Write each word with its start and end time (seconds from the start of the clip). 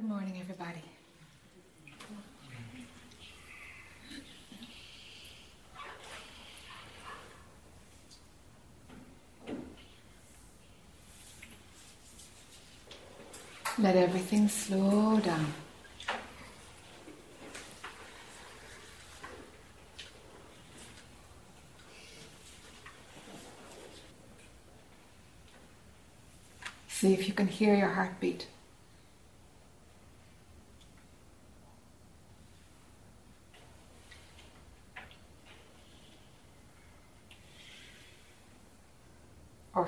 Good 0.00 0.08
morning, 0.08 0.40
everybody. 0.40 0.80
Let 13.78 13.96
everything 13.96 14.48
slow 14.48 15.20
down. 15.20 15.52
See 26.88 27.12
if 27.12 27.28
you 27.28 27.34
can 27.34 27.48
hear 27.48 27.74
your 27.74 27.88
heartbeat. 27.88 28.46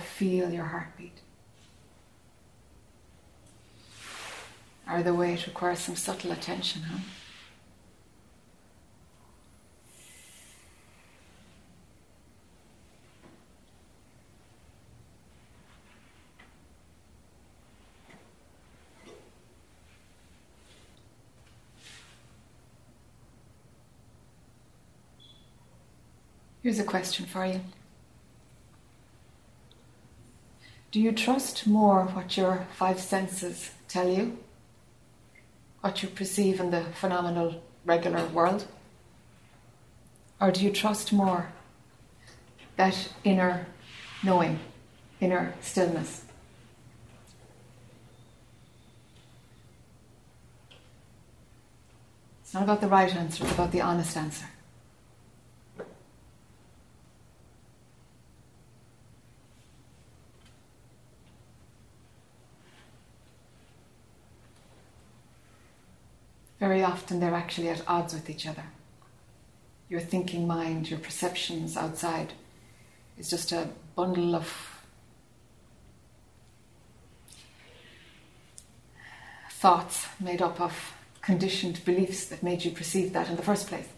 Feel 0.03 0.51
your 0.51 0.65
heartbeat. 0.65 1.21
Either 4.87 5.15
way, 5.15 5.35
it 5.35 5.47
requires 5.47 5.79
some 5.79 5.97
subtle 5.97 6.33
attention, 6.33 6.83
huh? 6.83 6.99
Here's 26.63 26.79
a 26.79 26.85
question 26.85 27.27
for 27.27 27.45
you. 27.45 27.61
Do 30.93 31.01
you 31.01 31.13
trust 31.13 31.67
more 31.67 32.05
what 32.05 32.37
your 32.37 32.67
five 32.75 33.01
senses 33.01 33.71
tell 33.89 34.11
you? 34.11 34.37
What 35.81 36.03
you 36.03 36.09
perceive 36.11 36.61
in 36.61 36.71
the 36.71 36.85
phenomenal, 37.01 37.63
regular 37.87 38.27
world? 38.27 38.67
Or 40.39 40.51
do 40.51 40.63
you 40.63 40.71
trust 40.71 41.11
more 41.11 41.51
that 42.77 43.09
inner 43.25 43.67
knowing, 44.23 44.59
inner 45.19 45.55
stillness? 45.63 46.27
It's 52.43 52.53
not 52.53 52.65
about 52.65 52.83
the 52.83 52.89
right 52.89 53.17
answer, 53.17 53.45
it's 53.45 53.55
about 53.55 53.73
the 53.73 53.81
honest 53.81 54.15
answer. 54.15 54.52
Very 66.63 66.85
often 66.85 67.19
they're 67.19 67.35
actually 67.35 67.69
at 67.69 67.83
odds 67.89 68.15
with 68.15 68.31
each 68.31 68.47
other. 68.47 68.63
Your 69.89 69.99
thinking 69.99 70.47
mind, 70.47 70.89
your 70.89 71.01
perceptions 71.01 71.77
outside 71.77 72.35
is 73.19 73.29
just 73.29 73.51
a 73.51 73.69
bundle 73.97 74.37
of 74.37 74.47
thoughts 79.51 80.07
made 80.21 80.41
up 80.41 80.61
of 80.61 80.95
conditioned 81.21 81.85
beliefs 81.85 82.27
that 82.27 82.45
made 82.45 82.65
you 82.65 82.71
perceive 82.71 83.13
that 83.13 83.29
in 83.29 83.35
the 83.35 83.43
first 83.43 83.67
place. 83.67 83.89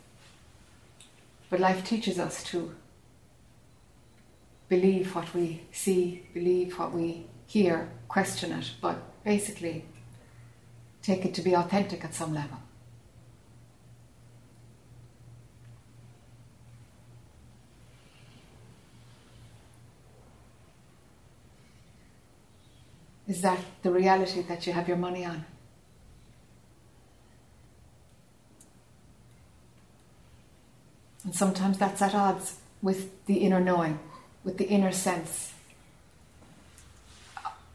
But 1.50 1.60
life 1.60 1.84
teaches 1.84 2.18
us 2.18 2.42
to 2.44 2.74
believe 4.70 5.14
what 5.14 5.34
we 5.34 5.60
see, 5.70 6.26
believe 6.32 6.78
what 6.78 6.94
we 6.94 7.26
hear, 7.46 7.90
question 8.08 8.52
it, 8.52 8.70
but 8.80 8.96
basically 9.22 9.84
take 11.04 11.26
it 11.26 11.34
to 11.34 11.42
be 11.42 11.54
authentic 11.54 12.02
at 12.02 12.14
some 12.14 12.34
level. 12.34 12.58
Is 23.28 23.42
that 23.42 23.58
the 23.82 23.90
reality 23.90 24.42
that 24.42 24.66
you 24.66 24.72
have 24.72 24.88
your 24.88 24.96
money 24.96 25.24
on? 25.24 25.44
And 31.24 31.34
sometimes 31.34 31.78
that's 31.78 32.00
at 32.02 32.14
odds 32.14 32.56
with 32.82 33.24
the 33.26 33.38
inner 33.38 33.60
knowing, 33.60 33.98
with 34.42 34.58
the 34.58 34.66
inner 34.66 34.92
sense 34.92 35.52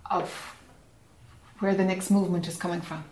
of 0.09 0.55
where 1.59 1.75
the 1.75 1.83
next 1.83 2.09
movement 2.09 2.47
is 2.47 2.55
coming 2.55 2.81
from. 2.81 3.03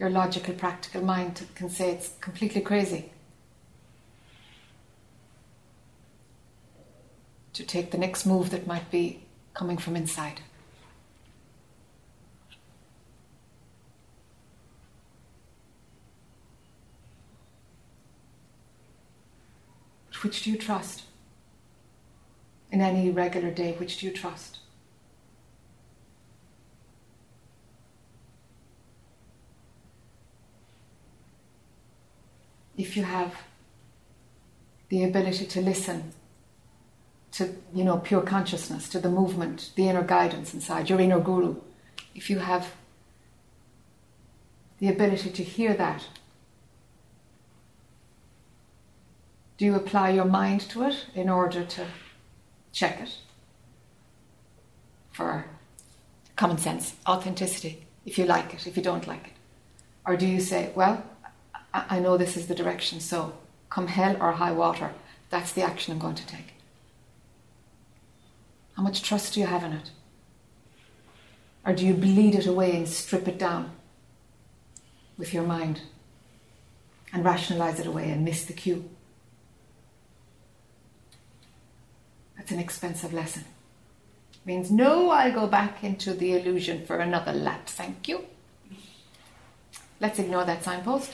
Your 0.00 0.08
logical, 0.08 0.54
practical 0.54 1.04
mind 1.04 1.46
can 1.54 1.68
say 1.68 1.90
it's 1.90 2.12
completely 2.22 2.62
crazy. 2.62 3.12
To 7.52 7.62
take 7.62 7.90
the 7.90 7.98
next 7.98 8.24
move 8.24 8.48
that 8.50 8.66
might 8.66 8.90
be 8.90 9.22
coming 9.52 9.76
from 9.76 9.96
inside. 9.96 10.40
Which 20.22 20.42
do 20.42 20.50
you 20.50 20.56
trust? 20.56 21.02
In 22.72 22.80
any 22.80 23.10
regular 23.10 23.50
day, 23.50 23.74
which 23.78 23.98
do 23.98 24.06
you 24.06 24.12
trust? 24.12 24.59
If 32.80 32.96
you 32.96 33.04
have 33.04 33.34
the 34.88 35.04
ability 35.04 35.46
to 35.46 35.60
listen 35.60 36.12
to 37.32 37.54
you 37.74 37.84
know 37.84 37.98
pure 37.98 38.22
consciousness 38.22 38.88
to 38.88 38.98
the 38.98 39.10
movement 39.10 39.70
the 39.76 39.88
inner 39.88 40.02
guidance 40.02 40.54
inside 40.54 40.88
your 40.88 41.00
inner 41.00 41.20
guru 41.20 41.54
if 42.14 42.30
you 42.30 42.38
have 42.38 42.74
the 44.78 44.88
ability 44.88 45.30
to 45.30 45.44
hear 45.44 45.74
that 45.74 46.06
do 49.58 49.66
you 49.66 49.74
apply 49.74 50.08
your 50.08 50.24
mind 50.24 50.62
to 50.62 50.82
it 50.82 51.04
in 51.14 51.28
order 51.28 51.62
to 51.64 51.86
check 52.72 52.98
it 53.00 53.18
for 55.12 55.44
common 56.34 56.56
sense 56.56 56.94
authenticity 57.06 57.86
if 58.06 58.16
you 58.16 58.24
like 58.24 58.54
it 58.54 58.66
if 58.66 58.74
you 58.74 58.82
don't 58.82 59.06
like 59.06 59.26
it? 59.26 59.32
Or 60.06 60.16
do 60.16 60.26
you 60.26 60.40
say 60.40 60.72
well 60.74 61.04
I 61.72 62.00
know 62.00 62.16
this 62.16 62.36
is 62.36 62.46
the 62.46 62.54
direction, 62.54 63.00
so 63.00 63.34
come 63.68 63.86
hell 63.86 64.16
or 64.20 64.32
high 64.32 64.52
water, 64.52 64.92
that's 65.30 65.52
the 65.52 65.62
action 65.62 65.92
I'm 65.92 66.00
going 66.00 66.16
to 66.16 66.26
take. 66.26 66.54
How 68.76 68.82
much 68.82 69.02
trust 69.02 69.34
do 69.34 69.40
you 69.40 69.46
have 69.46 69.62
in 69.62 69.72
it? 69.72 69.90
Or 71.64 71.72
do 71.72 71.86
you 71.86 71.94
bleed 71.94 72.34
it 72.34 72.46
away 72.46 72.76
and 72.76 72.88
strip 72.88 73.28
it 73.28 73.38
down 73.38 73.72
with 75.18 75.32
your 75.34 75.42
mind 75.42 75.82
and 77.12 77.24
rationalize 77.24 77.78
it 77.78 77.86
away 77.86 78.10
and 78.10 78.24
miss 78.24 78.44
the 78.44 78.52
cue? 78.52 78.88
That's 82.36 82.50
an 82.50 82.58
expensive 82.58 83.12
lesson. 83.12 83.44
It 84.32 84.46
means, 84.46 84.70
no, 84.70 85.10
I'll 85.10 85.32
go 85.32 85.46
back 85.46 85.84
into 85.84 86.14
the 86.14 86.32
illusion 86.32 86.86
for 86.86 86.96
another 86.96 87.32
lap, 87.32 87.68
thank 87.68 88.08
you. 88.08 88.24
Let's 90.00 90.18
ignore 90.18 90.46
that 90.46 90.64
signpost. 90.64 91.12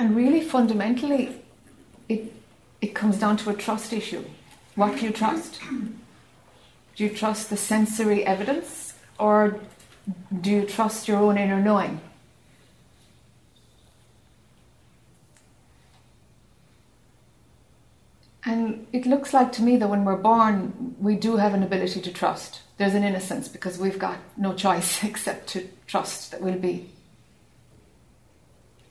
And 0.00 0.16
really, 0.16 0.40
fundamentally, 0.40 1.42
it, 2.08 2.32
it 2.80 2.94
comes 2.94 3.18
down 3.18 3.36
to 3.36 3.50
a 3.50 3.54
trust 3.54 3.92
issue. 3.92 4.24
What 4.74 4.98
do 4.98 5.04
you 5.04 5.12
trust? 5.12 5.60
Do 6.96 7.04
you 7.04 7.10
trust 7.10 7.50
the 7.50 7.58
sensory 7.58 8.24
evidence 8.24 8.94
or 9.18 9.60
do 10.40 10.50
you 10.50 10.64
trust 10.64 11.06
your 11.06 11.18
own 11.18 11.36
inner 11.36 11.60
knowing? 11.60 12.00
And 18.42 18.86
it 18.94 19.04
looks 19.04 19.34
like 19.34 19.52
to 19.52 19.62
me 19.62 19.76
that 19.76 19.90
when 19.90 20.06
we're 20.06 20.16
born, 20.16 20.96
we 20.98 21.14
do 21.14 21.36
have 21.36 21.52
an 21.52 21.62
ability 21.62 22.00
to 22.00 22.10
trust. 22.10 22.62
There's 22.78 22.94
an 22.94 23.04
innocence 23.04 23.48
because 23.48 23.78
we've 23.78 23.98
got 23.98 24.16
no 24.38 24.54
choice 24.54 25.04
except 25.04 25.48
to 25.48 25.68
trust 25.86 26.30
that 26.30 26.40
we'll 26.40 26.58
be 26.58 26.88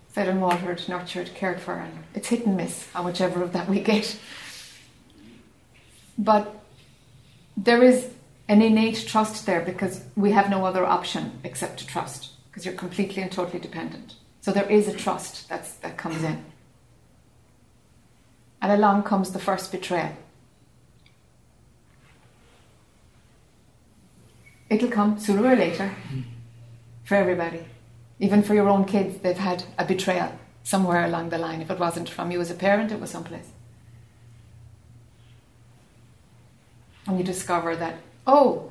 fed 0.09 0.27
and 0.27 0.41
watered, 0.41 0.87
nurtured, 0.89 1.33
cared 1.35 1.59
for, 1.59 1.75
and 1.75 2.03
it's 2.13 2.27
hit 2.27 2.45
and 2.45 2.57
miss 2.57 2.87
on 2.93 3.05
whichever 3.05 3.41
of 3.41 3.53
that 3.53 3.69
we 3.69 3.79
get. 3.79 4.17
But 6.17 6.61
there 7.55 7.83
is 7.83 8.09
an 8.47 8.61
innate 8.61 9.05
trust 9.07 9.45
there 9.45 9.61
because 9.61 10.03
we 10.15 10.31
have 10.31 10.49
no 10.49 10.65
other 10.65 10.85
option 10.85 11.39
except 11.43 11.79
to 11.79 11.87
trust 11.87 12.31
because 12.49 12.65
you're 12.65 12.73
completely 12.73 13.21
and 13.21 13.31
totally 13.31 13.59
dependent. 13.59 14.15
So 14.41 14.51
there 14.51 14.69
is 14.69 14.87
a 14.87 14.93
trust 14.93 15.47
that's, 15.47 15.73
that 15.75 15.97
comes 15.97 16.23
in. 16.23 16.43
And 18.61 18.71
along 18.71 19.03
comes 19.03 19.31
the 19.31 19.39
first 19.39 19.71
betrayal. 19.71 20.17
It'll 24.69 24.89
come 24.89 25.19
sooner 25.19 25.47
or 25.47 25.55
later 25.55 25.93
for 27.03 27.15
everybody. 27.15 27.65
Even 28.19 28.43
for 28.43 28.53
your 28.53 28.67
own 28.67 28.85
kids, 28.85 29.19
they've 29.19 29.37
had 29.37 29.63
a 29.77 29.85
betrayal 29.85 30.31
somewhere 30.63 31.05
along 31.05 31.29
the 31.29 31.37
line. 31.37 31.61
If 31.61 31.71
it 31.71 31.79
wasn't 31.79 32.09
from 32.09 32.31
you 32.31 32.41
as 32.41 32.51
a 32.51 32.55
parent, 32.55 32.91
it 32.91 32.99
was 32.99 33.09
someplace. 33.09 33.47
And 37.07 37.17
you 37.17 37.23
discover 37.23 37.75
that, 37.75 37.95
oh, 38.27 38.69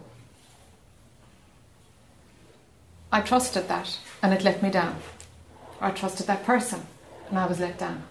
I 3.11 3.23
trusted 3.23 3.69
that 3.69 3.99
and 4.23 4.35
it 4.35 4.45
let 4.45 4.63
me 4.63 4.71
down. 4.71 5.01
Or 5.81 5.89
I 5.89 5.91
trusted 5.93 6.27
that 6.27 6.45
person 6.45 6.83
and 7.31 7.39
I 7.39 7.47
was 7.47 7.59
let 7.59 7.79
down. 7.79 8.05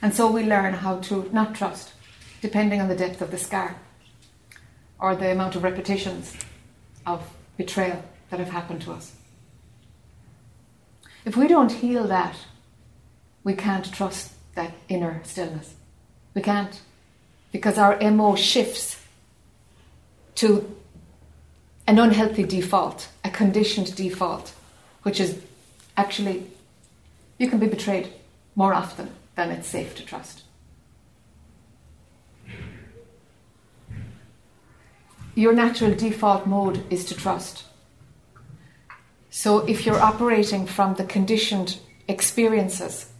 And 0.00 0.14
so 0.14 0.30
we 0.30 0.44
learn 0.44 0.74
how 0.74 0.98
to 1.00 1.28
not 1.32 1.54
trust, 1.54 1.92
depending 2.40 2.80
on 2.80 2.88
the 2.88 2.96
depth 2.96 3.20
of 3.20 3.32
the 3.32 3.38
scar 3.38 3.76
or 5.00 5.16
the 5.16 5.32
amount 5.32 5.56
of 5.56 5.64
repetitions 5.64 6.36
of 7.04 7.28
betrayal 7.56 8.02
that 8.30 8.38
have 8.38 8.50
happened 8.50 8.82
to 8.82 8.92
us. 8.92 9.15
If 11.26 11.36
we 11.36 11.48
don't 11.48 11.72
heal 11.72 12.06
that, 12.06 12.36
we 13.42 13.54
can't 13.54 13.92
trust 13.92 14.32
that 14.54 14.72
inner 14.88 15.20
stillness. 15.24 15.74
We 16.34 16.40
can't. 16.40 16.80
Because 17.50 17.78
our 17.78 17.98
MO 18.12 18.36
shifts 18.36 19.02
to 20.36 20.72
an 21.88 21.98
unhealthy 21.98 22.44
default, 22.44 23.08
a 23.24 23.30
conditioned 23.30 23.96
default, 23.96 24.54
which 25.02 25.18
is 25.18 25.42
actually, 25.96 26.46
you 27.38 27.50
can 27.50 27.58
be 27.58 27.66
betrayed 27.66 28.08
more 28.54 28.72
often 28.72 29.10
than 29.34 29.50
it's 29.50 29.66
safe 29.66 29.96
to 29.96 30.04
trust. 30.04 30.44
Your 35.34 35.52
natural 35.52 35.94
default 35.94 36.46
mode 36.46 36.84
is 36.88 37.04
to 37.06 37.14
trust. 37.14 37.64
So 39.36 39.58
if 39.66 39.84
you're 39.84 40.00
operating 40.00 40.64
from 40.66 40.94
the 40.94 41.04
conditioned 41.04 41.78
experiences 42.08 43.12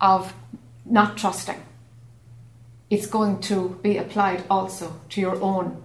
of 0.00 0.32
not 0.84 1.16
trusting, 1.16 1.60
it's 2.88 3.08
going 3.08 3.40
to 3.40 3.80
be 3.82 3.96
applied 3.96 4.44
also 4.48 5.00
to 5.08 5.20
your 5.20 5.42
own 5.42 5.82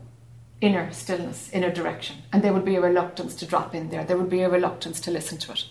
inner 0.61 0.91
stillness, 0.91 1.49
inner 1.51 1.71
direction. 1.71 2.17
And 2.31 2.43
there 2.43 2.53
will 2.53 2.61
be 2.61 2.75
a 2.75 2.79
reluctance 2.79 3.33
to 3.37 3.47
drop 3.47 3.73
in 3.73 3.89
there. 3.89 4.03
There 4.03 4.17
will 4.17 4.25
be 4.25 4.41
a 4.41 4.51
reluctance 4.51 4.99
to 5.01 5.09
listen 5.09 5.39
to 5.39 5.53
it 5.53 5.65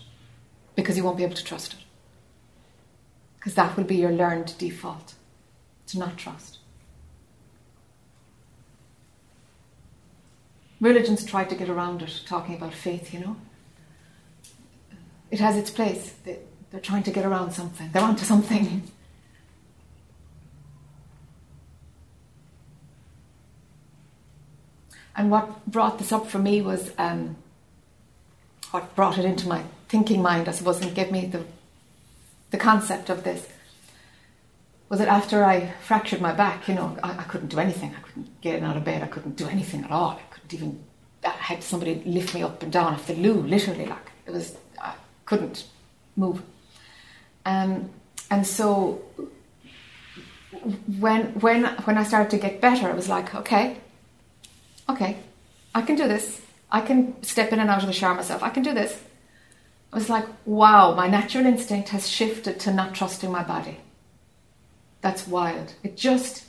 because 0.75 0.97
you 0.97 1.05
won't 1.05 1.15
be 1.15 1.23
able 1.23 1.35
to 1.35 1.45
trust 1.45 1.71
it 1.71 1.79
because 3.39 3.55
that 3.55 3.77
will 3.77 3.85
be 3.85 3.95
your 3.95 4.11
learned 4.11 4.57
default 4.57 5.13
to 5.85 5.97
not 5.97 6.17
trust. 6.17 6.56
Religions 10.79 11.25
try 11.25 11.43
to 11.43 11.55
get 11.55 11.69
around 11.69 12.01
it, 12.01 12.21
talking 12.25 12.55
about 12.55 12.73
faith, 12.73 13.13
you 13.13 13.19
know. 13.19 13.35
It 15.31 15.39
has 15.39 15.57
its 15.57 15.71
place. 15.71 16.13
They, 16.23 16.39
are 16.73 16.79
trying 16.79 17.03
to 17.03 17.11
get 17.11 17.25
around 17.25 17.51
something, 17.51 17.89
they're 17.91 18.03
onto 18.03 18.25
something. 18.25 18.83
And 25.19 25.31
what 25.31 25.65
brought 25.65 25.97
this 25.97 26.11
up 26.11 26.27
for 26.27 26.37
me 26.37 26.61
was 26.61 26.91
um, 26.99 27.37
what 28.69 28.95
brought 28.95 29.17
it 29.17 29.25
into 29.25 29.47
my 29.47 29.63
thinking 29.89 30.21
mind, 30.21 30.47
I 30.47 30.51
suppose, 30.51 30.79
and 30.79 30.93
gave 30.93 31.11
me 31.11 31.25
the 31.25 31.43
the 32.51 32.57
concept 32.57 33.09
of 33.09 33.23
this 33.23 33.47
was 34.89 34.99
that 34.99 35.07
after 35.09 35.43
I 35.43 35.73
fractured 35.81 36.21
my 36.21 36.31
back, 36.31 36.67
you 36.67 36.75
know, 36.75 36.97
I, 37.03 37.11
I, 37.11 37.23
couldn't 37.23 37.49
do 37.49 37.59
anything. 37.59 37.93
I 37.93 37.99
couldn't 37.99 38.39
get 38.39 38.63
out 38.63 38.77
of 38.77 38.85
bed. 38.85 39.03
I 39.03 39.07
couldn't 39.07 39.35
do 39.35 39.47
anything 39.47 39.83
at 39.83 39.91
all. 39.91 40.19
I 40.47 40.53
couldn't 40.53 40.53
even. 40.53 40.83
I 41.25 41.29
had 41.29 41.63
somebody 41.63 42.01
lift 42.05 42.33
me 42.33 42.43
up 42.43 42.63
and 42.63 42.71
down 42.71 42.93
off 42.93 43.07
the 43.07 43.15
loo, 43.15 43.41
literally. 43.41 43.85
Like 43.85 44.11
it 44.25 44.31
was, 44.31 44.55
I 44.81 44.93
couldn't 45.25 45.65
move. 46.15 46.41
Um, 47.45 47.89
and 48.29 48.45
so 48.45 49.01
when 50.99 51.25
when 51.39 51.65
when 51.65 51.97
I 51.97 52.03
started 52.03 52.29
to 52.31 52.37
get 52.37 52.61
better, 52.61 52.87
I 52.87 52.93
was 52.93 53.09
like, 53.09 53.35
okay, 53.35 53.77
okay, 54.89 55.17
I 55.73 55.81
can 55.81 55.95
do 55.95 56.07
this. 56.07 56.41
I 56.71 56.81
can 56.81 57.21
step 57.23 57.51
in 57.53 57.59
and 57.59 57.69
out 57.69 57.81
of 57.81 57.87
the 57.87 57.93
shower 57.93 58.15
myself. 58.15 58.43
I 58.43 58.49
can 58.49 58.63
do 58.63 58.73
this. 58.73 59.01
I 59.91 59.95
was 59.95 60.09
like, 60.09 60.25
wow, 60.45 60.93
my 60.93 61.07
natural 61.07 61.45
instinct 61.45 61.89
has 61.89 62.09
shifted 62.09 62.59
to 62.61 62.73
not 62.73 62.93
trusting 62.93 63.31
my 63.31 63.43
body. 63.43 63.77
That's 64.99 65.25
wild. 65.25 65.73
It 65.81 65.95
just, 65.95 66.43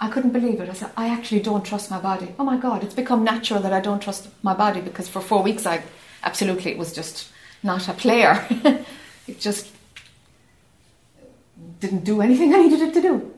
I 0.00 0.08
couldn't 0.08 0.32
believe 0.32 0.60
it. 0.60 0.68
I 0.70 0.72
said, 0.72 0.90
I 0.96 1.08
actually 1.08 1.40
don't 1.40 1.64
trust 1.64 1.90
my 1.90 2.00
body. 2.00 2.34
Oh 2.38 2.44
my 2.44 2.56
God, 2.56 2.82
it's 2.82 2.94
become 2.94 3.22
natural 3.22 3.60
that 3.60 3.72
I 3.72 3.80
don't 3.80 4.02
trust 4.02 4.28
my 4.42 4.54
body 4.54 4.80
because 4.80 5.08
for 5.08 5.20
four 5.20 5.42
weeks 5.42 5.66
I 5.66 5.82
absolutely, 6.22 6.74
was 6.74 6.94
just 6.94 7.28
not 7.62 7.86
a 7.86 7.92
player. 7.92 8.46
it 9.28 9.38
just 9.38 9.70
didn't 11.80 12.04
do 12.04 12.22
anything 12.22 12.54
I 12.54 12.62
needed 12.62 12.80
it 12.80 12.94
to 12.94 13.02
do. 13.02 13.34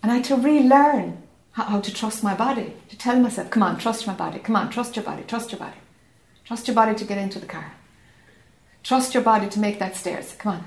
And 0.00 0.12
I 0.12 0.16
had 0.16 0.24
to 0.24 0.36
relearn 0.36 1.22
how, 1.52 1.64
how 1.64 1.80
to 1.80 1.92
trust 1.92 2.22
my 2.22 2.34
body, 2.34 2.74
to 2.90 2.96
tell 2.96 3.18
myself, 3.18 3.50
come 3.50 3.64
on, 3.64 3.78
trust 3.78 4.06
my 4.06 4.14
body, 4.14 4.38
come 4.38 4.54
on, 4.54 4.70
trust 4.70 4.94
your 4.94 5.04
body, 5.04 5.24
trust 5.26 5.50
your 5.50 5.58
body. 5.58 5.76
Trust 6.44 6.68
your 6.68 6.74
body 6.74 6.94
to 6.94 7.04
get 7.04 7.18
into 7.18 7.38
the 7.38 7.46
car. 7.46 7.72
Trust 8.82 9.14
your 9.14 9.22
body 9.22 9.48
to 9.48 9.58
make 9.58 9.78
that 9.78 9.96
stairs. 9.96 10.34
Come 10.38 10.52
on. 10.56 10.64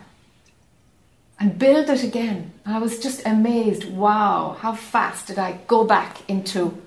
And 1.39 1.60
build 1.60 1.89
it 1.89 2.04
again. 2.04 2.51
I 2.66 2.80
was 2.80 3.00
just 3.00 3.25
amazed. 3.25 3.86
Wow, 3.86 4.57
how 4.60 4.74
fast 4.74 5.28
did 5.28 5.38
I 5.38 5.60
go 5.68 5.84
back 5.84 6.28
into 6.28 6.81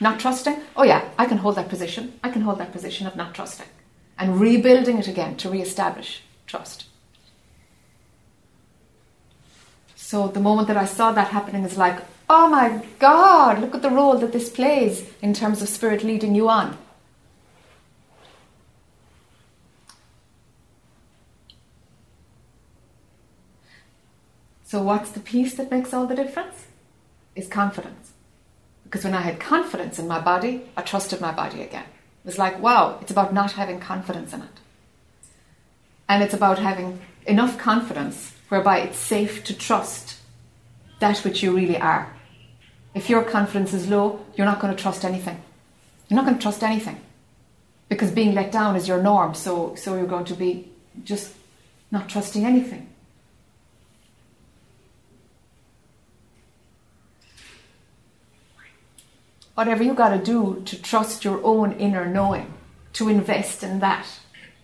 not 0.00 0.18
trusting? 0.18 0.58
Oh, 0.74 0.84
yeah, 0.84 1.08
I 1.18 1.26
can 1.26 1.38
hold 1.38 1.56
that 1.56 1.68
position. 1.68 2.18
I 2.24 2.30
can 2.30 2.42
hold 2.42 2.58
that 2.58 2.72
position 2.72 3.06
of 3.06 3.14
not 3.14 3.34
trusting. 3.34 3.66
And 4.18 4.40
rebuilding 4.40 4.98
it 4.98 5.08
again 5.08 5.36
to 5.38 5.50
re 5.50 5.60
establish 5.60 6.22
trust. 6.46 6.86
So 9.96 10.28
the 10.28 10.40
moment 10.40 10.68
that 10.68 10.76
I 10.76 10.86
saw 10.86 11.12
that 11.12 11.28
happening 11.28 11.64
is 11.64 11.76
like, 11.76 12.00
oh 12.28 12.48
my 12.48 12.84
God, 12.98 13.60
look 13.60 13.74
at 13.74 13.82
the 13.82 13.90
role 13.90 14.16
that 14.18 14.32
this 14.32 14.48
plays 14.48 15.08
in 15.22 15.34
terms 15.34 15.62
of 15.62 15.68
spirit 15.68 16.02
leading 16.02 16.34
you 16.34 16.48
on. 16.48 16.76
So, 24.70 24.80
what's 24.80 25.10
the 25.10 25.18
piece 25.18 25.54
that 25.54 25.72
makes 25.72 25.92
all 25.92 26.06
the 26.06 26.14
difference? 26.14 26.66
Is 27.34 27.48
confidence. 27.48 28.12
Because 28.84 29.02
when 29.02 29.14
I 29.14 29.22
had 29.22 29.40
confidence 29.40 29.98
in 29.98 30.06
my 30.06 30.20
body, 30.20 30.62
I 30.76 30.82
trusted 30.82 31.20
my 31.20 31.32
body 31.32 31.62
again. 31.62 31.86
It 32.22 32.26
was 32.26 32.38
like, 32.38 32.62
wow, 32.62 32.96
it's 33.00 33.10
about 33.10 33.34
not 33.34 33.50
having 33.50 33.80
confidence 33.80 34.32
in 34.32 34.42
it. 34.42 34.60
And 36.08 36.22
it's 36.22 36.34
about 36.34 36.60
having 36.60 37.00
enough 37.26 37.58
confidence 37.58 38.32
whereby 38.48 38.78
it's 38.78 38.96
safe 38.96 39.42
to 39.46 39.54
trust 39.58 40.18
that 41.00 41.18
which 41.24 41.42
you 41.42 41.50
really 41.50 41.76
are. 41.76 42.14
If 42.94 43.10
your 43.10 43.24
confidence 43.24 43.74
is 43.74 43.88
low, 43.88 44.24
you're 44.36 44.46
not 44.46 44.60
going 44.60 44.76
to 44.76 44.80
trust 44.80 45.04
anything. 45.04 45.42
You're 46.08 46.14
not 46.16 46.26
going 46.26 46.38
to 46.38 46.42
trust 46.42 46.62
anything. 46.62 47.00
Because 47.88 48.12
being 48.12 48.36
let 48.36 48.52
down 48.52 48.76
is 48.76 48.86
your 48.86 49.02
norm, 49.02 49.34
so, 49.34 49.74
so 49.74 49.96
you're 49.96 50.06
going 50.06 50.26
to 50.26 50.34
be 50.34 50.70
just 51.02 51.34
not 51.90 52.08
trusting 52.08 52.44
anything. 52.46 52.89
Whatever 59.54 59.82
you 59.82 59.94
got 59.94 60.10
to 60.10 60.22
do 60.22 60.62
to 60.64 60.80
trust 60.80 61.24
your 61.24 61.42
own 61.44 61.72
inner 61.72 62.06
knowing, 62.06 62.52
to 62.94 63.08
invest 63.08 63.62
in 63.62 63.80
that, 63.80 64.06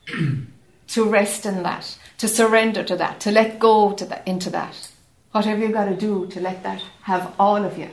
to 0.88 1.04
rest 1.04 1.46
in 1.46 1.62
that, 1.62 1.98
to 2.18 2.28
surrender 2.28 2.82
to 2.84 2.96
that, 2.96 3.20
to 3.20 3.30
let 3.30 3.58
go 3.58 3.92
to 3.92 4.04
that, 4.06 4.26
into 4.26 4.50
that. 4.50 4.90
Whatever 5.32 5.60
you 5.60 5.72
got 5.72 5.86
to 5.86 5.96
do 5.96 6.26
to 6.28 6.40
let 6.40 6.62
that 6.62 6.82
have 7.02 7.34
all 7.38 7.64
of 7.64 7.76
you, 7.76 7.90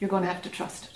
you're 0.00 0.10
going 0.10 0.22
to 0.22 0.28
have 0.28 0.42
to 0.42 0.50
trust 0.50 0.84
it. 0.84 0.90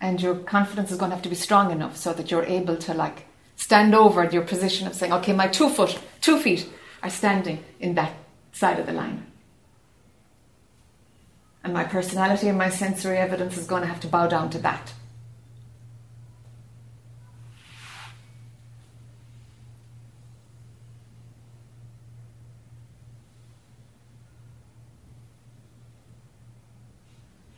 And 0.00 0.20
your 0.20 0.34
confidence 0.34 0.90
is 0.90 0.98
going 0.98 1.10
to 1.10 1.16
have 1.16 1.22
to 1.22 1.28
be 1.28 1.36
strong 1.36 1.70
enough 1.70 1.96
so 1.96 2.12
that 2.12 2.30
you're 2.30 2.44
able 2.44 2.76
to 2.76 2.92
like 2.92 3.26
stand 3.54 3.94
over 3.94 4.24
your 4.24 4.42
position 4.42 4.88
of 4.88 4.94
saying, 4.94 5.12
okay, 5.12 5.32
my 5.32 5.46
two 5.46 5.68
foot, 5.68 5.98
two 6.20 6.38
feet 6.40 6.68
are 7.02 7.10
standing 7.10 7.62
in 7.78 7.94
that 7.94 8.12
side 8.52 8.80
of 8.80 8.86
the 8.86 8.92
line. 8.92 9.31
And 11.64 11.72
my 11.72 11.84
personality 11.84 12.48
and 12.48 12.58
my 12.58 12.70
sensory 12.70 13.18
evidence 13.18 13.56
is 13.56 13.66
going 13.66 13.82
to 13.82 13.88
have 13.88 14.00
to 14.00 14.08
bow 14.08 14.26
down 14.26 14.50
to 14.50 14.58
that. 14.58 14.92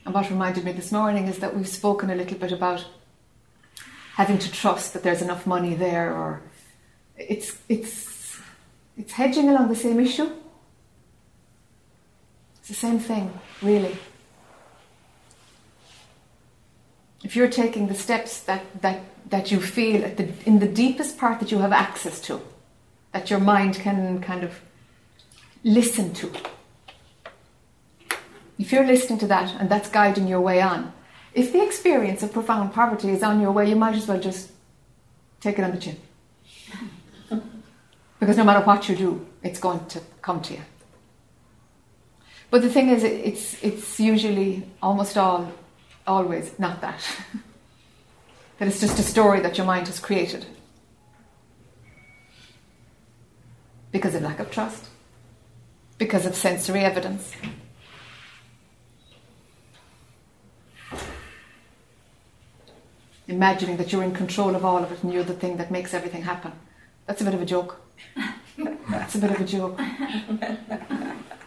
And 0.04 0.12
what 0.12 0.28
reminded 0.28 0.64
me 0.64 0.73
this 0.73 0.92
morning 0.92 1.28
is 1.28 1.38
that 1.38 1.56
we've 1.56 1.66
spoken 1.66 2.11
a 2.11 2.14
little 2.14 2.37
bit 2.37 2.52
about 2.52 2.84
having 4.16 4.38
to 4.38 4.52
trust 4.52 4.92
that 4.92 5.02
there's 5.02 5.23
enough 5.23 5.46
money 5.46 5.75
there, 5.75 6.14
or 6.14 6.42
it's 7.16 7.56
it's 7.68 8.38
it's 8.99 9.12
hedging 9.12 9.49
along 9.49 9.68
the 9.68 9.76
same 9.76 9.99
issue. 9.99 10.30
It's 12.58 12.68
the 12.68 12.75
same 12.75 12.99
thing, 12.99 13.32
really. 13.64 13.97
If 17.23 17.35
you're 17.35 17.49
taking 17.49 17.88
the 17.88 17.94
steps 17.94 18.40
that, 18.40 18.83
that, 18.83 19.00
that 19.30 19.50
you 19.50 19.61
feel 19.61 20.02
the, 20.02 20.28
in 20.44 20.59
the 20.59 20.68
deepest 20.68 21.16
part 21.18 21.40
that 21.40 21.50
you 21.50 21.59
have 21.59 21.73
access 21.73 22.21
to, 22.23 22.40
that 23.12 23.30
your 23.30 23.40
mind 23.40 23.76
can 23.76 24.21
kind 24.21 24.44
of 24.44 24.61
listen 25.64 26.12
to, 26.14 26.30
if 28.59 28.71
you're 28.71 28.87
listening 28.87 29.18
to 29.21 29.26
that 29.26 29.59
and 29.59 29.68
that's 29.68 29.88
guiding 29.88 30.28
your 30.28 30.40
way 30.40 30.61
on, 30.61 30.92
if 31.33 31.52
the 31.52 31.64
experience 31.64 32.23
of 32.23 32.33
profound 32.33 32.73
poverty 32.73 33.11
is 33.11 33.23
on 33.23 33.40
your 33.40 33.50
way, 33.50 33.68
you 33.68 33.75
might 33.75 33.94
as 33.94 34.06
well 34.06 34.21
just 34.21 34.52
take 35.40 35.59
it 35.59 35.64
on 35.64 35.73
the 35.73 35.78
chin. 35.78 35.97
Because 38.21 38.38
no 38.38 38.44
matter 38.44 38.64
what 38.64 38.88
you 38.88 38.97
do, 38.97 39.26
it's 39.42 39.59
going 39.61 39.85
to 39.87 40.00
come 40.23 40.40
to 40.42 40.54
you. 40.54 40.61
But 42.54 42.62
the 42.62 42.70
thing 42.70 42.88
is, 42.88 43.02
it's, 43.02 43.61
it's 43.64 43.99
usually 43.99 44.62
almost 44.80 45.18
all, 45.18 45.52
always 46.06 46.56
not 46.56 46.80
that. 46.82 47.00
that 48.61 48.68
it's 48.68 48.78
just 48.78 48.96
a 49.00 49.02
story 49.02 49.40
that 49.40 49.58
your 49.58 49.66
mind 49.66 49.88
has 49.88 49.99
created. 49.99 50.46
Because 53.90 54.14
of 54.14 54.23
lack 54.23 54.38
of 54.38 54.52
trust, 54.52 54.87
because 55.99 56.26
of 56.26 56.37
sensory 56.37 56.84
evidence. 56.84 57.32
imagining 63.26 63.78
that 63.78 63.90
you're 63.90 64.04
in 64.04 64.14
control 64.14 64.54
of 64.54 64.64
all 64.64 64.84
of 64.84 64.92
it 64.92 65.02
and 65.02 65.12
you're 65.12 65.25
the 65.25 65.34
thing 65.34 65.56
that 65.56 65.73
makes 65.73 65.92
everything 65.92 66.23
happen. 66.23 66.52
That's 67.06 67.20
a 67.20 67.25
bit 67.25 67.34
of 67.34 67.42
a 67.42 67.46
joke. 67.46 67.80
That's 68.88 69.16
a 69.16 69.18
bit 69.18 69.32
of 69.32 69.40
a 69.40 69.44
joke. 69.44 69.80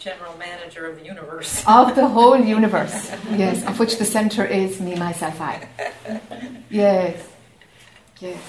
General 0.00 0.36
manager 0.38 0.86
of 0.86 0.98
the 0.98 1.04
universe. 1.04 1.62
Of 1.68 1.94
the 1.94 2.08
whole 2.08 2.38
universe, 2.58 3.12
yes, 3.30 3.64
of 3.68 3.78
which 3.78 3.98
the 3.98 4.04
center 4.04 4.44
is 4.44 4.80
me, 4.80 4.96
myself, 4.96 5.40
I. 5.40 5.68
Yes, 6.70 7.28
yes. 8.18 8.40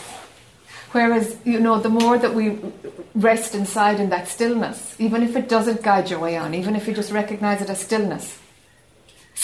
Whereas, 0.93 1.37
you 1.45 1.59
know, 1.59 1.79
the 1.79 1.89
more 1.89 2.17
that 2.17 2.33
we 2.33 2.57
rest 3.13 3.53
inside 3.53 3.99
in 3.99 4.09
that 4.09 4.27
stillness, 4.27 4.95
even 4.99 5.23
if 5.23 5.35
it 5.35 5.47
doesn't 5.47 5.83
guide 5.83 6.09
your 6.09 6.19
way 6.19 6.37
on, 6.37 6.53
even 6.53 6.75
if 6.75 6.87
you 6.87 6.93
just 6.93 7.11
recognize 7.11 7.61
it 7.61 7.69
as 7.69 7.79
stillness, 7.81 8.39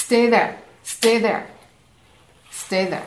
Stay 0.08 0.30
there. 0.30 0.58
Stay 0.84 1.18
there. 1.18 1.48
Stay 2.52 2.86
there. 2.86 3.06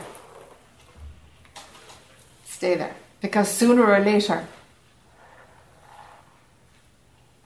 Stay 2.45 2.75
there. 2.75 2.95
Because 3.21 3.49
sooner 3.49 3.83
or 3.83 3.99
later, 3.99 4.45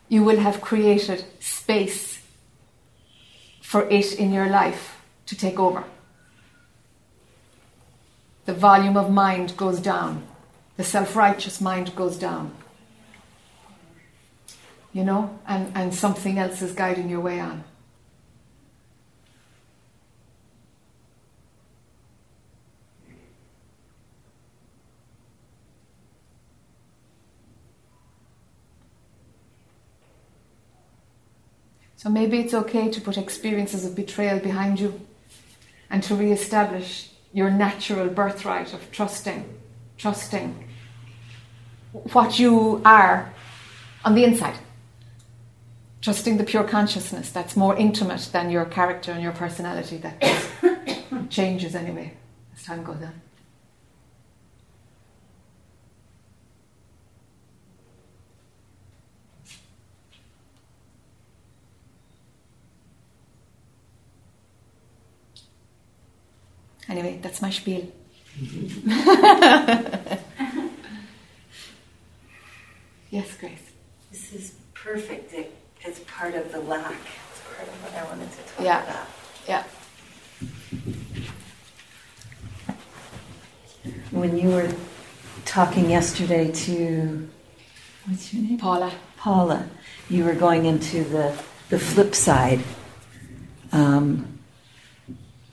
you 0.07 0.23
will 0.23 0.37
have 0.37 0.61
created 0.61 1.25
space 1.39 2.21
for 3.61 3.89
it 3.89 4.13
in 4.13 4.31
your 4.31 4.47
life 4.47 5.01
to 5.25 5.35
take 5.35 5.59
over. 5.59 5.83
The 8.45 8.53
volume 8.53 8.95
of 8.95 9.11
mind 9.11 9.57
goes 9.57 9.79
down, 9.79 10.25
the 10.77 10.83
self 10.83 11.15
righteous 11.15 11.59
mind 11.59 11.95
goes 11.95 12.17
down. 12.17 12.55
You 14.93 15.03
know, 15.03 15.39
and, 15.45 15.71
and 15.75 15.93
something 15.93 16.37
else 16.37 16.61
is 16.61 16.71
guiding 16.71 17.09
your 17.09 17.19
way 17.19 17.39
on. 17.39 17.63
So 31.97 32.09
maybe 32.09 32.39
it's 32.39 32.53
okay 32.53 32.89
to 32.89 33.01
put 33.01 33.17
experiences 33.17 33.85
of 33.85 33.95
betrayal 33.95 34.39
behind 34.39 34.79
you 34.79 34.99
and 35.89 36.03
to 36.03 36.15
re-establish 36.15 37.11
your 37.33 37.49
natural 37.49 38.07
birthright 38.09 38.73
of 38.73 38.91
trusting, 38.91 39.45
trusting 39.97 40.69
what 42.13 42.37
you 42.39 42.81
are 42.85 43.33
on 44.03 44.15
the 44.15 44.23
inside. 44.23 44.57
Trusting 46.01 46.37
the 46.37 46.43
pure 46.43 46.63
consciousness 46.63 47.31
that's 47.31 47.55
more 47.55 47.75
intimate 47.75 48.29
than 48.31 48.49
your 48.51 48.65
character 48.65 49.11
and 49.11 49.23
your 49.23 49.31
personality 49.31 49.97
that 49.97 51.29
changes 51.29 51.73
anyway 51.75 52.13
as 52.53 52.63
time 52.63 52.83
goes 52.83 53.01
on. 53.01 53.21
Anyway, 66.87 67.19
that's 67.21 67.41
my 67.41 67.49
spiel. 67.49 67.91
yes, 73.09 73.37
Grace. 73.39 73.71
This 74.11 74.33
is 74.33 74.55
perfect 74.73 75.33
It's 75.81 75.99
part 76.01 76.35
of 76.35 76.51
the 76.51 76.59
lack. 76.59 76.99
It's 77.31 77.41
part 77.55 77.67
of 77.67 77.73
what 77.83 77.93
I 77.93 78.03
wanted 78.09 78.31
to 78.31 78.37
talk 78.37 78.63
yeah. 78.63 78.83
about. 78.83 79.07
Yeah. 79.47 79.63
When 84.11 84.37
you 84.37 84.49
were 84.49 84.71
talking 85.45 85.89
yesterday 85.89 86.51
to 86.51 87.29
what's 88.05 88.33
your 88.33 88.43
name? 88.43 88.57
Paula. 88.57 88.91
Paula, 89.17 89.69
you 90.09 90.23
were 90.23 90.35
going 90.35 90.65
into 90.65 91.03
the 91.03 91.37
the 91.69 91.79
flip 91.79 92.13
side. 92.15 92.61
Um, 93.71 94.34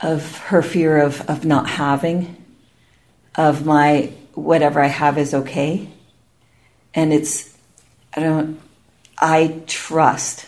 of 0.03 0.37
her 0.39 0.63
fear 0.63 0.99
of, 0.99 1.29
of 1.31 1.45
not 1.45 1.69
having, 1.69 2.37
of 3.37 3.65
my 3.65 4.13
whatever 4.35 4.81
I 4.81 4.89
have 4.89 5.17
is 5.17 5.33
okay. 5.33 5.89
And 6.95 7.13
it's, 7.13 7.57
I 8.15 8.21
don't, 8.21 8.61
I 9.19 9.63
trust 9.67 10.47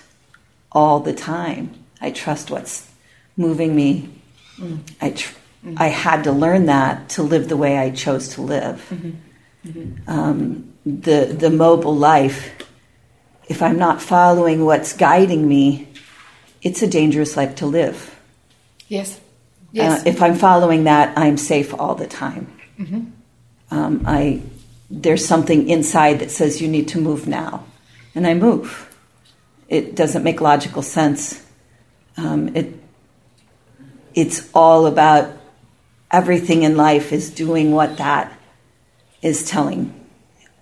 all 0.72 1.00
the 1.00 1.14
time. 1.14 1.72
I 2.00 2.10
trust 2.10 2.50
what's 2.50 2.90
moving 3.36 3.74
me. 3.74 4.10
Mm. 4.58 4.80
I, 5.00 5.10
tr- 5.10 5.34
mm-hmm. 5.64 5.76
I 5.78 5.86
had 5.86 6.24
to 6.24 6.32
learn 6.32 6.66
that 6.66 7.10
to 7.10 7.22
live 7.22 7.48
the 7.48 7.56
way 7.56 7.78
I 7.78 7.90
chose 7.90 8.30
to 8.30 8.42
live. 8.42 8.86
Mm-hmm. 8.90 9.10
Mm-hmm. 9.68 10.10
Um, 10.10 10.72
the, 10.84 11.34
the 11.38 11.50
mobile 11.50 11.96
life, 11.96 12.52
if 13.48 13.62
I'm 13.62 13.78
not 13.78 14.02
following 14.02 14.64
what's 14.64 14.92
guiding 14.92 15.48
me, 15.48 15.88
it's 16.60 16.82
a 16.82 16.86
dangerous 16.86 17.36
life 17.36 17.54
to 17.56 17.66
live. 17.66 18.18
Yes. 18.88 19.20
Yes. 19.74 20.00
Uh, 20.00 20.02
if 20.06 20.22
I'm 20.22 20.36
following 20.36 20.84
that, 20.84 21.18
I'm 21.18 21.36
safe 21.36 21.74
all 21.74 21.96
the 21.96 22.06
time. 22.06 22.46
Mm-hmm. 22.78 23.06
Um, 23.72 24.04
I 24.06 24.40
there's 24.88 25.26
something 25.26 25.68
inside 25.68 26.20
that 26.20 26.30
says 26.30 26.62
you 26.62 26.68
need 26.68 26.86
to 26.88 27.00
move 27.00 27.26
now, 27.26 27.64
and 28.14 28.24
I 28.24 28.34
move. 28.34 28.96
It 29.68 29.96
doesn't 29.96 30.22
make 30.22 30.40
logical 30.40 30.80
sense. 30.80 31.44
Um, 32.16 32.54
it 32.54 32.72
it's 34.14 34.48
all 34.54 34.86
about 34.86 35.36
everything 36.08 36.62
in 36.62 36.76
life 36.76 37.12
is 37.12 37.28
doing 37.30 37.72
what 37.72 37.96
that 37.96 38.32
is 39.22 39.44
telling, 39.44 39.92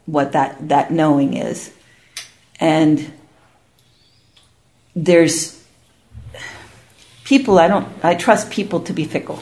what 0.07 0.33
that 0.33 0.71
that 0.71 0.90
knowing 0.90 1.37
is, 1.37 1.71
and 2.59 3.12
there's 4.97 5.62
people 7.32 7.58
i 7.58 7.68
don't 7.68 7.88
i 8.04 8.14
trust 8.14 8.50
people 8.50 8.80
to 8.80 8.92
be 8.92 9.04
fickle 9.04 9.40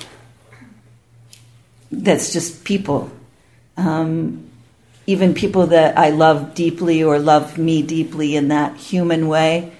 that's 1.91 2.33
just 2.33 2.65
people 2.65 3.11
um, 3.77 4.47
even 5.07 5.35
people 5.35 5.67
that 5.69 5.99
i 5.99 6.11
love 6.11 6.55
deeply 6.55 7.03
or 7.03 7.19
love 7.19 7.57
me 7.59 7.83
deeply 7.83 8.37
in 8.37 8.49
that 8.49 8.77
human 8.77 9.29
way 9.29 9.73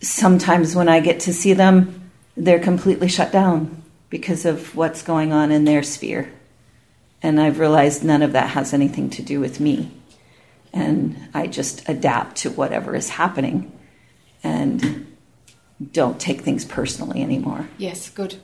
sometimes 0.00 0.74
when 0.76 0.88
i 0.88 1.00
get 1.00 1.20
to 1.20 1.32
see 1.32 1.54
them 1.54 2.02
they're 2.36 2.60
completely 2.60 3.08
shut 3.08 3.32
down 3.32 3.82
because 4.12 4.44
of 4.44 4.76
what's 4.76 5.02
going 5.02 5.32
on 5.32 5.50
in 5.50 5.64
their 5.64 5.82
sphere. 5.82 6.30
And 7.22 7.40
I've 7.40 7.58
realized 7.58 8.04
none 8.04 8.22
of 8.22 8.32
that 8.32 8.50
has 8.50 8.74
anything 8.74 9.08
to 9.08 9.22
do 9.22 9.40
with 9.40 9.60
me. 9.60 9.90
And 10.72 11.28
I 11.32 11.46
just 11.46 11.88
adapt 11.88 12.36
to 12.38 12.50
whatever 12.50 12.94
is 12.94 13.08
happening 13.08 13.72
and 14.42 15.11
don't 15.92 16.20
take 16.20 16.40
things 16.42 16.64
personally 16.64 17.22
anymore. 17.22 17.68
Yes, 17.78 18.08
good. 18.10 18.36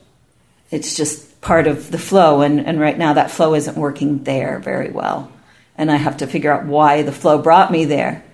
It's 0.71 0.97
just 0.97 1.41
part 1.41 1.67
of 1.67 1.91
the 1.91 1.99
flow. 1.99 2.41
And, 2.43 2.65
and 2.67 2.79
right 2.81 2.99
now, 2.99 3.15
that 3.15 3.31
flow 3.31 3.55
isn't 3.55 3.77
working 3.77 4.25
there 4.25 4.59
very 4.59 4.91
well. 4.91 5.31
And 5.77 5.91
I 5.91 5.97
have 5.97 6.17
to 6.19 6.27
figure 6.27 6.53
out 6.53 6.67
why 6.67 7.03
the 7.03 7.13
flow 7.13 7.39
brought 7.41 7.71
me 7.71 7.85
there. 7.85 8.25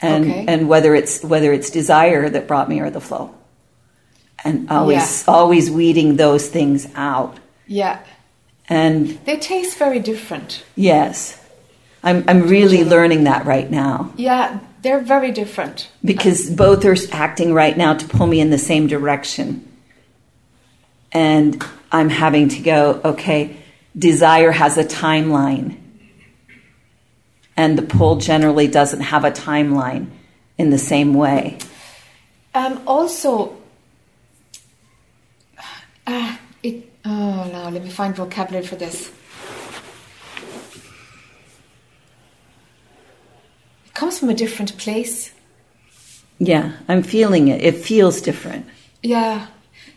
And, 0.00 0.24
Okay. 0.24 0.44
and 0.48 0.68
whether 0.68 0.94
it's 0.96 1.22
whether 1.22 1.52
it's 1.52 1.70
desire 1.70 2.28
that 2.28 2.48
brought 2.48 2.68
me 2.68 2.80
or 2.80 2.90
the 2.90 3.00
flow, 3.00 3.32
and 4.42 4.68
always 4.68 5.22
Yeah. 5.28 5.32
always 5.32 5.70
weeding 5.70 6.16
those 6.16 6.48
things 6.48 6.88
out. 6.96 7.38
Yeah. 7.68 7.98
And 8.68 9.18
They 9.24 9.36
taste 9.36 9.78
very 9.78 10.00
different. 10.00 10.64
Yes. 10.74 11.38
I'm, 12.02 12.24
I'm 12.26 12.48
really 12.48 12.82
learning 12.82 13.24
that 13.24 13.46
right 13.46 13.70
now 13.70 14.12
Yeah, 14.16 14.58
they're 14.82 15.00
very 15.00 15.30
different. 15.30 15.88
because 16.04 16.50
both 16.50 16.84
are 16.84 16.96
acting 17.12 17.54
right 17.54 17.76
now 17.76 17.94
to 17.94 18.06
pull 18.06 18.26
me 18.26 18.40
in 18.40 18.50
the 18.50 18.58
same 18.58 18.86
direction. 18.88 19.66
And 21.12 21.62
I'm 21.90 22.08
having 22.08 22.48
to 22.48 22.60
go, 22.60 23.00
okay, 23.04 23.56
desire 23.96 24.50
has 24.50 24.76
a 24.78 24.84
timeline. 24.84 25.78
And 27.56 27.78
the 27.78 27.82
pull 27.82 28.16
generally 28.16 28.66
doesn't 28.66 29.02
have 29.02 29.24
a 29.24 29.30
timeline 29.30 30.08
in 30.58 30.70
the 30.70 30.78
same 30.78 31.14
way. 31.14 31.58
Um, 32.54 32.82
also, 32.86 33.56
uh, 36.06 36.36
it. 36.62 36.88
Oh 37.04 37.50
no, 37.52 37.68
let 37.68 37.82
me 37.82 37.90
find 37.90 38.14
vocabulary 38.14 38.66
for 38.66 38.76
this. 38.76 39.10
Comes 43.94 44.18
from 44.18 44.30
a 44.30 44.34
different 44.34 44.76
place. 44.78 45.32
Yeah, 46.38 46.72
I'm 46.88 47.02
feeling 47.02 47.48
it. 47.48 47.62
It 47.62 47.76
feels 47.76 48.20
different. 48.20 48.66
Yeah, 49.02 49.46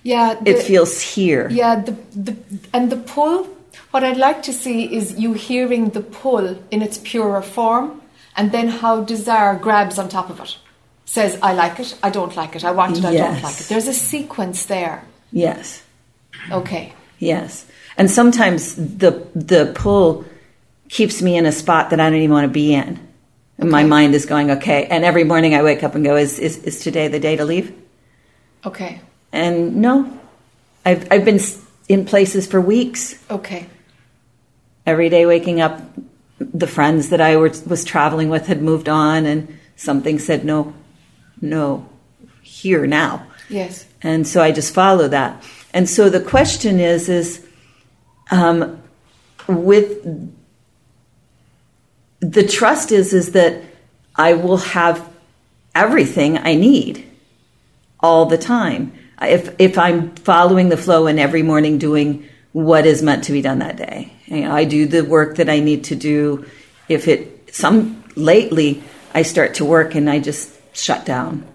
yeah. 0.03 0.39
It 0.45 0.61
feels 0.61 1.01
here. 1.01 1.49
Yeah, 1.49 1.81
the, 1.81 1.91
the 2.15 2.35
and 2.73 2.91
the 2.91 2.97
pull. 2.97 3.47
What 3.91 4.03
I'd 4.03 4.17
like 4.17 4.43
to 4.43 4.53
see 4.53 4.95
is 4.95 5.17
you 5.17 5.33
hearing 5.33 5.89
the 5.89 6.01
pull 6.01 6.57
in 6.69 6.81
its 6.81 6.97
purer 6.97 7.41
form, 7.41 8.01
and 8.35 8.51
then 8.51 8.67
how 8.67 9.01
desire 9.01 9.57
grabs 9.57 9.97
on 9.97 10.09
top 10.09 10.29
of 10.29 10.39
it. 10.39 10.57
Says, 11.05 11.37
"I 11.41 11.53
like 11.53 11.79
it. 11.79 11.97
I 12.03 12.09
don't 12.09 12.35
like 12.35 12.55
it. 12.55 12.63
I 12.63 12.71
want 12.71 12.97
it. 12.97 13.05
I 13.05 13.15
don't 13.15 13.41
like 13.41 13.59
it." 13.59 13.67
There's 13.67 13.87
a 13.87 13.93
sequence 13.93 14.65
there. 14.65 15.03
Yes. 15.31 15.81
Okay. 16.51 16.93
Yes. 17.19 17.65
And 17.97 18.11
sometimes 18.11 18.75
the 18.75 19.25
the 19.33 19.71
pull 19.73 20.25
keeps 20.89 21.21
me 21.21 21.37
in 21.37 21.45
a 21.45 21.51
spot 21.51 21.89
that 21.89 21.99
I 21.99 22.09
don't 22.09 22.19
even 22.19 22.33
want 22.33 22.45
to 22.45 22.53
be 22.53 22.73
in. 22.73 22.99
And 23.57 23.71
my 23.71 23.83
mind 23.83 24.15
is 24.15 24.25
going, 24.25 24.51
okay. 24.51 24.85
And 24.85 25.05
every 25.05 25.24
morning 25.24 25.55
I 25.55 25.63
wake 25.63 25.83
up 25.83 25.95
and 25.95 26.03
go, 26.03 26.15
is, 26.15 26.39
is, 26.39 26.57
is 26.63 26.81
today 26.81 27.07
the 27.07 27.19
day 27.19 27.35
to 27.35 27.45
leave? 27.45 27.74
Okay. 28.65 29.00
And 29.31 29.77
no, 29.77 30.19
I've, 30.85 31.12
I've 31.12 31.25
been 31.25 31.39
in 31.88 32.05
places 32.05 32.47
for 32.47 32.59
weeks. 32.59 33.24
Okay. 33.29 33.67
Every 34.85 35.09
day 35.09 35.25
waking 35.25 35.62
up, 35.62 35.81
the 36.39 36.67
friends 36.67 37.09
that 37.09 37.21
I 37.21 37.38
were, 37.38 37.53
was 37.65 37.85
traveling 37.85 38.29
with 38.29 38.47
had 38.47 38.62
moved 38.62 38.89
on 38.89 39.25
and 39.25 39.57
something 39.77 40.19
said, 40.19 40.43
no, 40.43 40.74
no, 41.41 41.88
here 42.41 42.85
now. 42.85 43.25
Yes. 43.50 43.85
And 44.01 44.27
so 44.27 44.41
I 44.41 44.51
just 44.51 44.74
follow 44.74 45.07
that. 45.07 45.43
And 45.74 45.89
so 45.89 46.09
the 46.09 46.19
question 46.19 46.79
is, 46.79 47.09
is 47.09 47.45
um, 48.31 48.81
with 49.47 50.05
the 52.32 52.48
trust 52.48 52.91
is 52.91 53.13
is 53.13 53.34
that 53.34 53.62
I 54.15 54.34
will 54.34 54.58
have 54.58 55.08
everything 55.74 56.38
I 56.38 56.55
need 56.55 57.05
all 58.00 58.25
the 58.25 58.38
time. 58.38 58.94
If 59.22 59.55
if 59.60 59.77
I'm 59.77 60.15
following 60.15 60.69
the 60.69 60.78
flow 60.78 61.08
and 61.08 61.19
every 61.19 61.43
morning 61.43 61.78
doing 61.78 62.28
what 62.52 62.86
is 62.86 63.02
meant 63.04 63.26
to 63.26 63.32
be 63.32 63.41
done 63.41 63.60
that 63.60 63.78
day, 63.78 64.12
I 64.32 64.65
do 64.65 64.88
the 64.88 65.04
work 65.04 65.38
that 65.38 65.49
I 65.49 65.60
need 65.60 65.86
to 65.86 65.95
do. 65.95 66.45
If 66.89 67.08
it 67.08 67.54
some 67.54 68.04
lately 68.15 68.84
I 69.13 69.21
start 69.21 69.56
to 69.56 69.65
work 69.65 69.95
and 69.95 70.10
I 70.10 70.19
just 70.19 70.52
shut 70.76 71.06
down. 71.06 71.45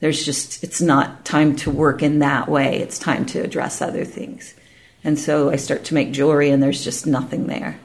There's 0.00 0.24
just 0.24 0.62
it's 0.62 0.80
not 0.80 1.24
time 1.24 1.56
to 1.56 1.70
work 1.70 2.02
in 2.02 2.20
that 2.20 2.48
way. 2.48 2.78
It's 2.78 2.98
time 2.98 3.26
to 3.26 3.40
address 3.40 3.80
other 3.80 4.04
things. 4.04 4.54
And 5.02 5.18
so 5.18 5.50
i 5.50 5.56
start 5.56 5.84
to 5.84 5.94
make 5.94 6.12
jewelry 6.12 6.50
and 6.50 6.62
there's 6.62 6.84
just 6.84 7.06
nothing 7.06 7.46
there 7.46 7.80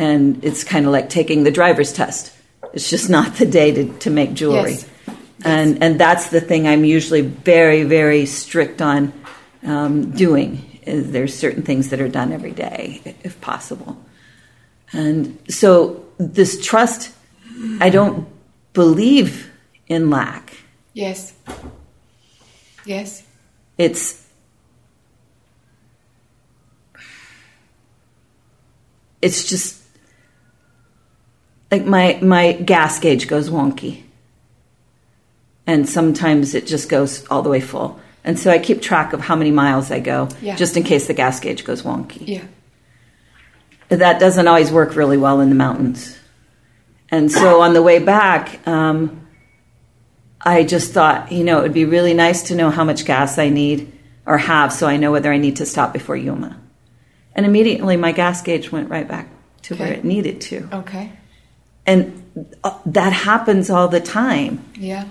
and 0.00 0.42
it's 0.44 0.64
kind 0.64 0.86
of 0.86 0.92
like 0.92 1.08
taking 1.10 1.44
the 1.44 1.50
driver's 1.50 1.92
test 1.92 2.32
it's 2.72 2.88
just 2.90 3.08
not 3.10 3.34
the 3.36 3.46
day 3.46 3.70
to, 3.72 3.98
to 3.98 4.10
make 4.10 4.32
jewelry 4.34 4.72
Yes. 4.72 4.88
and 5.44 5.82
and 5.82 6.00
that's 6.00 6.30
the 6.30 6.40
thing 6.40 6.66
i'm 6.66 6.84
usually 6.84 7.20
very 7.22 7.84
very 7.84 8.24
strict 8.26 8.80
on 8.82 9.12
um, 9.62 10.10
doing 10.12 10.80
is 10.86 11.12
there's 11.12 11.34
certain 11.36 11.62
things 11.62 11.90
that 11.90 12.00
are 12.00 12.08
done 12.08 12.32
every 12.32 12.52
day 12.52 13.00
if 13.22 13.40
possible 13.40 13.96
and 14.92 15.38
so 15.48 16.04
this 16.18 16.64
trust 16.64 17.12
i 17.80 17.90
don't 17.90 18.26
believe 18.72 19.50
in 19.88 20.08
lack 20.10 20.56
Yes. 20.92 21.32
Yes. 22.86 23.22
it's 23.78 24.26
it's 29.22 29.48
just 29.48 29.79
like 31.70 31.84
my 31.84 32.18
my 32.22 32.52
gas 32.52 32.98
gauge 32.98 33.28
goes 33.28 33.48
wonky 33.50 34.02
and 35.66 35.88
sometimes 35.88 36.54
it 36.54 36.66
just 36.66 36.88
goes 36.88 37.26
all 37.28 37.42
the 37.42 37.48
way 37.50 37.60
full 37.60 38.00
and 38.24 38.38
so 38.38 38.50
i 38.50 38.58
keep 38.58 38.80
track 38.82 39.12
of 39.12 39.20
how 39.20 39.36
many 39.36 39.50
miles 39.50 39.90
i 39.90 40.00
go 40.00 40.28
Yeah. 40.42 40.56
just 40.56 40.76
in 40.76 40.82
case 40.82 41.06
the 41.06 41.14
gas 41.14 41.38
gauge 41.40 41.64
goes 41.64 41.82
wonky 41.82 42.26
Yeah. 42.26 42.44
that 43.88 44.18
doesn't 44.20 44.46
always 44.48 44.70
work 44.70 44.96
really 44.96 45.16
well 45.16 45.40
in 45.40 45.48
the 45.48 45.54
mountains. 45.56 46.16
And 47.12 47.30
so 47.32 47.60
on 47.60 47.74
the 47.74 47.82
way 47.82 47.98
back, 47.98 48.64
um, 48.68 49.26
I 50.40 50.62
just 50.62 50.92
thought, 50.92 51.32
you 51.32 51.42
know, 51.42 51.58
it 51.58 51.62
would 51.62 51.72
be 51.72 51.84
really 51.84 52.14
nice 52.14 52.42
to 52.44 52.54
know 52.54 52.70
how 52.70 52.84
much 52.84 53.04
gas 53.04 53.36
I 53.36 53.48
need 53.48 53.90
or 54.26 54.38
have 54.38 54.72
so 54.72 54.86
I 54.86 54.96
know 54.96 55.10
whether 55.10 55.32
I 55.32 55.36
need 55.38 55.56
to 55.56 55.66
stop 55.66 55.92
before 55.92 56.14
Yuma. 56.16 56.56
And 57.34 57.44
immediately 57.44 57.96
my 57.96 58.12
gas 58.12 58.42
gauge 58.42 58.70
went 58.70 58.90
right 58.90 59.08
back 59.08 59.26
to 59.62 59.74
where 59.74 59.92
it 59.92 60.04
needed 60.04 60.40
to. 60.42 60.68
Okay. 60.72 61.10
And 61.86 62.46
uh, 62.62 62.78
that 62.86 63.12
happens 63.12 63.70
all 63.70 63.88
the 63.88 64.00
time. 64.00 64.64
Yeah. 64.74 65.06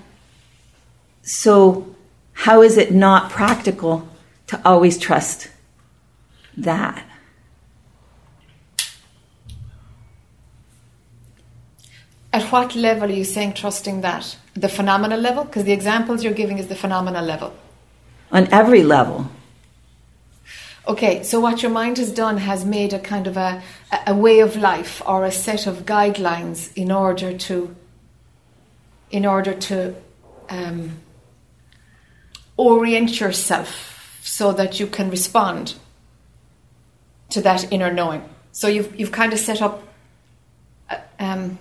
So, 1.22 1.96
how 2.34 2.62
is 2.62 2.78
it 2.78 2.92
not 2.92 3.30
practical 3.30 4.08
to 4.48 4.62
always 4.64 4.98
trust 4.98 5.50
that? 6.58 7.06
At 12.32 12.44
what 12.52 12.76
level 12.76 13.10
are 13.10 13.14
you 13.14 13.24
saying 13.24 13.54
trusting 13.54 14.02
that? 14.02 14.38
The 14.54 14.70
phenomenal 14.70 15.20
level? 15.20 15.44
Because 15.44 15.64
the 15.64 15.72
examples 15.72 16.24
you're 16.24 16.34
giving 16.34 16.60
is 16.60 16.68
the 16.68 16.76
phenomenal 16.76 17.26
level. 17.26 17.54
On 18.32 18.48
every 18.52 18.84
level. 18.84 19.30
Okay, 20.90 21.22
so 21.22 21.40
what 21.40 21.62
your 21.62 21.72
mind 21.72 22.00
has 22.00 22.12
done 22.12 22.38
has 22.38 22.66
made 22.66 22.94
a 22.94 23.00
kind 23.00 23.28
of 23.28 23.38
a, 23.38 23.62
a 24.08 24.16
way 24.16 24.40
of 24.40 24.56
life 24.56 25.04
or 25.06 25.24
a 25.24 25.32
set 25.32 25.68
of 25.68 25.86
guidelines 25.86 26.76
in 26.76 26.92
order 26.92 27.38
to 27.38 27.76
in 29.12 29.24
order 29.24 29.54
to 29.54 29.94
um, 30.50 30.98
orient 32.58 33.20
yourself 33.20 34.20
so 34.24 34.52
that 34.52 34.80
you 34.80 34.88
can 34.88 35.12
respond 35.12 35.76
to 37.30 37.40
that 37.42 37.72
inner 37.72 37.94
knowing. 37.94 38.28
So 38.52 38.68
you've 38.68 39.00
you've 39.00 39.12
kind 39.12 39.32
of 39.32 39.38
set 39.38 39.62
up, 39.62 39.84
uh, 40.90 40.98
um, 41.20 41.60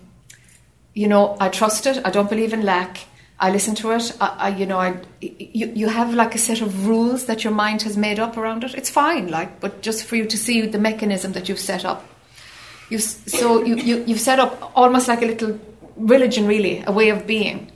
you 0.95 1.07
know, 1.07 1.37
I 1.39 1.51
trust 1.51 1.87
it. 1.87 2.01
I 2.03 2.09
don't 2.09 2.31
believe 2.31 2.55
in 2.55 2.63
lack. 2.63 3.01
I 3.41 3.51
listen 3.51 3.75
to 3.77 3.93
it. 3.93 4.17
I, 4.21 4.27
I 4.39 4.49
you 4.49 4.67
know, 4.67 4.79
I 4.79 5.01
you 5.21 5.73
you 5.75 5.89
have 5.89 6.13
like 6.15 6.35
a 6.35 6.39
set 6.39 6.61
of 6.61 6.87
rules 6.89 7.27
that 7.27 7.45
your 7.45 7.53
mind 7.53 7.83
has 7.83 7.97
made 7.97 8.19
up 8.19 8.37
around 8.37 8.65
it. 8.65 8.75
It's 8.75 8.91
fine, 8.91 9.29
like, 9.29 9.61
but 9.61 9.81
just 9.81 10.05
for 10.05 10.17
you 10.17 10.27
to 10.27 10.37
see 10.37 10.67
the 10.67 10.79
mechanism 10.79 11.33
that 11.33 11.49
you've 11.49 11.61
set 11.61 11.85
up. 11.85 12.05
You 12.91 12.99
so 12.99 13.63
you, 13.65 13.77
you 13.77 14.05
you've 14.07 14.21
set 14.21 14.41
up 14.41 14.73
almost 14.75 15.07
like 15.09 15.23
a 15.23 15.27
little 15.27 15.59
religion, 15.97 16.47
really, 16.47 16.83
a 16.87 16.93
way 16.93 17.11
of 17.11 17.27
being. 17.27 17.71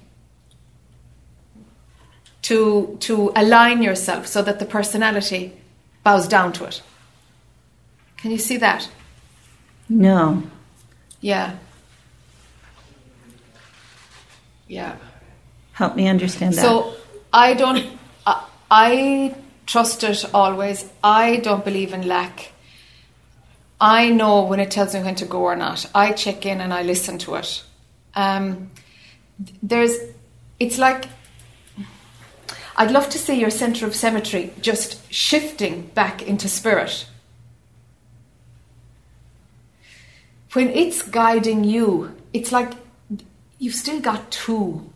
To 2.42 2.96
to 3.00 3.32
align 3.36 3.82
yourself 3.82 4.26
so 4.26 4.42
that 4.42 4.58
the 4.58 4.64
personality 4.64 5.52
bows 6.02 6.26
down 6.26 6.52
to 6.54 6.64
it. 6.64 6.82
Can 8.16 8.32
you 8.32 8.38
see 8.38 8.56
that? 8.56 8.88
No. 9.88 10.42
Yeah. 11.20 11.56
Yeah. 14.66 14.96
Help 15.72 15.96
me 15.96 16.08
understand 16.08 16.54
that. 16.54 16.62
So 16.62 16.94
I 17.32 17.54
don't. 17.54 17.86
I, 18.26 18.46
I 18.70 19.34
trust 19.66 20.04
it 20.04 20.24
always. 20.34 20.88
I 21.02 21.36
don't 21.36 21.64
believe 21.64 21.92
in 21.92 22.06
lack. 22.06 22.52
I 23.80 24.10
know 24.10 24.44
when 24.44 24.60
it 24.60 24.70
tells 24.70 24.94
me 24.94 25.02
when 25.02 25.16
to 25.16 25.24
go 25.24 25.42
or 25.42 25.56
not. 25.56 25.90
I 25.92 26.12
check 26.12 26.46
in 26.46 26.60
and 26.60 26.72
I 26.72 26.82
listen 26.82 27.18
to 27.18 27.34
it. 27.34 27.64
Um, 28.14 28.70
there's, 29.60 29.98
it's 30.60 30.78
like, 30.78 31.06
I'd 32.76 32.92
love 32.92 33.08
to 33.10 33.18
see 33.18 33.40
your 33.40 33.50
center 33.50 33.84
of 33.84 33.96
symmetry 33.96 34.52
just 34.60 35.12
shifting 35.12 35.90
back 35.94 36.22
into 36.22 36.48
spirit. 36.48 37.06
When 40.52 40.68
it's 40.68 41.02
guiding 41.02 41.64
you, 41.64 42.14
it's 42.32 42.52
like 42.52 42.74
you've 43.58 43.74
still 43.74 44.00
got 44.00 44.30
two. 44.30 44.92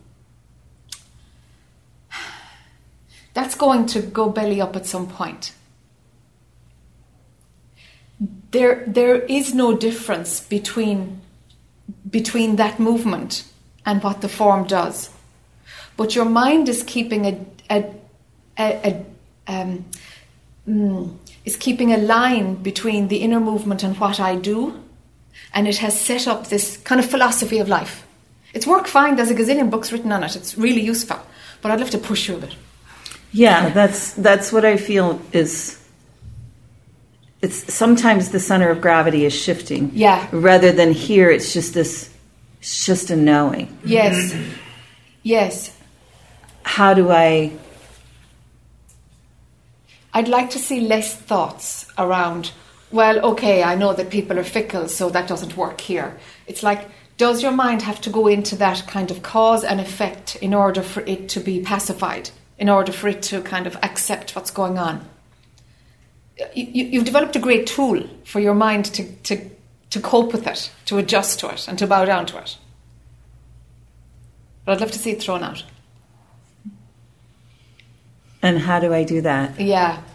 That's 3.37 3.53
going 3.53 3.85
to 3.93 4.01
go 4.01 4.29
belly 4.29 4.59
up 4.59 4.75
at 4.75 4.87
some 4.87 5.05
point. 5.05 5.53
There, 8.49 8.83
there 8.87 9.17
is 9.17 9.53
no 9.53 9.77
difference 9.77 10.39
between, 10.39 11.21
between 12.09 12.55
that 12.55 12.79
movement 12.79 13.43
and 13.85 14.01
what 14.01 14.21
the 14.21 14.27
form 14.27 14.65
does. 14.65 15.11
But 15.97 16.15
your 16.15 16.25
mind 16.25 16.67
is 16.67 16.81
keeping 16.81 17.25
a, 17.25 17.45
a, 17.69 17.93
a, 18.57 18.65
a 18.89 19.05
um, 19.53 19.85
mm, 20.67 21.15
is 21.45 21.55
keeping 21.57 21.93
a 21.93 21.97
line 21.97 22.55
between 22.55 23.07
the 23.07 23.17
inner 23.17 23.39
movement 23.39 23.83
and 23.83 23.95
what 23.99 24.19
I 24.19 24.35
do, 24.35 24.81
and 25.53 25.67
it 25.67 25.77
has 25.77 25.93
set 26.01 26.27
up 26.27 26.47
this 26.47 26.77
kind 26.77 26.99
of 26.99 27.07
philosophy 27.07 27.59
of 27.59 27.69
life. 27.69 28.03
It's 28.55 28.65
work 28.65 28.87
fine. 28.87 29.15
There's 29.15 29.29
a 29.29 29.35
gazillion 29.35 29.69
books 29.69 29.91
written 29.91 30.11
on 30.11 30.23
it. 30.23 30.35
It's 30.35 30.57
really 30.57 30.81
useful, 30.81 31.19
but 31.61 31.71
I'd 31.71 31.79
love 31.79 31.91
to 31.91 31.99
push 31.99 32.27
you 32.27 32.37
a 32.37 32.39
bit. 32.39 32.55
Yeah, 33.31 33.69
that's 33.69 34.13
that's 34.13 34.51
what 34.51 34.65
I 34.65 34.77
feel 34.77 35.21
is. 35.31 35.79
It's 37.41 37.71
sometimes 37.71 38.29
the 38.29 38.39
center 38.39 38.69
of 38.69 38.81
gravity 38.81 39.25
is 39.25 39.33
shifting. 39.33 39.91
Yeah. 39.93 40.27
Rather 40.31 40.71
than 40.71 40.91
here, 40.91 41.29
it's 41.29 41.53
just 41.53 41.73
this. 41.73 42.09
It's 42.59 42.85
just 42.85 43.11
a 43.11 43.15
knowing. 43.15 43.77
Yes. 43.85 44.33
Yes. 45.23 45.77
How 46.63 46.93
do 46.93 47.11
I? 47.11 47.51
I'd 50.13 50.27
like 50.27 50.49
to 50.51 50.59
see 50.59 50.79
less 50.79 51.15
thoughts 51.15 51.85
around, 51.95 52.51
well, 52.91 53.19
okay, 53.33 53.61
I 53.61 53.75
know 53.75 53.93
that 53.93 54.09
people 54.09 54.39
are 54.39 54.43
fickle, 54.43 54.87
so 54.87 55.11
that 55.11 55.27
doesn't 55.27 55.55
work 55.55 55.79
here. 55.79 56.17
It's 56.47 56.63
like, 56.63 56.89
does 57.17 57.43
your 57.43 57.51
mind 57.51 57.83
have 57.83 58.01
to 58.01 58.09
go 58.09 58.25
into 58.25 58.55
that 58.55 58.85
kind 58.87 59.11
of 59.11 59.21
cause 59.21 59.63
and 59.63 59.79
effect 59.79 60.35
in 60.37 60.55
order 60.55 60.81
for 60.81 61.01
it 61.01 61.29
to 61.29 61.39
be 61.39 61.61
pacified, 61.61 62.31
in 62.59 62.69
order 62.69 62.91
for 62.91 63.07
it 63.07 63.21
to 63.23 63.41
kind 63.41 63.67
of 63.67 63.75
accept 63.83 64.35
what's 64.35 64.51
going 64.51 64.77
on? 64.77 65.07
You, 66.53 66.85
you've 66.85 67.05
developed 67.05 67.35
a 67.35 67.39
great 67.39 67.67
tool 67.67 68.07
for 68.23 68.39
your 68.39 68.53
mind 68.53 68.85
to, 68.85 69.11
to, 69.23 69.49
to 69.89 69.99
cope 69.99 70.31
with 70.31 70.47
it, 70.47 70.71
to 70.85 70.97
adjust 70.97 71.39
to 71.39 71.49
it, 71.49 71.67
and 71.67 71.77
to 71.79 71.87
bow 71.87 72.05
down 72.05 72.25
to 72.27 72.37
it. 72.37 72.57
But 74.65 74.73
I'd 74.73 74.81
love 74.81 74.91
to 74.91 74.99
see 74.99 75.11
it 75.11 75.21
thrown 75.21 75.43
out. 75.43 75.63
And 78.41 78.59
how 78.59 78.79
do 78.79 78.93
I 78.93 79.03
do 79.03 79.21
that? 79.21 79.59
Yeah. 79.59 80.01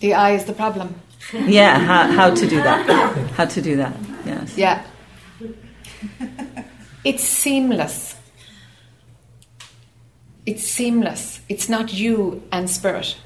The 0.00 0.14
eye 0.14 0.30
is 0.32 0.44
the 0.44 0.52
problem. 0.52 0.94
Yeah, 1.32 1.78
how, 1.78 2.06
how 2.12 2.34
to 2.34 2.46
do 2.46 2.62
that? 2.62 2.86
How 3.30 3.46
to 3.46 3.60
do 3.60 3.76
that? 3.76 3.96
Yes. 4.24 4.56
Yeah. 4.56 4.84
It's 7.04 7.24
seamless. 7.24 8.14
It's 10.48 10.64
seamless. 10.64 11.42
It's 11.50 11.68
not 11.68 11.92
you 11.92 12.42
and 12.50 12.70
spirit. 12.70 13.18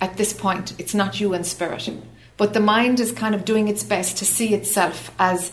At 0.00 0.16
this 0.16 0.32
point, 0.32 0.74
it's 0.76 0.92
not 0.92 1.20
you 1.20 1.34
and 1.34 1.46
spirit. 1.46 1.88
But 2.36 2.52
the 2.52 2.58
mind 2.58 2.98
is 2.98 3.12
kind 3.12 3.32
of 3.32 3.44
doing 3.44 3.68
its 3.68 3.84
best 3.84 4.18
to 4.18 4.24
see 4.24 4.52
itself 4.52 5.12
as 5.20 5.52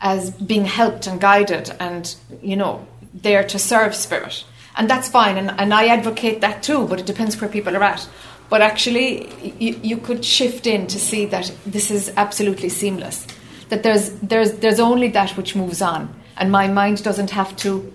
as 0.00 0.30
being 0.30 0.66
helped 0.66 1.08
and 1.08 1.20
guided 1.20 1.74
and, 1.80 2.14
you 2.40 2.54
know, 2.54 2.86
there 3.12 3.42
to 3.42 3.58
serve 3.58 3.92
spirit. 3.92 4.44
And 4.76 4.88
that's 4.88 5.08
fine, 5.08 5.36
and, 5.36 5.50
and 5.58 5.74
I 5.74 5.88
advocate 5.88 6.40
that 6.42 6.62
too, 6.62 6.86
but 6.86 7.00
it 7.00 7.06
depends 7.06 7.40
where 7.40 7.50
people 7.50 7.76
are 7.76 7.82
at. 7.82 8.08
But 8.48 8.60
actually, 8.60 9.28
you, 9.58 9.80
you 9.82 9.96
could 9.96 10.24
shift 10.24 10.68
in 10.68 10.86
to 10.94 10.98
see 11.00 11.26
that 11.26 11.50
this 11.66 11.90
is 11.90 12.12
absolutely 12.16 12.68
seamless. 12.68 13.26
That 13.70 13.82
there's, 13.82 14.10
there's, 14.20 14.52
there's 14.58 14.78
only 14.78 15.08
that 15.08 15.36
which 15.36 15.56
moves 15.56 15.82
on, 15.82 16.14
and 16.36 16.52
my 16.52 16.68
mind 16.68 17.02
doesn't 17.02 17.30
have 17.30 17.56
to 17.64 17.92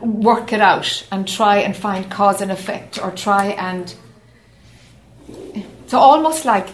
work 0.00 0.52
it 0.52 0.60
out 0.60 1.06
and 1.10 1.26
try 1.26 1.58
and 1.58 1.76
find 1.76 2.10
cause 2.10 2.40
and 2.40 2.50
effect 2.50 3.02
or 3.02 3.10
try 3.10 3.46
and. 3.46 3.94
So, 5.86 5.98
almost 5.98 6.44
like 6.44 6.68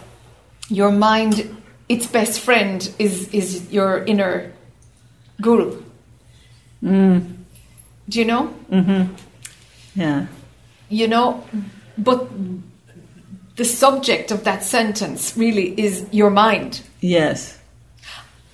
your 0.69 0.91
mind, 0.91 1.57
its 1.89 2.07
best 2.07 2.41
friend 2.41 2.89
is, 2.99 3.29
is 3.33 3.71
your 3.73 4.05
inner 4.05 4.53
guru. 5.41 5.83
Mm. 6.83 7.37
Do 8.09 8.19
you 8.19 8.25
know? 8.25 8.55
Mm-hmm. 8.71 9.15
Yeah. 9.95 10.27
You 10.89 11.09
know, 11.09 11.45
but 11.99 12.29
the 13.57 13.65
subject 13.65 14.31
of 14.31 14.45
that 14.45 14.63
sentence 14.63 15.37
really 15.37 15.79
is 15.81 16.07
your 16.13 16.31
mind. 16.31 16.83
Yes. 17.01 17.59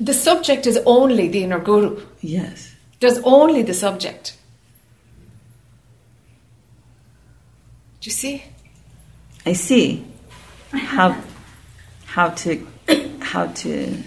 The 0.00 0.14
subject 0.14 0.66
is 0.66 0.78
only 0.86 1.28
the 1.28 1.44
inner 1.44 1.58
guru. 1.58 2.00
Yes. 2.20 2.74
There's 3.00 3.18
only 3.24 3.62
the 3.62 3.74
subject. 3.74 4.36
Do 8.02 8.08
you 8.08 8.12
see? 8.12 8.42
I 9.46 9.52
see 9.52 10.04
how 10.72 11.22
how 12.04 12.30
to 12.30 12.66
how 13.20 13.46
to 13.46 14.02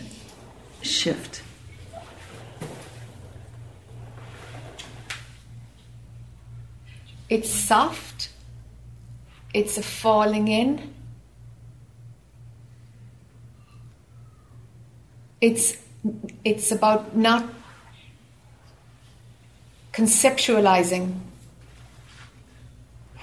shift. 0.81 1.41
It's 7.29 7.49
soft. 7.49 8.31
It's 9.53 9.77
a 9.77 9.81
falling 9.81 10.49
in. 10.49 10.93
It's 15.39 15.77
it's 16.43 16.69
about 16.69 17.15
not 17.15 17.45
conceptualizing 19.93 21.24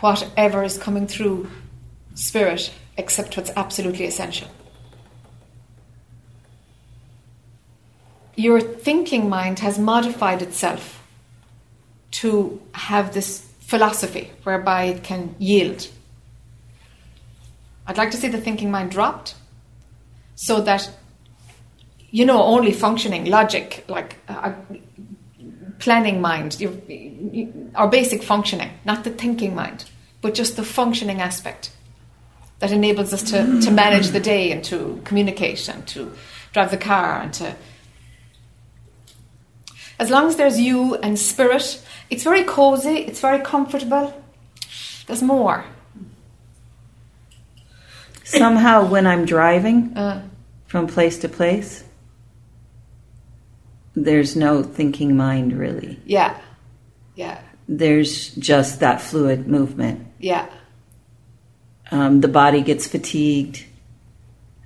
whatever 0.02 0.62
is 0.62 0.76
coming 0.76 1.06
through 1.06 1.48
spirit 2.14 2.72
except 2.96 3.36
what's 3.36 3.50
absolutely 3.56 4.04
essential. 4.04 4.48
Your 8.34 8.60
thinking 8.60 9.28
mind 9.28 9.60
has 9.60 9.78
modified 9.78 10.42
itself 10.42 11.02
to 12.12 12.60
have 12.72 13.14
this 13.14 13.46
philosophy 13.60 14.30
whereby 14.42 14.84
it 14.84 15.02
can 15.02 15.34
yield. 15.38 15.88
I'd 17.86 17.98
like 17.98 18.10
to 18.10 18.16
see 18.16 18.28
the 18.28 18.40
thinking 18.40 18.70
mind 18.70 18.90
dropped 18.90 19.34
so 20.34 20.60
that, 20.62 20.90
you 22.10 22.26
know, 22.26 22.42
only 22.42 22.72
functioning 22.72 23.26
logic, 23.26 23.84
like 23.88 24.16
a 24.28 24.54
planning 25.78 26.20
mind, 26.20 26.60
your, 26.60 26.72
our 27.74 27.88
basic 27.88 28.22
functioning, 28.22 28.70
not 28.84 29.04
the 29.04 29.10
thinking 29.10 29.54
mind, 29.54 29.84
but 30.22 30.32
just 30.34 30.56
the 30.56 30.62
functioning 30.64 31.20
aspect 31.20 31.70
that 32.60 32.72
enables 32.72 33.12
us 33.12 33.22
to, 33.24 33.60
to 33.60 33.70
manage 33.70 34.08
the 34.08 34.20
day 34.20 34.52
and 34.52 34.62
to 34.64 35.00
communicate 35.04 35.68
and 35.68 35.86
to 35.88 36.12
drive 36.52 36.70
the 36.70 36.76
car 36.78 37.20
and 37.20 37.32
to. 37.34 37.54
As 39.98 40.10
long 40.10 40.26
as 40.28 40.36
there's 40.36 40.58
you 40.58 40.94
and 40.96 41.18
spirit, 41.18 41.82
it's 42.08 42.22
very 42.24 42.44
cozy, 42.44 42.96
it's 42.98 43.20
very 43.20 43.40
comfortable. 43.40 44.14
There's 45.06 45.22
more. 45.22 45.64
Somehow, 48.24 48.86
when 48.86 49.06
I'm 49.06 49.24
driving 49.24 49.96
Uh, 49.96 50.22
from 50.66 50.86
place 50.86 51.18
to 51.18 51.28
place, 51.28 51.84
there's 53.94 54.34
no 54.36 54.62
thinking 54.62 55.16
mind 55.16 55.52
really. 55.52 55.98
yeah, 56.06 56.38
yeah, 57.14 57.38
There's 57.68 58.30
just 58.36 58.80
that 58.80 59.00
fluid 59.02 59.46
movement. 59.46 60.06
Yeah, 60.22 60.46
Um, 61.90 62.22
the 62.22 62.28
body 62.28 62.62
gets 62.62 62.86
fatigued, 62.86 63.64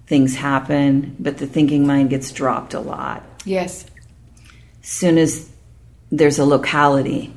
things 0.06 0.36
happen, 0.36 1.16
but 1.18 1.38
the 1.38 1.46
thinking 1.48 1.84
mind 1.86 2.10
gets 2.10 2.30
dropped 2.30 2.72
a 2.74 2.80
lot. 2.80 3.24
yes, 3.44 3.84
soon 4.82 5.18
as 5.18 5.48
there's 6.12 6.38
a 6.38 6.44
locality, 6.44 7.32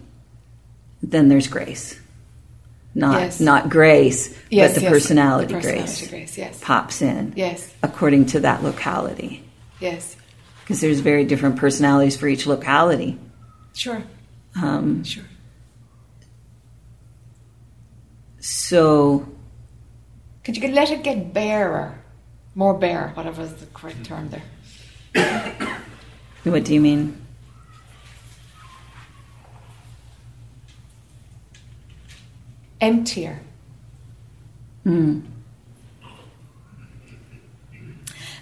then 1.01 1.27
there's 1.29 1.47
grace. 1.47 1.99
Not 2.93 3.19
Yes. 3.21 3.39
not 3.39 3.69
grace, 3.69 4.35
yes. 4.51 4.71
but 4.71 4.75
the 4.75 4.81
yes. 4.81 4.91
personality, 4.91 5.53
The 5.53 5.59
personality 5.59 5.85
grace, 6.07 6.09
grace, 6.09 6.37
yes, 6.37 6.59
pops 6.61 7.01
in 7.01 7.33
yes, 7.35 7.71
according 7.81 8.25
to 8.27 8.39
that 8.41 8.63
locality. 8.63 9.43
yes. 9.79 10.15
Because 10.63 10.81
there's 10.81 10.99
very 10.99 11.23
different 11.25 11.55
personalities 11.55 12.15
for 12.17 12.27
each 12.27 12.45
locality. 12.45 13.17
Sure, 13.73 14.03
Um, 14.61 15.03
sure. 15.03 15.23
So, 18.49 19.27
Could 20.43 20.57
you 20.57 20.69
let 20.69 20.89
it 20.89 21.03
get 21.03 21.33
barer, 21.33 22.01
more 22.55 22.73
bare, 22.73 23.11
whatever 23.13 23.43
is 23.43 23.53
the 23.53 23.67
correct 23.67 24.03
term 24.03 24.31
there? 25.13 25.77
what 26.43 26.65
do 26.65 26.73
you 26.73 26.81
mean? 26.81 27.21
Emptier. 32.81 33.39
Mm. 34.83 35.25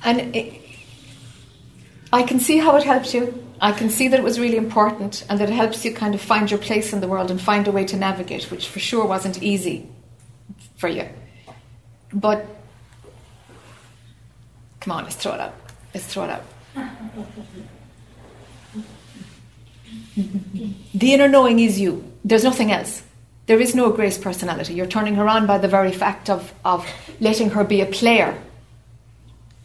And 0.05 0.35
it, 0.35 0.61
I 2.13 2.23
can 2.23 2.39
see 2.39 2.59
how 2.59 2.77
it 2.77 2.83
helped 2.83 3.13
you. 3.13 3.43
I 3.59 3.73
can 3.73 3.89
see 3.89 4.07
that 4.07 4.17
it 4.17 4.23
was 4.23 4.39
really 4.39 4.57
important 4.57 5.25
and 5.29 5.37
that 5.39 5.49
it 5.49 5.53
helps 5.53 5.83
you 5.83 5.93
kind 5.93 6.15
of 6.15 6.21
find 6.21 6.49
your 6.49 6.59
place 6.59 6.93
in 6.93 7.01
the 7.01 7.09
world 7.09 7.29
and 7.29 7.41
find 7.41 7.67
a 7.67 7.73
way 7.73 7.83
to 7.83 7.97
navigate, 7.97 8.49
which 8.49 8.69
for 8.69 8.79
sure 8.79 9.05
wasn't 9.05 9.43
easy 9.43 9.89
for 10.77 10.87
you. 10.87 11.07
But 12.13 12.45
come 14.79 14.93
on, 14.93 15.03
let's 15.03 15.15
throw 15.15 15.33
it 15.33 15.41
up. 15.41 15.55
Let's 15.93 16.05
throw 16.05 16.23
it 16.23 16.29
up. 16.29 16.45
The 20.93 21.13
inner 21.13 21.27
knowing 21.27 21.59
is 21.59 21.79
you. 21.79 22.11
There's 22.25 22.43
nothing 22.43 22.71
else. 22.71 23.03
There 23.45 23.59
is 23.59 23.75
no 23.75 23.91
grace 23.91 24.17
personality. 24.17 24.73
You're 24.73 24.87
turning 24.87 25.15
her 25.15 25.27
on 25.27 25.45
by 25.45 25.57
the 25.57 25.67
very 25.67 25.91
fact 25.91 26.29
of, 26.29 26.53
of 26.65 26.85
letting 27.19 27.51
her 27.51 27.63
be 27.63 27.81
a 27.81 27.85
player 27.85 28.37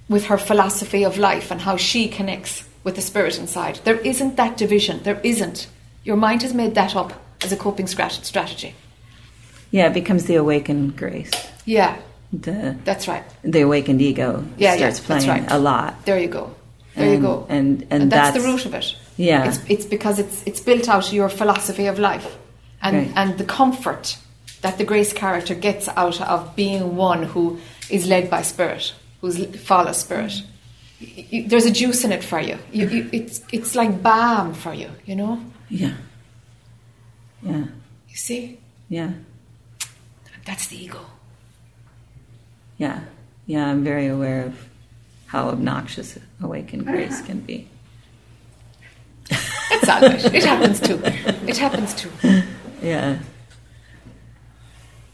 with 0.09 0.27
her 0.27 0.39
philosophy 0.39 1.05
of 1.05 1.19
life 1.19 1.51
and 1.51 1.61
how 1.61 1.77
she 1.77 2.09
connects 2.09 2.69
with 2.85 2.97
the 2.97 3.01
spirit 3.01 3.39
inside. 3.39 3.81
There 3.85 3.97
isn't 3.97 4.37
that 4.37 4.57
division. 4.57 5.03
There 5.03 5.21
isn't. 5.25 5.69
Your 6.05 6.17
mind 6.17 6.43
has 6.43 6.53
made 6.53 6.75
that 6.75 6.95
up 6.95 7.13
as 7.43 7.51
a 7.51 7.57
coping 7.57 7.87
strat- 7.87 8.25
strategy. 8.25 8.75
Yeah, 9.73 9.87
it 9.89 9.95
becomes 9.95 10.25
the 10.27 10.37
awakened 10.37 10.97
grace. 10.97 11.31
Yeah, 11.65 11.97
The 12.33 12.77
that's 12.85 13.09
right. 13.09 13.25
the 13.43 13.63
awakened 13.63 14.01
ego 14.01 14.45
Yeah, 14.57 14.75
yeah, 14.75 14.77
starts 14.77 15.01
that's 15.01 15.25
playing 15.25 15.43
right. 15.43 15.51
a 15.53 15.59
lot. 15.59 16.05
There 16.05 16.19
you 16.21 16.29
go. 16.29 16.55
There 16.95 17.11
you 17.15 17.21
go. 17.21 17.47
and- 17.49 17.87
and 17.91 18.13
that's, 18.13 18.37
the 18.37 18.43
root 18.49 18.67
of 18.67 18.75
it. 18.75 18.95
Yeah. 19.17 19.49
It's, 19.49 19.59
it's 19.69 19.87
because 19.87 20.19
it's 20.19 20.43
it's 20.47 20.61
built 20.61 20.89
out 20.89 21.13
your 21.13 21.29
philosophy 21.31 21.87
of 21.89 21.99
life, 21.99 22.29
and 22.83 22.97
Right. 22.97 23.13
and 23.17 23.39
the 23.39 23.45
comfort 23.45 24.19
that 24.63 24.77
the 24.79 24.85
grace 24.85 25.13
character 25.13 25.55
gets 25.55 25.89
out 25.89 26.21
of 26.21 26.55
being 26.55 26.97
one 26.97 27.23
who 27.33 27.59
is 27.91 28.07
led 28.07 28.29
by 28.31 28.43
spirit, 28.43 28.95
who's 29.21 29.37
follows 29.69 29.97
spirit. 29.99 30.33
Y- 31.01 31.27
y- 31.33 31.45
There's 31.49 31.67
a 31.67 31.71
juice 31.71 32.05
in 32.05 32.13
it 32.13 32.23
for 32.25 32.41
you. 32.41 32.57
you, 32.73 32.87
you 32.89 33.09
it's 33.13 33.41
it's 33.53 33.75
like 33.75 34.03
balm 34.03 34.55
for 34.55 34.75
you. 34.75 34.89
You 35.07 35.17
know. 35.17 35.39
Yeah. 35.71 35.95
Yeah. 37.43 37.65
You 38.09 38.17
see, 38.17 38.59
Yeah. 38.89 39.11
That's 40.45 40.67
the 40.69 40.83
ego. 40.83 41.01
Yeah. 42.79 43.01
Yeah, 43.47 43.67
I'm 43.67 43.85
very 43.85 44.07
aware 44.07 44.45
of 44.45 44.69
how 45.27 45.49
obnoxious 45.49 46.19
awakened 46.41 46.83
uh-huh. 46.83 46.93
grace 46.93 47.23
can 47.23 47.41
be. 47.41 47.69
It's 49.31 49.89
all 49.89 50.01
right. 50.01 50.35
It 50.35 50.45
happens 50.45 50.81
too. 50.81 51.01
It 51.47 51.57
happens 51.57 51.95
too. 51.95 52.11
Yeah. 52.83 53.19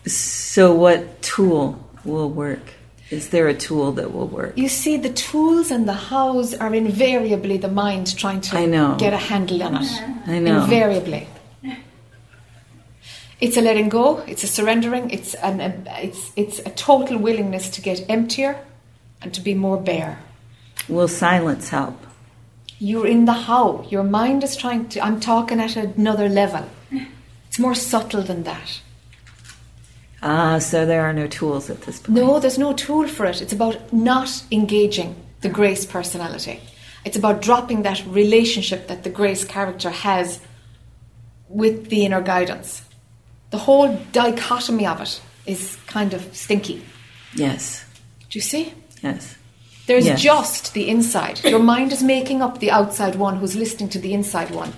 So, 0.07 0.75
what 0.75 1.23
tool 1.23 1.79
will 2.05 2.31
work? 2.31 2.75
Is 3.11 3.31
there 3.31 3.49
a 3.49 3.55
tool 3.55 3.93
that 3.93 4.12
will 4.12 4.27
work? 4.27 4.57
You 4.57 4.69
see, 4.69 4.97
the 4.97 5.11
tools 5.11 5.71
and 5.71 5.88
the 5.88 5.95
hows 5.95 6.55
are 6.55 6.75
invariably 6.75 7.57
the 7.57 7.69
mind 7.69 8.17
trying 8.17 8.41
to 8.43 8.59
I 8.59 8.67
know. 8.67 8.97
get 8.99 9.12
a 9.12 9.19
handle 9.19 9.62
on 9.62 9.77
it. 9.77 10.03
I 10.27 10.38
know. 10.38 10.62
Invariably. 10.64 11.27
It's 13.40 13.57
a 13.57 13.61
letting 13.61 13.88
go. 13.88 14.18
It's 14.27 14.42
a 14.42 14.48
surrendering. 14.48 15.11
It's 15.11 15.35
an 15.35 15.61
it's 15.88 16.33
it's 16.35 16.59
a 16.61 16.70
total 16.70 17.18
willingness 17.18 17.70
to 17.70 17.81
get 17.81 18.05
emptier 18.09 18.59
and 19.22 19.33
to 19.35 19.40
be 19.40 19.55
more 19.55 19.81
bare. 19.81 20.18
Will 20.88 21.09
silence 21.09 21.68
help? 21.68 22.07
You're 22.81 23.07
in 23.07 23.24
the 23.27 23.33
how. 23.33 23.85
Your 23.90 24.05
mind 24.05 24.42
is 24.42 24.57
trying 24.57 24.88
to. 24.90 25.05
I'm 25.05 25.20
talking 25.20 25.61
at 25.61 25.77
another 25.77 26.29
level. 26.29 26.68
It's 27.48 27.59
more 27.59 27.74
subtle 27.74 28.22
than 28.22 28.42
that. 28.44 28.81
Ah, 30.22 30.59
so 30.59 30.85
there 30.85 31.03
are 31.03 31.12
no 31.12 31.29
tools 31.29 31.70
at 31.70 31.83
this 31.83 32.01
point. 32.01 32.18
No, 32.18 32.40
there's 32.40 32.59
no 32.59 32.72
tool 32.72 33.07
for 33.07 33.27
it. 33.27 33.40
It's 33.40 33.53
about 33.53 33.92
not 33.92 34.42
engaging 34.51 35.14
the 35.42 35.48
grace 35.48 35.87
personality. 35.87 36.61
It's 37.05 37.16
about 37.16 37.40
dropping 37.40 37.83
that 37.83 38.05
relationship 38.07 38.88
that 38.88 39.05
the 39.05 39.11
grace 39.11 39.44
character 39.44 39.90
has 39.90 40.40
with 41.48 41.88
the 41.88 42.05
inner 42.05 42.20
guidance. 42.20 42.83
The 43.50 43.58
whole 43.58 43.96
dichotomy 44.12 44.87
of 44.87 45.00
it 45.00 45.20
is 45.46 45.76
kind 45.87 46.12
of 46.14 46.34
stinky. 46.37 46.82
Yes. 47.34 47.84
Do 48.28 48.38
you 48.38 48.42
see? 48.42 48.74
Yes. 49.02 49.37
There's 49.87 50.04
Yes. 50.06 50.20
just 50.20 50.74
the 50.74 50.88
inside. 50.88 51.42
Your 51.44 51.58
mind 51.62 51.92
is 51.92 52.02
making 52.02 52.42
up 52.42 52.58
the 52.61 52.70
outside 52.70 53.14
one 53.16 53.38
who's 53.38 53.56
listening 53.56 53.88
to 53.90 53.98
the 53.98 54.12
inside 54.12 54.50
one. 54.50 54.74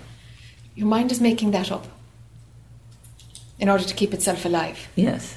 Your 0.77 0.87
mind 0.87 1.11
is 1.11 1.21
making 1.21 1.51
that 1.51 1.73
up 1.73 1.87
in 3.59 3.69
order 3.69 3.83
to 3.85 3.95
keep 3.95 4.15
itself 4.15 4.45
alive. 4.45 4.89
Yes. 4.95 5.37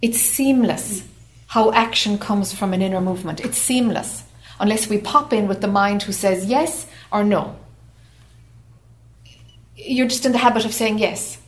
It's 0.00 0.20
seamless 0.20 1.02
how 1.48 1.72
action 1.72 2.18
comes 2.18 2.52
from 2.52 2.72
an 2.72 2.82
inner 2.82 3.00
movement. 3.00 3.40
It's 3.40 3.58
seamless 3.58 4.22
unless 4.60 4.88
we 4.88 4.98
pop 4.98 5.32
in 5.32 5.48
with 5.48 5.60
the 5.60 5.66
mind 5.68 6.02
who 6.04 6.12
says 6.12 6.44
yes 6.44 6.86
or 7.10 7.24
no. 7.24 7.56
You're 9.76 10.08
just 10.08 10.24
in 10.26 10.32
the 10.32 10.38
habit 10.38 10.64
of 10.64 10.72
saying 10.74 10.98
yes. 10.98 11.38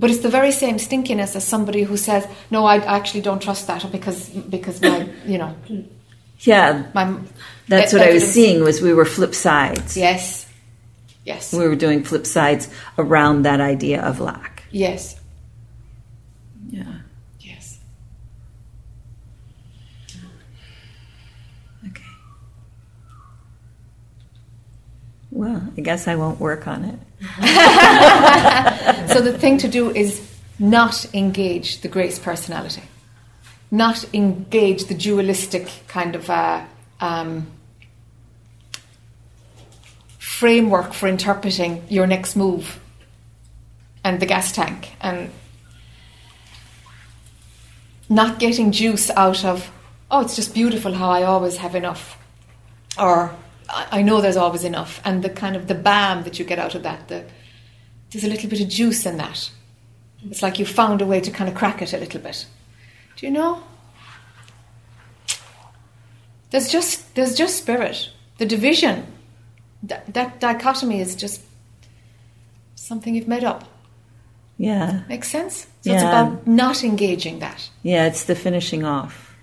But 0.00 0.10
it's 0.10 0.22
the 0.22 0.30
very 0.30 0.50
same 0.52 0.76
stinkiness 0.78 1.36
as 1.36 1.44
somebody 1.44 1.82
who 1.82 1.96
says, 1.96 2.26
"No, 2.50 2.64
I 2.64 2.76
actually 2.98 3.20
don't 3.28 3.42
trust 3.42 3.66
that 3.66 3.82
because 3.92 4.28
because 4.56 4.80
my 4.80 5.06
you 5.26 5.38
know 5.38 5.54
Yeah. 6.50 6.84
my 6.94 7.04
That's 7.68 7.92
e- 7.92 7.96
what 7.96 8.08
I 8.08 8.12
was 8.14 8.26
seeing 8.36 8.64
was 8.64 8.80
we 8.80 8.94
were 8.94 9.04
flip 9.04 9.34
sides. 9.34 9.96
Yes, 9.96 10.46
yes, 11.30 11.52
We 11.52 11.68
were 11.68 11.76
doing 11.86 12.02
flip 12.02 12.26
sides 12.26 12.68
around 12.96 13.42
that 13.48 13.60
idea 13.60 14.00
of 14.10 14.20
lack. 14.20 14.62
yes, 14.72 15.16
Yeah. 16.70 16.84
yes. 17.40 17.78
Okay. 21.88 22.04
Well, 25.30 25.62
I 25.76 25.80
guess 25.80 26.08
I 26.08 26.16
won't 26.16 26.40
work 26.40 26.66
on 26.66 26.84
it. 26.84 26.98
So 29.10 29.20
the 29.20 29.36
thing 29.38 29.58
to 29.58 29.68
do 29.68 29.90
is 29.90 30.20
not 30.58 31.06
engage 31.14 31.80
the 31.82 31.88
grace 31.88 32.18
personality, 32.18 32.82
not 33.70 34.04
engage 34.12 34.84
the 34.86 34.94
dualistic 34.94 35.70
kind 35.86 36.16
of 36.16 36.28
uh, 36.28 36.64
um, 37.00 37.46
framework 40.18 40.92
for 40.92 41.08
interpreting 41.08 41.84
your 41.88 42.06
next 42.06 42.34
move 42.36 42.80
and 44.02 44.18
the 44.20 44.26
gas 44.26 44.52
tank, 44.52 44.96
and 45.00 45.30
not 48.08 48.38
getting 48.38 48.72
juice 48.72 49.10
out 49.10 49.44
of. 49.44 49.70
Oh, 50.10 50.22
it's 50.22 50.34
just 50.34 50.54
beautiful 50.54 50.94
how 50.94 51.10
I 51.10 51.22
always 51.22 51.58
have 51.58 51.74
enough, 51.74 52.18
or 52.98 53.34
I 53.70 54.00
I 54.00 54.02
know 54.02 54.20
there's 54.20 54.36
always 54.36 54.64
enough, 54.64 55.00
and 55.04 55.22
the 55.22 55.30
kind 55.30 55.56
of 55.56 55.66
the 55.66 55.74
bam 55.74 56.24
that 56.24 56.38
you 56.38 56.44
get 56.44 56.58
out 56.58 56.74
of 56.74 56.82
that. 56.82 57.08
The 57.08 57.24
there's 58.10 58.24
a 58.24 58.28
little 58.28 58.50
bit 58.50 58.60
of 58.60 58.68
juice 58.68 59.06
in 59.06 59.16
that. 59.18 59.50
It's 60.28 60.42
like 60.42 60.58
you 60.58 60.66
found 60.66 61.00
a 61.00 61.06
way 61.06 61.20
to 61.20 61.30
kind 61.30 61.48
of 61.48 61.56
crack 61.56 61.80
it 61.80 61.92
a 61.92 61.98
little 61.98 62.20
bit. 62.20 62.46
Do 63.16 63.26
you 63.26 63.32
know? 63.32 63.62
There's 66.50 66.68
just 66.68 67.14
there's 67.14 67.36
just 67.36 67.56
spirit. 67.58 68.10
The 68.38 68.46
division, 68.46 69.06
that, 69.82 70.12
that 70.14 70.40
dichotomy 70.40 71.00
is 71.00 71.14
just 71.14 71.42
something 72.74 73.14
you've 73.14 73.28
made 73.28 73.44
up. 73.44 73.64
Yeah. 74.56 75.02
Makes 75.08 75.28
sense? 75.28 75.66
So 75.82 75.92
it's 75.92 76.02
about 76.02 76.46
not 76.46 76.82
engaging 76.84 77.38
that. 77.38 77.70
Yeah, 77.82 78.06
it's 78.06 78.24
the 78.24 78.34
finishing 78.34 78.84
off. 78.84 79.36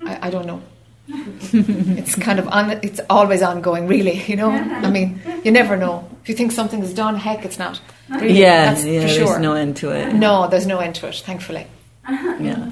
I, 0.00 0.28
I 0.28 0.30
don't 0.30 0.46
know. 0.46 0.62
It's 1.08 2.14
kind 2.14 2.38
of 2.38 2.48
on, 2.48 2.70
it's 2.82 3.00
always 3.10 3.42
ongoing, 3.42 3.86
really. 3.86 4.22
You 4.22 4.36
know, 4.36 4.50
I 4.50 4.90
mean, 4.90 5.20
you 5.44 5.50
never 5.50 5.76
know. 5.76 6.08
If 6.22 6.28
you 6.28 6.34
think 6.34 6.52
something 6.52 6.82
is 6.82 6.94
done, 6.94 7.16
heck, 7.16 7.44
it's 7.44 7.58
not. 7.58 7.80
Really, 8.08 8.38
yeah, 8.38 8.70
yeah, 8.70 8.76
for 8.76 8.84
there's 8.84 9.14
sure. 9.14 9.38
no 9.38 9.54
end 9.54 9.76
to 9.78 9.90
it. 9.90 10.14
No, 10.14 10.48
there's 10.48 10.66
no 10.66 10.78
end 10.78 10.94
to 10.96 11.08
it, 11.08 11.16
thankfully. 11.16 11.66
Yeah. 12.08 12.70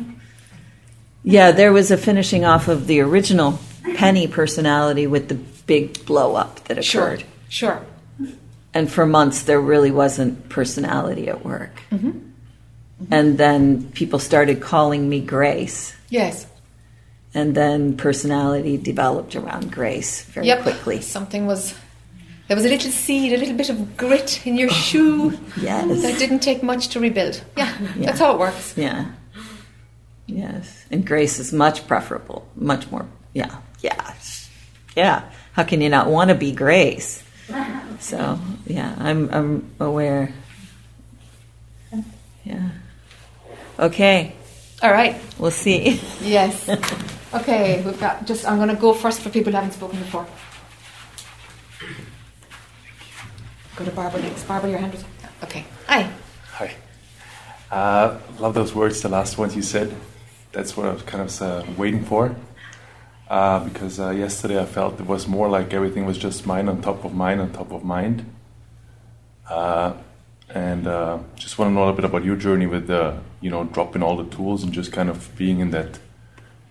Yeah, 1.23 1.51
there 1.51 1.73
was 1.73 1.91
a 1.91 1.97
finishing 1.97 2.45
off 2.45 2.69
of 2.69 2.87
the 2.87 3.01
original 3.01 3.59
Penny 3.97 4.27
personality 4.27 5.07
with 5.07 5.29
the 5.29 5.35
big 5.35 6.05
blow 6.07 6.35
up 6.35 6.65
that 6.65 6.79
occurred. 6.79 7.25
sure. 7.49 7.85
And 8.73 8.91
for 8.91 9.05
months, 9.05 9.43
there 9.43 9.61
really 9.61 9.91
wasn't 9.91 10.49
personality 10.49 11.29
at 11.29 11.45
work. 11.45 11.83
Mm-hmm. 11.91 12.19
And 13.11 13.37
then 13.37 13.91
people 13.91 14.19
started 14.19 14.61
calling 14.61 15.09
me 15.09 15.21
Grace. 15.21 15.93
Yes. 16.09 16.47
And 17.33 17.55
then 17.55 17.97
personality 17.97 18.77
developed 18.77 19.37
around 19.37 19.71
Grace 19.71 20.25
very 20.25 20.47
yep. 20.47 20.63
quickly. 20.63 21.01
Something 21.01 21.47
was 21.47 21.75
There 22.49 22.57
was 22.57 22.67
a 22.67 22.69
little 22.69 22.91
seed, 22.91 23.33
a 23.33 23.37
little 23.37 23.57
bit 23.57 23.71
of 23.71 23.97
grit 23.97 24.45
in 24.45 24.57
your 24.57 24.69
oh, 24.71 24.73
shoe. 24.73 25.39
Yes. 25.61 26.03
That 26.03 26.19
didn't 26.19 26.41
take 26.41 26.63
much 26.63 26.89
to 26.89 27.01
rebuild. 27.01 27.45
Yeah, 27.57 27.73
Yeah. 27.97 28.07
that's 28.07 28.19
how 28.19 28.33
it 28.33 28.39
works. 28.41 28.75
Yeah. 28.77 29.13
Yes. 30.27 30.85
And 30.91 31.07
grace 31.07 31.39
is 31.39 31.53
much 31.53 31.87
preferable. 31.87 32.49
Much 32.57 32.91
more. 32.91 33.07
Yeah. 33.33 33.59
Yeah. 33.81 34.15
Yeah. 34.97 35.23
How 35.53 35.63
can 35.63 35.81
you 35.81 35.89
not 35.89 36.09
want 36.09 36.31
to 36.31 36.35
be 36.35 36.53
grace? 36.53 37.23
So, 38.01 38.39
yeah, 38.67 38.95
I'm, 38.99 39.29
I'm 39.33 39.71
aware. 39.79 40.33
Yeah. 42.45 42.71
Okay. 43.79 44.35
All 44.83 44.91
right. 44.91 45.21
We'll 45.39 45.51
see. 45.51 46.01
Yes. 46.23 46.69
Okay, 47.33 47.81
we've 47.85 48.01
got 48.01 48.27
just. 48.27 48.45
I'm 48.45 48.57
going 48.57 48.71
to 48.71 48.75
go 48.75 48.93
first 48.93 49.21
for 49.21 49.31
people 49.31 49.53
who 49.53 49.57
haven't 49.57 49.73
spoken 49.73 50.01
before. 50.01 50.27
Go 53.77 53.85
to 53.85 53.91
Barbara 53.93 54.21
next. 54.23 54.49
Barbara, 54.49 54.71
your 54.71 54.81
hand 54.81 54.93
was. 54.93 55.05
Okay. 55.45 55.65
Hi. 55.87 56.11
Hi. 56.55 56.75
Uh, 57.71 58.19
love 58.41 58.55
those 58.55 58.75
words, 58.75 59.01
the 59.01 59.09
last 59.09 59.39
ones 59.39 59.55
you 59.55 59.63
said. 59.63 59.95
That's 60.51 60.77
what 60.77 60.87
I 60.87 60.93
was 60.93 61.03
kind 61.03 61.23
of 61.23 61.43
uh, 61.43 61.65
waiting 61.77 62.05
for. 62.05 62.35
Uh, 63.29 63.61
because 63.61 64.01
uh, 64.01 64.11
yesterday 64.11 64.61
I 64.61 64.67
felt 64.67 64.99
it 64.99 65.07
was 65.07 65.29
more 65.29 65.49
like 65.49 65.73
everything 65.73 66.05
was 66.05 66.19
just 66.19 66.47
mine 66.47 66.69
on 66.69 66.83
top 66.83 67.05
of 67.05 67.15
mine 67.15 67.39
on 67.39 67.53
top 67.53 67.71
of 67.71 67.85
mind. 67.85 68.27
Uh, 69.49 69.93
and 70.49 70.89
uh, 70.89 71.21
just 71.37 71.59
want 71.59 71.71
to 71.71 71.75
know 71.75 71.81
a 71.81 71.85
little 71.85 71.95
bit 71.97 72.05
about 72.05 72.25
your 72.25 72.35
journey 72.35 72.67
with 72.67 72.89
the, 72.89 73.21
you 73.41 73.51
know, 73.51 73.63
dropping 73.63 74.03
all 74.03 74.17
the 74.17 74.29
tools 74.35 74.65
and 74.65 74.73
just 74.73 74.93
kind 74.93 75.09
of 75.09 75.31
being 75.37 75.61
in 75.61 75.71
that 75.71 76.01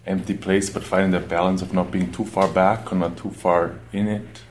empty 0.09 0.33
place, 0.35 0.69
but 0.69 0.83
finding 0.83 1.11
that 1.11 1.29
balance 1.29 1.61
of 1.61 1.73
not 1.73 1.91
being 1.91 2.11
too 2.11 2.25
far 2.25 2.47
back 2.47 2.91
or 2.91 2.95
not 2.95 3.15
too 3.17 3.29
far 3.29 3.75
in 3.93 4.07
it. 4.07 4.41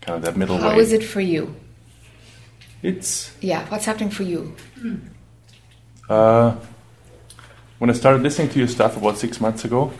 Kind 0.00 0.16
of 0.16 0.22
that 0.24 0.36
middle 0.36 0.58
How 0.58 0.70
way. 0.70 0.78
is 0.78 0.92
it 0.92 1.04
for 1.04 1.20
you? 1.20 1.54
It's 2.82 3.32
Yeah. 3.40 3.66
What's 3.68 3.84
happening 3.84 4.10
for 4.10 4.22
you? 4.22 4.56
Uh, 6.08 6.56
when 7.78 7.90
I 7.90 7.92
started 7.92 8.22
listening 8.22 8.48
to 8.50 8.58
your 8.58 8.68
stuff 8.68 8.96
about 8.96 9.18
six 9.18 9.40
months 9.40 9.64
ago, 9.64 9.92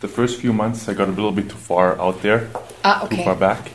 the 0.00 0.08
first 0.08 0.40
few 0.40 0.52
months 0.52 0.88
I 0.88 0.94
got 0.94 1.08
a 1.08 1.12
little 1.12 1.30
bit 1.32 1.48
too 1.50 1.56
far 1.56 2.00
out 2.00 2.22
there, 2.22 2.48
Ah, 2.84 3.06
too 3.06 3.22
far 3.22 3.36
back. 3.36 3.70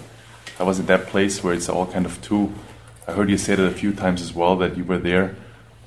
I 0.60 0.64
was 0.64 0.80
in 0.80 0.88
that 0.88 1.06
place 1.08 1.44
where 1.44 1.54
it's 1.54 1.70
all 1.70 1.86
kind 1.86 2.06
of 2.06 2.20
too. 2.22 2.52
I 3.08 3.14
heard 3.14 3.30
you 3.30 3.38
say 3.38 3.56
that 3.56 3.66
a 3.66 3.72
few 3.72 3.94
times 3.94 4.22
as 4.22 4.34
well 4.34 4.56
that 4.58 4.76
you 4.76 4.84
were 4.84 4.98
there, 4.98 5.36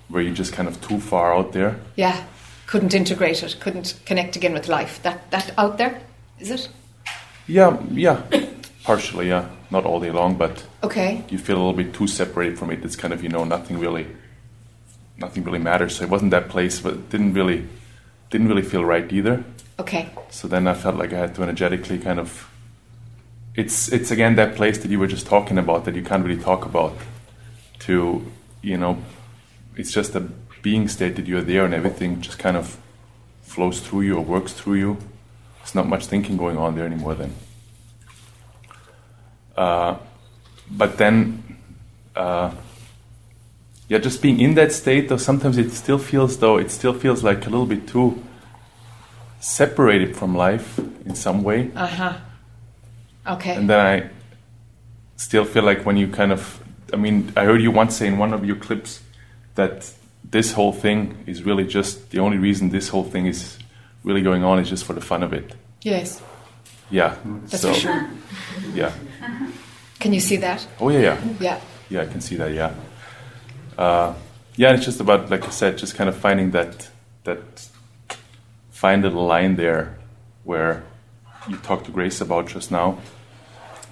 where 0.09 0.23
you're 0.23 0.33
just 0.35 0.53
kind 0.53 0.69
of 0.69 0.81
too 0.81 1.01
far 1.01 1.35
out 1.35 1.53
there. 1.53 1.77
Yeah. 1.97 2.25
Couldn't 2.71 2.95
integrate 2.95 3.43
it. 3.43 3.57
Couldn't 3.59 3.99
connect 4.07 4.37
again 4.37 4.53
with 4.53 4.69
life. 4.69 5.03
That 5.03 5.29
that 5.33 5.53
out 5.59 5.77
there, 5.77 6.01
is 6.39 6.53
it? 6.53 6.69
Yeah, 7.49 7.77
yeah, 7.91 8.23
partially, 8.85 9.27
yeah, 9.29 9.49
not 9.73 9.85
all 9.85 9.99
day 9.99 10.13
long, 10.13 10.37
but 10.37 10.65
Okay. 10.85 11.25
you 11.29 11.37
feel 11.39 11.57
a 11.57 11.63
little 11.65 11.73
bit 11.73 11.93
too 11.93 12.07
separated 12.07 12.61
from 12.61 12.71
it. 12.71 12.85
It's 12.85 12.95
kind 12.95 13.13
of 13.13 13.25
you 13.25 13.29
know 13.29 13.43
nothing 13.43 13.81
really, 13.81 14.07
nothing 15.19 15.43
really 15.43 15.59
matters. 15.59 15.97
So 15.97 16.05
it 16.05 16.11
wasn't 16.11 16.31
that 16.31 16.49
place, 16.49 16.79
but 16.79 16.93
it 16.93 17.11
didn't 17.11 17.35
really, 17.35 17.67
didn't 18.31 18.47
really 18.47 18.63
feel 18.63 18.85
right 18.85 19.13
either. 19.13 19.43
Okay. 19.81 20.09
So 20.31 20.47
then 20.47 20.69
I 20.69 20.75
felt 20.75 20.95
like 20.95 21.13
I 21.13 21.19
had 21.19 21.35
to 21.35 21.43
energetically 21.43 21.99
kind 21.99 22.21
of. 22.21 22.49
It's 23.57 23.89
it's 23.91 24.13
again 24.13 24.37
that 24.37 24.55
place 24.55 24.79
that 24.79 24.93
you 24.93 25.01
were 25.01 25.09
just 25.09 25.27
talking 25.27 25.59
about 25.59 25.87
that 25.87 25.97
you 25.97 26.05
can't 26.05 26.25
really 26.25 26.41
talk 26.41 26.65
about. 26.65 26.95
To 27.81 28.25
you 28.63 28.77
know, 28.77 28.97
it's 29.75 29.91
just 29.91 30.15
a 30.15 30.29
being 30.63 30.89
state 30.89 31.17
that 31.17 31.27
you're 31.27 31.43
there 31.43 31.65
and 31.65 31.75
everything 31.75 32.21
just 32.21 32.39
kind 32.39 32.57
of 32.57 32.79
flows 33.43 33.81
through 33.81 34.03
you 34.03 34.17
or 34.17 34.25
works 34.25 34.53
through 34.53 34.75
you. 34.75 34.97
There's 35.59 35.75
not 35.75 35.89
much 35.89 36.07
thinking 36.07 36.37
going 36.37 36.57
on 36.57 36.75
there 36.75 36.87
anymore. 36.87 37.15
Then. 37.15 37.35
Uh, 39.57 39.97
but 40.71 40.99
then, 40.99 41.57
uh, 42.15 42.55
yeah, 43.89 43.99
just 43.99 44.23
being 44.23 44.41
in 44.41 44.55
that 44.55 44.73
state, 44.73 45.09
though 45.09 45.17
sometimes 45.17 45.59
it 45.59 45.73
still 45.73 45.99
feels 45.99 46.39
though 46.39 46.59
it 46.59 46.71
still 46.71 46.95
feels 46.95 47.25
like 47.25 47.47
a 47.47 47.51
little 47.51 47.67
bit 47.67 47.89
too 47.89 48.23
separated 49.41 50.17
from 50.17 50.37
life 50.37 50.79
in 50.79 51.15
some 51.15 51.43
way. 51.43 51.71
Uh 51.75 51.87
huh. 51.87 52.13
Okay. 53.27 53.55
And 53.55 53.69
then 53.69 53.81
I 53.81 54.11
still 55.17 55.45
feel 55.45 55.65
like 55.65 55.85
when 55.85 55.97
you 55.97 56.09
kind 56.09 56.33
of, 56.33 56.63
I 56.93 56.97
mean, 56.97 57.33
I 57.37 57.45
heard 57.45 57.61
you 57.61 57.71
once 57.71 57.97
say 57.97 58.07
in 58.07 58.19
one 58.19 58.33
of 58.33 58.45
your 58.45 58.57
clips 58.57 59.03
that 59.55 59.93
this 60.31 60.53
whole 60.53 60.73
thing 60.73 61.17
is 61.27 61.43
really 61.43 61.65
just 61.65 62.11
the 62.11 62.19
only 62.21 62.39
reason 62.39 62.71
this 62.71 62.89
whole 62.89 63.05
thing 63.05 63.27
is 63.27 63.59
really 64.05 64.23
going 64.23 64.45
on 64.45 64.59
is 64.59 64.69
just 64.69 64.85
for 64.85 64.93
the 64.95 65.01
fun 65.01 65.23
of 65.23 65.33
it. 65.33 65.55
yes. 65.83 66.23
Yeah. 66.93 67.15
That's 67.25 67.63
so, 67.63 67.73
for 67.73 67.79
sure. 67.81 68.11
Yeah. 68.75 68.93
Can 70.01 70.13
you 70.13 70.19
see 70.21 70.37
that? 70.39 70.67
Oh 70.81 70.89
yeah, 70.89 71.01
yeah, 71.01 71.19
Yeah. 71.41 71.61
yeah. 71.89 72.03
I 72.03 72.07
can 72.07 72.21
see 72.21 72.35
that. 72.37 72.53
Yeah. 72.53 72.75
Uh, 73.79 74.15
yeah, 74.57 74.73
it's 74.75 74.85
just 74.85 75.01
about 75.01 75.31
like 75.31 75.45
I 75.47 75.51
said, 75.51 75.79
just 75.79 75.95
kind 75.95 76.09
of 76.11 76.17
finding 76.17 76.51
that 76.51 76.91
that 77.25 77.69
find 78.71 79.05
a 79.05 79.11
line 79.11 79.55
there 79.57 79.99
where 80.45 80.83
you 81.49 81.57
talked 81.59 81.85
to 81.87 81.93
Grace 81.93 82.21
about 82.21 82.49
just 82.49 82.71
now. 82.73 82.99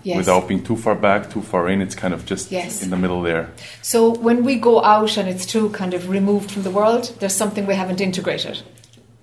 Yes. 0.02 0.16
without 0.16 0.48
being 0.48 0.62
too 0.62 0.76
far 0.76 0.94
back, 0.94 1.30
too 1.30 1.42
far 1.42 1.68
in. 1.68 1.80
It's 1.82 1.94
kind 1.94 2.14
of 2.14 2.24
just 2.24 2.50
Yes. 2.52 2.82
in 2.82 2.90
the 2.90 2.96
middle 2.96 3.22
there. 3.22 3.50
So 3.82 4.10
when 4.10 4.44
we 4.44 4.56
go 4.56 4.82
out 4.82 5.16
and 5.16 5.28
it's 5.28 5.44
too 5.46 5.70
kind 5.70 5.92
of 5.94 6.08
removed 6.08 6.50
from 6.50 6.62
the 6.62 6.70
world, 6.70 7.12
there's 7.20 7.34
something 7.34 7.66
we 7.66 7.74
haven't 7.74 8.00
integrated. 8.00 8.62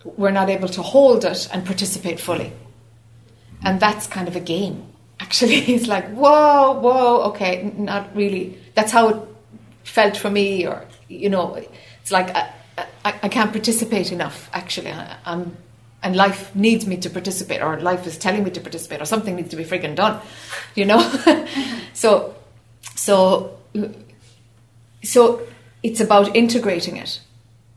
We're 0.04 0.32
not 0.32 0.50
able 0.50 0.68
to 0.70 0.82
hold 0.82 1.26
it 1.26 1.48
and 1.52 1.66
participate 1.66 2.20
fully. 2.20 2.52
Mm-hmm. 2.52 3.68
And 3.68 3.80
that's 3.80 4.06
kind 4.08 4.28
of 4.28 4.36
a 4.36 4.40
game. 4.40 4.86
Actually, 5.20 5.56
it's 5.74 5.88
like, 5.88 6.10
whoa, 6.12 6.74
whoa, 6.80 7.22
okay, 7.30 7.72
not 7.78 8.16
really. 8.16 8.58
That's 8.76 8.92
how 8.92 9.10
it 9.10 9.18
felt 9.84 10.18
for 10.18 10.30
me, 10.30 10.68
or, 10.68 10.86
you 11.08 11.30
know, 11.30 11.56
it's 12.02 12.12
like 12.12 12.36
I, 12.36 12.52
I, 13.06 13.14
I 13.24 13.30
can't 13.30 13.52
participate 13.52 14.12
enough, 14.12 14.50
actually. 14.54 14.92
I, 14.92 15.18
I'm, 15.26 15.56
and 16.06 16.16
life 16.16 16.56
needs 16.56 16.86
me 16.86 16.98
to 16.98 17.10
participate, 17.10 17.64
or 17.64 17.80
life 17.80 18.06
is 18.06 18.16
telling 18.16 18.44
me 18.44 18.52
to 18.52 18.62
participate, 18.62 19.02
or 19.02 19.06
something 19.06 19.36
needs 19.36 19.50
to 19.50 19.56
be 19.56 19.66
friggin' 19.66 19.96
done, 19.96 20.22
you 20.76 20.86
know? 20.86 21.02
so, 21.94 22.36
so 22.96 23.58
so 25.04 25.42
it's 25.82 26.00
about 26.00 26.36
integrating 26.36 26.98
it. 26.98 27.20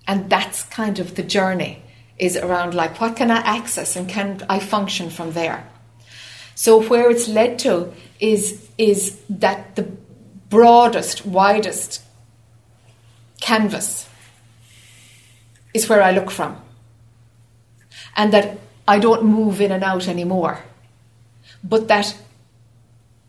And 0.06 0.28
that's 0.28 0.62
kind 0.64 0.98
of 0.98 1.14
the 1.14 1.22
journey 1.22 1.82
is 2.18 2.36
around 2.36 2.74
like 2.74 3.00
what 3.00 3.14
can 3.14 3.30
i 3.30 3.38
access 3.38 3.94
and 3.94 4.08
can 4.08 4.44
i 4.48 4.58
function 4.58 5.08
from 5.08 5.32
there? 5.32 5.66
So 6.54 6.82
where 6.82 7.10
it's 7.10 7.28
led 7.28 7.58
to 7.60 7.92
is 8.20 8.68
is 8.76 9.20
that 9.30 9.76
the 9.76 9.86
broadest 10.50 11.24
widest 11.24 12.02
canvas 13.40 14.08
is 15.72 15.88
where 15.88 16.02
i 16.02 16.10
look 16.10 16.30
from 16.30 16.56
and 18.16 18.33
that 18.33 18.59
i 18.87 18.99
don't 18.99 19.25
move 19.25 19.61
in 19.61 19.73
and 19.73 19.85
out 19.85 20.09
anymore 20.09 20.62
but 21.64 21.88
that 21.88 22.16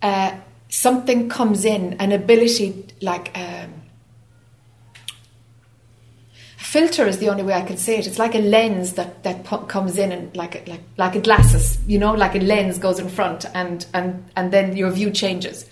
uh, 0.01 0.37
something 0.69 1.29
comes 1.29 1.65
in, 1.65 1.93
an 1.93 2.11
ability 2.11 2.85
like 3.01 3.35
um, 3.37 3.73
filter 6.57 7.07
is 7.07 7.17
the 7.17 7.29
only 7.29 7.43
way 7.43 7.53
I 7.53 7.61
can 7.61 7.77
say 7.77 7.97
it. 7.97 8.07
It's 8.07 8.19
like 8.19 8.35
a 8.35 8.39
lens 8.39 8.93
that 8.93 9.23
that 9.23 9.45
comes 9.67 9.97
in 9.97 10.11
and 10.11 10.35
like 10.35 10.55
a, 10.55 10.69
like 10.69 10.81
like 10.97 11.15
a 11.15 11.21
glasses, 11.21 11.79
you 11.87 11.97
know, 11.97 12.13
like 12.13 12.35
a 12.35 12.39
lens 12.39 12.77
goes 12.77 12.99
in 12.99 13.09
front 13.09 13.45
and 13.53 13.85
and 13.93 14.23
and 14.35 14.51
then 14.51 14.77
your 14.77 14.91
view 14.91 15.11
changes. 15.11 15.67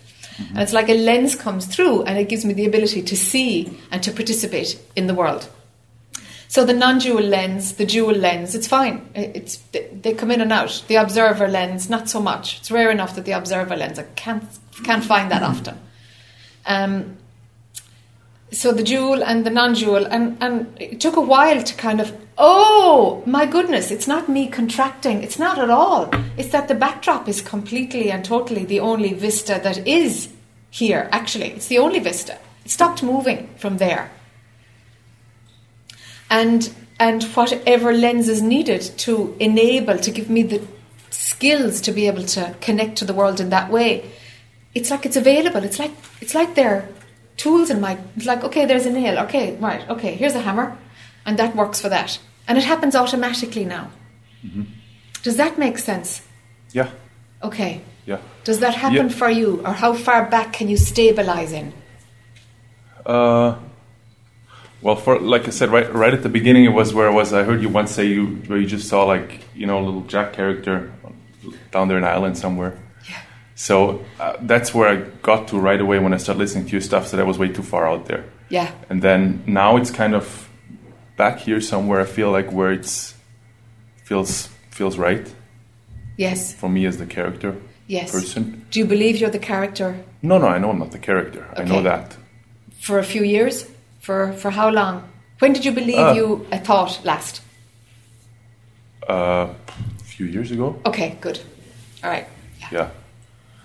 And 0.49 0.59
it's 0.59 0.73
like 0.73 0.87
a 0.87 0.93
lens 0.93 1.35
comes 1.35 1.65
through 1.65 2.03
and 2.03 2.19
it 2.19 2.29
gives 2.29 2.45
me 2.45 2.53
the 2.53 2.67
ability 2.67 3.01
to 3.01 3.17
see 3.17 3.75
and 3.91 4.03
to 4.03 4.11
participate 4.11 4.79
in 4.95 5.07
the 5.07 5.15
world. 5.15 5.49
So 6.49 6.63
the 6.63 6.73
non-dual 6.73 7.23
lens, 7.23 7.73
the 7.73 7.85
dual 7.85 8.15
lens, 8.15 8.55
it's 8.55 8.67
fine. 8.67 9.09
It's 9.13 9.57
they 9.73 10.13
come 10.13 10.31
in 10.31 10.41
and 10.41 10.51
out. 10.53 10.83
The 10.87 10.95
observer 10.95 11.47
lens, 11.47 11.89
not 11.89 12.09
so 12.09 12.21
much. 12.21 12.59
It's 12.59 12.71
rare 12.71 12.89
enough 12.89 13.15
that 13.15 13.25
the 13.25 13.33
observer 13.33 13.75
lens 13.75 13.99
I 13.99 14.03
can't 14.15 14.45
can't 14.83 15.03
find 15.03 15.29
that 15.31 15.43
often. 15.43 15.77
Um, 16.65 17.17
so 18.51 18.71
the 18.71 18.83
dual 18.83 19.23
and 19.23 19.45
the 19.45 19.49
non-dual, 19.49 20.05
and 20.05 20.37
and 20.41 20.77
it 20.79 21.01
took 21.01 21.17
a 21.17 21.21
while 21.21 21.61
to 21.61 21.75
kind 21.75 21.99
of 21.99 22.15
oh 22.37 23.23
my 23.25 23.45
goodness, 23.45 23.91
it's 23.91 24.07
not 24.07 24.29
me 24.29 24.47
contracting. 24.47 25.23
It's 25.23 25.39
not 25.39 25.59
at 25.59 25.69
all. 25.69 26.09
It's 26.37 26.51
that 26.51 26.69
the 26.69 26.75
backdrop 26.75 27.27
is 27.27 27.41
completely 27.41 28.09
and 28.09 28.23
totally 28.23 28.63
the 28.63 28.79
only 28.79 29.13
vista 29.13 29.59
that 29.63 29.85
is 29.85 30.29
here. 30.69 31.09
Actually, 31.11 31.51
it's 31.51 31.67
the 31.67 31.79
only 31.79 31.99
vista. 31.99 32.37
It 32.63 32.71
stopped 32.71 33.03
moving 33.03 33.49
from 33.57 33.77
there 33.77 34.11
and 36.29 36.73
and 36.99 37.23
whatever 37.35 37.93
lens 37.93 38.27
is 38.27 38.41
needed 38.41 38.81
to 38.97 39.35
enable 39.39 39.97
to 39.99 40.11
give 40.11 40.29
me 40.29 40.43
the 40.43 40.61
skills 41.09 41.79
to 41.81 41.91
be 41.91 42.07
able 42.07 42.23
to 42.23 42.55
connect 42.61 42.97
to 42.97 43.05
the 43.05 43.13
world 43.13 43.39
in 43.39 43.49
that 43.49 43.69
way. 43.71 44.09
It's 44.73 44.89
like 44.91 45.05
it's 45.05 45.15
available. 45.15 45.63
It's 45.63 45.79
like 45.79 45.91
it's 46.21 46.33
like 46.33 46.55
they're 46.55 46.87
tools 47.37 47.69
in 47.69 47.79
my 47.79 47.97
it's 48.15 48.25
like 48.25 48.43
okay 48.43 48.65
there's 48.65 48.85
a 48.85 48.91
nail. 48.91 49.19
Okay 49.19 49.55
right 49.57 49.87
okay 49.89 50.15
here's 50.15 50.33
a 50.35 50.41
hammer 50.41 50.77
and 51.25 51.37
that 51.37 51.55
works 51.55 51.79
for 51.81 51.89
that. 51.89 52.19
And 52.47 52.57
it 52.57 52.63
happens 52.63 52.95
automatically 52.95 53.65
now. 53.65 53.89
Does 55.23 55.35
that 55.37 55.57
make 55.57 55.77
sense? 55.77 56.21
Yeah, 56.71 56.89
okay. 57.43 57.81
Yeah. 58.05 58.19
Does 58.45 58.59
that 58.59 58.75
happen 58.75 59.09
Yeah. 59.09 59.19
for 59.19 59.29
you, 59.29 59.61
or 59.65 59.73
how 59.73 59.93
far 59.93 60.25
back 60.29 60.53
can 60.53 60.69
you 60.69 60.77
stabilize 60.77 61.51
in? 61.51 61.73
Uh, 63.05 63.55
well, 64.81 64.95
for 64.95 65.19
like 65.19 65.47
I 65.47 65.51
said, 65.51 65.69
right, 65.69 65.91
right 65.93 66.13
at 66.13 66.23
the 66.23 66.29
beginning, 66.29 66.65
it 66.65 66.73
was 66.73 66.93
where 66.93 67.07
I 67.09 67.13
was. 67.13 67.33
I 67.33 67.43
heard 67.43 67.61
you 67.61 67.69
once 67.69 67.91
say 67.91 68.05
you 68.05 68.25
where 68.47 68.59
you 68.59 68.67
just 68.67 68.87
saw 68.87 69.03
like 69.05 69.41
you 69.55 69.65
know 69.65 69.79
a 69.79 69.83
little 69.85 70.01
Jac 70.01 70.33
character 70.33 70.91
down 71.71 71.87
there 71.87 71.97
in 71.97 72.03
Ireland 72.03 72.37
somewhere. 72.37 72.77
Yeah. 73.09 73.15
So 73.55 74.03
uh, 74.19 74.35
that's 74.41 74.73
where 74.73 74.87
I 74.89 74.95
got 75.21 75.47
to 75.49 75.59
right 75.59 75.81
away 75.81 75.99
when 75.99 76.13
I 76.13 76.17
started 76.17 76.39
listening 76.39 76.65
to 76.65 76.71
your 76.71 76.81
stuff. 76.81 77.07
So 77.07 77.17
that 77.17 77.25
was 77.25 77.37
way 77.39 77.49
too 77.49 77.63
far 77.63 77.87
out 77.87 78.05
there. 78.05 78.23
Yeah. 78.49 78.71
And 78.89 79.01
then 79.01 79.43
now 79.47 79.77
it's 79.77 79.91
kind 79.91 80.13
of 80.15 80.47
back 81.17 81.39
here 81.39 81.59
somewhere. 81.61 81.99
I 82.01 82.05
feel 82.05 82.31
like 82.31 82.51
where 82.51 82.71
it's 82.71 83.15
feels 84.03 84.47
feels 84.69 84.97
right 84.97 85.33
Yes. 86.17 86.53
for 86.53 86.69
me 86.69 86.85
as 86.85 86.97
the 86.97 87.05
character 87.05 87.55
Yes. 87.87 88.11
person. 88.11 88.65
Do 88.71 88.79
you 88.79 88.85
believe 88.85 89.17
you're 89.17 89.29
the 89.31 89.39
character 89.53 89.95
No, 90.21 90.37
no, 90.37 90.47
I 90.47 90.57
know 90.59 90.69
I'm 90.71 90.79
not 90.79 90.91
the 90.91 90.99
character. 90.99 91.45
Okay. 91.51 91.63
I 91.63 91.65
know 91.65 91.81
that. 91.83 92.15
for 92.81 92.99
a 92.99 93.03
few 93.03 93.23
years? 93.23 93.65
For 94.07 94.31
for 94.31 94.51
how 94.51 94.69
long? 94.69 95.03
When 95.39 95.51
did 95.53 95.65
you 95.65 95.73
believe 95.73 96.07
Uh, 96.07 96.13
you 96.15 96.45
a 96.51 96.57
thought 96.57 97.01
last? 97.03 97.41
Uh, 99.09 99.47
a 99.99 100.03
few 100.03 100.25
years 100.25 100.49
ago. 100.51 100.75
Okay, 100.85 101.17
good. 101.21 101.39
All 102.03 102.09
right. 102.09 102.25
Yeah. 102.61 102.69
Yeah. 102.71 102.89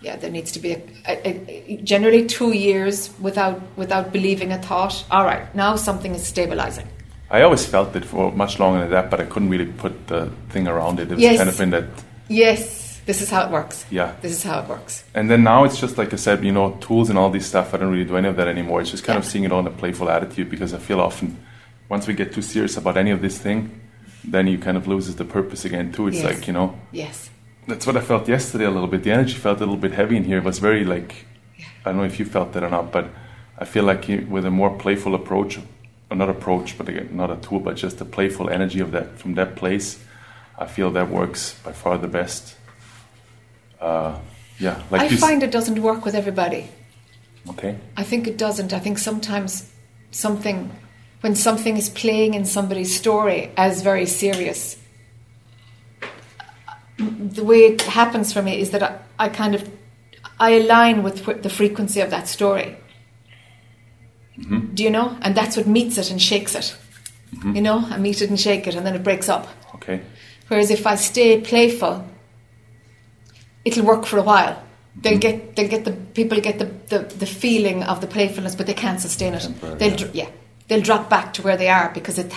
Yeah, 0.02 0.16
there 0.20 0.30
needs 0.32 0.50
to 0.52 0.60
be 0.60 0.72
a, 0.72 0.80
a, 1.06 1.14
a, 1.28 1.76
generally 1.84 2.26
two 2.26 2.50
years 2.52 3.10
without 3.20 3.60
without 3.76 4.12
believing 4.12 4.52
a 4.52 4.58
thought. 4.58 5.04
All 5.10 5.24
right, 5.24 5.54
now 5.54 5.76
something 5.76 6.12
is 6.14 6.26
stabilizing. 6.26 6.88
I 7.30 7.42
always 7.42 7.64
felt 7.64 7.94
it 7.96 8.04
for 8.04 8.32
much 8.32 8.58
longer 8.58 8.80
than 8.80 8.90
that, 8.90 9.10
but 9.10 9.20
I 9.20 9.26
couldn't 9.26 9.50
really 9.50 9.72
put 9.82 9.92
the 10.08 10.28
thing 10.50 10.66
around 10.68 10.98
it. 10.98 11.10
It 11.10 11.14
was 11.14 11.22
Yes. 11.22 11.36
kind 11.38 11.48
of 11.48 11.60
in 11.60 11.70
that, 11.70 11.84
Yes, 12.28 12.81
this 13.06 13.20
is 13.22 13.30
how 13.30 13.44
it 13.46 13.50
works. 13.50 13.84
yeah. 13.90 14.14
This 14.22 14.32
is 14.32 14.42
how 14.42 14.60
it 14.62 14.68
works. 14.68 15.04
And 15.14 15.30
then 15.30 15.42
now 15.42 15.64
it's 15.64 15.80
just 15.80 15.98
like 15.98 16.12
I 16.12 16.16
said, 16.16 16.44
you 16.44 16.52
know, 16.52 16.76
tools 16.80 17.10
and 17.10 17.18
all 17.18 17.30
this 17.30 17.46
stuff. 17.46 17.74
I 17.74 17.76
don't 17.78 17.90
really 17.90 18.04
do 18.04 18.16
any 18.16 18.28
of 18.28 18.36
that 18.36 18.48
anymore. 18.48 18.80
It's 18.80 18.90
just 18.90 19.04
kind 19.04 19.18
of 19.18 19.24
seeing 19.24 19.44
it 19.44 19.52
all 19.52 19.60
in 19.60 19.66
a 19.66 19.70
playful 19.70 20.08
attitude 20.08 20.48
because 20.50 20.72
I 20.74 20.78
feel 20.78 21.00
often 21.00 21.36
once 21.88 22.06
we 22.06 22.14
get 22.14 22.32
too 22.32 22.42
serious 22.42 22.76
about 22.76 22.96
any 22.96 23.10
of 23.10 23.20
this 23.20 23.38
thing, 23.38 23.80
then 24.24 24.46
you 24.46 24.56
kind 24.58 24.76
of 24.76 24.86
loses 24.86 25.16
the 25.16 25.24
purpose 25.24 25.64
again 25.64 25.90
too. 25.92 26.06
It's 26.08 26.18
Yes. 26.22 26.24
like 26.24 26.46
you 26.46 26.52
know, 26.52 26.78
Yes. 26.92 27.28
that's 27.66 27.86
what 27.86 27.96
I 27.96 28.00
felt 28.00 28.28
yesterday 28.28 28.64
a 28.66 28.70
little 28.70 28.88
bit. 28.88 29.02
The 29.02 29.10
energy 29.10 29.34
felt 29.34 29.58
a 29.58 29.60
little 29.60 29.76
bit 29.76 29.92
heavy 29.92 30.16
in 30.16 30.24
here. 30.24 30.38
It 30.38 30.44
was 30.44 30.58
very 30.60 30.84
like, 30.84 31.26
I 31.84 31.90
don't 31.90 31.96
know 31.98 32.04
if 32.04 32.18
you 32.20 32.24
felt 32.24 32.52
that 32.52 32.62
or 32.62 32.70
not, 32.70 32.92
but 32.92 33.06
I 33.58 33.64
feel 33.64 33.84
like 33.84 34.06
with 34.28 34.46
a 34.46 34.50
more 34.50 34.70
playful 34.70 35.14
approach, 35.14 35.58
or 36.10 36.16
not 36.16 36.28
approach, 36.28 36.78
but 36.78 36.88
again, 36.88 37.08
not 37.12 37.30
a 37.30 37.36
tool, 37.36 37.58
but 37.58 37.74
just 37.76 37.98
the 37.98 38.04
playful 38.04 38.48
energy 38.48 38.80
of 38.80 38.92
that 38.92 39.18
from 39.18 39.34
that 39.34 39.56
place, 39.56 39.98
I 40.58 40.66
feel 40.66 40.90
that 40.92 41.10
works 41.10 41.56
by 41.64 41.72
far 41.72 41.98
the 41.98 42.06
best. 42.08 42.54
Uh, 43.82 44.18
yeah, 44.58 44.80
like 44.90 45.00
I 45.02 45.04
you. 45.06 45.14
s- 45.16 45.20
find 45.20 45.42
it 45.42 45.50
doesn't 45.50 45.82
work 45.82 46.04
with 46.04 46.14
everybody. 46.14 46.68
okay. 47.50 47.76
I 47.96 48.04
think 48.04 48.26
it 48.28 48.38
doesn't. 48.38 48.72
I 48.72 48.78
think 48.78 48.98
sometimes 48.98 49.68
something, 50.12 50.70
when 51.22 51.34
something 51.34 51.76
is 51.76 51.88
playing 51.90 52.34
in 52.34 52.44
somebody's 52.44 52.94
story 52.96 53.50
as 53.56 53.82
very 53.82 54.06
serious, 54.06 54.76
the 56.98 57.44
way 57.44 57.60
it 57.64 57.82
happens 57.82 58.32
for 58.32 58.42
me 58.42 58.60
is 58.60 58.70
that 58.70 58.82
I, 58.82 58.98
I 59.18 59.28
kind 59.28 59.54
of 59.54 59.68
I 60.38 60.50
align 60.50 61.02
with 61.02 61.42
the 61.42 61.50
frequency 61.50 62.00
of 62.00 62.10
that 62.10 62.28
story. 62.28 62.76
Do 64.74 64.82
you 64.82 64.90
know? 64.90 65.16
And 65.22 65.34
that's 65.34 65.56
what 65.56 65.66
meets 65.66 65.98
it 65.98 66.10
and 66.10 66.20
shakes 66.20 66.54
it. 66.54 66.76
You 67.44 67.60
know, 67.62 67.78
I 67.90 67.96
meet 67.98 68.22
it 68.22 68.28
and 68.30 68.38
shake 68.38 68.66
it, 68.66 68.74
and 68.74 68.84
then 68.86 68.94
it 68.94 69.02
breaks 69.02 69.28
up. 69.28 69.46
Okay. 69.76 70.00
Whereas 70.48 70.70
if 70.70 70.86
I 70.86 70.96
stay 70.96 71.40
playful, 71.40 72.04
it'll 73.64 73.84
work 73.84 74.06
for 74.06 74.18
a 74.18 74.22
while. 74.22 74.62
They'll 75.00 75.18
get 75.18 75.56
they'll 75.56 75.68
get 75.70 75.84
the 75.84 75.92
people 75.92 76.40
get 76.40 76.58
the, 76.58 76.66
the, 76.88 76.98
the 77.16 77.26
feeling 77.26 77.82
of 77.84 78.00
the 78.00 78.06
playfulness, 78.06 78.54
but 78.54 78.66
they 78.66 78.74
can't 78.74 79.00
sustain 79.00 79.34
it. 79.34 79.40
Temporary, 79.40 79.78
They'll 79.78 80.00
yeah. 80.00 80.10
yeah 80.12 80.28
they'll 80.68 80.82
drop 80.82 81.08
back 81.08 81.32
to 81.34 81.42
where 81.42 81.56
they 81.56 81.68
are 81.68 81.90
because 81.94 82.18
it 82.18 82.32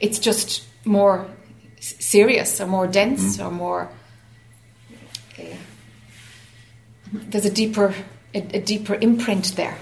it's 0.00 0.18
just 0.18 0.64
more 0.84 1.26
serious 1.80 2.60
or 2.60 2.66
more 2.66 2.86
dense 2.86 3.40
or 3.40 3.50
more. 3.50 3.88
eh, 5.38 5.56
there's 7.12 7.46
a 7.46 7.50
deeper 7.50 7.94
a, 8.34 8.38
a 8.56 8.60
deeper 8.60 8.94
imprint 8.94 9.56
there. 9.56 9.78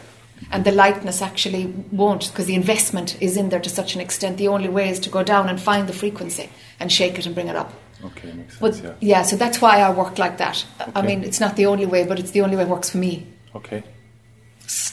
And 0.50 0.64
the 0.64 0.72
lightness 0.72 1.22
actually 1.22 1.66
won't, 1.92 2.28
because 2.30 2.46
the 2.46 2.56
investment 2.56 3.16
is 3.22 3.36
in 3.36 3.48
there 3.48 3.60
to 3.60 3.70
such 3.70 3.94
an 3.94 4.00
extent. 4.00 4.38
The 4.38 4.48
only 4.48 4.68
way 4.68 4.88
is 4.90 4.98
to 5.00 5.08
go 5.08 5.22
down 5.22 5.48
and 5.48 5.60
find 5.60 5.88
the 5.88 5.92
frequency 5.92 6.50
and 6.80 6.90
shake 6.90 7.16
it 7.18 7.26
and 7.26 7.34
bring 7.34 7.46
it 7.48 7.54
up. 7.56 7.72
Okay, 8.04 8.32
makes 8.32 8.58
But 8.58 8.74
sense. 8.74 8.96
yeah. 9.00 9.22
so 9.22 9.36
that's 9.36 9.60
why 9.60 9.80
I 9.80 9.90
work 9.90 10.18
like 10.18 10.38
that. 10.38 10.64
Okay. 10.80 10.92
I 10.94 11.02
mean, 11.02 11.22
it's 11.22 11.38
not 11.40 11.54
the 11.56 11.66
only 11.66 11.86
way, 11.86 12.04
but 12.04 12.18
it's 12.18 12.32
the 12.32 12.40
only 12.42 12.56
way 12.56 12.62
it 12.62 12.68
works 12.68 12.90
for 12.90 12.98
me 12.98 13.26
Okay. 13.54 13.82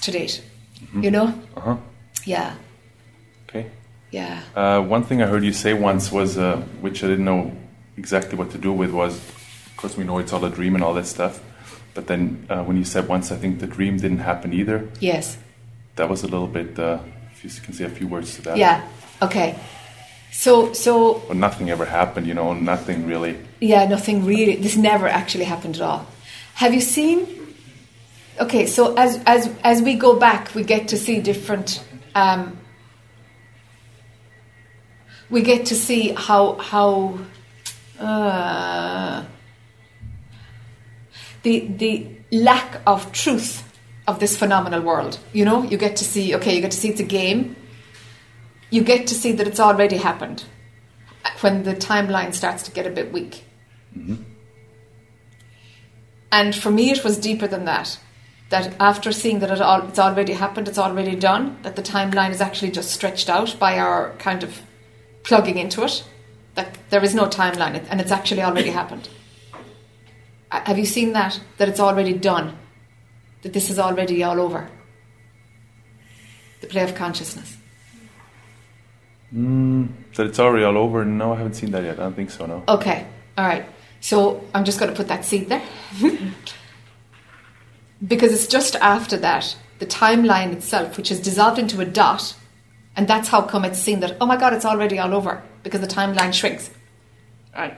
to 0.02 0.12
date. 0.12 0.44
You 0.94 1.12
know? 1.12 1.34
Uh 1.58 1.62
huh. 1.62 1.78
Yeah, 2.26 2.54
Okay. 3.48 3.66
yeah. 4.12 4.42
Uh, 4.56 4.82
one 4.82 5.04
thing 5.04 5.22
I 5.22 5.26
heard 5.28 5.44
you 5.44 5.54
say 5.54 5.74
once 5.74 6.12
was, 6.12 6.38
uh, 6.38 6.58
which 6.82 7.04
I 7.04 7.08
didn't 7.08 7.26
know 7.26 7.52
exactly 7.98 8.38
what 8.38 8.52
to 8.52 8.58
do 8.58 8.72
with, 8.72 8.92
was, 8.92 9.18
of 9.18 9.74
course, 9.78 9.98
we 9.98 10.04
know 10.04 10.20
it's 10.20 10.32
all 10.34 10.44
a 10.46 10.50
dream 10.50 10.76
and 10.76 10.84
all 10.84 10.94
that 10.94 11.08
stuff. 11.08 11.42
But 11.96 12.08
then 12.08 12.46
uh, 12.50 12.64
when 12.64 12.78
you 12.78 12.84
said 12.86 13.08
once, 13.08 13.32
I 13.32 13.38
think 13.38 13.60
the 13.60 13.68
dream 13.68 13.98
didn't 13.98 14.20
happen 14.20 14.54
either. 14.54 14.88
Yes. 15.00 15.38
That 15.96 16.10
was 16.10 16.24
a 16.24 16.28
little 16.28 16.48
bit. 16.48 16.78
Uh, 16.78 17.00
if 17.32 17.44
you 17.44 17.50
can 17.62 17.74
say 17.74 17.86
a 17.86 17.90
few 17.90 18.08
words 18.08 18.36
to 18.36 18.42
that. 18.44 18.58
Yeah. 18.58 18.88
Okay. 19.22 19.56
So, 20.32 20.74
so 20.74 21.22
But 21.28 21.38
nothing 21.38 21.70
ever 21.70 21.86
happened. 21.86 22.28
You 22.28 22.34
know, 22.34 22.54
nothing 22.54 23.06
really. 23.08 23.38
yeah, 23.60 23.86
nothing 23.86 24.26
really. 24.26 24.56
This 24.56 24.76
never 24.78 25.08
actually 25.08 25.46
happened 25.46 25.76
at 25.76 25.82
all. 25.82 26.06
Have 26.56 26.74
you 26.74 26.82
seen? 26.82 27.28
Okay, 28.40 28.66
so 28.68 28.94
as 28.96 29.22
as 29.26 29.50
as 29.64 29.82
we 29.82 29.96
go 29.96 30.18
back, 30.18 30.54
we 30.56 30.64
get 30.64 30.88
to 30.90 30.98
see 30.98 31.20
different. 31.20 31.84
Um, 32.16 32.58
we 35.30 35.42
get 35.42 35.66
to 35.68 35.76
see 35.76 36.14
how 36.14 36.56
how 36.56 37.20
uh, 38.00 39.24
the 41.44 41.68
the 41.68 42.08
lack 42.32 42.82
of 42.88 43.12
truth 43.12 43.64
of 44.08 44.20
this 44.20 44.38
phenomenal 44.38 44.82
world. 44.82 45.20
You 45.34 45.44
know, 45.46 45.64
you 45.64 45.78
get 45.78 45.98
to 45.98 46.06
see. 46.06 46.34
Okay, 46.36 46.56
you 46.56 46.62
get 46.62 46.72
to 46.72 46.78
see 46.78 46.90
it's 46.90 47.02
a 47.02 47.04
game. 47.04 47.56
You 48.70 48.84
get 48.84 49.08
to 49.08 49.16
see 49.16 49.32
that 49.34 49.48
it's 49.48 49.60
already 49.60 49.98
happened 49.98 50.44
when 51.42 51.64
the 51.64 51.76
timeline 51.76 52.34
starts 52.34 52.64
to 52.64 52.72
get 52.72 52.86
a 52.86 52.90
bit 52.90 53.12
weak. 53.12 53.44
Mm-hmm. 53.98 54.24
And 56.32 56.56
for 56.56 56.70
me, 56.72 56.92
it 56.92 57.04
was 57.04 57.18
deeper 57.18 57.48
than 57.48 57.66
that. 57.66 58.00
That 58.50 58.76
after 58.80 59.12
seeing 59.12 59.40
that 59.40 59.52
it 59.52 59.62
all, 59.62 59.88
it's 59.88 60.00
already 60.00 60.34
happened, 60.34 60.68
it's 60.68 60.78
already 60.78 61.16
done, 61.16 61.58
that 61.62 61.76
the 61.76 61.84
timeline 61.84 62.32
is 62.32 62.42
actually 62.42 62.72
just 62.72 62.92
stretched 62.92 63.30
out 63.30 63.56
by 63.60 63.78
our 63.78 64.16
kind 64.18 64.44
of 64.44 64.62
plugging 65.24 65.58
into 65.58 65.84
it, 65.84 66.04
that 66.56 66.78
there 66.90 67.04
is 67.04 67.14
no 67.14 67.26
timeline 67.26 67.86
and 67.90 68.02
it's 68.02 68.12
actually 68.12 68.42
already 68.42 68.70
happened. 68.70 69.08
Have 70.52 70.80
you 70.80 70.86
seen 70.86 71.14
that? 71.14 71.40
That 71.58 71.70
it's 71.70 71.80
already 71.80 72.14
done? 72.14 72.58
That 73.44 73.54
this 73.54 73.70
is 73.70 73.78
already 73.78 74.24
all 74.24 74.40
over? 74.40 74.70
The 76.62 76.68
play 76.68 76.84
of 76.84 76.96
consciousness. 76.96 77.56
Mm, 79.34 79.90
that 80.16 80.28
it's 80.28 80.40
already 80.40 80.64
all 80.66 80.78
over. 80.78 81.06
No, 81.06 81.34
I 81.34 81.38
haven't 81.38 81.54
seen 81.54 81.72
that 81.72 81.84
yet. 81.84 82.00
I 82.00 82.04
don't 82.04 82.16
think 82.16 82.32
so. 82.32 82.46
No. 82.46 82.64
Okay, 82.68 83.06
all 83.38 83.46
right. 83.46 83.66
So 84.02 84.44
I'm 84.54 84.66
just 84.66 84.80
going 84.80 84.92
to 84.92 84.98
put 84.98 85.08
that 85.10 85.26
seed 85.26 85.50
there. 85.50 85.62
because 88.08 88.34
it's 88.34 88.48
just 88.48 88.76
after 88.78 89.18
that, 89.18 89.56
the 89.80 89.86
timeline 89.86 90.54
itself, 90.54 90.98
which 90.98 91.12
is 91.12 91.20
dissolved 91.20 91.60
into 91.60 91.80
a 91.82 91.86
dot, 91.86 92.36
and 92.96 93.08
that's 93.08 93.30
how 93.30 93.42
come 93.42 93.66
it's 93.66 93.80
seen 93.80 94.00
that, 94.02 94.18
oh 94.20 94.26
my 94.26 94.38
God, 94.38 94.54
it's 94.54 94.66
already 94.66 95.00
all 95.00 95.14
over, 95.14 95.44
because 95.64 95.82
the 95.82 95.88
timeline 95.88 96.34
shrinks. 96.34 96.70
Right. 97.56 97.78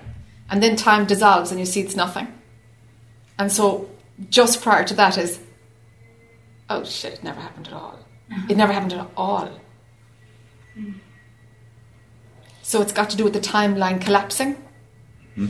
And 0.49 0.61
then 0.61 0.75
time 0.75 1.05
dissolves 1.05 1.51
and 1.51 1.59
you 1.59 1.65
see 1.65 1.81
it's 1.81 1.95
nothing. 1.95 2.27
And 3.39 3.51
so 3.51 3.89
just 4.29 4.61
prior 4.61 4.83
to 4.83 4.93
that 4.95 5.17
is, 5.17 5.39
oh 6.69 6.83
shit, 6.83 7.13
it 7.13 7.23
never 7.23 7.39
happened 7.39 7.67
at 7.67 7.73
all. 7.73 7.99
It 8.49 8.57
never 8.57 8.73
happened 8.73 8.93
at 8.93 9.09
all. 9.17 9.49
So 12.71 12.81
it's 12.81 12.93
got 12.93 13.09
to 13.09 13.17
do 13.17 13.25
with 13.25 13.33
the 13.33 13.41
timeline 13.41 13.99
collapsing, 13.99 14.55
hmm? 15.35 15.47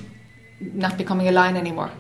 not 0.60 0.98
becoming 0.98 1.28
a 1.28 1.32
line 1.32 1.56
anymore. 1.56 1.92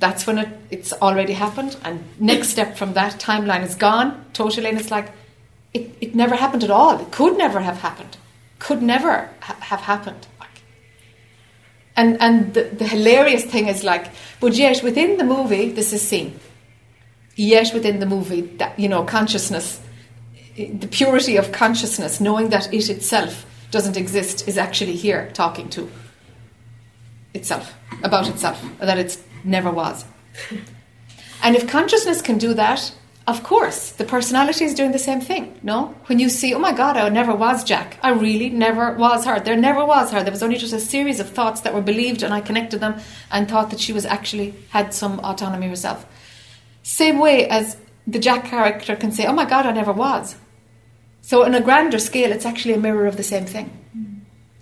That's 0.00 0.26
when 0.26 0.38
it, 0.38 0.48
it's 0.68 0.92
already 0.94 1.34
happened. 1.34 1.76
And 1.84 2.02
next 2.18 2.48
step 2.54 2.76
from 2.76 2.94
that 2.94 3.20
timeline 3.20 3.62
is 3.62 3.76
gone 3.76 4.24
totally. 4.32 4.68
And 4.68 4.80
it's 4.80 4.90
like, 4.90 5.12
it, 5.72 5.94
it 6.00 6.16
never 6.16 6.34
happened 6.34 6.64
at 6.64 6.72
all. 6.72 6.98
It 6.98 7.12
could 7.12 7.38
never 7.38 7.60
have 7.60 7.76
happened. 7.76 8.16
Could 8.58 8.82
never 8.82 9.30
ha- 9.38 9.58
have 9.60 9.82
happened. 9.82 10.26
Like, 10.40 10.62
and 11.94 12.20
and 12.20 12.52
the, 12.52 12.64
the 12.64 12.88
hilarious 12.88 13.44
thing 13.44 13.68
is 13.68 13.84
like, 13.84 14.08
but 14.40 14.54
yet 14.54 14.82
within 14.82 15.18
the 15.18 15.24
movie, 15.24 15.70
this 15.70 15.92
is 15.92 16.02
seen. 16.02 16.40
Yet 17.36 17.72
within 17.72 18.00
the 18.00 18.06
movie, 18.06 18.40
that 18.58 18.76
you 18.76 18.88
know, 18.88 19.04
consciousness, 19.04 19.80
the 20.66 20.88
purity 20.88 21.36
of 21.36 21.52
consciousness, 21.52 22.20
knowing 22.20 22.50
that 22.50 22.72
it 22.72 22.88
itself 22.90 23.46
doesn't 23.70 23.96
exist, 23.96 24.48
is 24.48 24.58
actually 24.58 24.96
here 24.96 25.30
talking 25.32 25.68
to 25.70 25.88
itself 27.34 27.74
about 28.02 28.28
itself. 28.28 28.62
That 28.78 28.98
it's 28.98 29.22
never 29.44 29.70
was. 29.70 30.04
And 31.42 31.56
if 31.56 31.68
consciousness 31.68 32.20
can 32.20 32.36
do 32.36 32.52
that, 32.54 32.92
of 33.26 33.42
course, 33.42 33.92
the 33.92 34.04
personality 34.04 34.64
is 34.64 34.74
doing 34.74 34.92
the 34.92 34.98
same 34.98 35.20
thing. 35.20 35.58
No, 35.62 35.94
when 36.06 36.18
you 36.18 36.28
see, 36.28 36.52
oh 36.52 36.58
my 36.58 36.72
God, 36.72 36.96
I 36.96 37.08
never 37.08 37.34
was 37.34 37.64
Jac. 37.64 37.98
I 38.02 38.10
really 38.10 38.50
never 38.50 38.92
was 38.92 39.24
her. 39.24 39.40
There 39.40 39.56
never 39.56 39.84
was 39.84 40.10
her. 40.10 40.22
There 40.22 40.32
was 40.32 40.42
only 40.42 40.56
just 40.56 40.72
a 40.72 40.80
series 40.80 41.20
of 41.20 41.30
thoughts 41.30 41.60
that 41.62 41.74
were 41.74 41.80
believed, 41.80 42.22
and 42.22 42.34
I 42.34 42.40
connected 42.40 42.80
them 42.80 43.00
and 43.30 43.48
thought 43.48 43.70
that 43.70 43.80
she 43.80 43.92
was 43.92 44.04
actually 44.04 44.54
had 44.70 44.92
some 44.92 45.20
autonomy 45.20 45.68
herself. 45.68 46.04
Same 46.82 47.18
way 47.18 47.48
as 47.48 47.76
the 48.06 48.18
Jac 48.18 48.46
character 48.46 48.96
can 48.96 49.12
say, 49.12 49.26
oh 49.26 49.32
my 49.32 49.44
God, 49.44 49.64
I 49.66 49.72
never 49.72 49.92
was. 49.92 50.34
So, 51.30 51.44
on 51.44 51.54
a 51.54 51.60
grander 51.60 52.00
scale, 52.00 52.32
it's 52.32 52.44
actually 52.44 52.74
a 52.74 52.76
mirror 52.76 53.06
of 53.06 53.16
the 53.16 53.22
same 53.22 53.46
thing. 53.46 53.70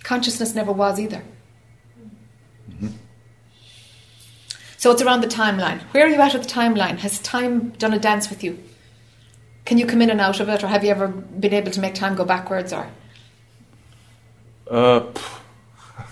Consciousness 0.02 0.54
never 0.54 0.70
was 0.70 1.00
either. 1.00 1.22
So 4.76 4.90
it's 4.90 5.00
around 5.00 5.22
the 5.22 5.28
timeline. 5.28 5.80
Where 5.92 6.04
are 6.04 6.10
you 6.10 6.20
at 6.20 6.34
with 6.34 6.42
the 6.42 6.48
timeline? 6.48 6.98
Has 6.98 7.20
time 7.20 7.70
done 7.78 7.94
a 7.94 7.98
dance 7.98 8.28
with 8.28 8.44
you? 8.44 8.58
Can 9.64 9.78
you 9.78 9.86
come 9.86 10.02
in 10.02 10.10
and 10.10 10.20
out 10.20 10.40
of 10.40 10.50
it, 10.50 10.62
or 10.62 10.66
have 10.66 10.84
you 10.84 10.90
ever 10.90 11.08
been 11.08 11.54
able 11.54 11.70
to 11.70 11.80
make 11.80 11.94
time 11.94 12.14
go 12.14 12.26
backwards? 12.26 12.70
Or 12.74 12.86
Uh, 14.70 15.06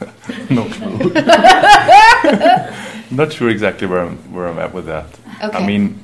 no 0.49 0.65
clue. 0.71 1.13
Not 3.11 3.31
sure 3.31 3.51
exactly 3.51 3.87
where 3.87 4.01
I'm 4.01 4.17
where 4.33 4.49
I'm 4.49 4.59
at 4.59 4.73
with 4.73 4.87
that. 4.87 5.19
Okay. 5.45 5.59
I 5.59 5.67
mean, 5.67 6.01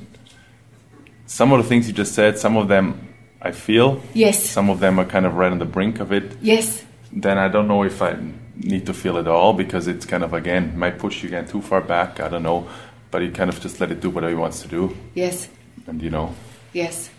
some 1.25 1.53
of 1.55 1.63
the 1.63 1.67
things 1.67 1.89
you 1.89 1.95
just 1.95 2.15
said, 2.15 2.39
some 2.39 2.59
of 2.59 2.69
them 2.69 3.12
I 3.45 3.51
feel. 3.51 4.01
yes, 4.15 4.49
Some 4.49 4.71
of 4.71 4.79
them 4.79 4.99
are 5.01 5.05
kind 5.05 5.27
of 5.27 5.35
right 5.35 5.51
on 5.51 5.59
the 5.59 5.65
brink 5.65 5.99
of 6.01 6.13
it. 6.13 6.37
yes, 6.41 6.85
Then 7.11 7.39
I 7.39 7.49
don't 7.49 7.67
know 7.67 7.83
if 7.83 8.01
I 8.01 8.17
need 8.57 8.87
to 8.87 8.95
feel 8.95 9.17
it 9.17 9.27
all 9.27 9.53
because 9.53 9.89
it's 9.89 10.07
kind 10.07 10.23
of 10.23 10.33
again 10.33 10.79
might 10.79 10.99
push 10.99 11.23
you 11.23 11.29
again 11.29 11.47
too 11.49 11.61
far 11.61 11.81
back. 11.81 12.21
I 12.21 12.29
don't 12.29 12.45
know, 12.45 12.69
but 13.11 13.23
you 13.23 13.33
kind 13.33 13.51
of 13.51 13.61
just 13.61 13.81
let 13.81 13.91
it 13.91 14.01
do 14.01 14.11
whatever 14.11 14.33
it 14.33 14.37
wants 14.39 14.63
to 14.63 14.69
do, 14.69 14.97
yes, 15.15 15.49
and 15.89 16.01
you 16.01 16.11
know. 16.11 16.35
yes, 16.73 17.11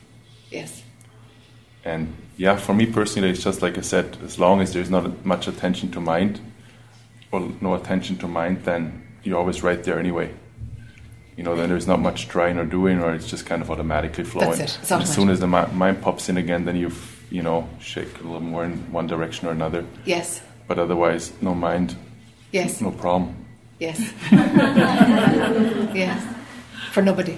yes. 0.49 0.82
And 1.84 2.13
yeah, 2.38 2.55
for 2.55 2.74
me 2.74 2.86
personally, 2.86 3.30
it's 3.32 3.43
just 3.43 3.61
like 3.61 3.78
I 3.78 3.82
said, 3.82 4.17
as 4.24 4.39
long 4.39 4.61
as 4.61 4.71
there's 4.74 4.89
not 4.89 5.26
much 5.26 5.47
attention 5.49 5.91
to 5.91 5.99
mind, 5.99 6.39
or 7.32 7.51
no 7.59 7.74
attention 7.76 8.17
to 8.19 8.28
mind, 8.28 8.63
then 8.63 9.05
you're 9.24 9.38
always 9.38 9.61
right 9.63 9.84
there 9.84 9.99
anyway. 9.99 10.30
You 11.38 11.43
know, 11.43 11.55
then 11.55 11.69
there's 11.69 11.88
not 11.88 11.99
much 11.99 12.27
trying 12.27 12.57
or 12.59 12.65
doing, 12.65 12.99
or 12.99 13.13
it's 13.13 13.27
just 13.27 13.45
kind 13.45 13.61
of 13.61 13.71
automatically 13.71 14.23
flowing. 14.23 14.59
it. 14.59 14.77
It's 14.81 14.91
And 14.91 15.01
as 15.01 15.13
soon 15.13 15.29
as 15.29 15.39
the 15.39 15.47
mind 15.47 16.01
pops 16.01 16.29
in 16.29 16.38
again, 16.38 16.65
then 16.65 16.75
you, 16.75 16.88
f- 16.88 17.25
you 17.31 17.41
know, 17.41 17.67
shake 17.79 18.19
a 18.19 18.23
little 18.23 18.39
more 18.39 18.63
in 18.65 18.73
one 18.91 19.07
direction 19.07 19.47
or 19.47 19.51
another. 19.51 19.84
Yes, 20.05 20.41
But 20.67 20.77
otherwise, 20.77 21.31
no 21.41 21.53
mind, 21.55 21.95
yes, 22.51 22.79
no 22.81 22.91
problem. 22.91 23.36
yes, 23.79 23.99
yes. 25.95 26.23
For 26.91 27.01
nobody. 27.01 27.38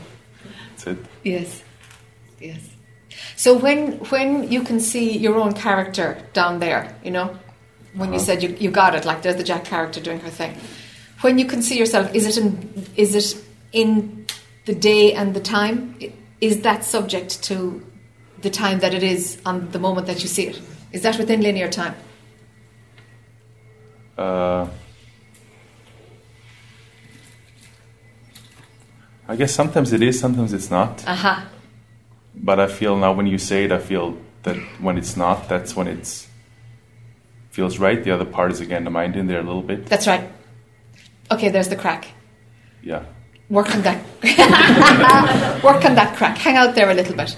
That's 0.72 0.88
it. 0.88 0.98
Yes, 1.24 1.64
yes. 2.40 2.60
So 3.38 3.58
when 3.58 3.94
when 4.12 4.52
you 4.52 4.62
can 4.64 4.80
see 4.80 5.18
your 5.18 5.36
own 5.38 5.54
character 5.54 6.18
down 6.34 6.60
there, 6.60 6.94
you 7.04 7.12
know, 7.12 7.38
when 7.94 8.10
you 8.10 8.16
Uh-huh. 8.16 8.26
said 8.26 8.44
you, 8.44 8.50
you 8.60 8.70
got 8.72 8.94
it, 8.96 9.06
like 9.06 9.22
there's 9.22 9.38
the 9.38 9.44
Jac 9.44 9.64
character 9.64 10.02
doing 10.02 10.20
her 10.20 10.30
thing. 10.30 10.54
When 11.22 11.40
you 11.40 11.46
can 11.46 11.62
see 11.62 11.78
yourself, 11.78 12.14
is 12.14 12.26
it 12.28 12.38
in 12.38 12.86
is 12.98 13.16
it 13.16 13.42
in 13.76 14.26
the 14.66 14.74
day 14.74 15.14
and 15.14 15.36
the 15.36 15.40
time? 15.40 15.96
Is 16.42 16.62
that 16.62 16.84
subject 16.84 17.44
to 17.44 17.86
the 18.42 18.50
time 18.50 18.80
that 18.80 18.94
it 18.94 19.04
is 19.04 19.40
on 19.46 19.70
the 19.72 19.80
moment 19.80 20.08
that 20.08 20.24
you 20.24 20.28
see 20.28 20.48
it? 20.48 20.62
Is 20.92 21.02
that 21.04 21.18
within 21.18 21.42
linear 21.42 21.70
time? 21.70 21.96
Uh, 24.18 24.68
I 29.28 29.36
guess 29.36 29.54
sometimes 29.54 29.92
it 29.92 30.02
is, 30.02 30.20
sometimes 30.20 30.54
it's 30.54 30.72
not. 30.72 31.04
Aha. 31.08 31.48
But 32.34 32.60
I 32.60 32.68
feel 32.68 32.96
now 32.98 33.14
when 33.14 33.28
you 33.28 33.38
say 33.38 33.66
it, 33.66 33.72
I 33.72 33.80
feel 33.80 34.18
that 34.44 34.58
when 34.80 34.98
it's 34.98 35.18
not, 35.18 35.50
that's 35.50 35.76
when 35.76 35.88
it's 35.88 36.28
feels 37.50 37.80
right. 37.80 38.04
The 38.04 38.12
other 38.12 38.26
part 38.26 38.52
is 38.52 38.60
again 38.60 38.84
the 38.84 38.90
mind 38.90 39.16
in 39.16 39.28
there 39.28 39.40
a 39.40 39.44
little 39.44 39.62
bit. 39.62 39.86
That's 39.86 40.08
right. 40.08 40.30
Okay, 41.32 41.50
there's 41.50 41.70
the 41.70 41.76
crack. 41.76 42.08
Yeah. 42.84 43.06
Work 43.50 43.76
on 43.76 43.82
that. 43.84 44.04
Work 45.64 45.86
on 45.86 45.96
that 45.96 46.16
crack. 46.18 46.38
Hang 46.38 46.58
out 46.58 46.76
there 46.76 46.90
a 46.90 46.94
little 46.94 47.16
bit. 47.16 47.38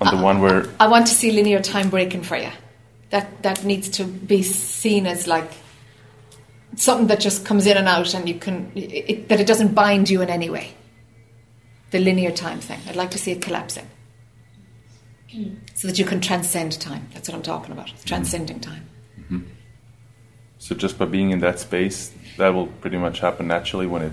On 0.00 0.16
the 0.16 0.22
one 0.22 0.40
where 0.40 0.66
I 0.80 0.88
want 0.88 1.06
to 1.08 1.14
see 1.14 1.32
linear 1.32 1.60
time 1.60 1.90
breaking 1.90 2.22
for 2.22 2.36
you. 2.36 2.50
That 3.10 3.42
that 3.42 3.64
needs 3.64 3.88
to 3.90 4.04
be 4.04 4.42
seen 4.42 5.06
as 5.06 5.26
like 5.26 5.50
something 6.76 7.08
that 7.08 7.20
just 7.20 7.44
comes 7.44 7.66
in 7.66 7.76
and 7.76 7.88
out, 7.88 8.14
and 8.14 8.28
you 8.28 8.36
can 8.36 8.70
it, 8.74 9.28
that 9.28 9.40
it 9.40 9.46
doesn't 9.46 9.74
bind 9.74 10.08
you 10.08 10.22
in 10.22 10.30
any 10.30 10.50
way. 10.50 10.74
The 11.90 11.98
linear 11.98 12.30
time 12.30 12.60
thing. 12.60 12.80
I'd 12.86 12.96
like 12.96 13.10
to 13.12 13.18
see 13.18 13.32
it 13.32 13.42
collapsing, 13.42 13.88
so 15.74 15.88
that 15.88 15.98
you 15.98 16.04
can 16.04 16.20
transcend 16.20 16.80
time. 16.80 17.08
That's 17.12 17.28
what 17.28 17.34
I'm 17.34 17.42
talking 17.42 17.72
about. 17.72 17.88
Mm-hmm. 17.88 18.06
Transcending 18.06 18.60
time. 18.60 18.88
Mm-hmm. 19.20 19.40
so 20.58 20.74
just 20.74 20.96
by 20.96 21.04
being 21.04 21.32
in 21.32 21.40
that 21.40 21.58
space, 21.58 22.12
that 22.38 22.50
will 22.50 22.68
pretty 22.68 22.96
much 22.96 23.20
happen 23.20 23.48
naturally 23.48 23.86
when 23.86 24.02
it 24.02 24.12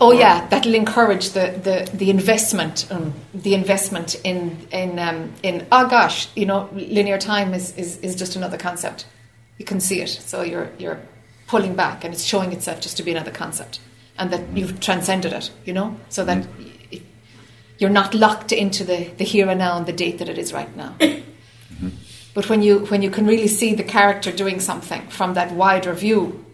Oh 0.00 0.12
yeah, 0.12 0.46
that'll 0.48 0.74
encourage 0.74 1.30
the, 1.30 1.60
the, 1.62 1.90
the 1.94 2.08
investment, 2.08 2.86
um, 2.90 3.12
the 3.34 3.54
investment 3.54 4.14
in 4.24 4.56
in 4.72 4.98
um, 4.98 5.32
in 5.42 5.66
oh 5.70 5.88
gosh, 5.88 6.28
you 6.34 6.46
know, 6.46 6.70
linear 6.72 7.18
time 7.18 7.52
is, 7.52 7.76
is, 7.76 7.98
is 7.98 8.16
just 8.16 8.34
another 8.34 8.56
concept. 8.56 9.06
You 9.58 9.66
can 9.66 9.78
see 9.78 10.00
it, 10.00 10.08
so 10.08 10.42
you're 10.42 10.70
you're 10.78 11.00
pulling 11.48 11.74
back, 11.76 12.02
and 12.02 12.14
it's 12.14 12.24
showing 12.24 12.52
itself 12.52 12.80
just 12.80 12.96
to 12.96 13.02
be 13.02 13.10
another 13.10 13.30
concept, 13.30 13.78
and 14.18 14.30
that 14.30 14.40
you've 14.56 14.80
transcended 14.80 15.34
it. 15.34 15.50
You 15.66 15.74
know, 15.74 15.96
so 16.08 16.24
that 16.24 16.46
y- 16.92 17.02
you're 17.78 17.90
not 17.90 18.14
locked 18.14 18.52
into 18.52 18.84
the, 18.84 19.04
the 19.18 19.24
here 19.24 19.50
and 19.50 19.58
now 19.58 19.76
and 19.76 19.84
the 19.84 19.92
date 19.92 20.18
that 20.18 20.30
it 20.30 20.38
is 20.38 20.52
right 20.52 20.74
now. 20.76 20.94
But 22.32 22.48
when 22.48 22.62
you 22.62 22.86
when 22.86 23.02
you 23.02 23.10
can 23.10 23.26
really 23.26 23.48
see 23.48 23.74
the 23.74 23.82
character 23.82 24.32
doing 24.32 24.60
something 24.60 25.02
from 25.08 25.34
that 25.34 25.52
wider 25.52 25.92
view, 25.92 26.44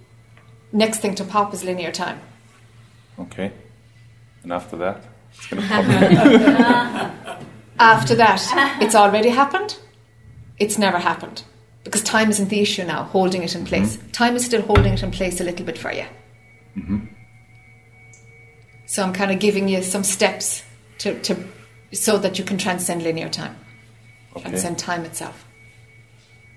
next 0.73 0.99
thing 1.01 1.15
to 1.17 1.25
pop 1.25 1.53
is 1.55 1.63
linear 1.65 1.93
time. 1.93 2.21
Okay. 3.19 3.53
And 4.43 4.53
after 4.53 4.77
that, 4.77 5.03
it's 5.33 5.47
gonna 5.49 5.63
pop. 7.29 7.43
After 7.79 8.15
that, 8.15 8.79
it's 8.81 8.95
already 8.95 9.29
happened. 9.29 9.79
It's 10.59 10.79
never 10.79 10.99
happened. 10.99 11.43
Because 11.85 12.03
time 12.03 12.31
isn't 12.31 12.49
the 12.49 12.61
issue 12.61 12.85
now, 12.85 13.05
holding 13.05 13.43
it 13.43 13.55
in 13.55 13.61
mm-hmm. 13.61 13.69
place. 13.69 13.99
Time 14.13 14.35
is 14.35 14.45
still 14.45 14.63
holding 14.63 14.95
it 14.95 15.03
in 15.03 15.11
place 15.11 15.41
a 15.41 15.45
little 15.45 15.65
bit 15.65 15.79
for 15.79 15.93
you. 15.93 16.07
Mm-hmm. 16.77 17.07
So 18.87 19.03
I'm 19.03 19.13
kind 19.13 19.31
of 19.31 19.39
giving 19.39 19.69
you 19.69 19.83
some 19.83 20.05
steps 20.05 20.63
to, 20.99 21.21
to 21.23 21.37
so 21.93 22.19
that 22.19 22.39
you 22.39 22.45
can 22.45 22.59
transcend 22.59 23.03
linear 23.03 23.29
time, 23.29 23.57
Okay. 24.35 24.43
transcend 24.43 24.79
time 24.79 25.05
itself. 25.05 25.45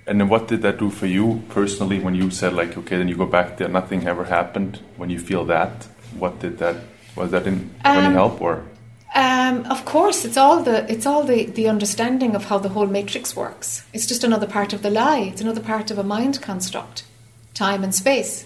And 0.07 0.20
then 0.20 0.30
what 0.30 0.47
did 0.47 0.64
that 0.64 0.80
do 0.80 0.89
for 0.89 1.05
you 1.05 1.43
personally 1.49 1.99
when 1.99 2.16
you 2.16 2.32
said 2.32 2.53
like, 2.53 2.76
okay, 2.78 2.97
then 2.97 3.07
you 3.07 3.16
go 3.16 3.28
back 3.28 3.57
there, 3.57 3.68
nothing 3.68 4.07
ever 4.07 4.24
happened. 4.26 4.80
When 4.97 5.10
you 5.10 5.20
feel 5.20 5.45
that, 5.45 5.88
what 6.18 6.39
did 6.39 6.57
that? 6.60 6.78
Was 7.16 7.32
that 7.32 7.47
in 7.47 7.70
of 7.84 7.97
any 7.97 8.07
Um, 8.07 8.14
help 8.14 8.41
or? 8.41 8.64
Um, 9.16 9.66
of 9.66 9.86
course, 9.86 10.24
it's 10.24 10.38
all 10.38 10.64
the 10.64 10.89
it's 10.91 11.05
all 11.05 11.24
the, 11.24 11.45
the 11.45 11.68
understanding 11.68 12.36
of 12.36 12.45
how 12.45 12.60
the 12.60 12.70
whole 12.70 12.86
matrix 12.88 13.36
works. 13.36 13.84
It's 13.93 14.05
just 14.05 14.24
another 14.24 14.47
part 14.47 14.74
of 14.74 14.82
the 14.82 14.89
lie. 14.91 15.30
It's 15.32 15.41
another 15.41 15.62
part 15.62 15.91
of 15.91 15.97
a 15.97 16.03
mind 16.03 16.41
construct, 16.41 17.03
time 17.53 17.84
and 17.84 17.93
space. 17.93 18.45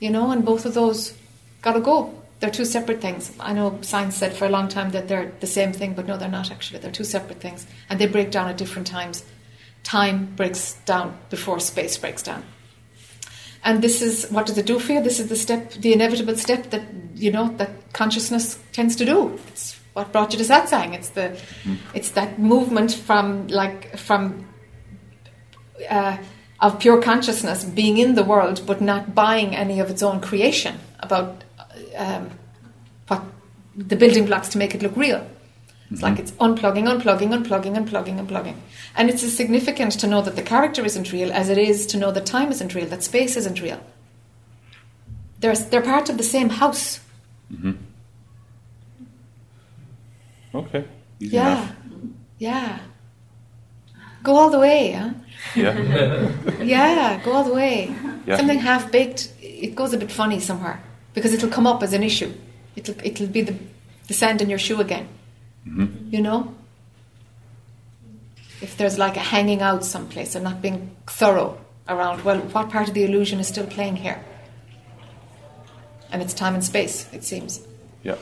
You 0.00 0.10
know, 0.10 0.30
and 0.30 0.44
both 0.44 0.64
of 0.64 0.74
those 0.74 1.12
gotta 1.60 1.80
go. 1.80 2.14
They're 2.40 2.50
two 2.50 2.64
separate 2.64 3.00
things. 3.00 3.32
I 3.40 3.52
know 3.52 3.78
science 3.82 4.16
said 4.16 4.32
for 4.32 4.46
a 4.46 4.48
long 4.48 4.68
time 4.68 4.90
that 4.90 5.08
they're 5.08 5.32
the 5.40 5.46
same 5.46 5.72
thing, 5.72 5.94
but 5.94 6.06
no, 6.06 6.16
they're 6.16 6.28
not 6.28 6.50
actually. 6.50 6.78
They're 6.78 6.92
two 6.92 7.04
separate 7.04 7.40
things, 7.40 7.66
and 7.90 7.98
they 7.98 8.06
break 8.06 8.30
down 8.30 8.48
at 8.48 8.56
different 8.56 8.86
times. 8.86 9.24
Time 9.82 10.26
breaks 10.36 10.74
down 10.86 11.18
before 11.30 11.60
space 11.60 11.98
breaks 11.98 12.22
down. 12.22 12.44
And 13.68 13.82
this 13.82 14.00
is 14.00 14.30
what 14.30 14.46
does 14.46 14.56
it 14.56 14.64
do 14.64 14.78
for 14.78 14.92
you? 14.94 15.02
This 15.02 15.20
is 15.20 15.28
the 15.28 15.36
step, 15.36 15.72
the 15.72 15.92
inevitable 15.92 16.34
step 16.36 16.70
that 16.70 16.84
you 17.14 17.30
know 17.30 17.48
that 17.58 17.92
consciousness 17.92 18.58
tends 18.72 18.96
to 18.96 19.04
do. 19.04 19.38
It's 19.48 19.78
what 19.92 20.10
brought 20.10 20.32
you 20.32 20.38
to 20.38 20.44
satsang. 20.44 20.94
It's 20.94 21.10
the, 21.10 21.38
it's 21.92 22.10
that 22.12 22.38
movement 22.38 22.94
from 22.94 23.46
like 23.48 23.98
from 23.98 24.46
uh, 25.90 26.16
of 26.60 26.78
pure 26.80 27.02
consciousness 27.02 27.62
being 27.64 27.98
in 27.98 28.14
the 28.14 28.24
world, 28.24 28.62
but 28.66 28.80
not 28.80 29.14
buying 29.14 29.54
any 29.54 29.80
of 29.80 29.90
its 29.90 30.02
own 30.02 30.22
creation 30.22 30.76
about 31.00 31.44
um, 31.94 32.30
what 33.08 33.22
the 33.76 33.96
building 33.96 34.24
blocks 34.24 34.48
to 34.48 34.56
make 34.56 34.74
it 34.74 34.82
look 34.82 34.96
real. 34.96 35.26
It's 35.90 36.02
like 36.02 36.16
mhm. 36.16 36.18
it's 36.20 36.32
unplugging, 36.32 36.84
unplugging, 36.86 37.30
unplugging, 37.30 37.74
unplugging, 37.76 38.26
unplugging. 38.26 38.56
And 38.94 39.08
it's 39.08 39.22
as 39.22 39.34
significant 39.34 39.92
to 39.92 40.06
know 40.06 40.20
that 40.22 40.36
the 40.36 40.42
character 40.42 40.84
isn't 40.84 41.12
real 41.12 41.32
as 41.32 41.48
it 41.48 41.56
is 41.56 41.86
to 41.86 41.96
know 41.96 42.10
that 42.12 42.26
time 42.26 42.50
isn't 42.50 42.74
real, 42.74 42.86
that 42.86 43.02
space 43.02 43.36
isn't 43.36 43.62
real. 43.62 43.80
They're, 45.40 45.54
they're 45.56 45.82
part 45.82 46.10
of 46.10 46.18
the 46.18 46.24
same 46.24 46.50
house. 46.50 47.00
Mm-hmm. 47.52 47.72
Okay. 50.54 50.84
Easy 51.20 51.36
Yeah. 51.36 51.52
enough. 51.52 51.74
Yeah. 52.38 52.78
Go 54.22 54.36
all 54.36 54.50
the 54.50 54.58
way, 54.58 54.92
huh? 54.92 55.10
Yeah. 55.54 56.30
Yeah, 56.62 57.20
go 57.24 57.32
all 57.32 57.44
the 57.44 57.54
way. 57.54 57.94
Yeah. 58.26 58.36
Something 58.36 58.58
half 58.58 58.90
baked, 58.92 59.32
it 59.40 59.74
goes 59.74 59.92
a 59.94 59.96
bit 59.96 60.10
funny 60.12 60.40
somewhere 60.40 60.82
because 61.14 61.32
it'll 61.32 61.48
come 61.48 61.66
up 61.66 61.82
as 61.82 61.92
an 61.92 62.02
issue. 62.02 62.32
It'll 62.76 62.94
it'll 63.02 63.26
be 63.28 63.42
the, 63.42 63.54
the 64.06 64.14
sand 64.14 64.42
in 64.42 64.50
your 64.50 64.58
shoe 64.58 64.80
again. 64.80 65.08
Mm-hmm. 65.68 66.14
You 66.14 66.20
know? 66.22 66.54
If 68.60 68.76
there's 68.76 68.98
like 68.98 69.16
a 69.16 69.20
hanging 69.20 69.62
out 69.62 69.84
someplace 69.84 70.34
and 70.34 70.42
not 70.44 70.60
being 70.60 70.90
thorough 71.06 71.58
around, 71.88 72.24
well, 72.24 72.38
what 72.40 72.70
part 72.70 72.88
of 72.88 72.94
the 72.94 73.04
illusion 73.04 73.38
is 73.38 73.46
still 73.48 73.66
playing 73.66 73.96
here? 73.96 74.20
And 76.10 76.22
it's 76.22 76.34
time 76.34 76.54
and 76.54 76.64
space, 76.64 77.08
it 77.12 77.22
seems. 77.22 77.60
Yeah. 78.02 78.16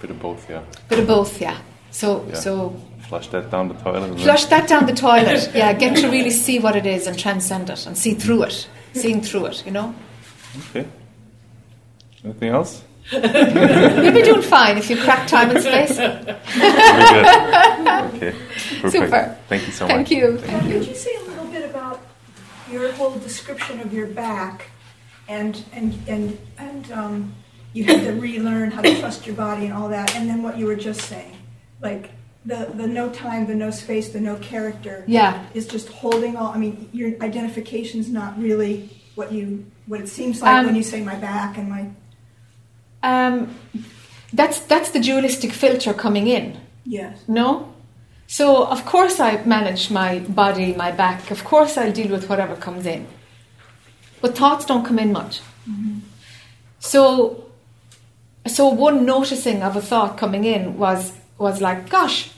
Bit 0.00 0.10
of 0.10 0.20
both, 0.20 0.50
yeah. 0.50 0.62
Bit 0.88 0.98
of 0.98 1.06
both, 1.06 1.40
yeah. 1.40 1.58
So 1.90 2.26
Yeah. 2.28 2.34
so 2.34 2.76
Flush 3.08 3.28
that 3.28 3.50
down 3.50 3.68
the 3.68 3.74
toilet. 3.74 4.18
flush 4.20 4.46
that 4.46 4.68
down 4.68 4.86
the 4.86 4.94
toilet. 4.94 5.50
Yeah, 5.54 5.72
get 5.74 5.96
to 5.98 6.08
really 6.08 6.30
see 6.30 6.58
what 6.58 6.76
it 6.76 6.86
is 6.86 7.06
and 7.06 7.18
transcend 7.18 7.70
it 7.70 7.86
and 7.86 7.96
see 7.96 8.14
through 8.14 8.44
it. 8.44 8.68
Seeing 8.94 9.20
through 9.22 9.46
it, 9.46 9.64
you 9.66 9.72
know? 9.72 9.94
Okay. 10.70 10.86
Anything 12.24 12.48
else? 12.50 12.82
You'll 13.10 14.12
be 14.12 14.22
doing 14.22 14.42
fine 14.42 14.78
if 14.78 14.88
you 14.88 14.96
crack 15.02 15.26
time 15.26 15.50
and 15.50 15.60
space. 15.62 15.96
Very 15.96 16.24
good. 16.24 16.36
Okay. 18.14 18.32
Perfect. 18.80 18.92
Super. 18.92 19.38
Thank 19.48 19.66
you 19.66 19.72
so 19.72 19.86
Thank 19.86 20.00
much. 20.02 20.10
you. 20.10 20.38
Thank 20.38 20.64
you. 20.68 20.78
Could 20.78 20.88
you 20.88 20.94
say 20.94 21.14
a 21.16 21.22
little 21.28 21.46
bit 21.46 21.68
about 21.68 22.00
your 22.70 22.90
whole 22.92 23.10
description 23.18 23.80
of 23.80 23.92
your 23.92 24.06
back, 24.06 24.70
and 25.28 25.62
and 25.72 25.98
and 26.06 26.38
and 26.58 26.92
um, 26.92 27.34
you 27.72 27.84
had 27.84 28.02
to 28.04 28.12
relearn 28.12 28.70
how 28.70 28.82
to 28.82 28.98
trust 29.00 29.26
your 29.26 29.36
body 29.36 29.64
and 29.66 29.74
all 29.74 29.88
that, 29.88 30.14
and 30.16 30.28
then 30.28 30.42
what 30.42 30.56
you 30.58 30.66
were 30.66 30.76
just 30.76 31.02
saying, 31.02 31.36
like 31.80 32.10
the 32.44 32.70
the 32.74 32.86
no 32.86 33.08
time, 33.10 33.46
the 33.46 33.54
no 33.54 33.70
space, 33.70 34.10
the 34.10 34.20
no 34.20 34.36
character 34.36 35.04
Yeah. 35.06 35.44
is 35.54 35.66
just 35.66 35.88
holding 35.88 36.36
all. 36.36 36.52
I 36.52 36.58
mean, 36.58 36.88
your 36.92 37.10
identification 37.22 38.00
is 38.00 38.08
not 38.08 38.38
really 38.38 38.88
what 39.16 39.32
you 39.32 39.66
what 39.86 40.00
it 40.00 40.08
seems 40.08 40.40
like 40.42 40.54
Um, 40.54 40.66
when 40.66 40.76
you 40.76 40.82
say 40.82 41.02
my 41.02 41.16
back 41.16 41.58
and 41.58 41.68
my 41.68 41.88
Um, 43.02 43.54
that's 44.32 44.60
that's 44.60 44.90
the 44.90 45.00
dualistic 45.00 45.52
filter 45.52 45.92
coming 45.92 46.26
in. 46.28 46.58
yes. 46.84 47.22
No? 47.28 47.68
So, 48.26 48.64
of 48.66 48.86
course, 48.86 49.20
I 49.20 49.44
manage 49.44 49.90
my 49.90 50.20
body, 50.20 50.74
my 50.74 50.90
back. 50.90 51.30
Of 51.30 51.44
course, 51.44 51.76
I'll 51.76 51.92
deal 51.92 52.10
with 52.10 52.30
whatever 52.30 52.56
comes 52.56 52.86
in. 52.86 53.06
But 54.22 54.34
thoughts 54.38 54.64
don't 54.64 54.86
come 54.86 54.98
in 54.98 55.12
much. 55.12 55.42
So, 56.78 57.44
so 58.46 58.68
one 58.68 59.04
noticing 59.04 59.62
of 59.62 59.76
a 59.76 59.82
thought 59.82 60.16
coming 60.16 60.44
in 60.44 60.78
was 60.78 61.12
was 61.36 61.60
like, 61.60 61.90
gosh, 61.90 62.30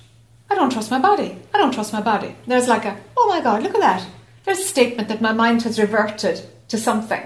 I 0.51 0.55
don't 0.57 0.73
trust 0.73 0.91
my 0.91 0.99
body. 0.99 1.39
I 1.55 1.59
don't 1.59 1.73
trust 1.73 1.93
my 1.93 2.01
body. 2.01 2.35
There's 2.47 2.69
like 2.69 2.85
a, 2.85 2.97
oh 3.17 3.29
my 3.29 3.41
God, 3.41 3.63
look 3.63 3.75
at 3.75 3.81
that. 3.81 4.05
There's 4.45 4.59
a 4.59 4.63
statement 4.63 5.09
that 5.09 5.21
my 5.21 5.33
mind 5.33 5.63
has 5.63 5.79
reverted 5.79 6.43
to 6.69 6.77
something. 6.77 7.23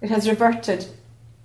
It 0.00 0.10
has 0.10 0.28
reverted 0.28 0.86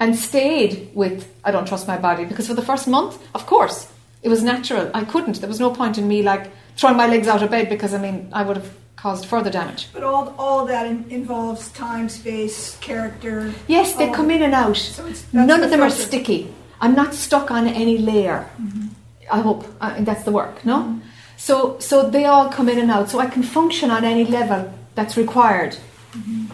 and 0.03 0.17
stayed 0.17 0.89
with, 0.93 1.33
I 1.45 1.51
don't 1.51 1.65
trust 1.65 1.87
my 1.87 1.97
body. 1.97 2.25
Because 2.25 2.47
for 2.47 2.53
the 2.53 2.67
first 2.71 2.87
month, 2.89 3.13
of 3.33 3.45
course, 3.45 3.87
it 4.21 4.29
was 4.29 4.43
natural. 4.43 4.91
I 4.93 5.05
couldn't. 5.05 5.39
There 5.39 5.47
was 5.55 5.61
no 5.61 5.71
point 5.71 5.97
in 5.97 6.05
me 6.13 6.21
like 6.21 6.51
throwing 6.75 6.97
my 6.97 7.07
legs 7.07 7.27
out 7.27 7.41
of 7.41 7.49
bed 7.49 7.69
because 7.69 7.93
I 7.93 7.99
mean, 7.99 8.17
I 8.33 8.43
would 8.43 8.57
have 8.57 8.71
caused 8.97 9.25
further 9.25 9.49
damage. 9.49 9.87
But 9.93 10.03
all 10.03 10.35
all 10.37 10.65
that 10.65 10.85
in, 10.91 10.97
involves 11.09 11.63
time, 11.69 12.09
space, 12.09 12.77
character. 12.89 13.53
Yes, 13.67 13.87
they 13.99 14.09
oh. 14.09 14.13
come 14.13 14.29
in 14.35 14.41
and 14.41 14.53
out. 14.53 14.77
So 14.77 15.03
it's- 15.05 15.25
None 15.31 15.63
of 15.63 15.69
them 15.69 15.81
are 15.81 15.93
sticky. 16.07 16.41
I'm 16.83 16.95
not 17.01 17.13
stuck 17.13 17.49
on 17.57 17.63
any 17.83 17.97
layer. 17.97 18.39
Mm-hmm. 18.61 18.87
I 19.31 19.39
hope 19.47 19.61
uh, 19.79 19.95
that's 20.09 20.23
the 20.27 20.33
work. 20.41 20.65
No, 20.65 20.77
mm-hmm. 20.79 20.99
so 21.47 21.55
so 21.79 21.95
they 22.15 22.25
all 22.25 22.49
come 22.57 22.67
in 22.73 22.77
and 22.83 22.91
out. 22.91 23.09
So 23.09 23.19
I 23.25 23.27
can 23.33 23.43
function 23.43 23.89
on 23.89 24.03
any 24.03 24.25
level 24.25 24.61
that's 24.95 25.15
required. 25.15 25.73
Mm-hmm. 26.17 26.45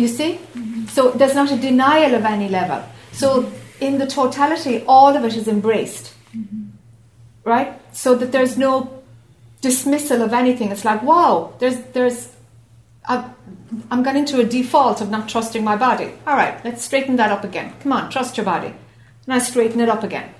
You 0.00 0.08
see, 0.16 0.38
so 0.88 1.10
there's 1.10 1.34
not 1.34 1.50
a 1.50 1.56
denial 1.56 2.14
of 2.14 2.24
any 2.24 2.48
level. 2.48 2.82
So 3.12 3.50
in 3.80 3.98
the 3.98 4.06
totality, 4.06 4.84
all 4.86 5.16
of 5.16 5.24
it 5.24 5.36
is 5.36 5.48
embraced, 5.48 6.14
mm-hmm. 6.36 6.70
right? 7.44 7.80
So 7.94 8.14
that 8.16 8.32
there's 8.32 8.58
no 8.58 9.02
dismissal 9.60 10.22
of 10.22 10.32
anything. 10.32 10.70
It's 10.70 10.84
like 10.84 11.02
wow, 11.02 11.54
there's 11.58 11.80
there's 11.92 12.34
I've, 13.08 13.24
I'm 13.90 14.02
gone 14.02 14.16
into 14.16 14.40
a 14.40 14.44
default 14.44 15.00
of 15.00 15.10
not 15.10 15.28
trusting 15.28 15.64
my 15.64 15.76
body. 15.76 16.12
All 16.26 16.36
right, 16.36 16.62
let's 16.64 16.84
straighten 16.84 17.16
that 17.16 17.32
up 17.32 17.44
again. 17.44 17.72
Come 17.80 17.92
on, 17.92 18.10
trust 18.10 18.36
your 18.36 18.44
body. 18.44 18.74
And 19.24 19.34
I 19.34 19.38
straighten 19.38 19.80
it 19.80 19.88
up 19.88 20.02
again. 20.02 20.34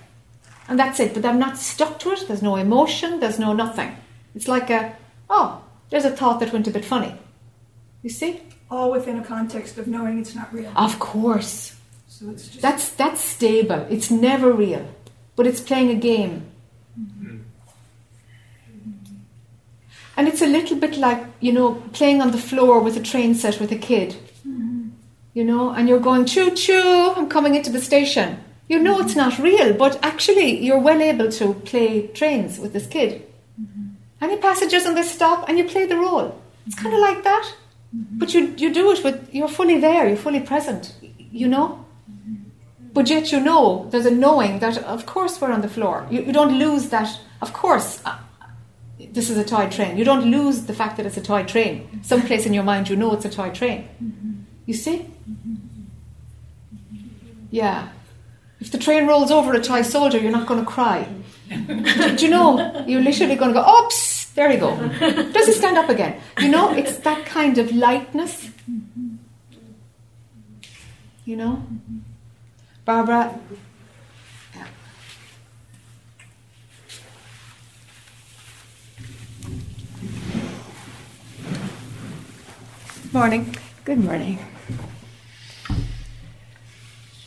And 0.68 0.78
that's 0.78 1.00
it. 1.00 1.14
But 1.14 1.24
I'm 1.24 1.38
not 1.38 1.56
stuck 1.56 1.98
to 2.00 2.12
it. 2.12 2.24
There's 2.28 2.42
no 2.42 2.56
emotion. 2.56 3.20
There's 3.20 3.38
no 3.38 3.54
nothing. 3.54 3.96
It's 4.34 4.48
like 4.48 4.70
a, 4.70 4.94
oh, 5.30 5.62
there's 5.90 6.04
a 6.04 6.10
thought 6.10 6.40
that 6.40 6.52
went 6.52 6.68
a 6.68 6.70
bit 6.70 6.84
funny. 6.84 7.14
You 8.02 8.10
see? 8.10 8.42
All 8.70 8.90
within 8.92 9.18
a 9.18 9.24
context 9.24 9.78
of 9.78 9.86
knowing 9.86 10.18
it's 10.18 10.34
not 10.34 10.52
real. 10.52 10.72
Of 10.76 10.98
course. 10.98 11.76
So 12.06 12.30
it's 12.30 12.48
just 12.48 12.60
That's, 12.60 12.90
that's 12.90 13.20
stable. 13.20 13.86
It's 13.90 14.10
never 14.10 14.52
real. 14.52 14.86
But 15.36 15.46
it's 15.46 15.60
playing 15.60 15.90
a 15.90 15.94
game. 15.94 16.46
And 20.16 20.26
it's 20.26 20.42
a 20.42 20.46
little 20.46 20.76
bit 20.76 20.98
like, 20.98 21.24
you 21.38 21.52
know, 21.52 21.74
playing 21.92 22.20
on 22.20 22.32
the 22.32 22.38
floor 22.38 22.80
with 22.80 22.96
a 22.96 23.02
train 23.02 23.34
set 23.36 23.60
with 23.60 23.70
a 23.70 23.78
kid. 23.78 24.16
You 25.32 25.44
know, 25.44 25.70
and 25.70 25.88
you're 25.88 26.00
going, 26.00 26.24
choo 26.24 26.50
choo, 26.56 27.12
I'm 27.14 27.28
coming 27.28 27.54
into 27.54 27.70
the 27.70 27.80
station. 27.80 28.40
You 28.68 28.80
know 28.80 28.98
it's 28.98 29.14
not 29.14 29.38
real, 29.38 29.72
but 29.72 29.98
actually 30.02 30.58
you're 30.58 30.80
well 30.80 31.00
able 31.00 31.30
to 31.30 31.54
play 31.54 32.08
trains 32.08 32.58
with 32.58 32.72
this 32.72 32.88
kid. 32.88 33.24
Any 34.20 34.36
passengers 34.38 34.84
on 34.84 34.96
this 34.96 35.12
stop, 35.12 35.48
and 35.48 35.56
you 35.56 35.64
play 35.64 35.86
the 35.86 35.96
role. 35.96 36.42
It's 36.66 36.74
kind 36.74 36.92
of 36.92 37.00
like 37.00 37.22
that. 37.22 37.54
But 37.92 38.34
you, 38.34 38.54
you 38.56 38.72
do 38.72 38.90
it 38.92 39.02
with, 39.02 39.34
you're 39.34 39.48
fully 39.48 39.80
there, 39.80 40.06
you're 40.06 40.16
fully 40.16 40.40
present, 40.40 40.94
you 41.32 41.48
know? 41.48 41.84
But 42.92 43.08
yet 43.08 43.32
you 43.32 43.40
know, 43.40 43.88
there's 43.90 44.06
a 44.06 44.10
knowing 44.10 44.58
that 44.58 44.78
of 44.78 45.06
course 45.06 45.40
we're 45.40 45.52
on 45.52 45.60
the 45.60 45.68
floor. 45.68 46.06
You, 46.10 46.22
you 46.22 46.32
don't 46.32 46.58
lose 46.58 46.88
that, 46.90 47.18
of 47.40 47.52
course, 47.52 48.02
uh, 48.04 48.18
this 48.98 49.30
is 49.30 49.38
a 49.38 49.44
toy 49.44 49.68
train. 49.70 49.96
You 49.96 50.04
don't 50.04 50.30
lose 50.30 50.62
the 50.66 50.74
fact 50.74 50.96
that 50.96 51.06
it's 51.06 51.16
a 51.16 51.22
toy 51.22 51.44
train. 51.44 52.02
Someplace 52.02 52.44
in 52.44 52.52
your 52.52 52.64
mind 52.64 52.88
you 52.88 52.96
know 52.96 53.14
it's 53.14 53.24
a 53.24 53.30
toy 53.30 53.50
train. 53.50 53.88
You 54.66 54.74
see? 54.74 55.06
Yeah. 57.50 57.88
If 58.60 58.72
the 58.72 58.78
train 58.78 59.06
rolls 59.06 59.30
over 59.30 59.54
a 59.54 59.62
toy 59.62 59.82
soldier, 59.82 60.18
you're 60.18 60.32
not 60.32 60.46
going 60.46 60.60
to 60.60 60.66
cry. 60.66 61.08
do, 61.48 62.16
do 62.16 62.24
you 62.24 62.30
know? 62.30 62.84
You're 62.86 63.00
literally 63.00 63.36
going 63.36 63.54
to 63.54 63.60
go, 63.60 63.84
oops, 63.84 64.17
there 64.38 64.52
you 64.52 64.58
go. 64.60 64.76
Does 65.32 65.46
he 65.46 65.52
stand 65.52 65.76
up 65.76 65.88
again? 65.88 66.20
You 66.38 66.48
know, 66.48 66.70
it's 66.72 66.98
that 66.98 67.26
kind 67.26 67.58
of 67.58 67.74
lightness. 67.74 68.48
You 71.24 71.36
know? 71.36 71.66
Barbara. 72.84 73.36
Yeah. 74.54 74.66
Morning. 83.12 83.56
Good 83.84 83.98
morning. 83.98 84.38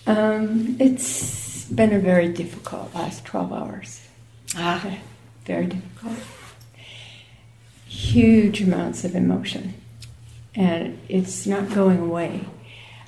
Um, 0.07 0.77
it's 0.79 1.65
been 1.65 1.91
a 1.91 1.99
very 1.99 2.29
difficult 2.29 2.95
last 2.95 3.25
12 3.25 3.51
hours. 3.51 4.07
Ah. 4.55 4.97
Very 5.45 5.65
difficult. 5.65 6.15
Huge 7.91 8.61
amounts 8.61 9.03
of 9.03 9.15
emotion. 9.15 9.73
And 10.55 10.97
it's 11.09 11.45
not 11.45 11.69
going 11.71 11.99
away. 11.99 12.45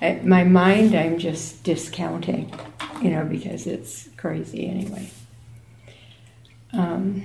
I, 0.01 0.19
my 0.25 0.43
mind, 0.43 0.93
I'm 0.93 1.17
just 1.19 1.63
discounting, 1.63 2.53
you 3.01 3.09
know, 3.09 3.23
because 3.23 3.65
it's 3.65 4.09
crazy 4.17 4.67
anyway. 4.67 5.09
Um, 6.73 7.23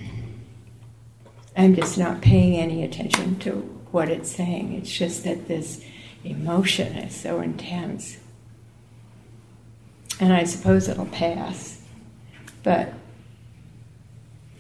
I'm 1.57 1.75
just 1.75 1.99
not 1.99 2.21
paying 2.21 2.57
any 2.57 2.85
attention 2.85 3.41
to 3.41 3.51
what 3.91 4.09
it's 4.09 4.31
saying. 4.31 4.75
It's 4.75 4.93
just 4.93 5.25
that 5.25 5.49
this 5.49 5.85
emotion 6.23 6.97
is 6.97 7.17
so 7.17 7.41
intense. 7.41 8.19
And 10.21 10.33
I 10.33 10.45
suppose 10.45 10.89
it'll 10.89 11.07
pass, 11.07 11.83
but 12.63 12.93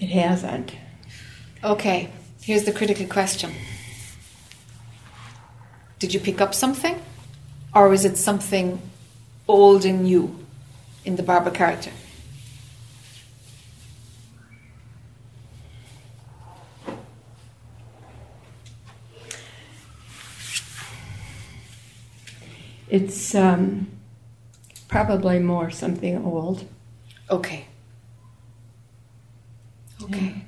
it 0.01 0.09
hasn't. 0.09 0.74
Okay, 1.62 2.11
here's 2.49 2.64
the 2.64 2.72
critical 2.72 3.05
question 3.05 3.53
Did 5.99 6.14
you 6.14 6.20
pick 6.20 6.40
up 6.40 6.55
something? 6.55 6.99
Or 7.74 7.92
is 7.92 8.07
it 8.07 8.16
something 8.16 8.80
old 9.46 9.84
in 9.84 10.07
you, 10.07 10.46
in 11.05 11.16
the 11.16 11.22
Barbara 11.22 11.53
character? 11.53 11.90
It's 22.88 23.34
um, 23.34 23.88
probably 24.88 25.38
more 25.38 25.70
something 25.70 26.24
old. 26.24 26.64
Okay. 27.30 27.66
Okay. 30.03 30.47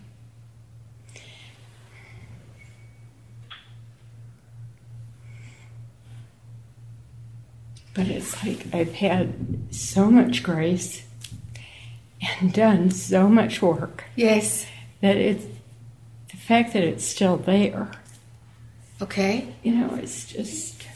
But 7.95 8.07
it's 8.09 8.45
like 8.45 8.67
I've 8.73 8.95
had 8.95 9.35
so 9.75 10.11
much 10.11 10.43
grace 10.43 11.03
and 12.41 12.53
done 12.53 12.91
so 12.91 13.29
much 13.29 13.61
work 13.63 14.05
Yes. 14.17 14.67
that 15.01 15.17
it's 15.17 15.45
the 16.31 16.37
fact 16.37 16.73
that 16.75 16.83
it's 16.85 17.05
still 17.05 17.37
there, 17.37 17.91
Okay. 19.03 19.55
you 19.63 19.73
know, 19.75 19.95
it's 19.97 20.27
just. 20.27 20.87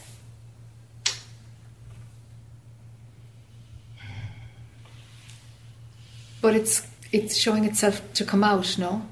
But 6.41 6.55
it's 6.55 6.85
it's 7.11 7.37
showing 7.37 7.65
itself 7.65 8.01
to 8.13 8.25
come 8.25 8.43
out, 8.43 8.77
no? 8.77 9.05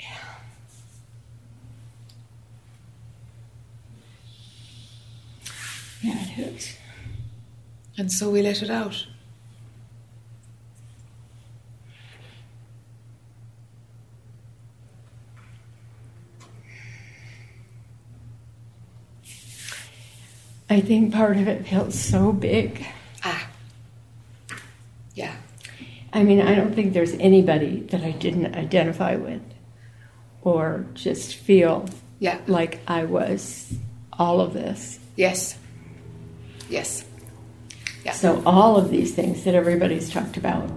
Yeah, 0.00 0.06
Yeah, 6.02 6.22
it 6.22 6.38
is. 6.38 6.73
And 7.96 8.10
so 8.10 8.30
we 8.30 8.42
let 8.42 8.62
it 8.62 8.70
out. 8.70 9.06
I 20.70 20.80
think 20.80 21.12
part 21.12 21.36
of 21.36 21.46
it 21.46 21.66
felt 21.66 21.92
so 21.92 22.32
big. 22.32 22.84
Ah. 23.22 23.48
Yeah. 25.14 25.34
I 26.12 26.22
mean, 26.22 26.40
I 26.40 26.54
don't 26.54 26.74
think 26.74 26.92
there's 26.94 27.12
anybody 27.14 27.80
that 27.90 28.02
I 28.02 28.12
didn't 28.12 28.54
identify 28.54 29.16
with 29.16 29.42
or 30.42 30.86
just 30.94 31.34
feel 31.34 31.88
Yeah. 32.18 32.38
like 32.46 32.80
I 32.86 33.04
was 33.04 33.74
all 34.12 34.40
of 34.40 34.52
this. 34.52 34.98
Yes. 35.16 35.58
Yes. 36.68 37.04
Yeah. 38.04 38.12
So, 38.12 38.42
all 38.44 38.76
of 38.76 38.90
these 38.90 39.14
things 39.14 39.44
that 39.44 39.54
everybody's 39.54 40.10
talked 40.10 40.36
about 40.36 40.68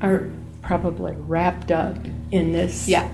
are 0.00 0.30
probably 0.62 1.14
wrapped 1.16 1.70
up 1.70 1.96
in 2.30 2.52
this. 2.52 2.88
Yeah. 2.88 3.08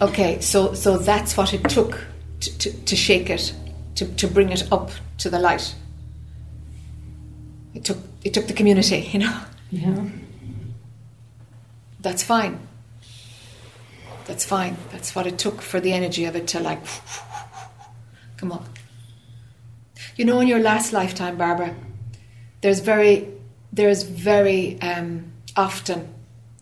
Okay, 0.00 0.40
so 0.40 0.74
so 0.74 0.98
that's 0.98 1.36
what 1.36 1.54
it 1.54 1.68
took 1.68 2.04
to, 2.40 2.58
to, 2.58 2.72
to 2.84 2.96
shake 2.96 3.30
it, 3.30 3.54
to, 3.96 4.06
to 4.16 4.26
bring 4.26 4.50
it 4.50 4.70
up 4.72 4.90
to 5.18 5.30
the 5.30 5.38
light. 5.38 5.74
It 7.74 7.84
took 7.84 7.98
it 8.22 8.34
took 8.34 8.46
the 8.46 8.52
community, 8.52 9.08
you 9.12 9.20
know. 9.20 9.40
Yeah. 9.70 10.04
That's 12.00 12.22
fine. 12.22 12.58
That's 14.26 14.44
fine. 14.44 14.76
That's 14.92 15.14
what 15.14 15.26
it 15.26 15.38
took 15.38 15.60
for 15.62 15.80
the 15.80 15.92
energy 15.92 16.24
of 16.24 16.36
it 16.36 16.46
to 16.48 16.60
like 16.60 16.80
come 18.36 18.52
on. 18.52 18.64
You 20.16 20.24
know, 20.24 20.40
in 20.40 20.46
your 20.46 20.60
last 20.60 20.92
lifetime, 20.92 21.36
Barbara, 21.36 21.74
there's 22.64 22.80
very 22.80 23.28
there's 23.74 24.04
very 24.04 24.80
um, 24.80 25.32
often 25.54 26.08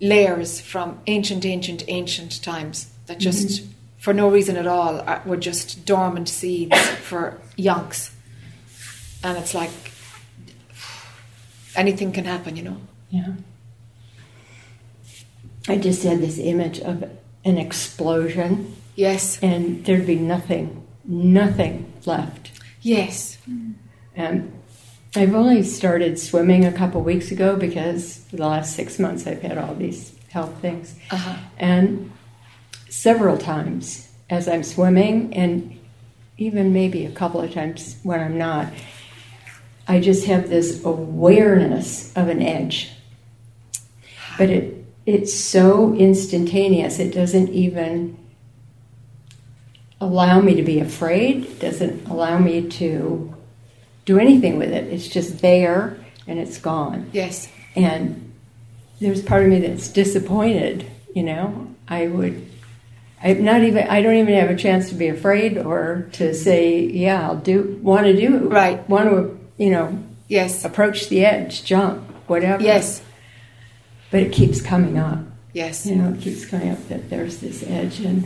layers 0.01 0.61
from 0.61 0.99
ancient, 1.07 1.45
ancient, 1.47 1.85
ancient 1.87 2.43
times 2.43 2.93
that 3.07 3.19
just, 3.19 3.63
for 3.99 4.13
no 4.13 4.29
reason 4.29 4.57
at 4.57 4.67
all, 4.67 5.01
are, 5.03 5.23
were 5.25 5.37
just 5.37 5.85
dormant 5.85 6.29
seeds 6.29 6.77
for 7.09 7.39
yonks. 7.57 8.11
And 9.23 9.39
it's 9.39 9.55
like 9.55 9.71
anything 11.77 12.11
can 12.11 12.25
happen, 12.25 12.57
you 12.57 12.65
know. 12.65 12.79
Yeah. 13.11 13.35
I 15.69 15.77
just 15.77 16.03
had 16.03 16.21
this 16.21 16.39
image 16.39 16.81
of 16.81 17.05
an 17.45 17.59
explosion 17.59 18.75
Yes, 18.97 19.39
and 19.41 19.85
there'd 19.85 20.07
be 20.07 20.17
nothing, 20.17 20.85
nothing 21.05 21.93
left. 22.05 22.51
yes, 22.81 23.39
And 24.17 24.53
I've 25.15 25.35
only 25.35 25.63
started 25.63 26.19
swimming 26.19 26.65
a 26.65 26.73
couple 26.73 27.03
weeks 27.03 27.31
ago 27.31 27.57
because 27.57 28.19
for 28.31 28.37
the 28.37 28.47
last 28.47 28.75
six 28.75 28.99
months 28.99 29.27
I've 29.27 29.43
had 29.43 29.59
all 29.59 29.75
these 29.75 30.15
health 30.31 30.59
things. 30.61 30.95
uh-huh. 31.11 31.37
And 31.59 32.11
several 32.89 33.37
times 33.37 34.09
as 34.31 34.49
I'm 34.49 34.63
swimming, 34.63 35.35
and 35.35 35.79
even 36.39 36.73
maybe 36.73 37.05
a 37.05 37.13
couple 37.13 37.43
of 37.43 37.53
times 37.53 37.99
when 38.03 38.19
I'm 38.19 38.39
not, 38.39 38.73
I 39.87 40.01
just 40.01 40.25
have 40.25 40.49
this 40.49 40.83
awareness 40.85 42.17
of 42.17 42.29
an 42.29 42.41
edge. 42.41 42.91
But 44.39 44.49
it 44.49 44.85
it's 45.05 45.35
so 45.35 45.95
instantaneous, 45.95 46.99
it 46.99 47.13
doesn't 47.13 47.51
even 47.51 48.17
allow 50.01 50.41
me 50.41 50.55
to 50.55 50.63
be 50.63 50.79
afraid, 50.79 51.45
it 51.45 51.61
doesn't 51.61 52.07
allow 52.07 52.39
me 52.39 52.69
to 52.69 53.35
do 54.05 54.19
anything 54.19 54.59
with 54.59 54.71
it. 54.73 54.93
It's 54.93 55.07
just 55.09 55.41
there 55.41 55.97
and 56.27 56.39
it's 56.39 56.59
gone. 56.59 57.09
yes, 57.13 57.49
And 57.77 58.33
there's 59.01 59.23
part 59.23 59.43
of 59.45 59.49
me 59.51 59.61
that's 59.61 59.89
disappointed, 59.89 60.87
you 61.15 61.23
know. 61.23 61.69
I 61.89 62.07
would 62.07 62.47
I'm 63.23 63.45
not 63.45 63.63
even 63.63 63.87
I 63.89 64.03
don't 64.03 64.15
even 64.17 64.35
have 64.35 64.51
a 64.51 64.57
chance 64.57 64.89
to 64.89 64.95
be 64.95 65.09
afraid 65.09 65.57
or 65.59 66.09
to 66.13 66.35
say, 66.35 66.81
yeah, 66.81 67.29
I'll 67.29 67.37
do 67.37 67.79
want 67.83 68.07
to 68.07 68.17
do 68.17 68.49
Right. 68.49 68.89
want 68.89 69.09
to, 69.11 69.39
you 69.59 69.71
know, 69.71 69.99
yes, 70.29 70.65
approach 70.65 71.09
the 71.09 71.25
edge, 71.25 71.65
jump, 71.65 72.03
whatever. 72.29 72.63
yes, 72.63 73.03
But 74.11 74.23
it 74.23 74.33
keeps 74.33 74.61
coming 74.61 74.99
up. 74.99 75.21
yes, 75.53 75.87
You 75.87 75.97
know, 75.97 76.13
it 76.15 76.21
keeps 76.21 76.45
coming 76.47 76.71
up 76.71 76.89
that 76.89 77.11
there's 77.11 77.39
this 77.39 77.63
edge 77.69 78.01
and 78.01 78.25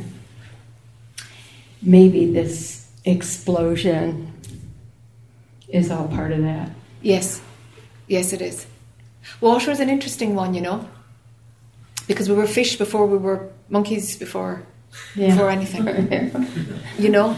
maybe 1.83 2.31
this 2.33 2.89
explosion 3.05 4.26
is 5.69 5.91
all 5.91 6.09
part 6.09 6.33
of 6.33 6.43
that. 6.43 6.71
yes, 7.03 7.41
yes, 8.07 8.33
it 8.33 8.41
is. 8.43 8.67
Water 9.41 9.71
is 9.71 9.81
an 9.81 9.89
interesting 9.89 10.35
one, 10.35 10.55
you 10.55 10.61
know, 10.61 10.89
because 12.07 12.29
we 12.29 12.35
were 12.37 12.47
fish 12.47 12.77
before 12.77 13.07
we 13.07 13.19
were 13.19 13.49
monkeys 13.69 14.17
before 14.17 14.63
before 15.15 15.51
anything. 15.51 15.85
you 16.99 17.11
know 17.11 17.37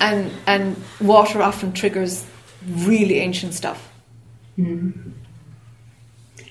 and 0.00 0.32
and 0.46 0.76
water 1.00 1.40
often 1.42 1.72
triggers 1.72 2.26
really 2.66 3.18
ancient 3.20 3.54
stuff 3.54 3.92
Hmm. 4.56 4.90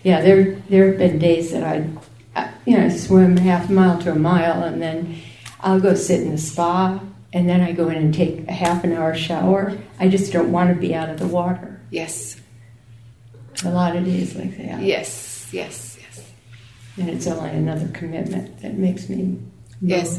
Yeah, 0.03 0.21
there 0.21 0.55
there 0.69 0.87
have 0.87 0.97
been 0.97 1.19
days 1.19 1.51
that 1.51 1.63
I'd, 1.63 1.97
uh, 2.35 2.49
you 2.65 2.77
know, 2.77 2.89
swim 2.89 3.37
half 3.37 3.69
a 3.69 3.73
mile 3.73 3.99
to 3.99 4.11
a 4.11 4.15
mile, 4.15 4.63
and 4.63 4.81
then 4.81 5.17
I'll 5.59 5.79
go 5.79 5.93
sit 5.93 6.21
in 6.21 6.31
the 6.31 6.37
spa, 6.39 6.99
and 7.33 7.47
then 7.49 7.61
I 7.61 7.71
go 7.71 7.89
in 7.89 7.97
and 7.97 8.13
take 8.13 8.47
a 8.47 8.51
half 8.51 8.83
an 8.83 8.91
hour 8.93 9.15
shower. 9.15 9.77
I 9.99 10.09
just 10.09 10.33
don't 10.33 10.51
want 10.51 10.69
to 10.73 10.75
be 10.79 10.93
out 10.95 11.09
of 11.09 11.17
the 11.19 11.27
water. 11.27 11.79
yes 11.89 12.39
A 13.63 13.69
lot 13.69 13.95
of 13.95 14.05
days 14.05 14.35
like 14.35 14.57
that, 14.57 14.81
yes 14.81 15.49
yes 15.51 15.97
yes 15.99 16.31
and 16.97 17.09
it's 17.09 17.27
only 17.27 17.49
another 17.51 17.87
commitment 17.89 18.59
that 18.61 18.77
makes 18.77 19.07
me. 19.09 19.15
move. 19.23 19.41
Yes. 19.81 20.17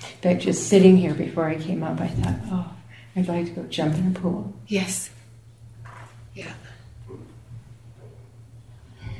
In 0.00 0.22
fact, 0.22 0.40
just 0.42 0.68
sitting 0.68 0.96
here 0.96 1.12
before 1.14 1.46
I 1.48 1.56
came 1.56 1.82
up, 1.82 2.00
I 2.00 2.08
thought, 2.08 2.34
oh, 2.50 2.72
I'd 3.14 3.28
like 3.28 3.44
to 3.46 3.50
go 3.52 3.62
jump 3.64 3.94
in 3.96 4.08
a 4.08 4.18
pool. 4.18 4.52
yes 4.66 5.10
yeah 6.34 6.52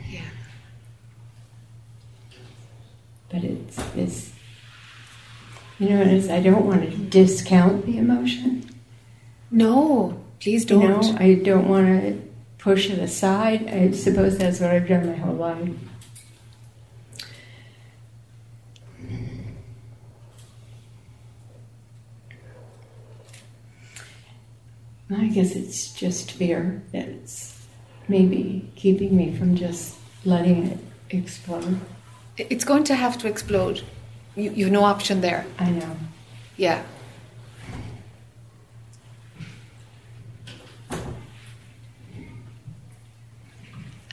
yeah 0.09 0.21
But 3.31 3.43
it's, 3.45 3.79
it's 3.97 4.33
you 5.79 5.91
know, 5.91 6.03
it's, 6.03 6.29
I 6.29 6.41
don't 6.41 6.67
want 6.67 6.83
to 6.83 6.97
discount 6.97 7.87
the 7.87 7.99
emotion. 7.99 8.69
no 9.51 10.23
please 10.41 10.65
don't 10.65 10.83
know, 10.83 11.17
I 11.19 11.35
don't 11.35 11.69
want 11.69 11.87
to 11.87 12.23
push 12.59 12.91
it 12.91 12.99
aside. 12.99 13.69
I 13.69 13.91
suppose 13.93 14.39
that's 14.39 14.61
what 14.61 14.71
I've 14.71 14.89
done 14.89 15.07
my 15.07 15.17
whole 15.17 15.35
life. 15.35 15.71
I 25.09 25.29
guess 25.29 25.55
it's 25.55 25.95
just 25.95 26.33
fear 26.33 26.83
that's 26.93 27.65
maybe 28.09 28.71
keeping 28.75 29.17
me 29.17 29.37
from 29.37 29.55
just 29.55 29.97
letting 30.25 30.67
it 30.67 30.79
explode. 31.11 31.81
it's 32.37 32.65
going 32.65 32.83
to 32.85 32.95
have 32.95 33.17
to 33.19 33.29
explode 33.29 33.83
you, 34.37 34.53
you've 34.53 34.71
no 34.71 34.85
option 34.85 35.21
there 35.21 35.47
I 35.59 35.71
know. 35.71 35.97
yeah 36.57 36.83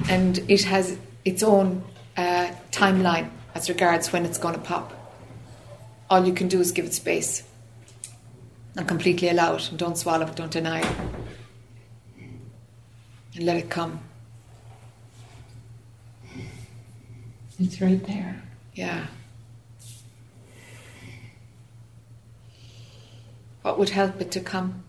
and 0.10 0.40
it 0.48 0.64
has 0.64 0.98
its 1.26 1.44
own 1.44 1.84
uh, 2.18 2.52
timeline 2.72 3.30
as 3.56 3.70
regards 3.70 4.12
when 4.12 4.26
it's 4.26 4.38
going 4.38 4.54
to 4.56 4.62
pop. 4.62 4.94
All 6.10 6.26
you 6.26 6.34
can 6.34 6.48
do 6.48 6.60
is 6.60 6.72
give 6.72 6.86
it 6.86 6.94
space 6.94 7.44
and 8.76 8.88
completely 8.88 9.30
allow 9.30 9.56
it 9.56 9.70
and 9.70 9.80
don't 9.80 9.98
swallow 9.98 10.28
it, 10.28 10.36
don't 10.36 10.52
deny 10.52 10.82
it. 10.82 10.96
And 13.36 13.46
let 13.46 13.58
it 13.58 13.70
come. 13.70 14.00
It's 17.60 17.82
right 17.82 18.04
there. 18.06 18.44
Yeah. 18.76 19.08
What 23.64 23.80
would 23.80 23.90
help 23.90 24.20
it 24.20 24.30
to 24.32 24.42
come? 24.42 24.84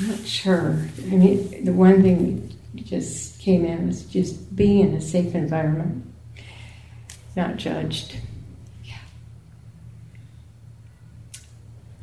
Not 0.00 0.26
sure. 0.26 0.88
I 0.98 1.14
mean, 1.14 1.64
the 1.64 1.72
one 1.72 2.02
thing 2.02 2.55
just 2.84 3.38
came 3.40 3.64
in 3.64 3.86
was 3.86 4.04
just 4.04 4.54
being 4.54 4.80
in 4.80 4.94
a 4.94 5.00
safe 5.00 5.34
environment, 5.34 6.04
not 7.34 7.56
judged. 7.56 8.16
Yeah. 8.84 8.98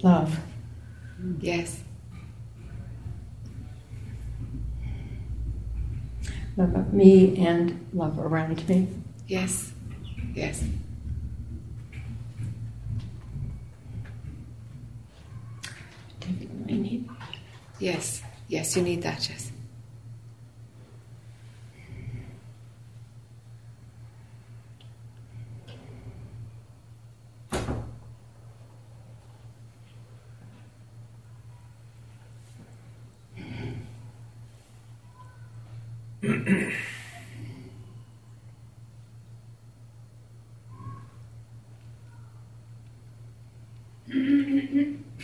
Love. 0.01 0.39
Yes. 1.39 1.81
Love 6.57 6.75
of 6.75 6.93
me 6.93 7.37
and 7.45 7.87
love 7.93 8.19
around 8.19 8.67
me. 8.69 8.87
Yes. 9.27 9.71
Yes. 10.35 10.63
Definitely 16.19 16.77
need. 16.77 17.09
Yes. 17.79 18.21
Yes, 18.47 18.75
you 18.75 18.83
need 18.83 19.01
that, 19.01 19.27
yes. 19.29 19.52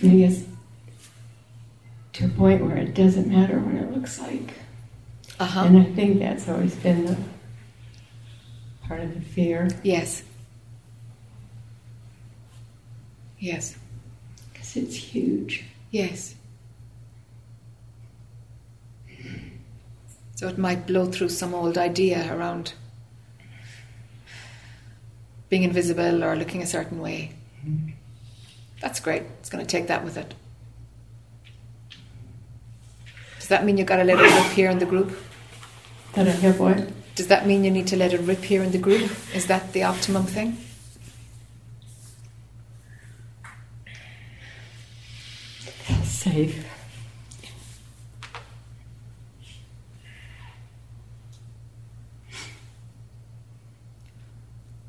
I 0.04 0.08
guess 0.08 0.44
to 2.14 2.26
a 2.26 2.30
point 2.30 2.66
where 2.66 2.78
it 2.78 2.94
doesn't 2.94 3.28
matter 3.28 3.60
what 3.60 3.76
it 3.76 3.92
looks 3.94 4.20
like. 4.20 4.54
Uh 5.40 5.46
huh. 5.46 5.62
And 5.66 5.78
I 5.80 5.84
think 5.84 6.20
that's 6.20 6.48
always 6.48 6.76
been 6.76 7.06
the 7.06 7.18
part 8.88 9.02
of 9.02 9.14
the 9.14 9.22
fear. 9.22 9.70
Yes. 9.84 10.24
Yes. 13.40 13.78
Because 14.52 14.76
it's 14.76 14.96
huge. 14.96 15.64
Yes. 15.92 16.36
So 20.36 20.48
it 20.48 20.58
might 20.58 20.88
blow 20.88 21.06
through 21.06 21.30
some 21.30 21.54
old 21.54 21.78
idea 21.78 22.34
around 22.34 22.74
being 25.50 25.64
invisible 25.64 26.24
or 26.24 26.36
looking 26.36 26.62
a 26.62 26.66
certain 26.66 27.02
way. 27.02 27.32
That's 28.82 29.00
great. 29.00 29.24
It's 29.40 29.50
going 29.50 29.66
to 29.66 29.70
take 29.70 29.88
that 29.88 30.04
with 30.04 30.18
it. 30.18 30.34
Does 33.40 33.48
that 33.50 33.66
mean 33.66 33.78
you've 33.78 33.88
got 33.88 33.98
to 33.98 34.04
let 34.04 34.20
it 34.20 34.24
rip 34.24 34.52
here 34.54 34.70
in 34.70 34.80
the 34.80 34.86
group? 34.86 35.18
That 36.14 36.28
I 36.28 36.32
have 36.32 36.60
what? 36.60 36.90
Does 37.16 37.28
that 37.28 37.46
mean 37.46 37.64
you 37.64 37.72
need 37.72 37.88
to 37.88 37.98
let 37.98 38.14
it 38.14 38.22
rip 38.22 38.44
here 38.44 38.64
in 38.64 38.72
the 38.72 38.78
group? 38.78 39.12
Is 39.34 39.48
that 39.48 39.74
the 39.74 39.84
optimum 39.84 40.26
thing? 40.26 40.58
Safe. 46.04 46.69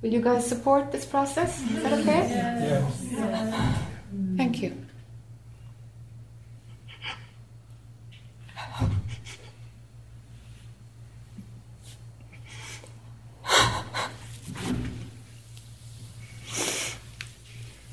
Will 0.03 0.13
you 0.13 0.21
guys 0.23 0.47
support 0.49 0.93
this 0.93 1.05
process? 1.05 1.61
Is 1.63 1.83
that 1.83 1.93
okay? 1.93 2.29
Yes. 2.29 3.07
Thank 4.37 4.63
you. 4.63 4.75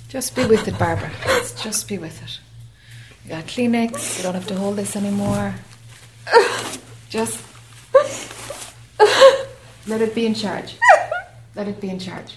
Just 0.08 0.36
be 0.36 0.46
with 0.46 0.66
it, 0.68 0.80
Barbara. 0.80 1.12
Let's 1.28 1.62
just 1.62 1.90
be 1.90 1.98
with 1.98 2.24
it. 2.24 2.40
You 3.26 3.32
got 3.32 3.44
Kleenex. 3.44 4.18
You 4.18 4.24
don't 4.24 4.34
have 4.34 4.48
to 4.48 4.56
hold 4.56 4.78
this 4.78 4.96
anymore. 4.96 5.54
Just 7.10 7.44
let 9.86 10.02
it 10.02 10.16
be 10.16 10.26
in 10.26 10.34
charge. 10.34 10.78
Let 11.58 11.68
it 11.68 11.82
be 11.82 11.90
in 11.90 11.98
charge. 11.98 12.36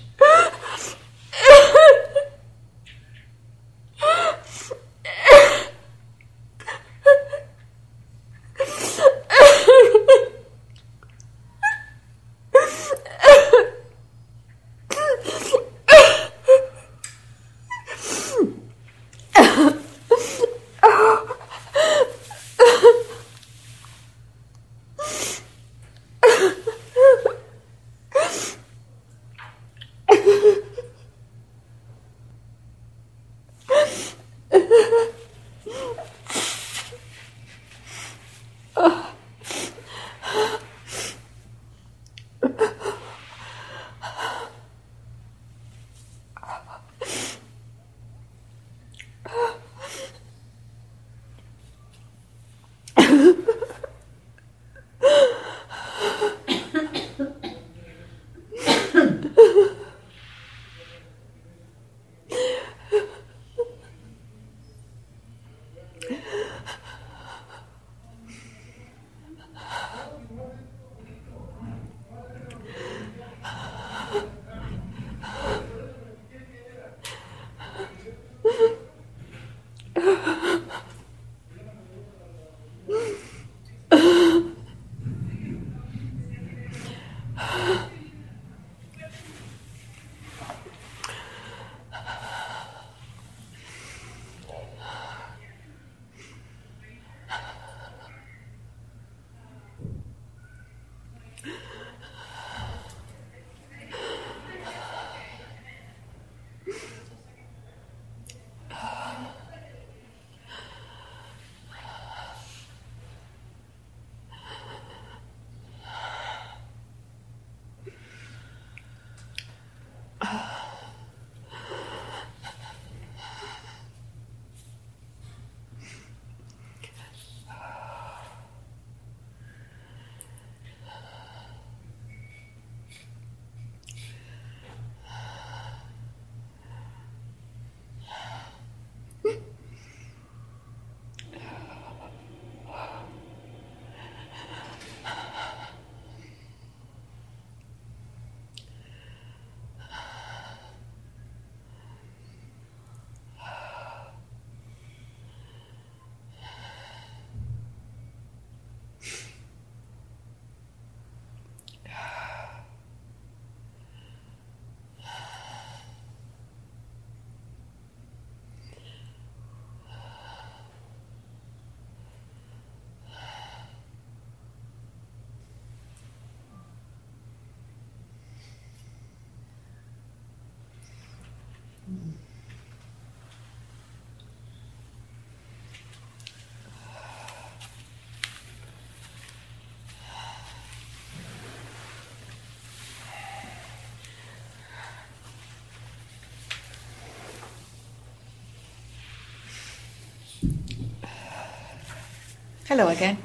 Hello 202.71 202.87
again. 202.87 203.19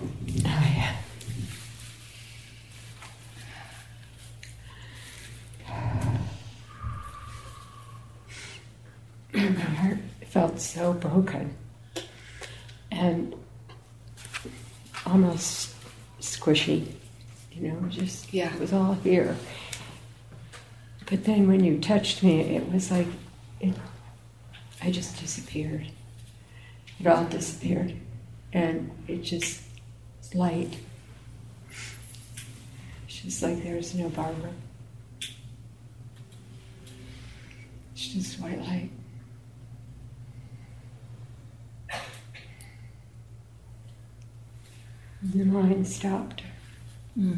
Oh, 0.43 0.48
Hi. 0.48 0.96
my 9.34 9.50
heart 9.50 9.98
felt 10.28 10.60
so 10.60 10.93
broken 10.93 11.54
and 12.91 13.36
almost 15.06 15.76
squishy, 16.22 16.88
you 17.52 17.68
know, 17.68 17.89
just 17.89 18.34
Yeah. 18.34 18.54
it 18.54 18.60
was 18.60 18.74
all 18.74 18.93
here. 18.96 19.36
But 21.10 21.26
then 21.26 21.48
when 21.48 21.64
you 21.64 21.80
touched 21.80 22.24
me, 22.24 22.41
it 22.41 22.72
was 22.72 22.89
like 22.89 23.08
it, 23.60 23.76
I 24.82 24.91
just 24.91 25.20
disappeared. 25.20 25.88
It 27.00 27.08
all 27.08 27.26
disappeared, 27.26 27.93
and 28.54 28.89
it 29.08 29.22
just 29.22 29.62
was 30.20 30.24
light. 30.36 30.77
She's 33.07 33.41
like 33.41 33.63
there's 33.63 33.95
no 33.95 34.09
Barbara. 34.09 34.51
She's 37.93 38.38
white 38.38 38.59
light. 38.59 38.89
The 45.23 45.45
line 45.45 45.86
stopped. 45.86 46.43
Hmm. 47.15 47.36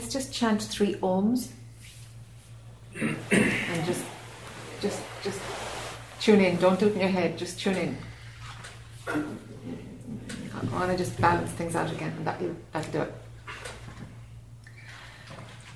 Let's 0.00 0.14
just 0.14 0.32
chant 0.32 0.62
three 0.62 0.94
Oms 0.94 1.48
and 2.98 3.84
just, 3.84 4.02
just, 4.80 5.02
just 5.22 5.38
tune 6.22 6.40
in. 6.40 6.56
Don't 6.56 6.80
in 6.94 7.00
your 7.00 7.10
head. 7.10 7.36
Just 7.36 7.60
tune 7.60 7.76
in. 7.76 7.98
I 9.06 9.18
want 10.72 10.90
to 10.90 10.96
just 10.96 11.20
balance 11.20 11.50
things 11.50 11.76
out 11.76 11.92
again, 11.92 12.14
and 12.16 12.26
that 12.26 12.40
that'll 12.72 12.92
do 12.92 13.02
it. 13.02 13.14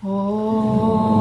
Thank 0.01 1.14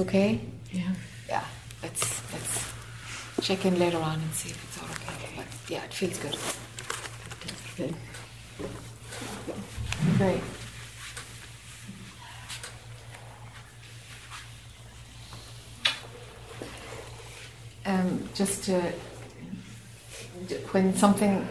okay? 0.00 0.40
Yeah. 0.72 0.92
Yeah. 1.28 1.44
Let's 1.82 2.20
let's 2.32 2.72
check 3.42 3.64
in 3.64 3.78
later 3.78 3.98
on 3.98 4.20
and 4.20 4.32
see 4.34 4.50
if 4.50 4.64
it's 4.64 4.78
all 4.82 4.88
okay. 4.90 5.28
But 5.36 5.46
yeah, 5.70 5.84
it 5.84 5.94
feels 5.94 6.18
good. 6.18 6.36
Good. 7.76 7.94
Great. 10.18 10.42
Um, 17.86 18.28
just 18.34 18.64
to, 18.64 18.80
when 20.70 20.94
something 20.94 21.48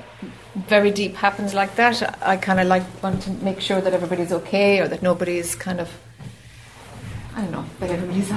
very 0.67 0.91
deep 0.91 1.15
happens 1.15 1.53
like 1.53 1.75
that, 1.75 2.01
I 2.25 2.37
kind 2.37 2.59
of 2.59 2.67
like 2.67 2.83
want 3.03 3.23
to 3.23 3.31
make 3.31 3.59
sure 3.59 3.81
that 3.81 3.93
everybody's 3.93 4.31
okay 4.31 4.79
or 4.79 4.87
that 4.87 5.01
nobody's 5.01 5.55
kind 5.55 5.79
of, 5.79 5.89
I 5.89 5.89
don't 5.89 5.97
know, 5.97 6.08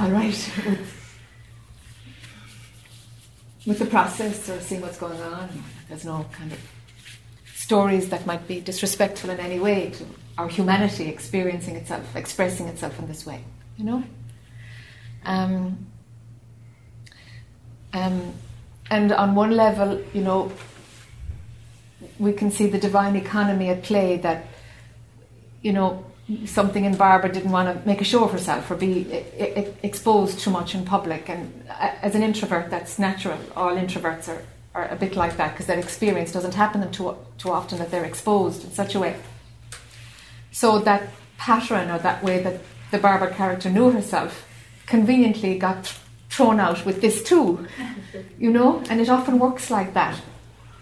all 0.03 0.11
right 0.11 0.51
with, 0.65 1.15
with 3.65 3.79
the 3.79 3.85
process 3.85 4.49
or 4.49 4.59
seeing 4.59 4.81
what's 4.81 4.97
going 4.97 5.21
on. 5.21 5.49
There's 5.87 6.03
no 6.03 6.25
kind 6.33 6.51
of 6.51 6.59
stories 7.55 8.09
that 8.09 8.25
might 8.25 8.45
be 8.45 8.59
disrespectful 8.59 9.29
in 9.29 9.39
any 9.39 9.61
way 9.61 9.91
to 9.91 10.05
our 10.37 10.49
humanity 10.49 11.07
experiencing 11.07 11.77
itself, 11.77 12.17
expressing 12.17 12.67
itself 12.67 12.99
in 12.99 13.07
this 13.07 13.25
way, 13.25 13.45
you 13.77 13.85
know? 13.85 14.03
Um, 15.23 15.87
um, 17.93 18.33
and 18.91 19.13
on 19.13 19.35
one 19.35 19.51
level, 19.51 20.03
you 20.13 20.21
know, 20.21 20.51
we 22.19 22.33
can 22.33 22.51
see 22.51 22.67
the 22.67 22.77
divine 22.77 23.15
economy 23.15 23.69
at 23.69 23.83
play 23.83 24.17
that, 24.17 24.47
you 25.61 25.71
know, 25.71 26.05
something 26.45 26.85
in 26.85 26.95
Barbara 26.95 27.31
didn't 27.31 27.51
want 27.51 27.67
to 27.67 27.87
make 27.87 27.99
a 28.01 28.05
show 28.05 28.23
of 28.23 28.31
herself 28.31 28.69
or 28.71 28.75
be 28.75 29.25
exposed 29.83 30.39
too 30.39 30.51
much 30.51 30.73
in 30.73 30.85
public. 30.85 31.29
And 31.29 31.65
uh, 31.69 31.91
as 32.01 32.15
an 32.15 32.23
introvert, 32.23 32.69
that's 32.69 32.97
natural. 32.97 33.39
All 33.55 33.75
introverts 33.75 34.29
are, 34.29 34.41
are 34.73 34.87
a 34.87 34.95
bit 34.95 35.15
like 35.15 35.37
that 35.37 35.51
because 35.51 35.65
that 35.67 35.79
experience 35.79 36.31
doesn't 36.31 36.53
happen 36.53 36.81
to 36.81 36.85
them 36.85 36.93
too, 36.93 37.17
too 37.37 37.51
often 37.51 37.77
that 37.79 37.91
they're 37.91 38.05
exposed 38.05 38.63
in 38.63 38.71
such 38.71 38.95
a 38.95 38.99
way. 38.99 39.15
So 40.51 40.79
that 40.79 41.09
pattern 41.37 41.91
or 41.91 41.99
that 41.99 42.23
way 42.23 42.41
that 42.41 42.61
the 42.91 42.99
Barbara 42.99 43.33
character 43.33 43.69
knew 43.69 43.91
herself 43.91 44.47
conveniently 44.85 45.57
got 45.57 45.83
th- 45.83 45.97
thrown 46.29 46.59
out 46.59 46.85
with 46.85 47.01
this 47.01 47.21
too, 47.23 47.67
you 48.39 48.51
know, 48.51 48.81
and 48.89 49.01
it 49.01 49.09
often 49.09 49.39
works 49.39 49.69
like 49.69 49.93
that. 49.93 50.21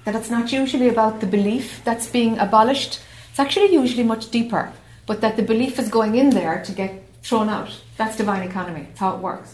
That 0.05 0.15
it's 0.15 0.29
not 0.29 0.51
usually 0.51 0.89
about 0.89 1.19
the 1.19 1.27
belief 1.27 1.81
that's 1.83 2.07
being 2.07 2.37
abolished, 2.37 3.01
it's 3.29 3.39
actually 3.39 3.73
usually 3.73 4.03
much 4.03 4.29
deeper, 4.31 4.73
but 5.11 5.19
that 5.19 5.35
the 5.35 5.43
belief 5.53 5.77
is 5.77 5.89
going 5.89 6.13
in 6.15 6.29
there 6.29 6.63
to 6.67 6.71
get 6.71 6.91
thrown 7.21 7.49
out. 7.49 7.71
That's 7.97 8.15
divine 8.15 8.43
economy, 8.51 8.83
it's 8.91 8.99
how 9.03 9.11
it 9.15 9.21
works. 9.29 9.51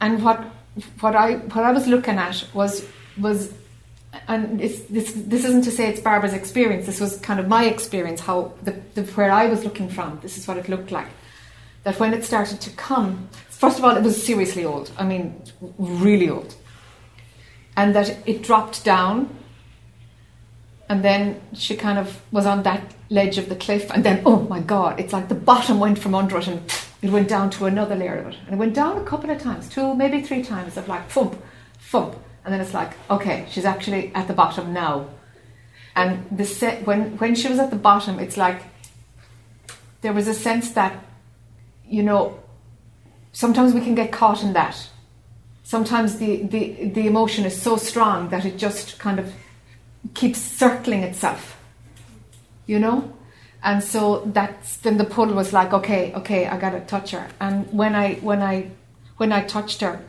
And 0.00 0.22
what 0.24 0.38
what 1.00 1.14
I 1.14 1.28
what 1.54 1.64
I 1.70 1.72
was 1.78 1.86
looking 1.86 2.16
at 2.16 2.36
was 2.54 2.72
was 3.26 3.52
and 4.26 4.58
this 4.58 5.12
this 5.34 5.44
isn't 5.44 5.64
to 5.64 5.70
say 5.70 5.84
it's 5.90 6.00
Barbara's 6.00 6.32
experience. 6.32 6.86
This 6.86 7.00
was 7.04 7.18
kind 7.18 7.38
of 7.38 7.46
my 7.46 7.64
experience. 7.66 8.20
How 8.28 8.38
the, 8.62 8.72
the 8.94 9.02
where 9.16 9.30
I 9.30 9.44
was 9.48 9.64
looking 9.64 9.90
from. 9.90 10.18
This 10.22 10.38
is 10.38 10.48
what 10.48 10.56
it 10.56 10.66
looked 10.68 10.90
like. 10.90 11.08
that 11.84 11.98
when 12.00 12.12
it 12.12 12.24
started 12.24 12.60
to 12.60 12.70
come, 12.70 13.28
first 13.48 13.78
of 13.78 13.84
all, 13.84 13.96
it 13.96 14.02
was 14.02 14.22
seriously 14.22 14.64
old. 14.64 14.90
I 14.98 15.04
mean, 15.04 15.40
really 15.78 16.28
old. 16.28 16.54
And 17.76 17.94
that 17.94 18.18
it 18.26 18.42
dropped 18.42 18.84
down, 18.84 19.34
and 20.88 21.04
then 21.04 21.40
she 21.54 21.76
kind 21.76 21.98
of 21.98 22.20
was 22.32 22.46
on 22.46 22.62
that 22.62 22.94
ledge 23.10 23.38
of 23.38 23.48
the 23.48 23.56
cliff, 23.56 23.90
and 23.90 24.04
then, 24.04 24.22
oh 24.24 24.40
my 24.40 24.60
God, 24.60 24.98
it's 24.98 25.12
like 25.12 25.28
the 25.28 25.34
bottom 25.34 25.78
went 25.80 25.98
from 25.98 26.14
under 26.14 26.38
it 26.38 26.48
and 26.48 26.62
it 27.02 27.10
went 27.10 27.28
down 27.28 27.50
to 27.50 27.66
another 27.66 27.94
layer 27.94 28.18
of 28.18 28.28
it. 28.28 28.36
And 28.46 28.54
it 28.54 28.58
went 28.58 28.74
down 28.74 28.96
a 28.96 29.04
couple 29.04 29.30
of 29.30 29.40
times, 29.40 29.68
two, 29.68 29.94
maybe 29.94 30.22
three 30.22 30.42
times, 30.42 30.76
of 30.76 30.88
like 30.88 31.08
thump, 31.08 31.36
thump. 31.78 32.16
And 32.44 32.52
then 32.52 32.60
it's 32.60 32.74
like, 32.74 32.94
okay, 33.10 33.46
she's 33.50 33.64
actually 33.64 34.12
at 34.14 34.26
the 34.26 34.34
bottom 34.34 34.72
now. 34.72 35.08
And 35.94 36.24
the 36.30 36.44
se- 36.44 36.82
when, 36.84 37.18
when 37.18 37.34
she 37.34 37.48
was 37.48 37.58
at 37.58 37.70
the 37.70 37.76
bottom, 37.76 38.18
it's 38.18 38.36
like 38.36 38.62
there 40.00 40.12
was 40.12 40.28
a 40.28 40.34
sense 40.34 40.70
that, 40.72 41.04
you 41.86 42.02
know, 42.02 42.38
sometimes 43.32 43.74
we 43.74 43.80
can 43.80 43.94
get 43.94 44.10
caught 44.10 44.42
in 44.42 44.54
that. 44.54 44.88
Sometimes 45.64 46.18
the, 46.18 46.42
the, 46.44 46.88
the 46.88 47.06
emotion 47.06 47.44
is 47.44 47.60
so 47.60 47.76
strong 47.76 48.30
that 48.30 48.44
it 48.44 48.56
just 48.56 48.98
kind 48.98 49.18
of 49.18 49.32
keeps 50.14 50.40
circling 50.40 51.02
itself, 51.02 51.58
you 52.66 52.78
know? 52.78 53.12
And 53.62 53.82
so 53.82 54.22
that's 54.26 54.76
then 54.78 54.98
the 54.98 55.04
pull 55.04 55.26
was 55.26 55.52
like, 55.52 55.72
okay, 55.72 56.14
okay, 56.14 56.46
I 56.46 56.58
gotta 56.58 56.80
touch 56.80 57.10
her. 57.10 57.28
And 57.40 57.70
when 57.72 57.94
I 57.94 58.14
when 58.16 58.40
I 58.40 58.70
when 59.16 59.32
I 59.32 59.42
touched 59.44 59.80
her, 59.80 60.00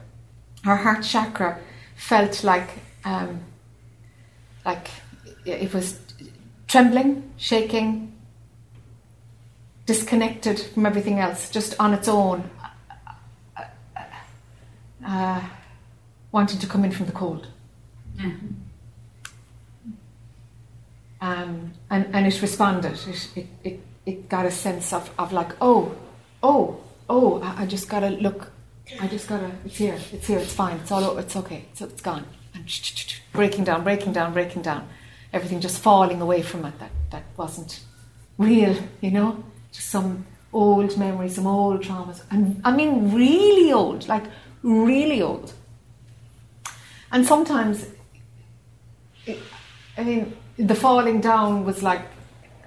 her 0.64 0.76
heart 0.76 1.04
chakra 1.04 1.60
felt 1.96 2.44
like 2.44 2.70
um, 3.06 3.42
like 4.66 4.90
it 5.46 5.74
was 5.74 6.00
trembling, 6.68 7.32
shaking, 7.38 8.14
disconnected 9.88 10.60
from 10.60 10.86
everything 10.86 11.20
else, 11.20 11.50
just 11.50 11.76
on 11.80 11.94
its 11.94 12.08
own, 12.08 12.48
uh, 15.06 15.42
wanting 16.32 16.60
to 16.60 16.68
come 16.68 16.86
in 16.86 16.92
from 16.92 17.08
the 17.08 17.12
cold. 17.12 17.48
Um, 21.22 21.74
and, 21.89 22.07
and 22.13 22.28
it 22.28 22.41
responded. 22.41 22.93
It, 23.07 23.30
it, 23.36 23.47
it, 23.63 23.80
it 24.05 24.30
got 24.30 24.45
a 24.45 24.51
sense 24.51 24.93
of, 24.93 25.11
of 25.20 25.34
like, 25.34 25.51
oh, 25.61 25.95
oh, 26.41 26.80
oh, 27.09 27.41
I, 27.41 27.63
I 27.63 27.65
just 27.65 27.89
gotta 27.89 28.09
look. 28.09 28.51
I 28.99 29.07
just 29.07 29.28
gotta, 29.28 29.51
it's 29.65 29.78
here, 29.78 29.99
it's 30.11 30.26
here, 30.26 30.39
it's 30.39 30.53
fine, 30.53 30.78
it's 30.78 30.91
all 30.91 31.03
over, 31.03 31.20
it's 31.20 31.36
okay, 31.36 31.65
it's, 31.72 31.82
it's 31.82 32.01
gone. 32.01 32.26
And 32.55 32.65
breaking 33.34 33.63
down, 33.63 33.84
breaking 33.84 34.13
down, 34.13 34.34
breaking 34.34 34.63
down. 34.63 34.88
Everything 35.32 35.59
just 35.59 35.80
falling 35.80 36.22
away 36.22 36.41
from 36.41 36.65
it 36.65 36.80
that, 36.80 36.91
that 37.11 37.24
wasn't 37.38 37.82
real, 38.38 38.76
you 39.01 39.11
know? 39.11 39.43
Just 39.72 39.89
some 39.89 40.26
old 40.51 40.97
memories, 40.97 41.36
some 41.36 41.45
old 41.45 41.82
traumas. 41.82 42.24
And 42.32 42.61
I 42.63 42.72
mean, 42.72 43.13
really 43.13 43.72
old, 43.72 44.07
like 44.07 44.24
really 44.63 45.22
old. 45.22 45.53
And 47.11 47.26
sometimes, 47.26 47.86
it, 49.26 49.38
I 49.97 50.03
mean, 50.03 50.36
the 50.60 50.76
falling 50.76 51.22
down 51.22 51.66
was 51.66 51.82
like 51.82 52.01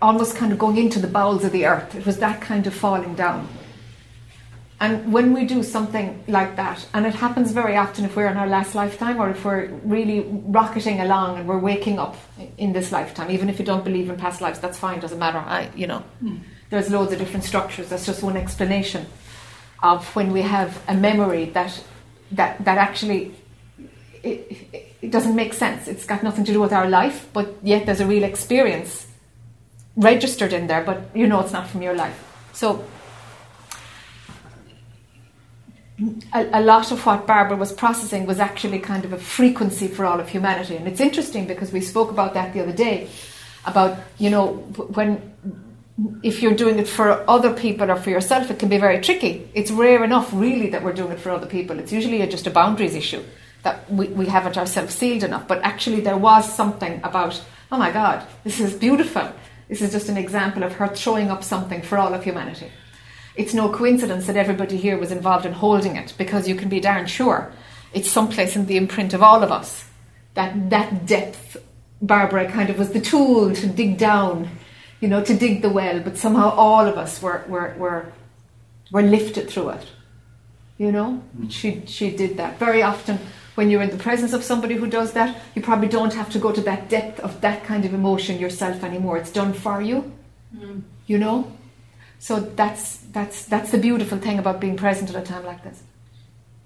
almost 0.00 0.36
kind 0.36 0.50
of 0.52 0.58
going 0.58 0.78
into 0.78 0.98
the 0.98 1.06
bowels 1.06 1.44
of 1.44 1.52
the 1.52 1.66
earth. 1.66 1.94
It 1.94 2.06
was 2.06 2.18
that 2.18 2.40
kind 2.40 2.66
of 2.66 2.74
falling 2.74 3.14
down. 3.14 3.48
And 4.80 5.12
when 5.12 5.32
we 5.32 5.44
do 5.44 5.62
something 5.62 6.24
like 6.26 6.56
that, 6.56 6.84
and 6.92 7.06
it 7.06 7.14
happens 7.14 7.52
very 7.52 7.76
often 7.76 8.04
if 8.04 8.16
we're 8.16 8.26
in 8.26 8.36
our 8.36 8.48
last 8.48 8.74
lifetime 8.74 9.20
or 9.20 9.30
if 9.30 9.44
we're 9.44 9.68
really 9.84 10.26
rocketing 10.28 11.00
along 11.00 11.38
and 11.38 11.46
we're 11.46 11.58
waking 11.58 12.00
up 12.00 12.16
in 12.58 12.72
this 12.72 12.90
lifetime, 12.90 13.30
even 13.30 13.48
if 13.48 13.60
you 13.60 13.64
don't 13.64 13.84
believe 13.84 14.10
in 14.10 14.16
past 14.16 14.40
lives, 14.40 14.58
that's 14.58 14.76
fine, 14.76 14.98
doesn't 14.98 15.20
matter. 15.20 15.38
I, 15.38 15.70
you 15.76 15.86
know, 15.86 16.02
mm. 16.20 16.40
there's 16.70 16.90
loads 16.90 17.12
of 17.12 17.20
different 17.20 17.44
structures. 17.44 17.90
That's 17.90 18.04
just 18.04 18.24
one 18.24 18.36
explanation 18.36 19.06
of 19.84 20.04
when 20.16 20.32
we 20.32 20.42
have 20.42 20.82
a 20.88 20.94
memory 20.94 21.44
that 21.50 21.80
that 22.32 22.64
that 22.64 22.78
actually 22.78 23.34
it, 24.24 24.66
it 24.72 24.91
doesn't 25.10 25.34
make 25.34 25.52
sense. 25.52 25.88
It's 25.88 26.04
got 26.04 26.22
nothing 26.22 26.44
to 26.44 26.52
do 26.52 26.60
with 26.60 26.72
our 26.72 26.88
life, 26.88 27.28
but 27.32 27.56
yet 27.62 27.86
there's 27.86 28.00
a 28.00 28.06
real 28.06 28.22
experience 28.22 29.06
registered 29.96 30.52
in 30.52 30.68
there, 30.68 30.82
but 30.84 31.02
you 31.14 31.26
know 31.26 31.40
it's 31.40 31.52
not 31.52 31.66
from 31.66 31.82
your 31.82 31.94
life. 31.94 32.18
So 32.52 32.84
a, 36.32 36.60
a, 36.60 36.62
lot 36.62 36.92
of 36.92 37.04
what 37.04 37.26
Barbara 37.26 37.56
was 37.56 37.72
processing 37.72 38.26
was 38.26 38.38
actually 38.38 38.78
kind 38.78 39.04
of 39.04 39.12
a 39.12 39.18
frequency 39.18 39.88
for 39.88 40.04
all 40.04 40.20
of 40.20 40.28
humanity. 40.28 40.76
And 40.76 40.86
it's 40.86 41.00
interesting 41.00 41.46
because 41.46 41.72
we 41.72 41.80
spoke 41.80 42.10
about 42.10 42.34
that 42.34 42.52
the 42.52 42.60
other 42.60 42.72
day 42.72 43.08
about, 43.66 43.98
you 44.18 44.30
know, 44.30 44.54
when 44.94 45.32
if 46.22 46.42
you're 46.42 46.54
doing 46.54 46.78
it 46.78 46.88
for 46.88 47.28
other 47.28 47.52
people 47.52 47.90
or 47.90 47.96
for 47.96 48.10
yourself, 48.10 48.50
it 48.50 48.58
can 48.58 48.68
be 48.68 48.78
very 48.78 49.00
tricky. 49.00 49.48
It's 49.52 49.70
rare 49.70 50.02
enough, 50.02 50.30
really, 50.32 50.70
that 50.70 50.82
we're 50.82 50.94
doing 50.94 51.12
it 51.12 51.20
for 51.20 51.30
other 51.30 51.46
people. 51.46 51.78
It's 51.78 51.92
usually 51.92 52.26
just 52.26 52.46
a 52.46 52.50
boundaries 52.50 52.94
issue 52.94 53.22
that 53.62 53.90
we, 53.90 54.08
we 54.08 54.26
haven't 54.26 54.58
ourselves 54.58 54.94
sealed 54.94 55.22
enough. 55.22 55.46
But 55.46 55.62
actually, 55.62 56.00
there 56.00 56.16
was 56.16 56.52
something 56.52 57.00
about, 57.04 57.42
oh 57.70 57.78
my 57.78 57.90
God, 57.90 58.26
this 58.44 58.60
is 58.60 58.74
beautiful. 58.74 59.30
This 59.68 59.80
is 59.80 59.92
just 59.92 60.08
an 60.08 60.16
example 60.16 60.62
of 60.62 60.74
her 60.74 60.88
throwing 60.88 61.30
up 61.30 61.44
something 61.44 61.82
for 61.82 61.98
all 61.98 62.12
of 62.12 62.24
humanity. 62.24 62.70
It's 63.36 63.54
no 63.54 63.70
coincidence 63.70 64.26
that 64.26 64.36
everybody 64.36 64.76
here 64.76 64.98
was 64.98 65.10
involved 65.10 65.46
in 65.46 65.52
holding 65.52 65.96
it 65.96 66.14
because 66.18 66.46
you 66.46 66.54
can 66.54 66.68
be 66.68 66.80
darn 66.80 67.06
sure 67.06 67.52
it's 67.92 68.10
someplace 68.10 68.56
in 68.56 68.66
the 68.66 68.76
imprint 68.76 69.14
of 69.14 69.22
all 69.22 69.42
of 69.42 69.52
us. 69.52 69.84
That, 70.34 70.70
that 70.70 71.06
depth, 71.06 71.56
Barbara 72.00 72.50
kind 72.50 72.70
of 72.70 72.78
was 72.78 72.90
the 72.90 73.00
tool 73.00 73.54
to 73.54 73.66
dig 73.66 73.98
down, 73.98 74.48
you 75.00 75.08
know, 75.08 75.22
to 75.22 75.34
dig 75.36 75.62
the 75.62 75.68
well, 75.68 76.00
but 76.00 76.16
somehow 76.16 76.50
all 76.50 76.86
of 76.86 76.96
us 76.96 77.20
were, 77.20 77.44
were, 77.48 77.74
were, 77.76 78.12
were 78.90 79.02
lifted 79.02 79.50
through 79.50 79.70
it. 79.70 79.86
You 80.78 80.90
know, 80.90 81.22
mm. 81.38 81.50
she, 81.50 81.82
she 81.86 82.10
did 82.10 82.38
that. 82.38 82.58
Very 82.58 82.82
often, 82.82 83.18
when 83.54 83.70
you're 83.70 83.82
in 83.82 83.90
the 83.90 83.96
presence 83.96 84.32
of 84.32 84.42
somebody 84.42 84.74
who 84.74 84.86
does 84.86 85.12
that, 85.12 85.36
you 85.54 85.62
probably 85.62 85.88
don't 85.88 86.14
have 86.14 86.30
to 86.30 86.38
go 86.38 86.52
to 86.52 86.60
that 86.62 86.88
depth 86.88 87.20
of 87.20 87.40
that 87.42 87.64
kind 87.64 87.84
of 87.84 87.92
emotion 87.92 88.38
yourself 88.38 88.82
anymore. 88.82 89.18
It's 89.18 89.30
done 89.30 89.52
for 89.52 89.82
you. 89.82 90.12
Mm. 90.56 90.82
You 91.06 91.18
know? 91.18 91.52
So 92.18 92.40
that's 92.40 92.98
that's 93.12 93.46
that's 93.46 93.72
the 93.72 93.78
beautiful 93.78 94.18
thing 94.18 94.38
about 94.38 94.60
being 94.60 94.76
present 94.76 95.10
at 95.10 95.16
a 95.16 95.26
time 95.26 95.44
like 95.44 95.62
this. 95.64 95.82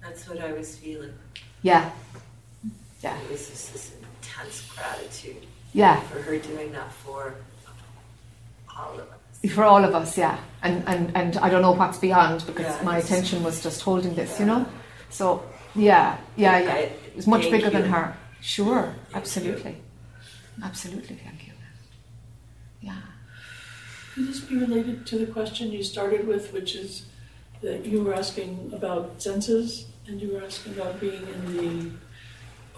That's 0.01 0.29
what 0.29 0.39
I 0.39 0.53
was 0.53 0.77
feeling. 0.77 1.13
Yeah. 1.61 1.89
Yeah. 3.01 3.17
It 3.21 3.31
was 3.31 3.49
just 3.49 3.73
this 3.73 3.95
intense 4.21 4.69
gratitude. 4.75 5.45
Yeah. 5.73 5.99
For 6.01 6.21
her 6.21 6.37
doing 6.37 6.71
that 6.73 6.91
for 6.93 7.35
all 8.77 8.93
of 8.93 8.99
us. 8.99 9.51
For 9.51 9.63
all 9.63 9.83
of 9.83 9.95
us, 9.95 10.17
yeah. 10.17 10.39
And 10.61 10.87
and, 10.87 11.17
and 11.17 11.37
I 11.37 11.49
don't 11.49 11.61
know 11.61 11.71
what's 11.71 11.97
beyond 11.97 12.45
because 12.45 12.65
yeah, 12.65 12.83
my 12.83 12.99
attention 12.99 13.43
was 13.43 13.61
just 13.61 13.81
holding 13.81 14.13
this, 14.15 14.33
yeah. 14.33 14.39
you 14.39 14.45
know? 14.45 14.65
So 15.09 15.43
yeah, 15.77 16.17
yeah, 16.35 16.59
yeah. 16.59 16.75
It 16.75 17.15
was 17.15 17.27
much 17.27 17.49
bigger 17.49 17.65
you. 17.65 17.71
than 17.71 17.89
her. 17.89 18.15
Sure, 18.41 18.95
absolutely. 19.13 19.77
Absolutely, 20.63 21.15
thank 21.15 21.47
you. 21.47 21.53
Yeah. 22.81 23.01
Could 24.13 24.27
this 24.27 24.39
be 24.39 24.57
related 24.57 25.05
to 25.07 25.17
the 25.17 25.27
question 25.27 25.71
you 25.71 25.83
started 25.83 26.27
with, 26.27 26.53
which 26.53 26.75
is 26.75 27.05
that 27.61 27.85
you 27.85 28.03
were 28.03 28.13
asking 28.13 28.71
about 28.73 29.21
senses 29.21 29.87
and 30.07 30.21
you 30.21 30.33
were 30.33 30.43
asking 30.43 30.73
about 30.73 30.99
being 30.99 31.27
in 31.27 31.57
the 31.57 31.91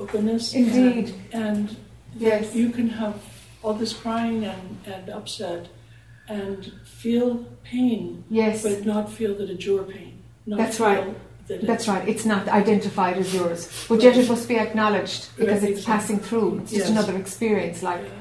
openness? 0.02 0.54
Indeed. 0.54 1.14
And, 1.32 1.70
and 1.70 1.78
yes. 2.18 2.56
you 2.56 2.70
can 2.70 2.90
have 2.90 3.22
all 3.62 3.74
this 3.74 3.94
crying 3.94 4.46
and, 4.46 4.80
and 4.86 5.10
upset 5.10 5.68
and 6.28 6.72
feel 6.84 7.46
pain, 7.64 8.24
yes. 8.30 8.64
but 8.64 8.86
not 8.86 9.12
feel 9.12 9.36
that 9.36 9.50
it's 9.50 9.66
your 9.66 9.84
pain. 9.84 10.22
That's 10.48 10.80
right. 10.80 11.16
That 11.50 11.68
That's 11.68 11.88
right. 11.88 12.08
It's 12.08 12.26
not 12.26 12.48
identified 12.48 13.18
as 13.18 13.34
yours, 13.34 13.86
but 13.90 14.02
yet 14.02 14.16
it 14.16 14.30
must 14.30 14.48
be 14.48 14.58
acknowledged 14.58 15.36
because 15.36 15.64
it's 15.64 15.84
passing 15.84 16.20
through. 16.20 16.60
It's 16.60 16.72
just 16.72 16.86
yes. 16.86 16.90
another 16.90 17.18
experience, 17.18 17.84
like 17.84 18.04
yeah 18.04 18.20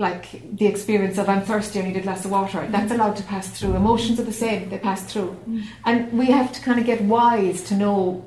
like 0.00 0.56
the 0.56 0.66
experience 0.66 1.18
of 1.18 1.28
I'm 1.28 1.42
thirsty, 1.42 1.78
I 1.78 1.82
need 1.82 1.96
a 1.98 2.00
glass 2.00 2.24
of 2.24 2.30
water. 2.30 2.66
That's 2.70 2.90
allowed 2.90 3.16
to 3.16 3.22
pass 3.22 3.46
through. 3.50 3.76
Emotions 3.76 4.18
are 4.18 4.24
the 4.24 4.32
same, 4.32 4.70
they 4.70 4.78
pass 4.78 5.02
through. 5.12 5.36
Mm. 5.46 5.64
And 5.84 6.12
we 6.18 6.24
have 6.26 6.52
to 6.52 6.60
kind 6.62 6.80
of 6.80 6.86
get 6.86 7.02
wise 7.02 7.62
to 7.64 7.76
know 7.76 8.24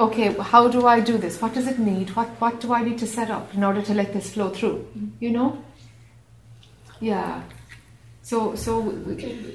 okay, 0.00 0.32
how 0.32 0.66
do 0.66 0.86
I 0.86 1.00
do 1.00 1.18
this? 1.18 1.40
What 1.42 1.52
does 1.52 1.66
it 1.66 1.78
need? 1.78 2.08
What, 2.16 2.28
what 2.40 2.58
do 2.58 2.72
I 2.72 2.82
need 2.82 2.98
to 3.00 3.06
set 3.06 3.30
up 3.30 3.54
in 3.54 3.62
order 3.62 3.82
to 3.82 3.92
let 3.92 4.14
this 4.14 4.32
flow 4.32 4.48
through? 4.48 4.88
You 5.20 5.30
know? 5.30 5.62
Yeah. 7.00 7.42
So, 8.30 8.54
so 8.54 8.72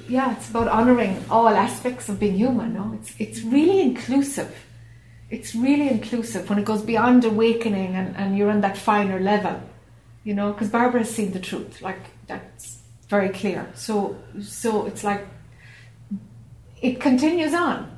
yeah, 0.08 0.36
it's 0.36 0.50
about 0.50 0.68
honoring 0.68 1.24
all 1.30 1.48
aspects 1.48 2.08
of 2.10 2.20
being 2.20 2.36
human. 2.44 2.74
No, 2.74 2.84
it's 2.98 3.10
it's 3.18 3.40
really 3.42 3.80
inclusive. 3.80 4.52
It's 5.30 5.54
really 5.54 5.88
inclusive 5.88 6.48
when 6.48 6.58
it 6.58 6.64
goes 6.64 6.82
beyond 6.82 7.24
awakening 7.24 7.96
and, 7.96 8.14
and 8.16 8.36
you're 8.36 8.50
on 8.50 8.60
that 8.60 8.76
finer 8.78 9.18
level 9.18 9.56
you 10.26 10.34
know, 10.34 10.52
because 10.52 10.68
Barbara 10.68 11.02
has 11.02 11.14
seen 11.14 11.30
the 11.30 11.38
truth, 11.38 11.80
like 11.80 12.00
that's 12.26 12.82
very 13.08 13.28
clear. 13.28 13.70
So, 13.74 14.16
so 14.42 14.84
it's 14.86 15.04
like 15.04 15.24
it 16.82 17.00
continues 17.00 17.54
on. 17.54 17.96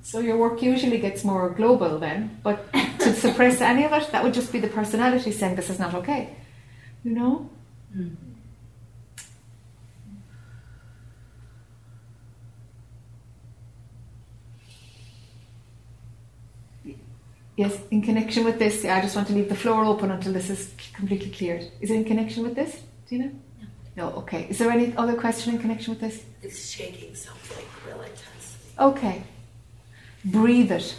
So 0.00 0.20
your 0.20 0.38
work 0.38 0.62
usually 0.62 0.98
gets 0.98 1.22
more 1.22 1.50
global 1.50 1.98
then, 1.98 2.40
but 2.42 2.72
to 3.00 3.12
suppress 3.12 3.60
any 3.60 3.84
of 3.84 3.92
it, 3.92 4.10
that 4.12 4.24
would 4.24 4.32
just 4.32 4.52
be 4.52 4.58
the 4.58 4.68
personality 4.68 5.32
saying 5.32 5.56
this 5.56 5.68
is 5.68 5.78
not 5.78 5.92
okay, 5.94 6.34
you 7.04 7.10
know. 7.10 7.50
Mm. 7.94 8.16
Yes, 17.56 17.78
in 17.92 18.02
connection 18.02 18.44
with 18.44 18.58
this, 18.58 18.82
yeah, 18.82 18.96
I 18.96 19.00
just 19.00 19.14
want 19.14 19.28
to 19.28 19.34
leave 19.34 19.48
the 19.48 19.54
floor 19.54 19.84
open 19.84 20.10
until 20.10 20.32
this 20.32 20.50
is 20.50 20.74
completely 20.92 21.30
cleared. 21.30 21.62
Is 21.80 21.90
it 21.90 21.94
in 21.94 22.04
connection 22.04 22.42
with 22.42 22.56
this, 22.56 22.80
Tina? 23.08 23.26
No. 23.26 23.32
No, 23.96 24.10
okay. 24.18 24.48
Is 24.50 24.58
there 24.58 24.70
any 24.72 24.94
other 24.96 25.14
question 25.14 25.54
in 25.54 25.60
connection 25.60 25.92
with 25.92 26.00
this? 26.00 26.24
It's 26.42 26.68
shaking 26.68 27.14
something 27.14 27.64
really 27.86 28.10
intensely. 28.10 28.70
Okay. 28.78 29.22
Breathe 30.24 30.72
it. 30.72 30.96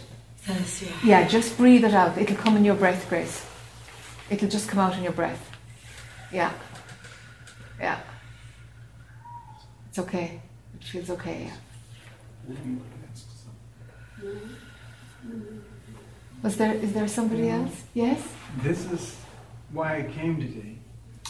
Yes, 0.48 0.82
yeah. 0.82 0.96
Yeah, 1.04 1.28
just 1.28 1.58
breathe 1.58 1.84
it 1.84 1.92
out. 1.92 2.16
It'll 2.16 2.36
come 2.36 2.56
in 2.56 2.64
your 2.64 2.76
breath, 2.76 3.06
Grace. 3.10 3.44
It'll 4.30 4.48
just 4.48 4.68
come 4.68 4.78
out 4.78 4.96
in 4.96 5.02
your 5.02 5.12
breath. 5.12 5.50
Yeah. 6.32 6.52
Yeah. 7.78 8.00
It's 9.88 9.98
okay. 9.98 10.40
It 10.80 10.84
feels 10.84 11.10
okay, 11.10 11.50
yeah. 12.48 12.56
Was 16.42 16.56
there 16.56 16.74
is 16.74 16.92
there 16.92 17.08
somebody 17.08 17.48
else? 17.48 17.84
Yes? 17.94 18.20
This 18.62 18.84
is 18.92 19.16
why 19.72 19.98
I 19.98 20.02
came 20.02 20.40
today. 20.40 20.76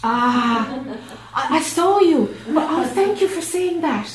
Ah, 0.03 0.85
I, 1.35 1.57
I 1.59 1.63
saw 1.63 2.01
you. 2.01 2.35
Well, 2.49 2.67
oh, 2.71 2.85
thank 2.87 3.21
you 3.21 3.29
for 3.29 3.41
saying 3.41 3.81
that. 3.81 4.09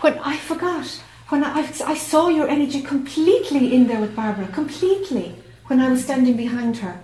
When 0.00 0.18
I 0.20 0.36
forgot, 0.36 0.86
when 1.28 1.44
I, 1.44 1.68
I 1.86 1.94
saw 1.94 2.28
your 2.28 2.48
energy 2.48 2.80
completely 2.80 3.74
in 3.74 3.86
there 3.88 4.00
with 4.00 4.16
Barbara, 4.16 4.48
completely, 4.48 5.34
when 5.66 5.80
I 5.80 5.90
was 5.90 6.02
standing 6.04 6.36
behind 6.36 6.78
her. 6.78 7.00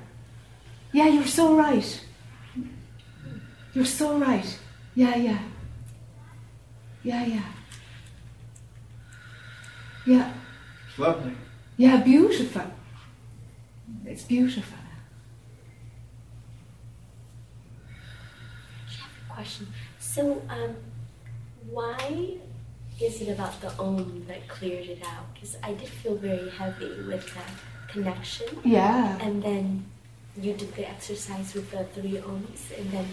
Yeah, 0.93 1.09
you're 1.09 1.27
so 1.27 1.55
right. 1.57 2.01
You're 3.75 3.85
so 3.85 4.17
right. 4.19 4.59
Yeah, 4.95 5.17
yeah. 5.17 5.39
Yeah, 7.03 7.27
yeah. 7.27 7.43
Yeah, 10.07 10.33
It's 10.89 10.99
lovely. 10.99 11.33
yeah, 11.77 12.03
beautiful. 12.03 12.63
It's 14.07 14.25
beautiful. 14.25 14.79
question. 19.35 19.67
So, 19.99 20.41
um, 20.49 20.77
why 21.71 22.37
is 23.01 23.21
it 23.21 23.29
about 23.29 23.61
the 23.61 23.71
Om 23.79 24.25
that 24.29 24.47
cleared 24.49 24.87
it 24.87 25.03
out? 25.05 25.27
Because 25.35 25.57
I 25.63 25.73
did 25.73 25.89
feel 25.89 26.17
very 26.17 26.49
heavy 26.51 27.03
with 27.09 27.27
that 27.35 27.51
connection. 27.89 28.47
Yeah. 28.65 29.19
And 29.21 29.43
then 29.43 29.85
you 30.41 30.53
did 30.53 30.75
the 30.75 30.89
exercise 30.89 31.55
with 31.55 31.71
the 31.71 31.85
three 31.95 32.19
Oms, 32.19 32.79
and 32.79 32.91
then 32.93 33.07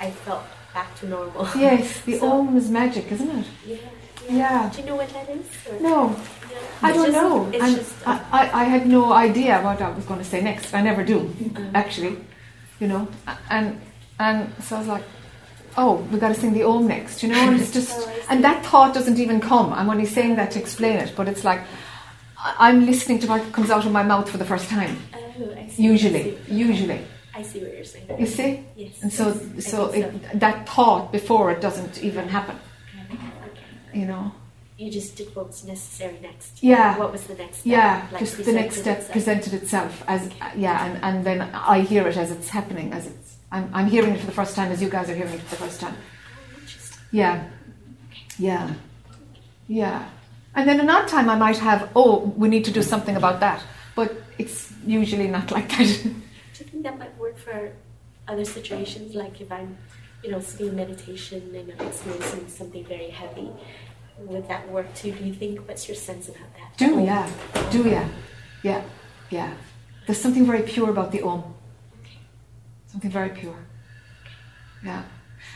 I 0.00 0.10
felt 0.10 0.44
back 0.72 0.98
to 1.00 1.08
normal. 1.08 1.48
Yes, 1.54 2.00
the 2.00 2.18
So- 2.18 2.30
Om 2.32 2.56
is 2.56 2.70
magic, 2.70 3.12
isn't 3.12 3.30
it? 3.30 3.46
Yeah. 3.66 3.76
Yeah. 4.28 4.70
Do 4.74 4.80
you 4.80 4.86
know 4.86 4.96
what 4.96 5.10
that 5.10 5.28
is? 5.28 5.46
Or? 5.70 5.80
No. 5.80 6.16
I 6.82 6.92
don't 6.92 7.06
just- 7.06 7.16
know. 7.16 7.50
Just. 7.52 7.94
I, 8.06 8.20
I, 8.32 8.62
I 8.62 8.64
had 8.64 8.86
no 8.86 9.12
idea 9.12 9.60
what 9.62 9.80
I 9.80 9.90
was 9.90 10.04
going 10.04 10.20
to 10.20 10.24
say 10.26 10.40
next. 10.42 10.74
I 10.74 10.80
never 10.82 11.02
do, 11.04 11.18
um, 11.56 11.70
actually. 11.74 12.16
You 12.80 12.88
know, 12.88 13.08
and 13.50 13.80
and 14.18 14.52
so 14.62 14.76
I 14.76 14.78
was 14.80 14.88
like, 14.88 15.04
oh, 15.78 15.94
we've 16.10 16.20
got 16.20 16.28
to 16.28 16.34
sing 16.34 16.52
the 16.52 16.62
Om 16.64 16.86
next. 16.86 17.22
You 17.22 17.30
know, 17.30 17.36
and 17.36 17.58
it's 17.60 17.72
just, 17.78 17.90
Oh, 17.96 18.12
and 18.30 18.44
that 18.44 18.64
thought 18.66 18.92
doesn't 18.94 19.18
even 19.18 19.40
come. 19.40 19.72
I'm 19.72 19.88
only 19.88 20.04
saying 20.06 20.36
that 20.36 20.50
to 20.52 20.58
explain 20.58 20.96
it, 20.98 21.12
but 21.16 21.26
it's 21.28 21.44
like 21.44 21.60
I'm 22.38 22.84
listening 22.86 23.18
to 23.20 23.26
what 23.28 23.52
comes 23.52 23.70
out 23.70 23.86
of 23.86 23.92
my 23.92 24.02
mouth 24.02 24.28
for 24.28 24.36
the 24.38 24.44
first 24.44 24.68
time. 24.68 24.98
oh, 25.14 25.54
I 25.56 25.68
see. 25.68 25.82
Usually, 25.82 26.36
I 26.36 26.46
see. 26.46 26.54
usually. 26.54 27.00
I 27.34 27.42
see 27.42 27.60
what 27.60 27.72
you're 27.74 27.84
saying. 27.84 28.06
You 28.18 28.26
see, 28.26 28.64
Yes. 28.76 29.02
and 29.02 29.12
so 29.12 29.24
yes, 29.54 29.66
so 29.70 29.86
it, 29.90 30.38
that 30.40 30.68
thought 30.68 31.12
before 31.12 31.50
it 31.50 31.60
doesn't 31.60 32.02
even 32.02 32.28
happen. 32.28 32.56
Okay. 33.10 33.18
You 34.00 34.06
know. 34.06 34.32
You 34.78 34.90
just 34.90 35.16
did 35.16 35.34
what 35.34 35.46
was 35.46 35.64
necessary 35.64 36.18
next. 36.20 36.62
Yeah. 36.62 36.98
What 36.98 37.10
was 37.10 37.22
the 37.26 37.34
next 37.34 37.58
step? 37.58 37.66
Yeah, 37.66 38.06
Like 38.12 38.20
just 38.20 38.44
the 38.44 38.52
next 38.52 38.76
step 38.76 38.98
itself. 38.98 39.12
presented 39.12 39.54
itself 39.54 40.04
as 40.06 40.30
yeah, 40.54 40.84
and, 40.84 41.02
and 41.02 41.24
then 41.24 41.40
I 41.54 41.80
hear 41.80 42.06
it 42.06 42.16
as 42.16 42.30
it's 42.30 42.50
happening, 42.50 42.92
as 42.92 43.06
it's 43.06 43.36
I'm, 43.50 43.70
I'm 43.72 43.86
hearing 43.86 44.12
it 44.12 44.20
for 44.20 44.26
the 44.26 44.32
first 44.32 44.54
time, 44.54 44.70
as 44.72 44.82
you 44.82 44.90
guys 44.90 45.08
are 45.08 45.14
hearing 45.14 45.32
it 45.32 45.40
for 45.40 45.50
the 45.50 45.56
first 45.64 45.80
time. 45.80 45.94
Oh, 45.96 46.60
interesting. 46.60 46.98
Yeah, 47.10 47.48
yeah, 48.38 48.74
yeah. 49.68 50.08
And 50.54 50.68
then 50.68 50.80
another 50.80 51.08
time 51.08 51.28
I 51.30 51.36
might 51.36 51.58
have, 51.58 51.90
oh, 51.94 52.32
we 52.36 52.48
need 52.48 52.64
to 52.66 52.70
do 52.70 52.82
something 52.82 53.16
about 53.16 53.40
that, 53.40 53.62
but 53.94 54.14
it's 54.38 54.72
usually 54.86 55.28
not 55.28 55.50
like 55.50 55.68
that. 55.70 55.78
Do 56.02 56.64
you 56.64 56.70
think 56.70 56.82
that 56.82 56.98
might 56.98 57.16
work 57.18 57.38
for 57.38 57.72
other 58.28 58.44
situations? 58.44 59.14
Like 59.14 59.40
if 59.40 59.50
I'm, 59.52 59.76
you 60.24 60.30
know, 60.30 60.40
sitting 60.40 60.68
in 60.68 60.76
meditation 60.76 61.54
and 61.54 61.72
I'm 61.78 61.86
experiencing 61.86 62.48
something 62.48 62.84
very 62.84 63.10
heavy, 63.10 63.50
would 64.18 64.48
that 64.48 64.70
work 64.70 64.92
too? 64.94 65.12
Do 65.12 65.24
you 65.24 65.34
think? 65.34 65.66
What's 65.68 65.88
your 65.88 65.96
sense 65.96 66.28
about 66.28 66.54
that? 66.56 66.76
do 66.76 67.00
yeah, 67.00 67.30
do 67.70 67.88
yeah, 67.88 68.08
yeah, 68.62 68.82
yeah. 69.30 69.54
There's 70.06 70.20
something 70.20 70.46
very 70.46 70.62
pure 70.62 70.90
about 70.90 71.12
the 71.12 71.22
Om. 71.22 71.54
Something 72.86 73.10
very 73.10 73.30
pure. 73.30 73.56
Yeah. 74.84 75.02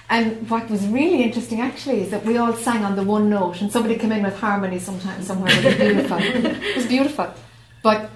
And 0.09 0.51
what 0.51 0.69
was 0.69 0.87
really 0.89 1.23
interesting 1.23 1.61
actually 1.61 2.01
is 2.01 2.11
that 2.11 2.25
we 2.25 2.37
all 2.37 2.53
sang 2.55 2.85
on 2.85 2.97
the 2.97 3.05
one 3.05 3.31
note 3.31 3.61
and 3.61 3.71
somebody 3.71 3.97
came 3.97 4.11
in 4.11 4.25
with 4.25 4.37
harmony 4.37 4.79
sometimes 4.79 5.27
somewhere. 5.27 5.53
It 5.53 5.65
was 5.65 5.77
beautiful. 5.77 6.19
it 6.19 6.77
was 6.77 6.87
beautiful. 6.87 7.35
But 7.83 8.11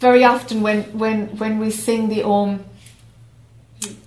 very 0.00 0.24
often 0.24 0.62
when, 0.62 0.82
when, 0.98 1.36
when 1.36 1.58
we 1.58 1.70
sing 1.70 2.08
the 2.08 2.22
Om, 2.22 2.64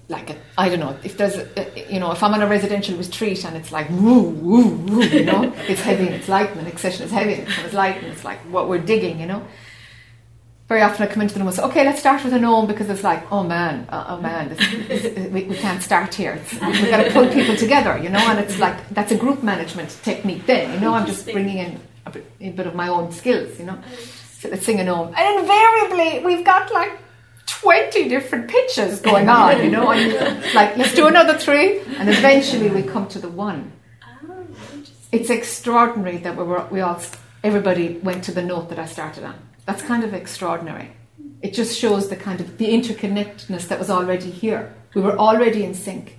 like 0.10 0.30
a, 0.30 0.38
I 0.58 0.70
don't 0.70 0.80
know 0.80 0.98
if 1.04 1.18
there's 1.18 1.36
a, 1.36 1.92
you 1.92 2.00
know 2.00 2.12
if 2.12 2.24
I'm 2.24 2.34
on 2.34 2.42
a 2.42 2.48
residential 2.48 2.98
retreat 2.98 3.44
and 3.44 3.58
it's 3.58 3.72
like 3.72 3.90
woo 3.90 4.22
woo 4.22 4.70
woo 4.70 5.04
you 5.04 5.26
know 5.26 5.54
it's 5.68 5.82
heavy 5.82 6.06
and 6.06 6.16
it's 6.16 6.30
light 6.30 6.50
and 6.50 6.60
the 6.60 6.64
next 6.64 6.82
session 6.82 7.06
is 7.06 7.12
heavy 7.12 7.34
and 7.34 7.48
it's 7.48 7.74
light 7.74 7.98
and 7.98 8.08
it's 8.08 8.24
like 8.24 8.40
what 8.52 8.70
we're 8.70 8.80
digging 8.80 9.20
you 9.20 9.26
know. 9.26 9.46
Very 10.70 10.82
often 10.82 11.08
I 11.08 11.12
come 11.12 11.22
into 11.22 11.34
the 11.34 11.40
room 11.40 11.48
and 11.48 11.56
say 11.56 11.64
okay 11.64 11.84
let's 11.84 12.00
start 12.00 12.24
with 12.24 12.34
a 12.34 12.44
om 12.44 12.68
because 12.68 12.90
it's 12.90 13.04
like 13.04 13.30
oh 13.34 13.44
man 13.44 13.86
uh, 13.90 14.06
oh 14.10 14.22
man 14.22 14.50
this, 14.50 14.60
this, 14.88 15.32
we, 15.32 15.44
we 15.44 15.56
can't 15.56 15.84
start 15.84 16.14
here. 16.14 16.34
It's, 16.34 16.54
we've 16.54 16.90
got 16.90 17.04
to 17.04 17.12
pull 17.12 17.28
people 17.28 17.58
together 17.58 17.98
you 17.98 18.10
know 18.10 18.20
and 18.20 18.40
it's 18.40 18.60
like 18.60 18.90
that's 18.90 19.12
a 19.12 19.18
group 19.18 19.44
management 19.44 19.90
technique 20.04 20.46
then 20.46 20.74
you 20.74 20.80
know 20.80 20.94
I'm 20.94 21.06
just 21.06 21.26
bringing 21.26 21.58
in 21.58 21.82
a 22.06 22.12
bit, 22.12 22.32
a 22.40 22.50
bit 22.52 22.68
of 22.68 22.76
my 22.76 22.88
own 22.88 23.12
skills 23.12 23.60
you 23.60 23.66
know. 23.66 23.78
So 24.40 24.48
let's 24.50 24.66
sing 24.66 24.80
a 24.80 24.90
om 24.90 25.14
and 25.18 25.40
invariably 25.42 26.26
we've 26.26 26.46
got 26.46 26.72
like 26.72 26.98
20 27.48 28.10
different 28.10 28.50
pitches 28.50 29.00
going 29.00 29.30
on, 29.30 29.64
you 29.64 29.72
know, 29.72 29.90
and 29.92 30.44
like, 30.54 30.78
let's 30.78 30.94
do 30.94 31.08
another 31.08 31.38
three, 31.38 31.80
and 31.98 32.10
eventually 32.10 32.70
we 32.70 32.84
come 32.84 33.08
to 33.08 33.20
the 33.20 33.30
one. 33.30 33.72
Oh. 34.30 34.46
It's 35.12 35.30
extraordinary 35.30 36.18
that 36.18 36.36
we 36.36 36.44
were, 36.44 36.68
we 36.70 36.82
all, 36.82 37.02
everybody 37.44 37.98
went 38.04 38.24
to 38.26 38.32
the 38.32 38.44
note 38.44 38.70
that 38.70 38.80
I 38.80 38.86
started 38.86 39.24
on. 39.24 39.36
That's 39.66 39.82
kind 39.82 40.04
of 40.04 40.14
extraordinary. 40.14 40.92
It 41.42 41.54
just 41.54 41.78
shows 41.78 42.10
the 42.10 42.16
kind 42.16 42.42
of, 42.42 42.58
the 42.58 42.68
interconnectedness 42.68 43.68
that 43.70 43.80
was 43.80 43.90
already 43.90 44.30
here. 44.30 44.74
We 44.94 45.02
were 45.02 45.18
already 45.18 45.64
in 45.64 45.74
sync. 45.74 46.18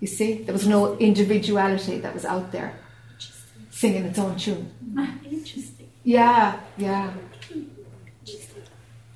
You 0.00 0.06
see, 0.06 0.42
there 0.42 0.52
was 0.52 0.66
no 0.66 0.96
individuality 0.98 1.98
that 2.00 2.14
was 2.14 2.24
out 2.24 2.52
there 2.52 2.74
singing 3.70 4.04
its 4.04 4.18
own 4.18 4.36
tune. 4.36 4.70
Interesting. 5.24 5.90
Yeah, 6.04 6.60
yeah. 6.76 7.12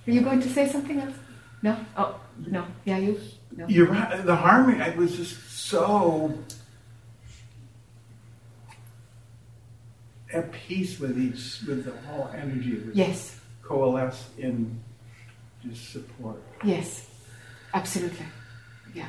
Are 0.06 0.10
you 0.10 0.23
going 0.23 0.40
to 0.40 0.48
say 0.48 0.66
something 0.66 0.98
else? 1.01 1.15
No? 1.62 1.76
Oh, 1.97 2.20
no. 2.47 2.64
Yeah, 2.85 2.98
you? 2.98 3.20
No. 3.56 3.66
You're 3.66 3.86
right. 3.86 4.24
The 4.24 4.36
harmony, 4.36 4.80
I 4.80 4.90
was 4.90 5.16
just 5.16 5.51
so 5.51 6.39
at 10.32 10.52
peace 10.52 11.01
with 11.01 11.18
each, 11.18 11.66
with 11.66 11.85
the 11.85 11.93
whole 12.06 12.30
energy 12.35 12.76
of 12.76 12.89
it. 12.90 12.94
Yes. 12.94 13.40
Coalesce 13.62 14.28
in 14.39 14.80
just 15.62 15.90
support. 15.93 16.40
Yes, 16.62 17.09
absolutely. 17.74 18.26
Yeah. 18.94 19.09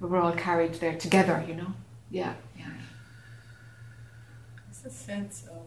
We 0.00 0.08
were 0.08 0.18
all 0.18 0.32
carried 0.32 0.74
there 0.74 0.96
together, 0.96 1.44
you 1.46 1.54
know? 1.54 1.74
Yeah, 2.10 2.34
yeah. 2.58 2.70
It's 4.68 4.84
a 4.84 4.90
sense 4.90 5.44
of, 5.50 5.62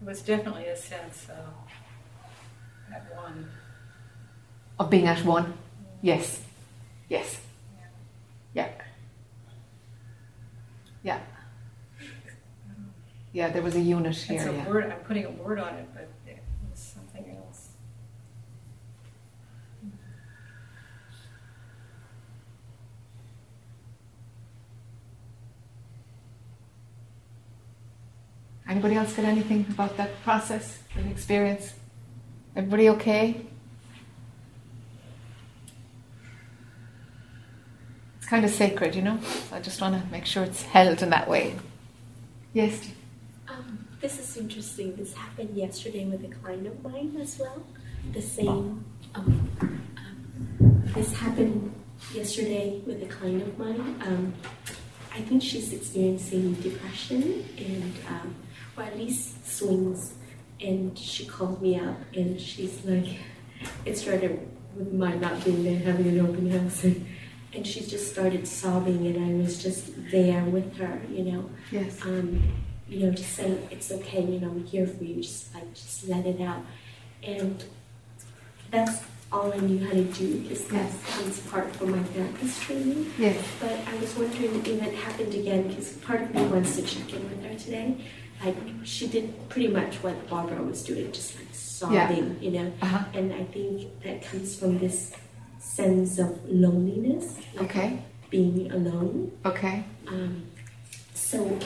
it 0.00 0.06
was 0.06 0.22
definitely 0.22 0.66
a 0.66 0.76
sense 0.76 1.26
of 1.30 1.54
at 2.94 3.14
one. 3.14 3.48
Of 4.78 4.90
being 4.90 5.06
at 5.06 5.24
one? 5.24 5.54
Yes. 6.02 6.42
Yes. 7.08 7.40
Yeah. 8.52 8.68
Yeah. 11.02 11.20
Yeah, 13.32 13.48
there 13.50 13.62
was 13.62 13.76
a 13.76 13.80
unit 13.80 14.12
It's 14.12 14.22
here, 14.24 14.48
a 14.48 14.52
yeah. 14.52 14.68
word, 14.68 14.84
I'm 14.84 14.98
putting 15.00 15.24
a 15.26 15.30
word 15.30 15.58
on 15.58 15.74
it, 15.74 15.88
but 15.92 16.08
it 16.26 16.42
was 16.70 16.78
something 16.80 17.36
else. 17.36 17.68
Anybody 28.68 28.96
else 28.96 29.12
got 29.12 29.26
anything 29.26 29.66
about 29.70 29.96
that 29.96 30.22
process 30.22 30.78
and 30.96 31.10
experience? 31.10 31.72
Everybody 32.56 32.88
okay? 32.90 33.46
It's 38.26 38.30
kind 38.32 38.44
of 38.44 38.50
sacred, 38.50 38.96
you 38.96 39.02
know? 39.02 39.20
So 39.20 39.54
I 39.54 39.60
just 39.60 39.80
want 39.80 40.02
to 40.02 40.10
make 40.10 40.26
sure 40.26 40.42
it's 40.42 40.62
held 40.62 41.00
in 41.00 41.10
that 41.10 41.28
way. 41.28 41.54
Yes? 42.54 42.90
Um, 43.46 43.86
this 44.00 44.18
is 44.18 44.36
interesting. 44.36 44.96
This 44.96 45.14
happened 45.14 45.56
yesterday 45.56 46.04
with 46.06 46.24
a 46.24 46.34
client 46.34 46.66
of 46.66 46.82
mine 46.82 47.16
as 47.20 47.38
well. 47.38 47.62
the 48.12 48.20
same. 48.20 48.84
Um, 49.14 49.48
um, 49.96 50.82
this 50.86 51.14
happened 51.14 51.72
yesterday 52.12 52.82
with 52.84 53.00
a 53.00 53.06
client 53.06 53.42
of 53.42 53.56
mine. 53.60 54.02
Um, 54.04 54.34
I 55.14 55.20
think 55.20 55.40
she's 55.40 55.72
experiencing 55.72 56.54
depression 56.54 57.48
and, 57.56 57.94
um, 58.08 58.34
or 58.76 58.82
at 58.82 58.98
least 58.98 59.46
swings. 59.46 60.14
And 60.60 60.98
she 60.98 61.26
called 61.26 61.62
me 61.62 61.78
up 61.78 61.98
and 62.12 62.40
she's 62.40 62.84
like, 62.84 63.18
it 63.84 63.96
started 63.96 64.48
with 64.76 64.92
my 64.92 65.14
not 65.14 65.44
being 65.44 65.62
there, 65.62 65.78
having 65.78 66.08
an 66.08 66.26
open 66.26 66.50
house. 66.50 66.82
And, 66.82 67.06
and 67.56 67.66
she 67.66 67.80
just 67.80 68.12
started 68.12 68.46
sobbing, 68.46 69.06
and 69.06 69.24
I 69.24 69.42
was 69.42 69.62
just 69.62 69.90
there 70.10 70.44
with 70.44 70.76
her, 70.76 71.00
you 71.10 71.24
know. 71.24 71.50
Yes. 71.70 72.04
Um, 72.04 72.42
you 72.88 73.00
know, 73.00 73.10
just 73.12 73.32
saying 73.34 73.66
it's 73.70 73.90
okay, 73.90 74.22
you 74.22 74.38
know, 74.38 74.50
I'm 74.50 74.64
here 74.64 74.86
for 74.86 75.02
you. 75.02 75.22
Just 75.22 75.54
like 75.54 75.74
just 75.74 76.06
let 76.06 76.26
it 76.26 76.40
out, 76.40 76.62
and 77.22 77.64
that's 78.70 79.02
all 79.32 79.52
I 79.52 79.56
knew 79.56 79.84
how 79.84 79.92
to 79.92 80.04
do 80.04 80.40
because 80.40 80.64
that 80.68 80.90
part 81.50 81.74
from 81.74 81.92
my 81.92 82.02
therapist 82.04 82.62
training. 82.62 83.12
Yes. 83.18 83.44
But 83.58 83.80
I 83.86 83.96
was 83.96 84.14
wondering 84.16 84.54
if 84.54 84.68
it 84.68 84.94
happened 84.94 85.34
again 85.34 85.68
because 85.68 85.92
part 85.94 86.22
of 86.22 86.34
me 86.34 86.46
wants 86.46 86.76
to 86.76 86.82
check 86.82 87.12
in 87.12 87.28
with 87.28 87.42
her 87.44 87.58
today. 87.58 87.96
Like 88.44 88.56
she 88.84 89.08
did 89.08 89.48
pretty 89.48 89.68
much 89.68 89.96
what 89.96 90.28
Barbara 90.28 90.62
was 90.62 90.84
doing, 90.84 91.10
just 91.10 91.36
like 91.36 91.48
sobbing, 91.52 92.36
you 92.40 92.50
know. 92.50 92.72
Uh-huh. 92.82 93.04
And 93.14 93.32
I 93.32 93.44
think 93.44 94.02
that 94.02 94.22
comes 94.22 94.56
from 94.56 94.78
this 94.78 95.12
sense 95.58 96.18
of 96.18 96.38
loneliness, 96.48 97.36
like 97.54 97.64
Okay. 97.70 97.98
being 98.30 98.70
alone. 98.72 99.32
Okay. 99.44 99.84
Um, 100.08 100.44
so 101.14 101.58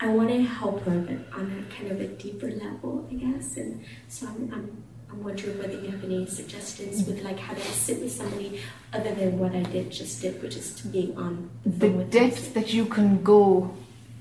I 0.00 0.08
want 0.08 0.28
to 0.30 0.42
help 0.42 0.82
her, 0.84 0.98
but 1.00 1.38
on 1.38 1.64
a 1.68 1.74
kind 1.74 1.90
of 1.90 2.00
a 2.00 2.08
deeper 2.08 2.50
level, 2.50 3.06
I 3.10 3.14
guess. 3.14 3.56
And 3.56 3.84
so 4.08 4.26
I'm, 4.26 4.50
I'm, 4.52 4.82
I'm 5.10 5.22
wondering 5.24 5.58
whether 5.58 5.74
you 5.80 5.90
have 5.90 6.02
any 6.04 6.26
suggestions 6.26 7.06
with 7.06 7.22
like 7.22 7.38
how 7.38 7.54
to 7.54 7.60
sit 7.60 8.00
with 8.00 8.12
somebody 8.12 8.60
other 8.92 9.14
than 9.14 9.38
what 9.38 9.54
I 9.54 9.62
did 9.62 9.90
just 9.90 10.20
did, 10.22 10.42
which 10.42 10.56
is 10.56 10.74
to 10.76 10.88
being 10.88 11.16
on 11.16 11.50
the 11.64 11.70
The 11.70 11.88
them. 11.88 12.10
depth 12.10 12.54
that 12.54 12.72
you 12.72 12.86
can 12.86 13.22
go 13.22 13.74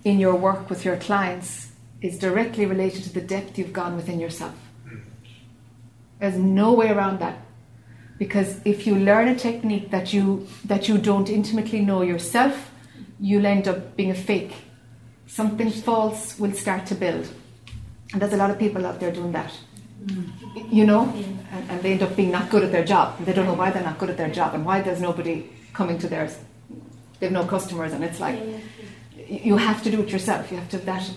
in 0.04 0.20
your 0.20 0.36
work 0.36 0.70
with 0.70 0.84
your 0.86 0.98
clients 0.98 1.72
is 2.02 2.20
directly 2.20 2.66
related 2.66 3.04
to 3.06 3.14
the 3.14 3.22
depth 3.22 3.58
you've 3.58 3.72
gone 3.74 3.96
within 3.96 4.20
yourself. 4.20 4.54
There's 6.20 6.38
no 6.38 6.74
way 6.74 6.90
around 6.90 7.20
that. 7.20 7.38
Because 8.18 8.60
if 8.64 8.86
you 8.86 8.96
learn 8.96 9.28
a 9.28 9.36
technique 9.36 9.90
that 9.92 10.14
you 10.14 10.48
that 10.66 10.88
you 10.88 10.98
don't 10.98 11.30
intimately 11.30 11.82
know 11.82 12.02
yourself, 12.02 12.72
you'll 13.20 13.46
end 13.46 13.68
up 13.68 13.96
being 13.96 14.12
a 14.12 14.16
fake. 14.16 14.54
Something 15.28 15.72
false 15.72 16.40
will 16.40 16.54
start 16.54 16.86
to 16.88 16.96
build. 16.96 17.28
And 18.12 18.22
there's 18.22 18.34
a 18.34 18.38
lot 18.38 18.52
of 18.52 18.60
people 18.60 18.86
out 18.86 19.00
there 19.00 19.12
doing 19.12 19.32
that. 19.32 19.52
Mm. 20.06 20.72
You 20.72 20.86
know? 20.86 21.12
And, 21.52 21.70
and 21.70 21.82
they 21.82 21.94
end 21.94 22.04
up 22.04 22.16
being 22.16 22.32
not 22.32 22.50
good 22.50 22.64
at 22.64 22.72
their 22.72 22.84
job. 22.84 23.18
They 23.26 23.34
don't 23.34 23.46
know 23.46 23.54
why 23.54 23.72
they're 23.72 23.84
not 23.84 23.98
good 23.98 24.10
at 24.10 24.18
their 24.18 24.30
job 24.30 24.54
and 24.54 24.66
why 24.66 24.82
there's 24.82 25.02
nobody 25.02 25.50
coming 25.74 25.98
to 26.00 26.08
theirs. 26.08 26.38
They've 27.20 27.32
no 27.32 27.46
customers 27.46 27.94
and 27.94 28.04
it's 28.04 28.20
like 28.20 28.40
you 29.28 29.58
have 29.58 29.82
to 29.84 29.92
do 29.92 30.02
it 30.02 30.10
yourself. 30.10 30.52
You 30.52 30.58
have 30.58 30.70
to 30.70 30.78
have 30.78 30.86
that 30.86 31.12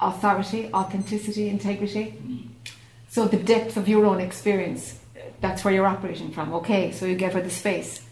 authority, 0.00 0.70
authenticity, 0.72 1.48
integrity. 1.48 2.18
Mm. 2.26 2.48
So 3.08 3.26
the 3.26 3.36
depth 3.36 3.76
of 3.76 3.88
your 3.88 4.06
own 4.06 4.20
experience, 4.20 4.98
that's 5.40 5.64
where 5.64 5.74
you're 5.74 5.86
operating 5.86 6.30
from. 6.30 6.52
Okay, 6.54 6.92
so 6.92 7.06
you 7.06 7.14
give 7.14 7.32
her 7.34 7.40
the 7.40 7.50
space, 7.50 8.02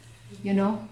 you 0.42 0.54
know. 0.54 0.86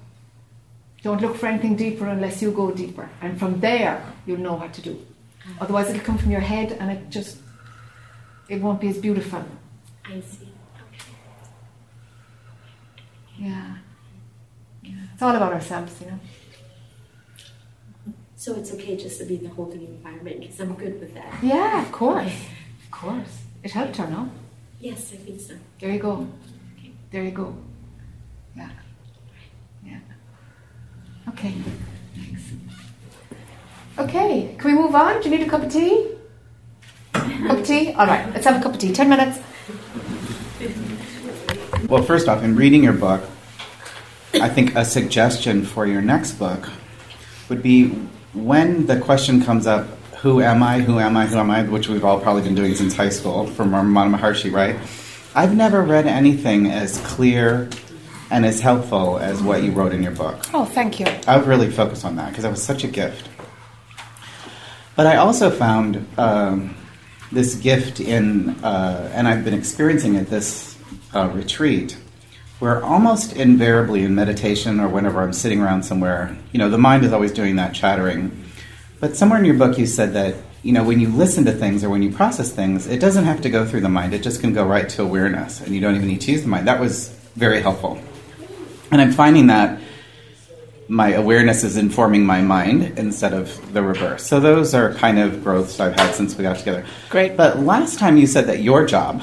Don't 1.02 1.20
look 1.22 1.36
for 1.36 1.46
anything 1.46 1.76
deeper 1.76 2.06
unless 2.06 2.42
you 2.42 2.50
go 2.50 2.70
deeper, 2.70 3.08
and 3.22 3.38
from 3.38 3.60
there 3.60 4.04
you'll 4.26 4.38
know 4.38 4.54
what 4.54 4.72
to 4.74 4.82
do. 4.82 5.06
Ah. 5.46 5.62
Otherwise, 5.62 5.90
it'll 5.90 6.02
come 6.02 6.18
from 6.18 6.30
your 6.30 6.40
head, 6.40 6.76
and 6.78 6.90
it 6.90 7.10
just 7.10 7.38
it 8.48 8.60
won't 8.60 8.80
be 8.80 8.88
as 8.88 8.98
beautiful. 8.98 9.44
I 10.04 10.20
see. 10.20 10.48
Okay. 10.88 11.12
Yeah, 13.38 13.76
yeah. 14.82 14.94
It's 15.14 15.22
all 15.22 15.34
about 15.34 15.52
ourselves, 15.52 16.00
you 16.00 16.08
know. 16.08 16.18
So 18.36 18.56
it's 18.56 18.72
okay 18.72 18.96
just 18.96 19.18
to 19.18 19.24
be 19.26 19.36
in 19.36 19.44
the 19.44 19.50
holding 19.50 19.82
environment 19.82 20.40
because 20.40 20.60
I'm 20.60 20.74
good 20.74 20.98
with 20.98 21.14
that. 21.14 21.42
Yeah, 21.42 21.82
of 21.82 21.92
course, 21.92 22.32
of 22.84 22.90
course. 22.90 23.42
It 23.62 23.70
helped 23.72 23.96
her, 23.98 24.06
no? 24.06 24.30
Yes, 24.80 25.12
I 25.12 25.16
think 25.16 25.40
so. 25.40 25.54
There 25.78 25.90
you 25.90 25.98
go. 25.98 26.26
Okay. 26.78 26.90
There 27.10 27.22
you 27.22 27.30
go. 27.32 27.54
Yeah. 28.56 28.70
Yeah. 29.84 29.98
Okay. 31.28 31.54
Thanks. 32.16 32.42
Okay, 33.98 34.54
can 34.58 34.74
we 34.74 34.78
move 34.78 34.94
on? 34.94 35.20
Do 35.20 35.28
you 35.28 35.36
need 35.36 35.46
a 35.46 35.50
cup 35.50 35.62
of 35.62 35.70
tea? 35.70 36.08
Cup 37.12 37.58
of 37.58 37.66
tea? 37.66 37.92
All 37.92 38.06
right, 38.06 38.26
let's 38.32 38.46
have 38.46 38.58
a 38.58 38.62
cup 38.62 38.72
of 38.72 38.78
tea. 38.78 38.92
Ten 38.92 39.10
minutes. 39.10 39.38
Well, 41.88 42.02
first 42.02 42.28
off, 42.28 42.42
in 42.42 42.56
reading 42.56 42.82
your 42.82 42.94
book, 42.94 43.22
I 44.34 44.48
think 44.48 44.74
a 44.76 44.84
suggestion 44.84 45.64
for 45.66 45.86
your 45.86 46.00
next 46.00 46.32
book 46.32 46.70
would 47.50 47.62
be 47.62 47.88
when 48.32 48.86
the 48.86 48.98
question 48.98 49.42
comes 49.42 49.66
up, 49.66 49.88
who 50.22 50.42
am 50.42 50.62
I, 50.62 50.80
who 50.80 50.98
am 50.98 51.16
I, 51.16 51.26
who 51.26 51.38
am 51.38 51.50
I, 51.50 51.62
which 51.62 51.88
we've 51.88 52.04
all 52.04 52.20
probably 52.20 52.42
been 52.42 52.54
doing 52.54 52.74
since 52.74 52.94
high 52.94 53.08
school 53.08 53.46
from 53.46 53.70
Ramana 53.70 54.14
Maharshi, 54.16 54.52
right? 54.52 54.76
I've 55.34 55.56
never 55.56 55.82
read 55.82 56.06
anything 56.06 56.66
as 56.66 56.98
clear 57.06 57.70
and 58.30 58.44
as 58.44 58.60
helpful 58.60 59.18
as 59.18 59.42
what 59.42 59.62
you 59.62 59.72
wrote 59.72 59.92
in 59.92 60.02
your 60.02 60.12
book. 60.12 60.44
Oh, 60.52 60.64
thank 60.64 61.00
you. 61.00 61.06
I 61.26 61.38
would 61.38 61.46
really 61.46 61.70
focus 61.70 62.04
on 62.04 62.16
that 62.16 62.28
because 62.28 62.42
that 62.42 62.50
was 62.50 62.62
such 62.62 62.84
a 62.84 62.88
gift. 62.88 63.28
But 64.94 65.06
I 65.06 65.16
also 65.16 65.50
found 65.50 66.06
um, 66.18 66.76
this 67.32 67.54
gift 67.54 68.00
in, 68.00 68.50
uh, 68.62 69.10
and 69.14 69.26
I've 69.26 69.44
been 69.44 69.54
experiencing 69.54 70.16
it 70.16 70.28
this 70.28 70.76
uh, 71.14 71.30
retreat, 71.32 71.96
where 72.58 72.84
almost 72.84 73.32
invariably 73.32 74.02
in 74.02 74.14
meditation 74.14 74.80
or 74.80 74.88
whenever 74.88 75.22
I'm 75.22 75.32
sitting 75.32 75.62
around 75.62 75.84
somewhere, 75.84 76.36
you 76.52 76.58
know, 76.58 76.68
the 76.68 76.76
mind 76.76 77.04
is 77.04 77.12
always 77.14 77.32
doing 77.32 77.56
that 77.56 77.72
chattering. 77.72 78.44
But 79.00 79.16
somewhere 79.16 79.38
in 79.38 79.44
your 79.44 79.54
book, 79.54 79.78
you 79.78 79.86
said 79.86 80.12
that, 80.12 80.36
you 80.62 80.72
know, 80.72 80.84
when 80.84 81.00
you 81.00 81.08
listen 81.08 81.44
to 81.46 81.52
things 81.52 81.82
or 81.82 81.90
when 81.90 82.02
you 82.02 82.12
process 82.12 82.52
things, 82.52 82.86
it 82.86 83.00
doesn't 83.00 83.24
have 83.24 83.40
to 83.42 83.50
go 83.50 83.64
through 83.64 83.80
the 83.80 83.88
mind, 83.88 84.12
it 84.12 84.22
just 84.22 84.40
can 84.40 84.52
go 84.52 84.66
right 84.66 84.88
to 84.90 85.02
awareness, 85.02 85.60
and 85.60 85.74
you 85.74 85.80
don't 85.80 85.96
even 85.96 86.06
need 86.06 86.20
to 86.22 86.32
use 86.32 86.42
the 86.42 86.48
mind. 86.48 86.68
That 86.68 86.78
was 86.78 87.08
very 87.34 87.62
helpful. 87.62 87.98
And 88.90 89.00
I'm 89.00 89.12
finding 89.12 89.46
that 89.46 89.80
my 90.90 91.12
awareness 91.12 91.62
is 91.62 91.76
informing 91.76 92.26
my 92.26 92.42
mind 92.42 92.98
instead 92.98 93.32
of 93.32 93.72
the 93.72 93.80
reverse. 93.80 94.26
So 94.26 94.40
those 94.40 94.74
are 94.74 94.92
kind 94.94 95.20
of 95.20 95.44
growths 95.44 95.78
I've 95.78 95.94
had 95.94 96.14
since 96.14 96.36
we 96.36 96.42
got 96.42 96.58
together. 96.58 96.84
Great. 97.08 97.36
But 97.36 97.60
last 97.60 98.00
time 98.00 98.16
you 98.16 98.26
said 98.26 98.46
that 98.46 98.60
your 98.60 98.84
job, 98.86 99.22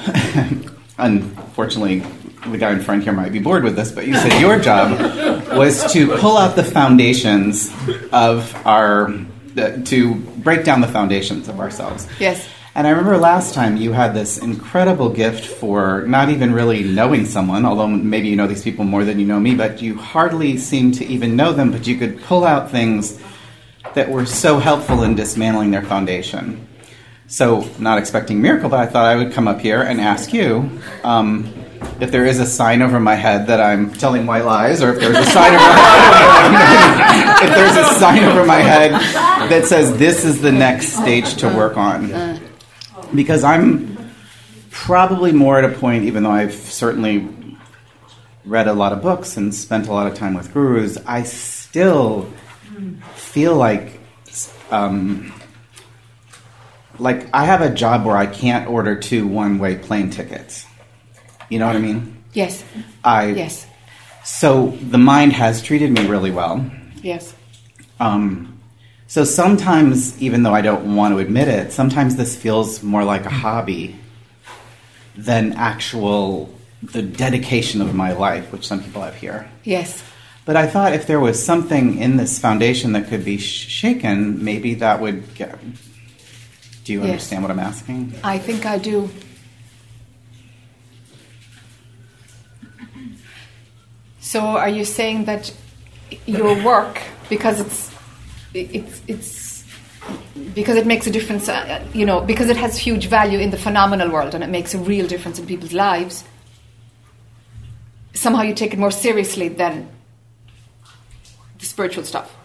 unfortunately, 0.98 2.02
the 2.46 2.56
guy 2.56 2.72
in 2.72 2.80
front 2.80 3.04
here 3.04 3.12
might 3.12 3.32
be 3.32 3.38
bored 3.38 3.64
with 3.64 3.76
this, 3.76 3.92
but 3.92 4.06
you 4.06 4.14
said 4.14 4.40
your 4.40 4.58
job 4.58 4.98
was 5.56 5.92
to 5.92 6.16
pull 6.16 6.38
out 6.38 6.56
the 6.56 6.64
foundations 6.64 7.70
of 8.12 8.54
our, 8.66 9.12
the, 9.58 9.82
to 9.84 10.14
break 10.14 10.64
down 10.64 10.80
the 10.80 10.88
foundations 10.88 11.48
of 11.48 11.60
ourselves. 11.60 12.06
Yes. 12.18 12.48
And 12.74 12.86
I 12.86 12.90
remember 12.90 13.16
last 13.18 13.54
time 13.54 13.76
you 13.76 13.92
had 13.92 14.14
this 14.14 14.38
incredible 14.38 15.08
gift 15.08 15.44
for 15.44 16.02
not 16.06 16.28
even 16.28 16.52
really 16.52 16.84
knowing 16.84 17.26
someone, 17.26 17.66
although 17.66 17.88
maybe 17.88 18.28
you 18.28 18.36
know 18.36 18.46
these 18.46 18.62
people 18.62 18.84
more 18.84 19.04
than 19.04 19.18
you 19.18 19.26
know 19.26 19.40
me, 19.40 19.56
but 19.56 19.82
you 19.82 19.96
hardly 19.96 20.56
seem 20.58 20.92
to 20.92 21.04
even 21.04 21.34
know 21.34 21.52
them, 21.52 21.72
but 21.72 21.88
you 21.88 21.96
could 21.96 22.20
pull 22.22 22.44
out 22.44 22.70
things 22.70 23.20
that 23.94 24.08
were 24.08 24.26
so 24.26 24.58
helpful 24.60 25.02
in 25.02 25.16
dismantling 25.16 25.72
their 25.72 25.82
foundation. 25.82 26.68
So, 27.26 27.68
not 27.78 27.98
expecting 27.98 28.40
miracle, 28.40 28.70
but 28.70 28.78
I 28.78 28.86
thought 28.86 29.06
I 29.06 29.16
would 29.16 29.32
come 29.32 29.48
up 29.48 29.60
here 29.60 29.82
and 29.82 30.00
ask 30.00 30.32
you 30.32 30.70
um, 31.02 31.52
if 32.00 32.10
there 32.10 32.26
is 32.26 32.38
a 32.38 32.46
sign 32.46 32.82
over 32.82 33.00
my 33.00 33.14
head 33.14 33.46
that 33.48 33.60
I'm 33.60 33.92
telling 33.92 34.26
white 34.26 34.44
lies, 34.44 34.82
or 34.82 34.92
if 34.92 35.00
there's 35.00 35.16
a 35.16 35.24
sign 35.30 35.54
over 35.54 35.68
my 36.52 37.38
if 37.42 37.54
there's 37.54 37.76
a 37.76 37.94
sign 37.98 38.24
over 38.24 38.44
my 38.44 38.56
head 38.56 38.92
that 39.50 39.64
says 39.66 39.96
this 39.98 40.24
is 40.24 40.40
the 40.40 40.52
next 40.52 40.92
stage 40.92 41.36
to 41.36 41.48
work 41.48 41.76
on 41.76 42.40
because 43.14 43.44
I'm 43.44 44.12
probably 44.70 45.32
more 45.32 45.58
at 45.58 45.64
a 45.64 45.76
point, 45.76 46.04
even 46.04 46.22
though 46.22 46.30
I've 46.30 46.54
certainly 46.54 47.28
read 48.44 48.68
a 48.68 48.72
lot 48.72 48.92
of 48.92 49.02
books 49.02 49.36
and 49.36 49.54
spent 49.54 49.88
a 49.88 49.92
lot 49.92 50.06
of 50.06 50.14
time 50.14 50.34
with 50.34 50.52
gurus, 50.52 50.98
I 51.06 51.22
still 51.24 52.32
feel 53.14 53.56
like, 53.56 54.00
um, 54.70 55.32
like 56.98 57.28
I 57.32 57.44
have 57.44 57.60
a 57.60 57.74
job 57.74 58.04
where 58.04 58.16
I 58.16 58.26
can't 58.26 58.68
order 58.68 58.96
two 58.96 59.26
one-way 59.26 59.76
plane 59.76 60.10
tickets. 60.10 60.66
You 61.48 61.58
know 61.58 61.66
what 61.66 61.76
I 61.76 61.80
mean? 61.80 62.22
Yes. 62.32 62.64
I 63.04 63.26
Yes. 63.28 63.66
So 64.24 64.76
the 64.90 64.98
mind 64.98 65.32
has 65.32 65.62
treated 65.62 65.90
me 65.90 66.06
really 66.06 66.30
well. 66.30 66.64
Yes. 67.02 67.34
Um, 67.98 68.58
so 69.06 69.24
sometimes, 69.24 70.20
even 70.20 70.42
though 70.42 70.52
I 70.54 70.60
don't 70.60 70.94
want 70.94 71.14
to 71.14 71.18
admit 71.18 71.48
it, 71.48 71.72
sometimes 71.72 72.16
this 72.16 72.36
feels 72.36 72.82
more 72.82 73.04
like 73.04 73.24
a 73.24 73.30
hobby 73.30 73.96
than 75.16 75.54
actual 75.54 76.54
the 76.82 77.02
dedication 77.02 77.80
of 77.80 77.94
my 77.94 78.12
life, 78.12 78.52
which 78.52 78.66
some 78.66 78.82
people 78.82 79.02
have 79.02 79.14
here. 79.16 79.50
Yes. 79.64 80.02
But 80.44 80.56
I 80.56 80.66
thought 80.66 80.92
if 80.92 81.06
there 81.06 81.20
was 81.20 81.42
something 81.44 81.98
in 81.98 82.16
this 82.18 82.38
foundation 82.38 82.92
that 82.92 83.08
could 83.08 83.24
be 83.24 83.38
sh- 83.38 83.66
shaken, 83.68 84.44
maybe 84.44 84.74
that 84.74 85.00
would 85.00 85.34
get. 85.34 85.58
Do 86.84 86.92
you 86.92 87.00
Yes. 87.00 87.08
understand 87.08 87.42
what 87.42 87.50
I'm 87.50 87.58
asking? 87.58 88.14
I 88.22 88.38
think 88.38 88.64
I 88.64 88.78
do. 88.78 89.10
So 94.28 94.40
are 94.40 94.68
you 94.68 94.84
saying 94.84 95.24
that 95.24 95.50
your 96.26 96.62
work, 96.62 97.00
because 97.30 97.60
it's 97.60 97.90
it's 98.52 99.00
it's 99.06 99.64
because 100.54 100.76
it 100.76 100.86
makes 100.86 101.06
a 101.06 101.10
difference, 101.10 101.48
uh, 101.48 101.82
you 101.94 102.04
know, 102.04 102.20
because 102.20 102.50
it 102.50 102.58
has 102.58 102.76
huge 102.76 103.06
value 103.06 103.38
in 103.38 103.48
the 103.48 103.56
phenomenal 103.56 104.10
world 104.10 104.34
and 104.34 104.44
it 104.44 104.50
makes 104.50 104.74
a 104.74 104.78
real 104.78 105.06
difference 105.06 105.38
in 105.38 105.46
people's 105.46 105.72
lives. 105.72 106.24
Somehow 108.12 108.42
you 108.42 108.52
take 108.52 108.74
it 108.74 108.78
more 108.78 108.90
seriously 108.90 109.48
than 109.48 109.88
the 111.58 111.64
spiritual 111.64 112.04
stuff. 112.04 112.36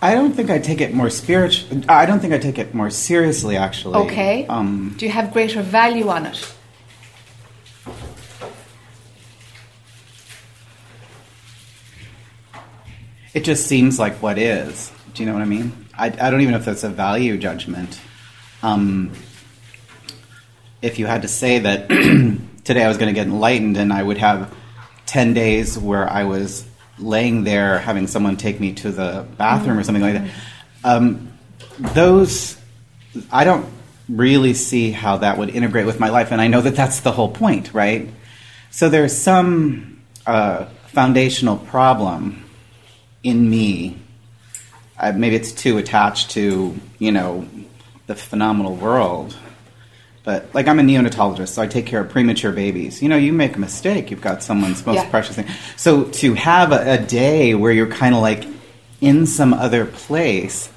I 0.00 0.14
don't 0.14 0.34
think 0.34 0.50
I 0.50 0.60
take 0.60 0.80
it 0.80 0.94
more 0.94 1.10
spiritual. 1.10 1.82
I 1.88 2.06
don't 2.06 2.20
think 2.20 2.32
I 2.32 2.38
take 2.38 2.58
it 2.58 2.74
more 2.74 2.90
seriously, 2.90 3.56
actually. 3.56 3.96
Okay. 4.06 4.46
Um, 4.46 4.94
Do 4.98 5.06
you 5.06 5.10
have 5.10 5.32
greater 5.32 5.62
value 5.62 6.08
on 6.10 6.26
it? 6.26 6.54
It 13.34 13.44
just 13.44 13.66
seems 13.66 13.98
like 13.98 14.14
what 14.22 14.38
is. 14.38 14.92
Do 15.14 15.22
you 15.22 15.28
know 15.28 15.34
what 15.34 15.42
I 15.42 15.46
mean? 15.46 15.86
I, 15.96 16.06
I 16.06 16.30
don't 16.30 16.40
even 16.40 16.52
know 16.52 16.58
if 16.58 16.64
that's 16.64 16.84
a 16.84 16.88
value 16.88 17.36
judgment. 17.38 18.00
Um, 18.62 19.12
if 20.80 20.98
you 20.98 21.06
had 21.06 21.22
to 21.22 21.28
say 21.28 21.60
that 21.60 21.88
today 22.64 22.84
I 22.84 22.88
was 22.88 22.98
going 22.98 23.12
to 23.12 23.18
get 23.18 23.26
enlightened 23.26 23.76
and 23.76 23.92
I 23.92 24.02
would 24.02 24.18
have 24.18 24.52
10 25.06 25.34
days 25.34 25.78
where 25.78 26.08
I 26.08 26.24
was 26.24 26.66
laying 26.98 27.44
there 27.44 27.78
having 27.78 28.06
someone 28.06 28.36
take 28.36 28.60
me 28.60 28.74
to 28.74 28.90
the 28.90 29.26
bathroom 29.36 29.78
or 29.78 29.82
something 29.82 30.02
like 30.02 30.14
that, 30.14 30.30
um, 30.84 31.32
those, 31.78 32.58
I 33.30 33.44
don't 33.44 33.66
really 34.08 34.54
see 34.54 34.90
how 34.90 35.18
that 35.18 35.38
would 35.38 35.50
integrate 35.50 35.86
with 35.86 35.98
my 35.98 36.10
life. 36.10 36.32
And 36.32 36.40
I 36.40 36.48
know 36.48 36.60
that 36.60 36.76
that's 36.76 37.00
the 37.00 37.12
whole 37.12 37.30
point, 37.30 37.72
right? 37.72 38.08
So 38.70 38.88
there's 38.88 39.16
some 39.16 40.02
uh, 40.26 40.66
foundational 40.86 41.56
problem 41.56 42.41
in 43.22 43.48
me. 43.48 43.96
Uh, 44.98 45.12
maybe 45.14 45.36
it's 45.36 45.52
too 45.52 45.78
attached 45.78 46.30
to, 46.32 46.78
you 46.98 47.12
know, 47.12 47.46
the 48.06 48.14
phenomenal 48.14 48.76
world. 48.76 49.36
But 50.24 50.54
like 50.54 50.68
I'm 50.68 50.78
a 50.78 50.82
neonatologist, 50.82 51.48
so 51.48 51.62
I 51.62 51.66
take 51.66 51.86
care 51.86 52.00
of 52.00 52.10
premature 52.10 52.52
babies. 52.52 53.02
You 53.02 53.08
know, 53.08 53.16
you 53.16 53.32
make 53.32 53.56
a 53.56 53.58
mistake, 53.58 54.10
you've 54.10 54.20
got 54.20 54.42
someone's 54.42 54.84
most 54.86 54.96
Yeah. 54.96 55.10
precious 55.10 55.34
thing. 55.36 55.46
So 55.76 56.04
to 56.04 56.34
have 56.34 56.70
a, 56.70 56.92
a 56.92 56.98
day 56.98 57.54
where 57.54 57.72
you're 57.72 57.88
kind 57.88 58.14
of 58.14 58.20
like 58.22 58.44
in 59.00 59.26
some 59.26 59.52
other 59.52 59.84
place 59.84 60.68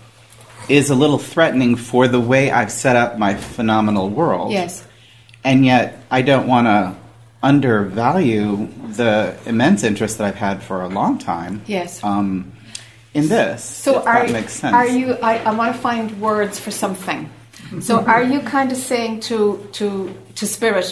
is 0.67 0.89
a 0.89 0.95
little 0.95 1.19
threatening 1.19 1.75
for 1.75 2.07
the 2.07 2.19
way 2.19 2.49
I've 2.49 2.71
set 2.71 2.95
up 2.95 3.19
my 3.19 3.35
phenomenal 3.35 4.09
world. 4.09 4.51
Yes. 4.51 4.83
And 5.43 5.63
yet 5.63 6.03
I 6.09 6.23
don't 6.23 6.47
want 6.47 6.65
to 6.65 6.95
undervalue 7.45 8.67
the 8.97 9.37
immense 9.45 9.83
interest 9.83 10.17
that 10.17 10.25
I've 10.27 10.35
had 10.49 10.63
for 10.63 10.81
a 10.81 10.89
long 10.89 11.17
time. 11.19 11.61
Yes. 11.67 12.03
Um, 12.03 12.51
in 13.13 13.29
this, 13.29 13.63
So 13.63 13.99
if 13.99 14.07
are 14.07 14.25
that 14.27 14.31
makes 14.33 14.53
sense. 14.53 14.73
are 14.75 14.87
you? 14.87 15.13
I, 15.23 15.37
I 15.49 15.51
want 15.53 15.73
to 15.73 15.79
find 15.81 16.19
words 16.19 16.59
for 16.59 16.71
something. 16.71 17.29
So 17.79 18.03
are 18.05 18.23
you 18.23 18.39
kind 18.41 18.71
of 18.71 18.77
saying 18.77 19.21
to 19.29 19.37
to 19.77 19.87
to 20.35 20.45
spirit, 20.45 20.87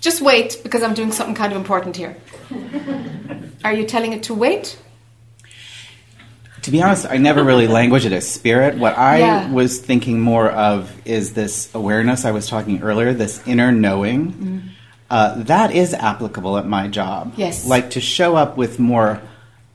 just 0.00 0.22
wait 0.22 0.56
because 0.64 0.82
I'm 0.82 0.94
doing 0.94 1.12
something 1.12 1.34
kind 1.42 1.52
of 1.52 1.58
important 1.58 1.96
here? 1.96 2.16
Are 3.64 3.74
you 3.74 3.84
telling 3.84 4.12
it 4.14 4.22
to 4.24 4.34
wait? 4.34 4.78
To 6.62 6.70
be 6.70 6.82
honest, 6.82 7.06
I 7.14 7.16
never 7.18 7.44
really 7.44 7.68
language 7.68 8.04
it 8.06 8.12
as 8.12 8.26
spirit. 8.28 8.72
What 8.78 8.96
I 8.98 9.18
Yeah. 9.18 9.52
was 9.52 9.78
thinking 9.80 10.18
more 10.20 10.48
of 10.50 10.90
is 11.04 11.32
this 11.34 11.68
awareness 11.74 12.24
I 12.24 12.32
was 12.32 12.48
talking 12.48 12.82
earlier, 12.82 13.12
this 13.12 13.40
inner 13.46 13.70
knowing. 13.72 14.72
Uh, 15.10 15.34
that 15.42 15.72
is 15.72 15.92
applicable 15.92 16.56
at 16.56 16.66
my 16.66 16.86
job. 16.86 17.34
Yes. 17.36 17.66
Like 17.66 17.90
to 17.90 18.00
show 18.00 18.36
up 18.36 18.56
with 18.56 18.78
more 18.78 19.20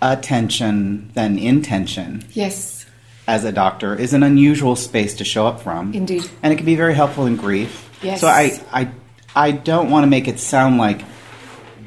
attention 0.02 1.10
than 1.14 1.38
intention 1.40 2.24
Yes, 2.34 2.86
as 3.28 3.44
a 3.44 3.52
doctor 3.52 3.95
is 3.95 4.14
an 4.14 4.24
unusual 4.24 4.76
space 4.76 5.16
to 5.16 5.26
show 5.26 5.48
up 5.48 5.62
from. 5.62 5.94
Indeed. 5.94 6.30
And 6.44 6.53
it 6.53 6.57
can 6.57 6.66
be 6.66 6.76
very 6.76 6.94
helpful 6.94 7.26
in 7.26 7.36
grief. 7.38 7.90
Yes. 8.02 8.22
So 8.22 8.28
I, 8.28 8.60
I, 8.72 8.90
I 9.36 9.52
don't 9.52 9.90
want 9.90 10.03
to 10.03 10.07
make 10.07 10.28
it 10.28 10.40
sound 10.40 10.78
like 10.78 11.02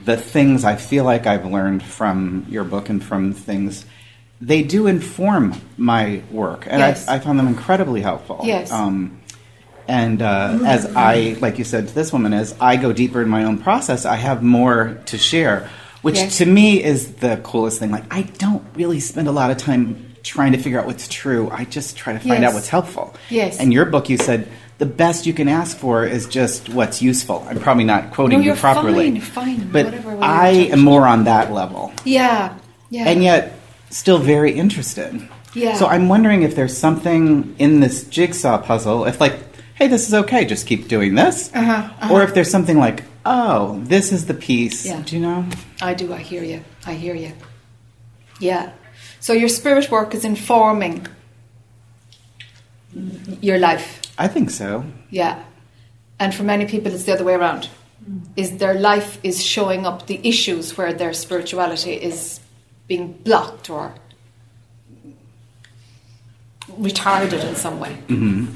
the 0.05 0.17
things 0.17 0.65
I 0.65 0.77
feel 0.77 1.05
like 1.05 1.27
I've 1.27 1.47
learned 1.47 1.83
from 1.83 2.47
your 2.49 2.65
book 2.65 2.89
and 2.89 3.03
from 3.03 3.33
things, 3.35 3.85
they 4.41 4.63
do 4.63 4.87
inform 4.87 5.61
my 5.77 6.23
work. 6.31 6.67
And 6.67 6.81
Yes. 6.81 7.07
I, 7.09 7.17
I 7.17 7.19
found 7.21 7.39
them 7.39 7.47
incredibly 7.49 8.01
helpful. 8.01 8.41
Yes. 8.45 8.73
Um, 8.73 9.21
and 9.89 10.21
uh, 10.23 10.59
as 10.67 10.87
I, 10.95 11.37
like 11.41 11.59
you 11.59 11.65
said 11.65 11.89
to 11.89 11.95
this 11.95 12.13
woman, 12.13 12.33
as 12.33 12.55
I 12.61 12.77
go 12.77 12.93
deeper 12.93 13.23
in 13.23 13.29
my 13.29 13.45
own 13.45 13.59
process, 13.59 14.05
I 14.05 14.17
have 14.17 14.43
more 14.43 14.99
to 15.07 15.19
share, 15.19 15.69
which 16.03 16.17
Yes. 16.17 16.39
to 16.39 16.47
me 16.47 16.83
is 16.83 17.15
the 17.15 17.39
coolest 17.43 17.79
thing. 17.81 17.91
Like, 17.91 18.05
I 18.15 18.23
don't 18.23 18.63
really 18.77 19.01
spend 19.01 19.27
a 19.29 19.33
lot 19.33 19.51
of 19.51 19.57
time 19.57 20.05
trying 20.23 20.53
to 20.53 20.59
figure 20.59 20.79
out 20.79 20.87
what's 20.87 21.09
true. 21.09 21.49
I 21.51 21.65
just 21.65 21.97
try 21.97 22.13
to 22.13 22.19
find 22.19 22.43
Yes. 22.43 22.51
out 22.51 22.55
what's 22.55 22.69
helpful. 22.69 23.15
Yes. 23.31 23.59
And 23.59 23.73
your 23.73 23.87
book, 23.87 24.09
you 24.11 24.19
said 24.19 24.47
the 24.77 24.87
best 24.87 25.27
you 25.27 25.33
can 25.33 25.49
ask 25.49 25.77
for 25.77 26.05
is 26.05 26.27
just 26.27 26.69
what's 26.69 27.01
useful. 27.03 27.47
I'm 27.49 27.59
probably 27.59 27.85
not 27.85 28.13
quoting 28.13 28.39
No, 28.41 28.45
you 28.45 28.55
properly. 28.55 29.19
fine, 29.19 29.57
fine, 29.57 29.69
But 29.73 29.87
whatever 29.87 30.19
I 30.23 30.49
am 30.71 30.81
more 30.81 31.07
on 31.07 31.25
that 31.25 31.53
level. 31.53 31.93
yeah, 32.05 32.53
yeah. 32.91 33.09
And 33.09 33.23
yet, 33.25 33.59
still 33.91 34.19
very 34.19 34.53
interested. 34.53 35.27
Yeah. 35.55 35.75
So 35.75 35.87
I'm 35.87 36.09
wondering 36.09 36.43
if 36.43 36.55
there's 36.55 36.77
something 36.77 37.55
in 37.59 37.81
this 37.81 38.05
jigsaw 38.05 38.59
puzzle, 38.59 39.07
if 39.07 39.19
like, 39.21 39.35
hey, 39.79 39.87
this 39.87 40.09
is 40.09 40.15
okay, 40.15 40.45
just 40.45 40.67
keep 40.67 40.89
doing 40.89 41.15
this. 41.15 41.55
Uh-huh, 41.55 41.73
uh-huh. 41.73 42.13
Or 42.13 42.23
if 42.23 42.35
there's 42.35 42.51
something 42.51 42.79
like, 42.79 43.05
oh, 43.25 43.81
this 43.85 44.13
is 44.13 44.27
the 44.27 44.35
piece. 44.35 44.85
Yeah. 44.85 45.03
Do 45.03 45.17
you 45.17 45.23
know? 45.23 45.47
I 45.81 45.95
do. 45.95 46.13
I 46.13 46.19
hear 46.19 46.43
you. 46.43 46.65
I 46.85 46.95
hear 46.95 47.15
you. 47.15 47.33
Yeah. 48.41 48.73
So 49.21 49.33
your 49.33 49.49
spirit 49.49 49.91
work 49.91 50.15
is 50.15 50.25
informing 50.25 51.07
your 53.41 53.59
life. 53.59 54.03
I 54.19 54.27
think 54.27 54.51
so. 54.51 54.85
Yeah. 55.11 55.45
And 56.19 56.35
for 56.35 56.43
many 56.43 56.67
people, 56.67 56.93
it's 56.93 57.05
the 57.05 57.13
other 57.13 57.25
way 57.25 57.35
around. 57.35 57.69
Is 58.37 58.59
their 58.59 58.75
life 58.75 59.19
is 59.23 59.45
showing 59.45 59.87
up 59.87 60.07
the 60.07 60.19
issues 60.27 60.77
where 60.77 60.93
their 60.93 61.13
spirituality 61.13 61.93
is 61.93 62.41
being 62.89 63.13
blocked 63.13 63.69
or 63.71 63.95
retarded 66.81 67.45
in 67.47 67.55
some 67.55 67.79
way. 67.79 67.93
hmm 68.09 68.47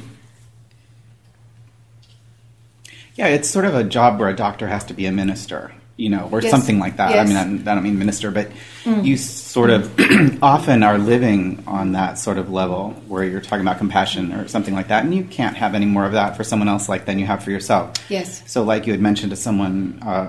Yeah, 3.17 3.27
it's 3.27 3.49
sort 3.51 3.65
of 3.65 3.75
a 3.75 3.85
job 3.85 4.19
where 4.19 4.29
a 4.29 4.37
doctor 4.37 4.67
has 4.69 4.85
to 4.85 4.95
be 4.95 5.07
a 5.07 5.13
minister, 5.13 5.73
you 5.97 6.09
know, 6.09 6.29
or 6.33 6.41
Yes. 6.41 6.51
something 6.51 6.79
like 6.79 6.97
that. 6.97 7.19
I 7.19 7.25
mean, 7.25 7.37
I 7.37 7.45
don't- 7.45 7.69
I 7.69 7.75
don't 7.75 7.83
mean 7.85 7.99
minister, 7.99 8.31
but 8.31 8.51
Mm. 8.85 9.05
you 9.05 9.17
sort 9.17 9.71
of 9.71 9.91
often 10.43 10.83
are 10.83 10.99
living 10.99 11.63
on 11.67 11.93
that 11.93 12.19
sort 12.19 12.39
of 12.39 12.51
level 12.51 12.95
where 13.09 13.23
you're 13.25 13.41
talking 13.43 13.61
about 13.61 13.79
compassion 13.79 14.33
or 14.33 14.49
something 14.49 14.75
like 14.75 14.89
that, 14.89 15.05
and 15.05 15.15
you 15.15 15.25
can't 15.25 15.57
have 15.57 15.75
any 15.75 15.87
more 15.87 16.05
of 16.07 16.13
that 16.13 16.37
for 16.37 16.43
someone 16.45 16.69
else 16.69 16.89
like 16.89 17.05
than 17.05 17.19
you 17.19 17.27
have 17.27 17.43
for 17.43 17.51
yourself. 17.51 17.91
Yes. 18.09 18.43
So, 18.47 18.63
like 18.63 18.87
you 18.87 18.93
had 18.93 19.01
mentioned 19.03 19.31
to 19.31 19.37
someone, 19.37 19.99
uh, 20.05 20.29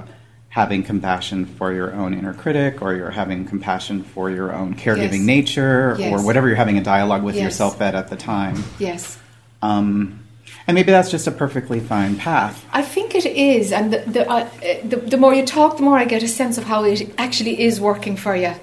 having 0.49 0.83
compassion 0.83 1.45
for 1.57 1.73
your 1.73 1.91
own 1.95 2.13
inner 2.13 2.33
critic, 2.33 2.79
or 2.81 2.93
you're 2.93 3.09
having 3.09 3.43
compassion 3.43 4.03
for 4.03 4.29
your 4.29 4.53
own 4.53 4.75
caregiving 4.75 5.11
Yes. 5.25 5.35
nature, 5.35 5.95
Yes. 5.97 6.11
or 6.13 6.23
whatever 6.23 6.47
you're 6.47 6.57
having 6.57 6.77
a 6.77 6.83
dialogue 6.83 7.23
with 7.23 7.33
Yes. 7.35 7.43
yourself 7.45 7.81
at 7.81 7.95
at 7.95 8.09
the 8.09 8.15
time. 8.15 8.63
Yes. 8.77 9.17
Um, 9.63 10.19
and 10.67 10.75
maybe 10.75 10.91
that's 10.91 11.11
just 11.11 11.27
a 11.27 11.31
perfectly 11.31 11.79
fine 11.79 12.15
path. 12.15 12.65
I 12.71 12.81
think 12.81 13.15
it 13.15 13.25
is, 13.25 13.71
and 13.71 13.93
the 13.93 13.99
the, 13.99 14.29
uh, 14.29 14.49
the 14.83 14.97
the 14.97 15.17
more 15.17 15.33
you 15.33 15.45
talk, 15.45 15.77
the 15.77 15.83
more 15.83 15.97
I 15.97 16.05
get 16.05 16.23
a 16.23 16.27
sense 16.27 16.57
of 16.57 16.63
how 16.63 16.83
it 16.83 17.13
actually 17.17 17.61
is 17.61 17.81
working 17.81 18.15
for 18.15 18.35
you, 18.35 18.53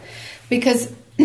because 0.48 0.92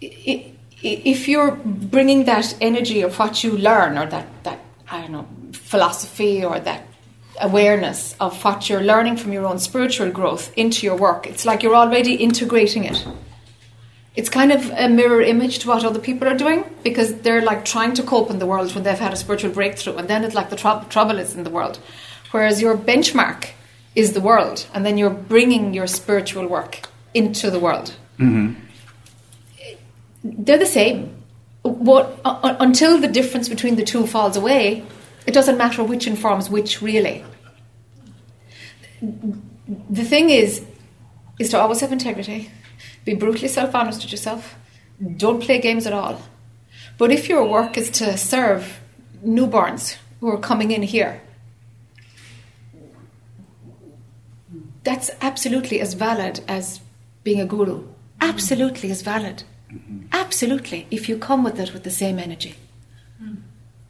if 0.00 1.28
you're 1.28 1.52
bringing 1.64 2.24
that 2.24 2.56
energy 2.60 3.02
of 3.02 3.18
what 3.18 3.44
you 3.44 3.56
learn, 3.56 3.96
or 3.96 4.06
that 4.06 4.26
that 4.44 4.58
I 4.90 5.02
don't 5.02 5.12
know 5.12 5.28
philosophy, 5.52 6.44
or 6.44 6.58
that 6.60 6.86
awareness 7.40 8.14
of 8.20 8.44
what 8.44 8.68
you're 8.68 8.82
learning 8.82 9.16
from 9.16 9.32
your 9.32 9.46
own 9.46 9.58
spiritual 9.58 10.10
growth 10.10 10.52
into 10.56 10.84
your 10.84 10.96
work, 10.96 11.26
it's 11.26 11.44
like 11.44 11.62
you're 11.62 11.76
already 11.76 12.14
integrating 12.14 12.84
it. 12.84 13.06
It's 14.16 14.28
kind 14.28 14.50
of 14.50 14.70
a 14.70 14.88
mirror 14.88 15.22
image 15.22 15.60
to 15.60 15.68
what 15.68 15.84
other 15.84 16.00
people 16.00 16.26
are 16.28 16.36
doing 16.36 16.64
because 16.82 17.20
they're 17.20 17.42
like 17.42 17.64
trying 17.64 17.94
to 17.94 18.02
cope 18.02 18.30
in 18.30 18.38
the 18.38 18.46
world 18.46 18.74
when 18.74 18.82
they've 18.84 18.98
had 18.98 19.12
a 19.12 19.16
spiritual 19.16 19.52
breakthrough, 19.52 19.96
and 19.96 20.08
then 20.08 20.24
it's 20.24 20.34
like 20.34 20.50
the 20.50 20.56
trou- 20.56 20.84
trouble 20.90 21.18
is 21.18 21.34
in 21.36 21.44
the 21.44 21.50
world. 21.50 21.78
Whereas 22.32 22.60
your 22.60 22.76
benchmark 22.76 23.50
is 23.94 24.12
the 24.12 24.20
world, 24.20 24.66
and 24.74 24.84
then 24.84 24.98
you're 24.98 25.10
bringing 25.10 25.74
your 25.74 25.86
spiritual 25.86 26.46
work 26.46 26.80
into 27.14 27.50
the 27.50 27.58
world. 27.60 27.94
hmm 28.18 28.54
They're 30.24 30.58
the 30.58 30.66
same. 30.66 31.16
What 31.62 32.18
uh, 32.24 32.56
until 32.60 32.98
the 32.98 33.08
difference 33.08 33.48
between 33.48 33.76
the 33.76 33.84
two 33.84 34.06
falls 34.06 34.36
away, 34.36 34.84
it 35.26 35.32
doesn't 35.32 35.58
matter 35.58 35.84
which 35.84 36.06
informs 36.06 36.48
which. 36.50 36.80
Really, 36.82 37.24
the 39.00 40.04
thing 40.04 40.30
is, 40.30 40.64
is 41.38 41.50
to 41.50 41.58
always 41.58 41.80
have 41.80 41.92
integrity, 41.92 42.50
be 43.10 43.16
brutally 43.16 43.48
self-honest 43.48 44.02
with 44.02 44.12
yourself, 44.12 44.56
don't 45.16 45.42
play 45.42 45.58
games 45.60 45.84
at 45.86 45.92
all. 45.92 46.22
But 46.96 47.10
if 47.10 47.28
your 47.28 47.44
work 47.44 47.76
is 47.76 47.90
to 48.00 48.16
serve 48.16 48.80
newborns 49.24 49.96
who 50.20 50.28
are 50.28 50.38
coming 50.38 50.70
in 50.70 50.82
here, 50.82 51.20
that's 54.84 55.10
absolutely 55.20 55.80
as 55.80 55.94
valid 55.94 56.40
as 56.46 56.80
being 57.24 57.40
a 57.40 57.46
guru. 57.46 57.84
Absolutely 58.20 58.90
as 58.90 59.02
valid. 59.02 59.42
Absolutely. 60.12 60.86
If 60.90 61.08
you 61.08 61.18
come 61.18 61.42
with 61.42 61.58
it 61.58 61.72
with 61.72 61.84
the 61.84 61.90
same 61.90 62.18
energy. 62.18 62.54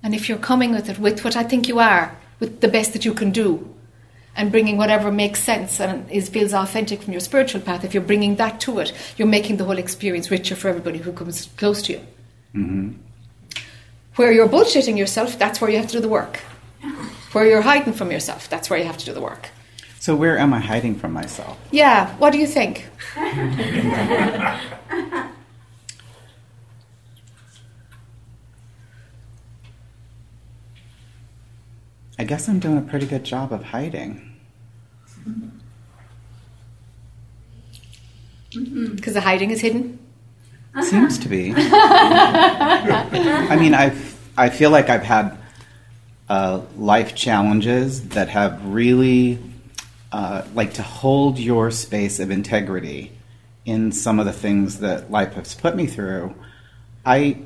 And 0.02 0.14
if 0.14 0.28
you're 0.28 0.38
coming 0.38 0.72
with 0.72 0.88
it 0.88 0.98
with 0.98 1.24
what 1.24 1.36
I 1.36 1.42
think 1.42 1.68
you 1.68 1.78
are, 1.78 2.16
with 2.38 2.60
the 2.60 2.68
best 2.68 2.92
that 2.94 3.04
you 3.04 3.12
can 3.12 3.30
do, 3.32 3.68
and 4.36 4.50
bringing 4.50 4.76
whatever 4.76 5.10
makes 5.10 5.42
sense 5.42 5.80
and 5.80 6.10
is 6.10 6.28
feels 6.28 6.52
authentic 6.54 7.02
from 7.02 7.12
your 7.12 7.20
spiritual 7.20 7.60
path, 7.60 7.84
if 7.84 7.94
you're 7.94 8.02
bringing 8.02 8.36
that 8.36 8.60
to 8.60 8.78
it, 8.78 8.92
you're 9.16 9.28
making 9.28 9.56
the 9.56 9.64
whole 9.64 9.78
experience 9.78 10.30
richer 10.30 10.56
for 10.56 10.68
everybody 10.68 10.98
who 10.98 11.12
comes 11.12 11.48
close 11.56 11.82
to 11.82 11.92
you. 11.94 12.00
hmm 12.52 12.90
Where 14.16 14.32
you're 14.32 14.48
bullshitting 14.48 14.96
yourself, 14.96 15.38
that's 15.38 15.60
where 15.60 15.70
you 15.70 15.76
have 15.78 15.86
to 15.88 15.92
do 15.92 16.00
the 16.00 16.08
work. 16.08 16.40
Where 17.32 17.46
you're 17.46 17.62
hiding 17.62 17.92
from 17.92 18.10
yourself, 18.10 18.48
that's 18.48 18.68
where 18.70 18.78
you 18.78 18.86
have 18.86 18.98
to 18.98 19.04
do 19.04 19.12
the 19.12 19.20
work. 19.20 19.50
So 20.00 20.16
where 20.16 20.38
am 20.38 20.54
I 20.54 20.60
hiding 20.60 20.94
from 20.94 21.12
myself? 21.12 21.58
Yeah, 21.70 22.16
what 22.16 22.32
do 22.32 22.38
you 22.38 22.46
think? 22.46 22.86
I 32.20 32.24
guess 32.24 32.50
I'm 32.50 32.58
doing 32.58 32.76
a 32.76 32.82
pretty 32.82 33.06
good 33.06 33.24
job 33.24 33.50
of 33.50 33.64
hiding. 33.64 34.36
Because 38.52 39.14
the 39.14 39.22
hiding 39.22 39.50
is 39.50 39.62
hidden? 39.62 39.98
Seems 40.82 41.18
to 41.20 41.30
be. 41.30 41.54
I 41.56 43.56
mean, 43.58 43.72
I 43.72 43.96
I 44.36 44.50
feel 44.50 44.68
like 44.68 44.90
I've 44.90 45.02
had 45.02 45.38
uh, 46.28 46.60
life 46.76 47.14
challenges 47.14 48.10
that 48.10 48.28
have 48.28 48.66
really 48.66 49.38
uh, 50.12 50.42
like 50.54 50.74
to 50.74 50.82
hold 50.82 51.38
your 51.38 51.70
space 51.70 52.20
of 52.20 52.30
integrity 52.30 53.12
in 53.64 53.92
some 53.92 54.20
of 54.20 54.26
the 54.26 54.34
things 54.34 54.80
that 54.80 55.10
life 55.10 55.32
has 55.32 55.54
put 55.54 55.74
me 55.74 55.86
through. 55.86 56.34
I 57.02 57.38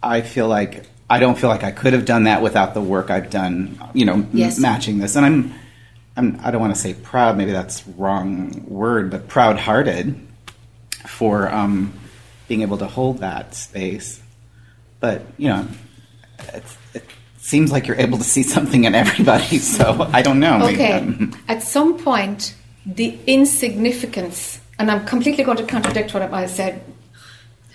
I 0.00 0.20
feel 0.20 0.46
like 0.46 0.86
I 1.10 1.18
don't 1.18 1.36
feel 1.36 1.50
like 1.50 1.64
I 1.64 1.72
could 1.72 1.92
have 1.92 2.04
done 2.04 2.24
that 2.24 2.40
without 2.40 2.72
the 2.72 2.80
work 2.80 3.10
I've 3.10 3.28
done. 3.30 3.78
You 3.92 4.04
know, 4.06 4.14
m- 4.14 4.62
matching 4.62 4.98
this, 4.98 5.16
and 5.16 5.26
I'm. 5.26 5.54
I'm, 6.16 6.38
I 6.42 6.50
don't 6.50 6.60
want 6.60 6.74
to 6.74 6.80
say 6.80 6.92
proud, 6.94 7.36
maybe 7.38 7.52
that's 7.52 7.86
wrong 7.86 8.64
word, 8.68 9.10
but 9.12 9.28
proud-hearted 9.28 10.18
for 11.06 11.48
um, 11.48 11.92
being 12.48 12.62
able 12.62 12.78
to 12.78 12.86
hold 12.86 13.18
that 13.18 13.54
space. 13.54 14.20
But 14.98 15.22
you 15.38 15.48
know, 15.48 15.66
it, 16.52 16.64
it 16.94 17.04
seems 17.38 17.70
like 17.70 17.86
you're 17.86 17.96
able 17.96 18.18
to 18.18 18.24
see 18.24 18.42
something 18.42 18.84
in 18.84 18.94
everybody. 18.94 19.58
So 19.76 20.08
I 20.12 20.20
don't 20.22 20.40
know. 20.40 20.66
Okay. 20.66 20.94
I'm- 20.94 21.32
At 21.48 21.62
some 21.62 21.96
point, 21.96 22.54
the 22.84 23.16
insignificance, 23.26 24.60
and 24.78 24.90
I'm 24.90 25.06
completely 25.06 25.44
going 25.44 25.58
to 25.58 25.64
contradict 25.64 26.12
what 26.12 26.22
I 26.22 26.46
said 26.46 26.82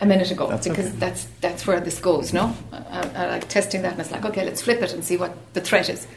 a 0.01 0.05
minute 0.05 0.31
ago 0.31 0.47
That's 0.47 0.67
because 0.67 0.87
okay. 0.87 0.97
that's 0.97 1.27
that's 1.41 1.65
where 1.67 1.79
this 1.79 1.99
goes. 1.99 2.33
No, 2.33 2.55
I, 2.71 3.09
I 3.15 3.27
like 3.27 3.47
testing 3.47 3.81
that, 3.83 3.93
and 3.93 4.01
it's 4.01 4.11
like, 4.11 4.25
okay, 4.25 4.43
let's 4.43 4.61
flip 4.61 4.81
it 4.81 4.93
and 4.93 5.03
see 5.03 5.17
what 5.17 5.35
the 5.53 5.61
threat 5.61 5.89
is. 5.89 6.07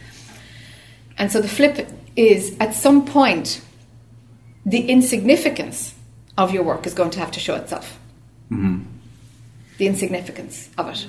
And 1.17 1.31
so 1.31 1.41
the 1.41 1.49
flip 1.49 1.89
is 2.17 2.57
at 2.61 2.75
some 2.75 3.05
point, 3.05 3.61
the 4.67 4.89
insignificance 4.89 5.95
of 6.37 6.53
your 6.53 6.63
work 6.63 6.87
is 6.87 6.95
going 6.95 7.11
to 7.11 7.19
have 7.19 7.31
to 7.33 7.41
show 7.41 7.55
itself. 7.57 7.99
Mhm. 8.51 8.85
The 9.79 9.87
insignificance 9.87 10.69
of 10.79 10.89
it. 10.89 11.07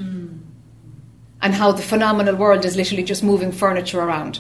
And 1.41 1.54
how 1.54 1.72
the 1.72 1.82
phenomenal 1.82 2.36
world 2.36 2.66
is 2.66 2.76
literally 2.76 3.04
just 3.04 3.24
moving 3.24 3.52
furniture 3.52 4.02
around. 4.02 4.40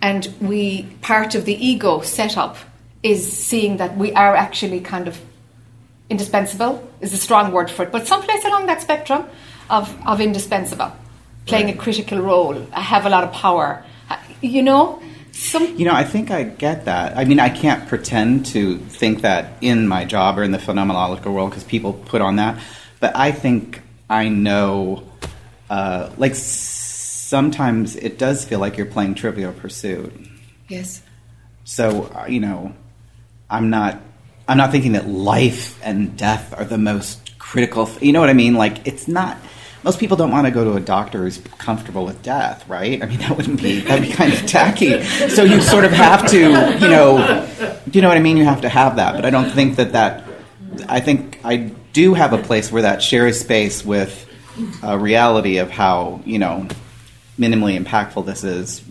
And 0.00 0.32
we, 0.40 0.84
part 1.00 1.34
of 1.34 1.44
the 1.44 1.54
ego 1.66 2.00
setup 2.00 2.56
is 3.02 3.30
seeing 3.30 3.78
that 3.78 3.96
we 3.96 4.12
are 4.12 4.36
actually 4.36 4.80
kind 4.80 5.08
of 5.08 5.20
indispensable, 6.10 6.88
is 7.00 7.12
a 7.12 7.16
strong 7.16 7.52
word 7.52 7.70
for 7.70 7.82
it, 7.84 7.92
but 7.92 8.06
someplace 8.06 8.44
along 8.44 8.66
that 8.66 8.80
spectrum 8.80 9.24
of, 9.68 9.94
of 10.06 10.20
indispensable, 10.20 10.92
playing 11.46 11.68
a 11.68 11.74
critical 11.74 12.18
role, 12.18 12.66
I 12.72 12.80
have 12.80 13.06
a 13.06 13.10
lot 13.10 13.24
of 13.24 13.32
power. 13.32 13.84
Uh, 14.10 14.16
You 14.40 14.62
know, 14.62 15.02
some 15.32 15.76
You 15.76 15.84
know, 15.84 15.94
I 15.94 16.04
think 16.04 16.30
I 16.30 16.42
get 16.42 16.86
that. 16.86 17.16
I 17.16 17.24
mean, 17.24 17.40
I 17.40 17.48
can't 17.48 17.86
pretend 17.88 18.46
to 18.46 18.78
think 18.78 19.22
that 19.22 19.44
in 19.60 19.86
my 19.86 20.04
job 20.04 20.38
or 20.38 20.42
in 20.42 20.50
the 20.50 20.58
phenomenological 20.58 21.32
world 21.32 21.50
because 21.50 21.64
people 21.64 21.92
put 21.92 22.20
on 22.20 22.36
that. 22.36 22.58
But 23.00 23.14
I 23.14 23.30
think 23.32 23.80
I 24.10 24.28
know, 24.28 25.04
uh, 25.70 26.10
like, 26.16 26.34
sometimes 26.34 27.94
it 27.94 28.18
does 28.18 28.44
feel 28.44 28.58
like 28.58 28.76
you're 28.76 28.86
playing 28.86 29.14
Trivial 29.14 29.52
Pursuit. 29.52 30.12
Yes. 30.68 31.02
So 31.64 32.10
uh, 32.14 32.26
you 32.26 32.40
know, 32.40 32.72
I'm 33.50 33.70
not. 33.70 34.00
I'm 34.48 34.56
not 34.56 34.72
thinking 34.72 34.92
that 34.92 35.06
life 35.06 35.78
and 35.84 36.16
death 36.16 36.54
are 36.58 36.64
the 36.64 36.78
most 36.78 37.38
critical. 37.38 37.86
Th- 37.86 38.02
you 38.02 38.12
know 38.12 38.20
what 38.20 38.30
I 38.30 38.34
mean? 38.34 38.54
Like 38.54 38.86
it's 38.86 39.06
not. 39.06 39.36
Most 39.84 40.00
people 40.00 40.16
don't 40.16 40.32
want 40.32 40.46
to 40.46 40.50
go 40.50 40.64
to 40.64 40.72
a 40.72 40.80
doctor 40.80 41.18
who's 41.18 41.38
comfortable 41.58 42.04
with 42.04 42.20
death, 42.22 42.68
right? 42.68 43.00
I 43.00 43.06
mean, 43.06 43.18
that 43.18 43.36
wouldn't 43.36 43.62
be 43.62 43.80
that'd 43.80 44.08
be 44.08 44.12
kind 44.12 44.32
of 44.32 44.44
tacky. 44.46 45.02
So 45.04 45.44
you 45.44 45.60
sort 45.60 45.84
of 45.84 45.92
have 45.92 46.26
to, 46.30 46.38
you 46.38 46.88
know, 46.88 47.46
do 47.84 47.90
you 47.92 48.02
know 48.02 48.08
what 48.08 48.16
I 48.16 48.20
mean? 48.20 48.36
You 48.38 48.44
have 48.44 48.62
to 48.62 48.68
have 48.68 48.96
that. 48.96 49.14
But 49.14 49.24
I 49.24 49.30
don't 49.30 49.50
think 49.50 49.76
that 49.76 49.92
that. 49.92 50.24
I 50.88 51.00
think 51.00 51.40
I 51.44 51.56
do 51.92 52.14
have 52.14 52.32
a 52.32 52.38
place 52.38 52.72
where 52.72 52.82
that 52.82 53.02
shares 53.02 53.38
space 53.40 53.84
with 53.84 54.26
a 54.82 54.98
reality 54.98 55.58
of 55.58 55.70
how 55.70 56.20
you 56.24 56.38
know 56.38 56.66
minimally 57.38 57.78
impactful 57.78 58.26
this 58.26 58.44
is 58.44 58.82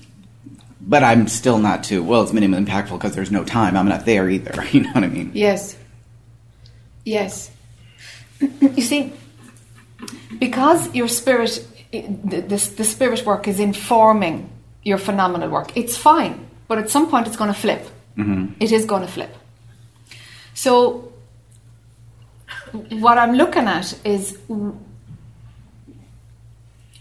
but 0.87 1.03
I'm 1.03 1.27
still 1.27 1.59
not 1.59 1.83
too 1.83 2.01
well. 2.01 2.23
It's 2.23 2.31
minimally 2.31 2.65
impactful 2.65 2.97
because 2.97 3.13
there's 3.13 3.31
no 3.31 3.43
time. 3.43 3.75
I'm 3.77 3.89
not 3.89 4.05
there 4.05 4.29
either. 4.29 4.63
You 4.71 4.81
know 4.81 4.91
what 4.93 5.03
I 5.03 5.07
mean? 5.07 5.31
Yes. 5.33 5.77
Yes. 7.03 7.51
You 8.39 8.81
see, 8.81 9.13
because 10.39 10.93
your 10.95 11.07
spirit, 11.07 11.65
the, 11.91 12.41
the, 12.41 12.71
the 12.77 12.83
spirit 12.83 13.25
work 13.25 13.47
is 13.47 13.59
informing 13.59 14.49
your 14.83 14.97
phenomenal 14.97 15.49
work, 15.49 15.75
it's 15.75 15.97
fine. 15.97 16.47
But 16.67 16.77
at 16.77 16.89
some 16.89 17.09
point, 17.09 17.27
it's 17.27 17.37
going 17.37 17.53
to 17.53 17.59
flip. 17.59 17.83
Mhm. 18.17 18.55
It 18.59 18.71
is 18.71 18.85
going 18.85 19.01
to 19.01 19.07
flip. 19.07 19.33
So, 20.53 21.11
what 22.89 23.17
I'm 23.17 23.33
looking 23.35 23.67
at 23.67 23.97
is 24.05 24.37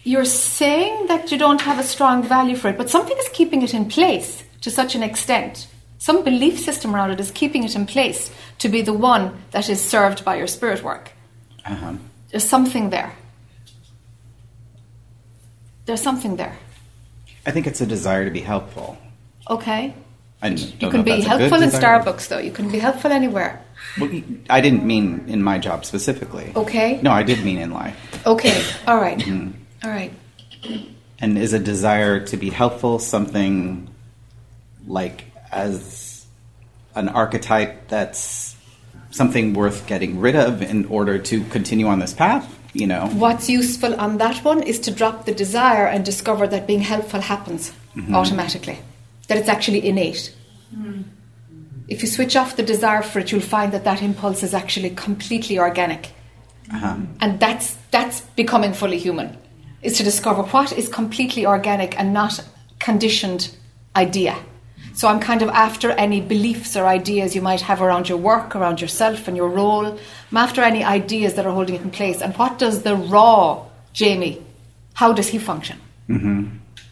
you're 0.06 0.24
saying 0.24 1.08
that 1.08 1.32
you 1.32 1.36
don't 1.36 1.60
have 1.62 1.80
a 1.80 1.82
strong 1.82 2.22
value 2.22 2.54
for 2.54 2.68
it, 2.68 2.78
but 2.78 2.88
something 2.88 3.16
is 3.18 3.28
keeping 3.30 3.62
it 3.62 3.74
in 3.74 3.88
place 3.88 4.44
to 4.60 4.70
such 4.70 4.94
an 4.94 5.02
extent. 5.02 5.66
Some 5.98 6.22
belief 6.22 6.60
system 6.60 6.94
around 6.94 7.10
it 7.10 7.18
is 7.18 7.32
keeping 7.32 7.64
it 7.64 7.74
in 7.74 7.86
place 7.86 8.30
to 8.58 8.68
be 8.68 8.82
the 8.82 8.92
one 8.92 9.42
that 9.50 9.68
is 9.68 9.84
served 9.84 10.24
by 10.24 10.36
your 10.36 10.46
spirit 10.46 10.84
work. 10.84 11.10
Uh-huh. 11.64 11.94
There's 12.30 12.44
something 12.44 12.90
there. 12.90 13.16
There's 15.86 16.02
something 16.02 16.36
there. 16.36 16.56
I 17.44 17.50
think 17.50 17.66
it's 17.66 17.80
a 17.80 17.86
desire 17.86 18.24
to 18.24 18.30
be 18.30 18.42
helpful. 18.42 18.96
Okay? 19.50 19.92
You 20.44 20.88
can 20.88 21.02
be 21.02 21.10
that's 21.10 21.26
a 21.26 21.28
good 21.30 21.40
helpful 21.40 21.62
in 21.62 21.70
desire. 21.70 22.00
Starbucks, 22.00 22.28
though. 22.28 22.38
You 22.38 22.52
can 22.52 22.70
be 22.70 22.78
helpful 22.78 23.10
anywhere. 23.10 23.60
Well, 23.98 24.10
I 24.48 24.60
didn't 24.60 24.84
mean 24.84 25.24
in 25.26 25.42
my 25.42 25.58
job 25.58 25.84
specifically. 25.84 26.52
Okay? 26.54 27.00
No, 27.02 27.10
I 27.10 27.24
did 27.24 27.44
mean 27.44 27.58
in 27.58 27.72
life. 27.72 28.24
Okay. 28.24 28.62
All 28.86 28.98
right. 28.98 29.20
All 29.86 29.92
right. 29.92 30.12
And 31.20 31.38
is 31.38 31.52
a 31.52 31.60
desire 31.60 32.18
to 32.26 32.36
be 32.36 32.50
helpful 32.50 32.98
something 32.98 33.88
like 34.84 35.26
as 35.52 36.26
an 36.96 37.08
archetype 37.08 37.86
that's 37.86 38.56
something 39.12 39.54
worth 39.54 39.86
getting 39.86 40.18
rid 40.18 40.34
of 40.34 40.60
in 40.60 40.86
order 40.86 41.18
to 41.20 41.44
continue 41.44 41.86
on 41.86 42.00
this 42.00 42.12
path? 42.12 42.52
You 42.72 42.88
know? 42.88 43.06
What's 43.14 43.48
useful 43.48 43.94
on 44.00 44.18
that 44.18 44.44
one 44.44 44.62
is 44.64 44.80
to 44.80 44.90
drop 44.90 45.24
the 45.24 45.32
desire 45.32 45.86
and 45.86 46.04
discover 46.04 46.48
that 46.48 46.66
being 46.66 46.80
helpful 46.80 47.20
happens 47.20 47.72
Mhm. 47.94 48.12
automatically, 48.12 48.78
that 49.28 49.38
it's 49.38 49.48
actually 49.48 49.86
innate. 49.86 50.34
If 51.86 52.02
you 52.02 52.08
switch 52.08 52.34
off 52.34 52.56
the 52.56 52.64
desire 52.64 53.02
for 53.02 53.20
it, 53.20 53.30
you'll 53.30 53.40
find 53.40 53.70
that 53.72 53.84
that 53.84 54.02
impulse 54.02 54.42
is 54.42 54.52
actually 54.52 54.90
completely 54.90 55.60
organic. 55.60 56.10
Uh-huh. 56.74 56.96
And 57.20 57.38
that's, 57.38 57.76
that's 57.92 58.22
becoming 58.34 58.72
fully 58.72 58.98
human, 58.98 59.36
is 59.86 59.96
to 59.98 60.02
discover 60.02 60.42
what 60.42 60.72
is 60.72 60.88
completely 60.88 61.46
organic 61.46 61.98
and 61.98 62.12
not 62.12 62.44
conditioned 62.78 63.54
idea. 63.94 64.36
So 64.92 65.08
I'm 65.08 65.20
kind 65.20 65.42
of 65.42 65.48
after 65.50 65.90
any 65.92 66.20
beliefs 66.20 66.76
or 66.76 66.86
ideas 66.86 67.34
you 67.36 67.42
might 67.42 67.60
have 67.60 67.80
around 67.82 68.08
your 68.08 68.18
work, 68.18 68.56
around 68.56 68.80
yourself 68.80 69.28
and 69.28 69.36
your 69.36 69.50
role. 69.50 69.86
I'm 70.30 70.36
after 70.36 70.62
any 70.62 70.82
ideas 70.82 71.34
that 71.34 71.46
are 71.46 71.52
holding 71.52 71.76
it 71.76 71.82
in 71.82 71.90
place. 71.90 72.20
And 72.22 72.34
what 72.36 72.58
does 72.58 72.82
the 72.82 72.96
raw 72.96 73.66
Jamie, 73.96 74.42
how 74.92 75.14
does 75.14 75.28
he 75.28 75.38
function? 75.38 75.80
Mm-hmm. 76.10 76.48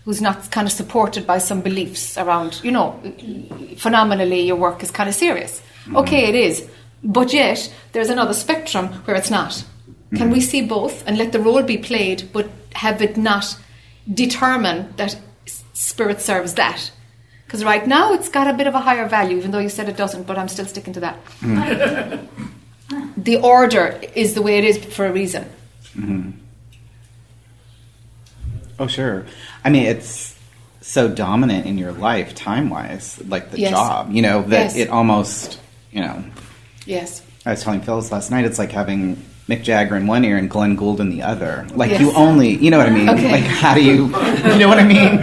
Who's 0.07 0.23
not 0.23 0.51
kind 0.51 0.67
of 0.67 0.73
supported 0.73 1.27
by 1.27 1.37
some 1.37 1.61
beliefs 1.61 2.17
around, 2.17 2.61
you 2.65 2.73
know, 2.73 2.99
phenomenally 3.77 4.41
your 4.41 4.57
work 4.57 4.83
is 4.83 4.91
kind 4.91 5.09
of 5.09 5.15
serious. 5.15 5.63
Okay, 5.95 6.25
it 6.31 6.35
is. 6.35 6.67
But 7.03 7.35
yet, 7.35 7.71
there's 7.93 8.09
another 8.09 8.33
spectrum 8.33 8.89
where 9.05 9.17
it's 9.17 9.31
not. 9.31 9.65
Can 10.17 10.31
we 10.31 10.41
see 10.41 10.63
both 10.63 11.07
and 11.07 11.19
let 11.19 11.33
the 11.33 11.41
role 11.41 11.63
be 11.63 11.79
played, 11.79 12.31
but 12.33 12.49
have 12.75 13.01
it 13.03 13.17
not 13.17 13.57
determine 14.13 14.93
that 14.97 15.17
spirit 15.73 16.21
serves 16.21 16.55
that? 16.55 16.91
Because 17.47 17.65
right 17.65 17.87
now 17.87 18.13
it's 18.13 18.29
got 18.29 18.49
a 18.49 18.53
bit 18.53 18.67
of 18.67 18.75
a 18.75 18.81
higher 18.81 19.07
value, 19.09 19.37
even 19.37 19.51
though 19.51 19.59
you 19.61 19.69
said 19.69 19.89
it 19.89 19.97
doesn't, 19.97 20.25
but 20.27 20.39
I'm 20.39 20.49
still 20.49 20.67
sticking 20.67 20.93
to 20.95 21.01
that. 21.01 21.17
the 23.17 23.37
order 23.39 24.01
is 24.15 24.35
the 24.35 24.43
way 24.43 24.59
it 24.59 24.65
is 24.65 24.79
for 24.79 25.07
a 25.07 25.13
reason. 25.13 25.45
hmm 25.95 26.31
Oh, 28.79 28.89
sure. 28.89 29.25
I 29.65 29.71
mean, 29.71 29.87
it's 29.87 30.37
so 30.81 31.09
dominant 31.09 31.65
in 31.67 31.79
your 31.79 31.93
life, 31.93 32.35
time 32.35 32.71
wise, 32.71 33.23
like 33.29 33.53
the 33.53 33.61
Yes. 33.61 33.71
job, 33.71 34.11
you 34.11 34.21
know, 34.21 34.43
that 34.43 34.51
Yes. 34.51 34.77
it 34.77 34.89
almost, 34.91 35.61
you 35.93 36.01
know, 36.01 36.25
Yes. 36.85 37.23
I 37.47 37.51
was 37.53 37.63
telling 37.63 37.83
Phyllis 37.83 38.11
last 38.11 38.31
night, 38.33 38.45
it's 38.45 38.59
like 38.59 38.73
having 38.73 39.23
Mick 39.49 39.63
Jagger 39.63 39.97
in 39.97 40.07
one 40.07 40.25
ear 40.25 40.37
and 40.39 40.49
Glenn 40.49 40.75
Gould 40.75 41.01
in 41.01 41.11
the 41.11 41.23
other. 41.23 41.67
Like, 41.75 41.91
Yes. 41.91 42.01
you 42.01 42.13
only, 42.13 42.57
you 42.57 42.71
know 42.71 42.79
what 42.79 42.87
I 42.87 42.91
mean? 42.91 43.09
Okay. 43.11 43.31
Like, 43.31 43.43
how 43.45 43.75
do 43.75 43.83
you, 43.85 44.07
you 44.07 44.59
know 44.59 44.69
what 44.69 44.79
I 44.79 44.85
mean? 44.85 45.19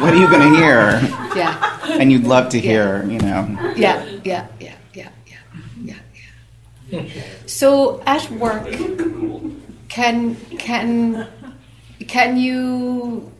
What 0.00 0.12
are 0.12 0.16
you 0.16 0.28
going 0.28 0.52
to 0.52 0.56
hear? 0.58 1.00
Yeah. 1.36 1.78
And 2.00 2.10
you'd 2.10 2.24
love 2.24 2.48
to 2.50 2.58
hear, 2.60 3.04
you 3.04 3.18
know. 3.20 3.72
Yeah, 3.76 4.04
yeah, 4.24 4.48
yeah, 4.58 4.74
yeah, 4.94 5.08
yeah, 5.26 5.36
yeah, 5.84 5.94
yeah. 6.90 7.22
So 7.46 8.02
at 8.06 8.28
work, 8.32 8.66
can 9.88 10.34
can 10.58 11.26
can 12.08 12.36
you 12.36 13.30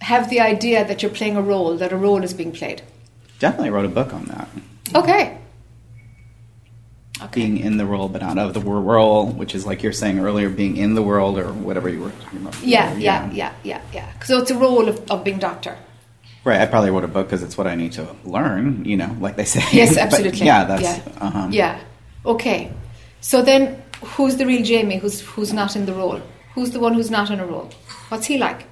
have 0.00 0.28
the 0.30 0.40
idea 0.40 0.84
that 0.86 1.02
you're 1.02 1.10
playing 1.12 1.36
a 1.36 1.42
role, 1.42 1.76
that 1.76 1.92
a 1.92 1.96
role 1.96 2.22
is 2.24 2.32
being 2.34 2.52
played? 2.52 2.82
Definitely 3.38 3.70
wrote 3.70 3.84
a 3.84 3.88
book 3.88 4.12
on 4.14 4.24
that. 4.26 4.48
Okay. 4.94 5.38
Being 7.32 7.58
in 7.58 7.76
the 7.76 7.86
role, 7.86 8.08
but 8.08 8.22
not 8.22 8.38
of 8.38 8.54
the 8.54 8.60
role, 8.60 9.26
which 9.26 9.54
is 9.54 9.66
like 9.66 9.82
you're 9.82 9.92
saying 9.92 10.18
earlier, 10.18 10.48
being 10.48 10.76
in 10.76 10.94
the 10.94 11.02
world 11.02 11.38
or 11.38 11.52
whatever 11.52 11.88
you 11.88 12.00
were 12.00 12.10
talking 12.10 12.40
about. 12.40 12.60
Yeah, 12.62 12.88
before, 12.88 13.00
yeah, 13.02 13.30
yeah, 13.32 13.52
yeah, 13.62 13.80
yeah. 13.92 14.12
So 14.22 14.38
it's 14.38 14.50
a 14.50 14.56
role 14.56 14.88
of, 14.88 15.10
of 15.10 15.24
being 15.24 15.38
doctor. 15.38 15.76
Right. 16.44 16.60
I 16.60 16.66
probably 16.66 16.90
wrote 16.90 17.04
a 17.04 17.08
book 17.08 17.26
because 17.26 17.42
it's 17.42 17.56
what 17.56 17.66
I 17.66 17.74
need 17.74 17.92
to 17.92 18.14
learn, 18.24 18.84
you 18.84 18.96
know, 18.98 19.16
like 19.18 19.36
they 19.36 19.46
say. 19.46 19.62
Yes, 19.72 19.94
But 19.94 20.02
absolutely. 20.02 20.46
yeah, 20.46 20.64
that's. 20.64 20.82
yeah. 20.82 21.00
Uh-huh. 21.20 21.48
Yeah. 21.50 21.80
Okay. 22.26 22.70
So 23.22 23.40
then, 23.40 23.82
who's 24.02 24.36
the 24.36 24.44
real 24.44 24.62
Jamie? 24.62 24.98
Who's 24.98 25.22
who's 25.22 25.52
not 25.54 25.74
in 25.74 25.86
the 25.86 25.94
role? 25.94 26.20
Who's 26.54 26.70
the 26.72 26.80
one 26.80 26.92
who's 26.94 27.10
not 27.10 27.30
in 27.30 27.40
a 27.40 27.46
role? 27.46 27.70
What's 28.10 28.26
he 28.26 28.36
like? 28.38 28.66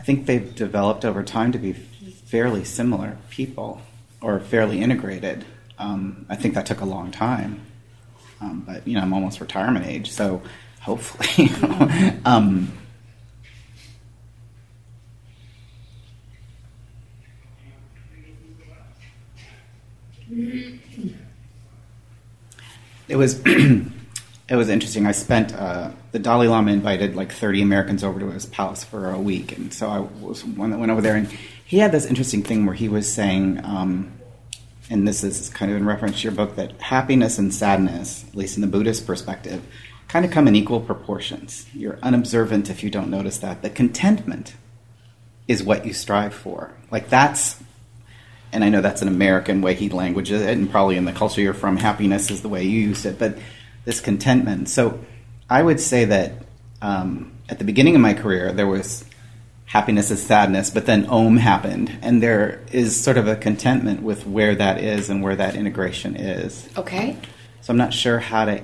I 0.00 0.02
think 0.02 0.24
they've 0.24 0.54
developed 0.54 1.04
over 1.04 1.22
time 1.22 1.52
to 1.52 1.58
be 1.58 1.74
fairly 1.74 2.64
similar 2.64 3.18
people 3.28 3.82
or 4.22 4.40
fairly 4.40 4.80
integrated. 4.80 5.44
Um, 5.78 6.24
I 6.30 6.36
think 6.36 6.54
that 6.54 6.64
took 6.64 6.80
a 6.80 6.86
long 6.86 7.10
time, 7.10 7.60
um, 8.40 8.64
but 8.66 8.88
you 8.88 8.94
know 8.94 9.02
I'm 9.02 9.12
almost 9.12 9.42
retirement 9.42 9.84
age, 9.84 10.10
so 10.10 10.40
hopefully. 10.80 11.50
um, 12.24 12.72
it 23.06 23.16
was 23.16 23.42
it 24.50 24.56
was 24.56 24.68
interesting. 24.68 25.06
I 25.06 25.12
spent 25.12 25.54
uh, 25.54 25.92
the 26.10 26.18
Dalai 26.18 26.48
Lama 26.48 26.72
invited 26.72 27.14
like 27.14 27.30
30 27.30 27.62
Americans 27.62 28.02
over 28.02 28.18
to 28.18 28.32
his 28.32 28.46
palace 28.46 28.82
for 28.82 29.08
a 29.08 29.18
week, 29.18 29.56
and 29.56 29.72
so 29.72 29.88
I 29.88 30.00
was 30.00 30.44
one 30.44 30.70
that 30.70 30.78
went 30.78 30.90
over 30.90 31.00
there, 31.00 31.14
and 31.14 31.28
he 31.64 31.78
had 31.78 31.92
this 31.92 32.04
interesting 32.04 32.42
thing 32.42 32.66
where 32.66 32.74
he 32.74 32.88
was 32.88 33.10
saying, 33.10 33.64
um, 33.64 34.12
and 34.90 35.06
this 35.06 35.22
is 35.22 35.48
kind 35.50 35.70
of 35.70 35.76
in 35.76 35.86
reference 35.86 36.16
to 36.16 36.24
your 36.24 36.32
book, 36.32 36.56
that 36.56 36.82
happiness 36.82 37.38
and 37.38 37.54
sadness, 37.54 38.24
at 38.28 38.34
least 38.34 38.56
in 38.56 38.60
the 38.60 38.66
Buddhist 38.66 39.06
perspective, 39.06 39.62
kind 40.08 40.24
of 40.24 40.32
come 40.32 40.48
in 40.48 40.56
equal 40.56 40.80
proportions. 40.80 41.68
You're 41.72 42.00
unobservant 42.02 42.68
if 42.68 42.82
you 42.82 42.90
don't 42.90 43.08
notice 43.08 43.38
that. 43.38 43.62
The 43.62 43.70
contentment 43.70 44.56
is 45.46 45.62
what 45.62 45.86
you 45.86 45.92
strive 45.92 46.34
for. 46.34 46.74
Like 46.90 47.08
that's 47.08 47.62
and 48.52 48.64
I 48.64 48.68
know 48.68 48.80
that's 48.80 49.00
an 49.00 49.06
American 49.06 49.62
way 49.62 49.74
he 49.74 49.88
languages 49.88 50.42
it, 50.42 50.58
and 50.58 50.68
probably 50.68 50.96
in 50.96 51.04
the 51.04 51.12
culture 51.12 51.40
you're 51.40 51.54
from, 51.54 51.76
happiness 51.76 52.32
is 52.32 52.42
the 52.42 52.48
way 52.48 52.64
you 52.64 52.80
use 52.80 53.04
it, 53.06 53.16
but 53.16 53.38
this 53.84 54.00
contentment. 54.00 54.68
So 54.68 55.00
I 55.48 55.62
would 55.62 55.80
say 55.80 56.04
that 56.06 56.32
um, 56.82 57.32
at 57.48 57.58
the 57.58 57.64
beginning 57.64 57.94
of 57.94 58.00
my 58.00 58.14
career, 58.14 58.52
there 58.52 58.66
was 58.66 59.04
happiness 59.66 60.10
is 60.10 60.22
sadness, 60.24 60.70
but 60.70 60.86
then 60.86 61.06
Om 61.06 61.36
happened, 61.36 61.96
and 62.02 62.22
there 62.22 62.60
is 62.72 63.00
sort 63.00 63.16
of 63.16 63.28
a 63.28 63.36
contentment 63.36 64.02
with 64.02 64.26
where 64.26 64.54
that 64.54 64.82
is 64.82 65.08
and 65.10 65.22
where 65.22 65.36
that 65.36 65.54
integration 65.54 66.16
is. 66.16 66.68
Okay. 66.76 67.16
So 67.60 67.72
I'm 67.72 67.76
not 67.76 67.94
sure 67.94 68.18
how 68.18 68.46
to 68.46 68.62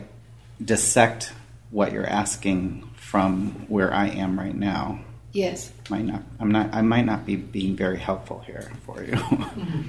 dissect 0.64 1.32
what 1.70 1.92
you're 1.92 2.06
asking 2.06 2.88
from 2.96 3.66
where 3.68 3.92
I 3.92 4.08
am 4.08 4.38
right 4.38 4.54
now. 4.54 5.00
Yes. 5.32 5.70
Might 5.90 6.06
not. 6.06 6.22
I'm 6.40 6.50
not. 6.50 6.74
I 6.74 6.80
might 6.80 7.04
not 7.04 7.26
be 7.26 7.36
being 7.36 7.76
very 7.76 7.98
helpful 7.98 8.40
here 8.46 8.70
for 8.84 9.02
you. 9.02 9.16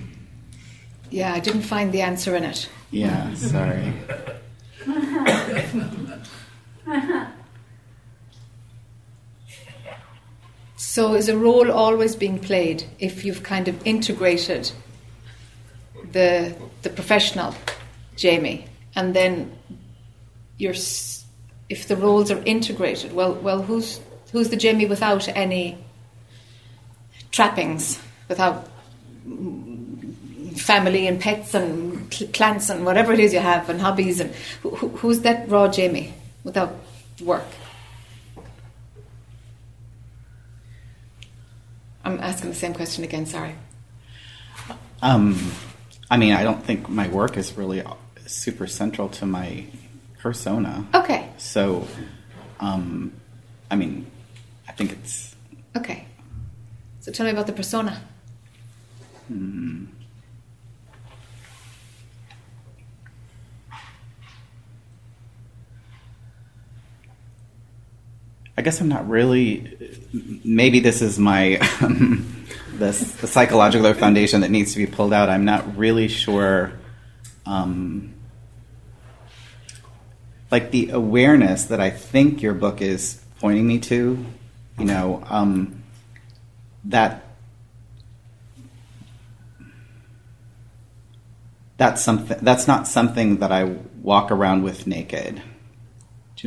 Yeah, 1.10 1.34
I 1.34 1.40
didn't 1.40 1.62
find 1.62 1.94
the 1.94 2.02
answer 2.02 2.36
in 2.36 2.44
it. 2.44 2.68
yeah. 2.92 3.34
Sorry. 3.36 3.94
So 10.98 11.14
is 11.14 11.30
a 11.30 11.38
role 11.38 11.72
always 11.72 12.16
being 12.16 12.40
played 12.40 12.84
if 12.98 13.24
you've 13.24 13.44
kind 13.44 13.68
of 13.68 13.80
integrated 13.86 14.72
the 16.12 16.56
the 16.82 16.90
professional 16.90 17.54
Jamie 18.16 18.66
and 18.96 19.14
then 19.14 19.56
you're 20.58 20.74
if 21.70 21.88
the 21.88 21.96
roles 21.96 22.32
are 22.32 22.42
integrated 22.46 23.14
well 23.14 23.36
well 23.36 23.62
who's 23.62 24.00
who's 24.32 24.50
the 24.50 24.56
Jamie 24.56 24.88
without 24.88 25.28
any 25.36 25.78
trappings 27.30 28.00
without 28.28 28.68
mm, 29.28 30.60
family 30.60 31.06
and 31.06 31.22
pets 31.22 31.54
and 31.54 31.97
plants 32.10 32.70
and 32.70 32.86
whatever 32.86 33.12
it 33.14 33.20
is 33.20 33.34
you 33.34 33.40
have 33.40 33.70
and 33.70 33.82
hobbies 33.82 34.20
and 34.20 34.32
who, 34.62 34.70
who- 34.72 34.90
who's 34.98 35.22
that 35.22 35.50
raw 35.50 35.68
Jamie 35.68 36.14
without 36.44 36.74
work 37.24 37.46
I'm 42.06 42.20
asking 42.20 42.50
the 42.50 42.56
same 42.56 42.74
question 42.74 43.04
again 43.04 43.26
sorry 43.26 43.56
Um, 45.02 45.52
I 46.10 46.18
mean, 46.18 46.34
I 46.34 46.44
don't 46.44 46.64
think 46.64 46.90
my 46.90 47.08
work 47.10 47.38
is 47.38 47.56
really 47.58 47.84
super 48.26 48.66
central 48.66 49.10
to 49.10 49.26
my 49.26 49.66
persona. 50.20 50.86
Okay. 50.94 51.30
So, 51.38 51.88
um, 52.60 53.12
I 53.70 53.76
mean, 53.76 54.08
I 54.68 54.72
think 54.72 54.92
it's. 54.94 55.36
Okay. 55.76 56.06
So 57.02 57.12
tell 57.12 57.26
me 57.26 57.32
about 57.32 57.46
the 57.46 57.54
persona. 57.54 58.02
Hmm. 59.28 59.86
Guess 68.68 68.82
I'm 68.82 68.90
not 68.90 69.08
really. 69.08 69.78
Maybe 70.44 70.82
this 70.82 71.02
is 71.02 71.18
my 71.18 71.56
this 72.74 73.00
the 73.16 73.28
psychological 73.28 73.94
foundation 73.94 74.42
that 74.42 74.52
needs 74.52 74.74
to 74.74 74.78
be 74.78 74.86
pulled 74.86 75.14
out. 75.14 75.30
I'm 75.30 75.46
not 75.46 75.78
really 75.78 76.10
sure. 76.10 76.74
Um, 77.46 78.14
like 80.52 80.72
the 80.72 80.90
awareness 80.90 81.64
that 81.66 81.80
I 81.80 81.92
think 81.92 82.42
your 82.42 82.54
book 82.54 82.82
is 82.82 83.22
pointing 83.40 83.66
me 83.66 83.80
to, 83.80 84.26
you 84.78 84.86
know, 84.86 85.24
um, 85.30 85.82
that 86.84 87.24
that's 91.78 92.04
something 92.04 92.38
that's 92.42 92.68
not 92.68 92.86
something 92.86 93.38
that 93.38 93.54
I 93.54 93.78
walk 94.02 94.30
around 94.30 94.64
with 94.64 94.88
naked. 94.88 95.36
Do 95.36 95.42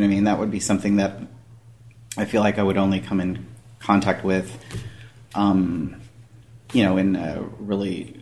you 0.01 0.03
know 0.03 0.09
what 0.09 0.13
I 0.13 0.15
mean? 0.17 0.25
That 0.25 0.39
would 0.39 0.51
be 0.51 0.61
something 0.61 0.97
that 0.97 1.19
I 2.16 2.24
feel 2.24 2.41
like 2.41 2.59
I 2.59 2.62
would 2.62 2.77
only 2.77 3.01
come 3.01 3.20
in 3.20 3.47
contact 3.78 4.24
with, 4.24 4.57
um, 5.35 6.01
you 6.73 6.82
know, 6.85 6.97
in 6.97 7.16
a 7.16 7.43
really 7.59 8.20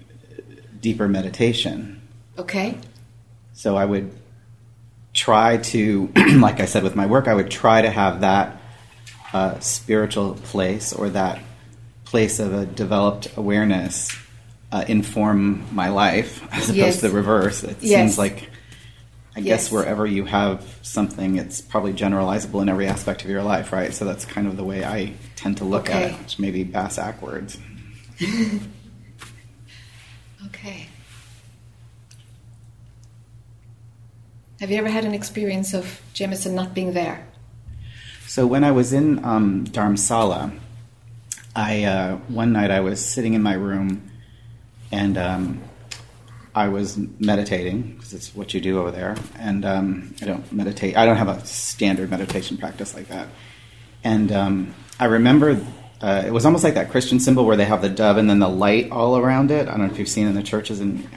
deeper 0.81 1.09
meditation. 1.09 2.01
Okay. 2.39 2.79
So 3.55 3.77
I 3.77 3.85
would 3.85 4.13
try 5.15 5.57
to, 5.57 6.13
like 6.39 6.61
I 6.61 6.67
said 6.67 6.83
with 6.85 6.95
my 6.95 7.07
work, 7.07 7.27
I 7.29 7.35
would 7.35 7.51
try 7.51 7.83
to 7.83 7.91
have 7.91 8.21
that 8.21 8.61
uh, 9.33 9.59
spiritual 9.61 10.35
place 10.35 10.93
or 10.93 11.09
that 11.11 11.41
place 12.05 12.39
of 12.39 12.55
a 12.55 12.65
developed 12.67 13.37
awareness 13.37 14.11
uh, 14.71 14.85
inform 14.87 15.65
my 15.75 15.89
life 15.89 16.43
as 16.53 16.65
opposed 16.71 16.77
Yes. 16.77 17.01
to 17.01 17.09
the 17.09 17.15
reverse. 17.15 17.65
It 17.65 17.77
Yes. 17.81 18.01
seems 18.01 18.19
like, 18.19 18.48
I 19.37 19.41
Yes. 19.41 19.65
guess, 19.65 19.73
wherever 19.73 20.05
you 20.07 20.25
have 20.25 20.79
something, 20.83 21.37
it's 21.37 21.61
probably 21.61 21.93
generalizable 21.93 22.61
in 22.63 22.69
every 22.69 22.87
aspect 22.89 23.23
of 23.25 23.31
your 23.31 23.43
life, 23.43 23.73
right? 23.73 23.95
So 23.95 24.05
that's 24.05 24.25
kind 24.25 24.47
of 24.49 24.57
the 24.57 24.65
way 24.65 24.85
I 24.85 25.13
tend 25.37 25.59
to 25.59 25.65
look 25.65 25.89
at 25.91 26.11
it, 26.11 26.19
which 26.19 26.39
may 26.39 26.51
be 26.51 26.65
bass 26.65 26.97
backwards. 26.97 27.59
Okay. 30.47 30.87
Have 34.61 34.71
you 34.71 34.77
ever 34.79 34.89
had 34.89 35.05
an 35.05 35.15
experience 35.15 35.75
of 35.75 36.01
Jameson 36.15 36.55
not 36.55 36.75
being 36.75 36.93
there? 36.93 37.27
So 38.27 38.47
when 38.47 38.65
I 38.65 38.71
was 38.71 38.93
in 38.93 39.25
um, 39.25 39.65
Dharamsala, 39.67 40.59
I 41.55 41.85
uh, 41.85 42.17
one 42.29 42.53
night 42.53 42.71
I 42.71 42.81
was 42.81 43.05
sitting 43.05 43.35
in 43.35 43.43
my 43.43 43.55
room, 43.55 44.11
and 44.93 45.17
um, 45.19 45.61
I 46.59 46.67
was 46.67 46.99
meditating 47.21 47.83
because 47.83 48.13
it's 48.13 48.35
what 48.35 48.53
you 48.53 48.61
do 48.61 48.81
over 48.81 48.91
there. 48.91 49.15
And 49.39 49.65
um, 49.65 50.15
I 50.21 50.25
don't 50.25 50.53
meditate. 50.53 50.97
I 50.97 51.07
don't 51.07 51.17
have 51.17 51.29
a 51.29 51.47
standard 51.47 52.11
meditation 52.11 52.57
practice 52.57 52.97
like 52.97 53.07
that. 53.09 53.29
And 54.03 54.33
um, 54.33 54.75
I 54.99 55.05
remember 55.05 55.65
uh, 56.01 56.25
it 56.27 56.33
was 56.33 56.45
almost 56.45 56.65
like 56.65 56.75
that 56.75 56.91
Christian 56.91 57.21
symbol 57.21 57.45
where 57.45 57.57
they 57.57 57.65
have 57.65 57.81
the 57.81 57.89
dove 57.89 58.17
and 58.17 58.29
then 58.29 58.41
the 58.41 58.49
light 58.49 58.91
all 58.91 59.17
around 59.17 59.53
it. 59.53 59.69
I 59.69 59.71
don't 59.71 59.87
know 59.87 59.93
if 59.93 60.01
you've 60.01 60.09
seen 60.09 60.27
in 60.27 60.35
the 60.35 60.43
churches, 60.43 60.81
and 60.81 61.09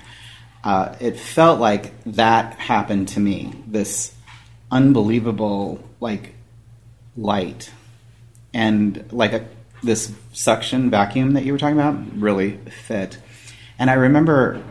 uh, 0.63 0.95
it 0.99 1.17
felt 1.17 1.59
like 1.59 1.91
that 2.03 2.53
happened 2.59 3.07
to 3.09 3.19
me. 3.19 3.51
This 3.65 4.13
unbelievable 4.69 5.83
like 5.99 6.35
light 7.17 7.71
and 8.53 9.11
like 9.11 9.33
a, 9.33 9.47
this 9.81 10.13
suction 10.33 10.91
vacuum 10.91 11.33
that 11.33 11.45
you 11.45 11.51
were 11.51 11.57
talking 11.57 11.79
about 11.79 11.95
really 12.15 12.57
fit. 12.85 13.17
And 13.79 13.89
I 13.89 13.93
remember 13.93 14.63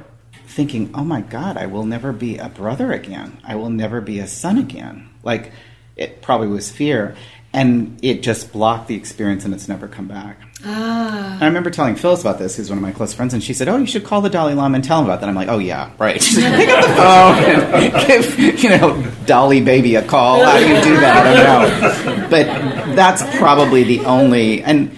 thinking, 0.50 0.90
"Oh 0.94 1.04
my 1.04 1.20
God, 1.20 1.56
I 1.56 1.66
will 1.66 1.84
never 1.84 2.12
be 2.12 2.36
a 2.36 2.48
brother 2.48 2.92
again. 2.92 3.38
I 3.44 3.54
will 3.54 3.70
never 3.70 4.00
be 4.00 4.18
a 4.18 4.26
son 4.26 4.58
again." 4.58 5.08
Like 5.22 5.52
it 5.96 6.22
probably 6.22 6.48
was 6.48 6.70
fear, 6.70 7.14
and 7.52 7.98
it 8.02 8.22
just 8.22 8.52
blocked 8.52 8.88
the 8.88 8.94
experience, 8.94 9.44
and 9.44 9.54
it's 9.54 9.68
never 9.68 9.88
come 9.88 10.06
back. 10.06 10.38
Ah. 10.64 11.34
And 11.34 11.42
I 11.42 11.46
remember 11.46 11.70
telling 11.70 11.96
Phyllis 11.96 12.20
about 12.20 12.38
this, 12.38 12.56
who's 12.56 12.68
one 12.68 12.78
of 12.78 12.82
my 12.82 12.92
close 12.92 13.14
friends, 13.14 13.32
and 13.32 13.42
she 13.42 13.54
said, 13.54 13.68
"Oh, 13.68 13.78
you 13.78 13.86
should 13.86 14.04
call 14.04 14.20
the 14.20 14.28
Dalai 14.28 14.54
Lama 14.54 14.76
and 14.76 14.84
tell 14.84 14.98
him 14.98 15.06
about 15.06 15.20
that." 15.20 15.28
I'm 15.28 15.34
like, 15.34 15.48
"Oh 15.48 15.58
yeah, 15.58 15.90
right." 15.98 16.22
She's 16.22 16.42
like, 16.42 16.54
Pick 16.54 16.68
up 16.68 16.84
the 16.84 16.94
phone 16.94 17.82
and 17.82 18.06
give 18.06 18.62
you 18.62 18.70
know 18.70 19.02
Dolly 19.26 19.60
baby 19.62 19.94
a 19.94 20.02
call. 20.06 20.44
How 20.44 20.58
do 20.58 20.68
you 20.68 20.82
do 20.82 21.00
that? 21.00 21.26
I 21.26 22.04
don't 22.04 22.20
know. 22.20 22.28
But 22.28 22.46
that's 22.94 23.22
probably 23.38 23.84
the 23.84 24.04
only. 24.04 24.62
And 24.62 24.96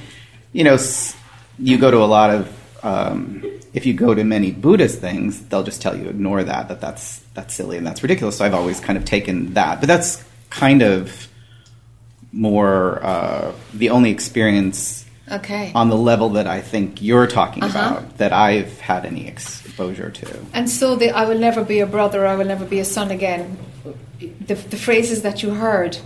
you 0.52 0.64
know, 0.64 0.76
you 1.58 1.78
go 1.78 1.90
to 1.90 1.98
a 1.98 2.06
lot 2.06 2.30
of. 2.30 2.58
Um, 2.82 3.51
if 3.72 3.86
you 3.86 3.94
go 3.94 4.14
to 4.14 4.22
many 4.24 4.50
Buddhist 4.50 5.00
things, 5.00 5.40
they'll 5.46 5.62
just 5.62 5.80
tell 5.82 5.96
you 5.96 6.08
ignore 6.08 6.44
that. 6.44 6.68
That 6.68 6.80
that's 6.80 7.20
that's 7.34 7.54
silly 7.54 7.76
and 7.78 7.86
that's 7.86 8.02
ridiculous. 8.02 8.36
So 8.38 8.44
I've 8.44 8.54
always 8.54 8.80
kind 8.80 8.96
of 8.98 9.04
taken 9.04 9.54
that. 9.54 9.80
But 9.80 9.86
that's 9.86 10.22
kind 10.50 10.82
of 10.82 11.28
more 12.32 13.04
uh, 13.04 13.52
the 13.74 13.90
only 13.90 14.10
experience 14.10 15.04
Okay. 15.30 15.72
on 15.74 15.88
the 15.88 15.96
level 15.96 16.30
that 16.30 16.46
I 16.46 16.60
think 16.60 17.00
you're 17.00 17.26
talking 17.26 17.62
Uh-huh. 17.62 17.78
about 17.78 18.18
that 18.18 18.32
I've 18.32 18.80
had 18.80 19.06
any 19.06 19.26
exposure 19.28 20.10
to. 20.10 20.38
And 20.52 20.68
so 20.68 20.96
the 20.96 21.10
I 21.10 21.24
will 21.26 21.38
never 21.38 21.64
be 21.64 21.80
a 21.80 21.86
brother, 21.86 22.26
I 22.26 22.34
will 22.36 22.44
never 22.46 22.64
be 22.66 22.80
a 22.80 22.84
son 22.84 23.10
again. 23.10 23.56
The, 24.20 24.54
the 24.54 24.76
phrases 24.76 25.22
that 25.22 25.42
you 25.42 25.50
heard. 25.54 25.96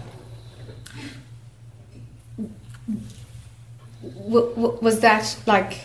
W- 4.03 4.55
w- 4.55 4.79
was 4.81 5.01
that 5.01 5.37
like 5.47 5.81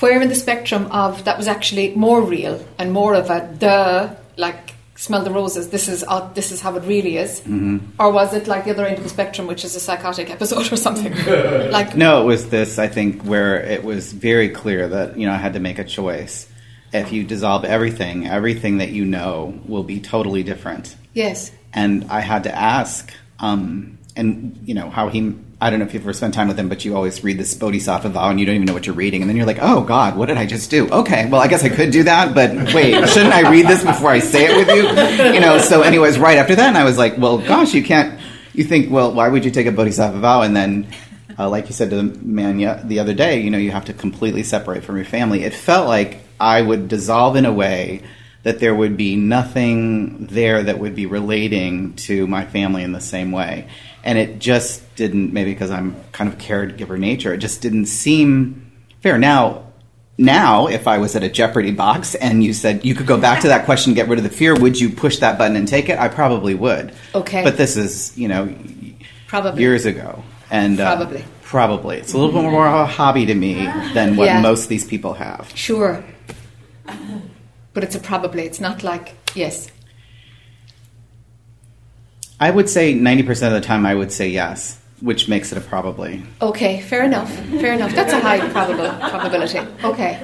where 0.00 0.20
in 0.20 0.28
the 0.28 0.34
spectrum 0.34 0.86
of 0.90 1.24
that 1.24 1.36
was 1.38 1.48
actually 1.48 1.94
more 1.94 2.20
real 2.22 2.64
and 2.78 2.92
more 2.92 3.14
of 3.14 3.30
a 3.30 3.48
the 3.58 4.16
like 4.36 4.74
smell 4.96 5.22
the 5.24 5.30
roses 5.30 5.70
this 5.70 5.88
is 5.88 6.04
uh, 6.06 6.28
this 6.34 6.52
is 6.52 6.60
how 6.60 6.74
it 6.76 6.82
really 6.84 7.16
is 7.16 7.40
Mhm. 7.40 7.80
or 7.98 8.12
was 8.12 8.32
it 8.34 8.46
like 8.46 8.64
the 8.64 8.70
other 8.70 8.86
end 8.86 8.98
of 8.98 9.02
the 9.04 9.08
spectrum 9.08 9.46
which 9.48 9.64
is 9.64 9.74
a 9.74 9.80
psychotic 9.80 10.30
episode 10.30 10.70
or 10.72 10.76
something 10.76 11.12
like 11.70 11.96
No, 11.96 12.22
it 12.22 12.26
was 12.26 12.48
this, 12.50 12.78
I 12.78 12.88
think, 12.88 13.22
where 13.24 13.56
it 13.60 13.82
was 13.84 14.12
very 14.12 14.48
clear 14.48 14.86
that, 14.88 15.18
you 15.18 15.26
know, 15.26 15.32
I 15.32 15.38
had 15.38 15.54
to 15.54 15.60
make 15.60 15.78
a 15.80 15.84
choice. 15.84 16.46
If 16.92 17.10
you 17.12 17.24
dissolve 17.24 17.64
everything, 17.64 18.26
everything 18.28 18.78
that 18.78 18.90
you 18.90 19.04
know 19.04 19.58
will 19.66 19.82
be 19.94 19.98
totally 20.00 20.42
different. 20.42 20.94
yes 21.14 21.50
And 21.74 22.04
I 22.10 22.20
had 22.20 22.42
to 22.44 22.52
ask, 22.54 23.10
um, 23.40 23.98
and, 24.14 24.58
you 24.68 24.74
know, 24.74 24.88
how 24.90 25.08
he, 25.08 25.20
I 25.62 25.70
don't 25.70 25.78
know 25.78 25.84
if 25.84 25.94
you've 25.94 26.02
ever 26.02 26.12
spent 26.12 26.34
time 26.34 26.48
with 26.48 26.58
him, 26.58 26.68
but 26.68 26.84
you 26.84 26.96
always 26.96 27.22
read 27.22 27.38
this 27.38 27.54
Bodhisattva 27.54 28.08
vow 28.08 28.30
and 28.30 28.40
you 28.40 28.44
don't 28.44 28.56
even 28.56 28.66
know 28.66 28.72
what 28.72 28.84
you're 28.84 28.96
reading. 28.96 29.22
And 29.22 29.28
then 29.30 29.36
you're 29.36 29.46
like, 29.46 29.60
oh, 29.62 29.82
God, 29.84 30.16
what 30.16 30.26
did 30.26 30.36
I 30.36 30.44
just 30.44 30.72
do? 30.72 30.90
Okay, 30.90 31.28
well, 31.28 31.40
I 31.40 31.46
guess 31.46 31.62
I 31.62 31.68
could 31.68 31.92
do 31.92 32.02
that, 32.02 32.34
but 32.34 32.74
wait, 32.74 33.08
shouldn't 33.08 33.32
I 33.32 33.48
read 33.48 33.68
this 33.68 33.84
before 33.84 34.10
I 34.10 34.18
say 34.18 34.46
it 34.46 34.56
with 34.56 34.68
you? 34.76 35.32
You 35.32 35.38
know, 35.38 35.58
so, 35.58 35.82
anyways, 35.82 36.18
right 36.18 36.36
after 36.36 36.56
that, 36.56 36.66
and 36.66 36.76
I 36.76 36.82
was 36.82 36.98
like, 36.98 37.16
well, 37.16 37.38
gosh, 37.38 37.74
you 37.74 37.84
can't, 37.84 38.20
you 38.54 38.64
think, 38.64 38.90
well, 38.90 39.12
why 39.12 39.28
would 39.28 39.44
you 39.44 39.52
take 39.52 39.68
a 39.68 39.70
Bodhisattva 39.72 40.18
vow? 40.18 40.42
And 40.42 40.56
then, 40.56 40.88
uh, 41.38 41.48
like 41.48 41.68
you 41.68 41.74
said 41.74 41.90
to 41.90 41.96
the 41.96 42.18
man 42.24 42.56
the 42.88 42.98
other 42.98 43.14
day, 43.14 43.40
you 43.40 43.52
know, 43.52 43.58
you 43.58 43.70
have 43.70 43.84
to 43.84 43.92
completely 43.92 44.42
separate 44.42 44.82
from 44.82 44.96
your 44.96 45.04
family. 45.04 45.44
It 45.44 45.54
felt 45.54 45.86
like 45.86 46.22
I 46.40 46.60
would 46.60 46.88
dissolve 46.88 47.36
in 47.36 47.46
a 47.46 47.52
way 47.52 48.02
that 48.42 48.58
there 48.58 48.74
would 48.74 48.96
be 48.96 49.14
nothing 49.14 50.26
there 50.26 50.64
that 50.64 50.80
would 50.80 50.96
be 50.96 51.06
relating 51.06 51.94
to 51.94 52.26
my 52.26 52.44
family 52.44 52.82
in 52.82 52.90
the 52.90 53.00
same 53.00 53.30
way. 53.30 53.68
And 54.04 54.18
it 54.18 54.38
just 54.40 54.82
didn't, 54.96 55.32
maybe 55.32 55.52
because 55.52 55.70
I'm 55.70 55.94
kind 56.12 56.32
of 56.32 56.38
caregiver 56.38 56.98
nature, 56.98 57.32
it 57.32 57.38
just 57.38 57.60
didn't 57.62 57.86
seem 57.86 58.72
fair. 59.00 59.16
Now, 59.18 59.66
now, 60.18 60.66
if 60.66 60.86
I 60.88 60.98
was 60.98 61.16
at 61.16 61.22
a 61.22 61.28
Jeopardy 61.28 61.70
box 61.70 62.14
and 62.14 62.44
you 62.44 62.52
said 62.52 62.84
you 62.84 62.94
could 62.94 63.06
go 63.06 63.18
back 63.18 63.40
to 63.42 63.48
that 63.48 63.64
question, 63.64 63.94
get 63.94 64.08
rid 64.08 64.18
of 64.18 64.24
the 64.24 64.30
fear, 64.30 64.54
would 64.54 64.78
you 64.78 64.90
push 64.90 65.18
that 65.18 65.38
button 65.38 65.56
and 65.56 65.66
take 65.66 65.88
it? 65.88 65.98
I 65.98 66.08
probably 66.08 66.54
would. 66.54 66.92
Okay. 67.14 67.42
But 67.44 67.56
this 67.56 67.76
is, 67.76 68.16
you 68.18 68.28
know, 68.28 68.52
probably 69.26 69.62
years 69.62 69.86
ago, 69.86 70.22
and 70.50 70.78
uh, 70.80 70.96
Probably. 70.96 71.24
probably 71.42 71.96
it's 71.98 72.12
a 72.12 72.18
little 72.18 72.32
bit 72.42 72.50
more 72.50 72.66
of 72.66 72.74
a 72.74 72.86
hobby 72.86 73.24
to 73.26 73.34
me 73.34 73.54
than 73.94 74.16
what 74.16 74.26
Yeah. 74.26 74.40
most 74.42 74.64
of 74.64 74.68
these 74.68 74.84
people 74.84 75.14
have. 75.14 75.50
Sure. 75.54 76.04
But 77.72 77.84
it's 77.84 77.94
a 77.94 78.00
probably. 78.00 78.42
It's 78.42 78.60
not 78.60 78.82
like, 78.82 79.14
yes. 79.34 79.68
I 82.42 82.50
would 82.50 82.68
say 82.68 82.92
ninety 82.94 83.22
percent 83.22 83.54
of 83.54 83.62
the 83.62 83.66
time, 83.66 83.86
I 83.86 83.94
would 83.94 84.10
say 84.12 84.28
yes, 84.28 84.78
which 85.00 85.28
makes 85.28 85.52
it 85.52 85.58
a 85.58 85.60
probably. 85.60 86.22
Okay, 86.40 86.80
fair 86.80 87.04
enough. 87.04 87.30
Fair 87.62 87.72
enough. 87.72 87.94
That's 87.94 88.12
a 88.12 88.20
high 88.20 88.40
probable 88.50 88.88
probability. 89.10 89.60
Okay. 89.84 90.18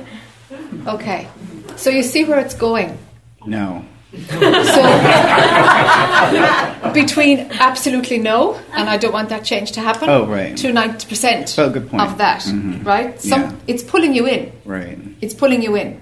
Okay. 0.86 1.28
So 1.76 1.90
you 1.90 2.02
see 2.02 2.24
where 2.24 2.40
it's 2.40 2.54
going. 2.54 2.98
No. 3.46 3.84
So 4.12 4.40
between 6.92 7.38
absolutely 7.68 8.18
no, 8.18 8.54
and 8.72 8.88
I 8.88 8.96
don't 8.96 9.12
want 9.12 9.28
that 9.28 9.44
change 9.44 9.72
to 9.72 9.80
happen. 9.80 10.08
Oh, 10.08 10.26
right. 10.26 10.56
To 10.58 10.72
ninety 10.72 11.06
percent 11.06 11.54
Oh, 11.58 11.70
good 11.70 11.88
point. 11.90 12.02
of 12.02 12.18
that, 12.18 12.40
Mhm. 12.42 12.84
right? 12.84 13.20
Some 13.20 13.42
Yeah. 13.42 13.52
it's 13.68 13.82
pulling 13.84 14.14
you 14.14 14.26
in. 14.26 14.50
Right. 14.64 14.98
It's 15.20 15.34
pulling 15.34 15.62
you 15.62 15.76
in. 15.76 16.00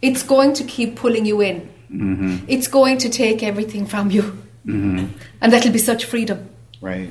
It's 0.00 0.22
going 0.22 0.54
to 0.54 0.64
keep 0.64 0.96
pulling 0.96 1.26
you 1.26 1.40
in. 1.42 1.68
Mm-hmm. 1.90 2.44
It's 2.48 2.68
going 2.68 2.98
to 2.98 3.08
take 3.08 3.42
everything 3.42 3.86
from 3.86 4.10
you, 4.10 4.22
Mm-hmm. 4.66 5.06
and 5.42 5.52
that'll 5.52 5.72
be 5.72 5.78
such 5.78 6.06
freedom. 6.06 6.48
Right. 6.80 7.10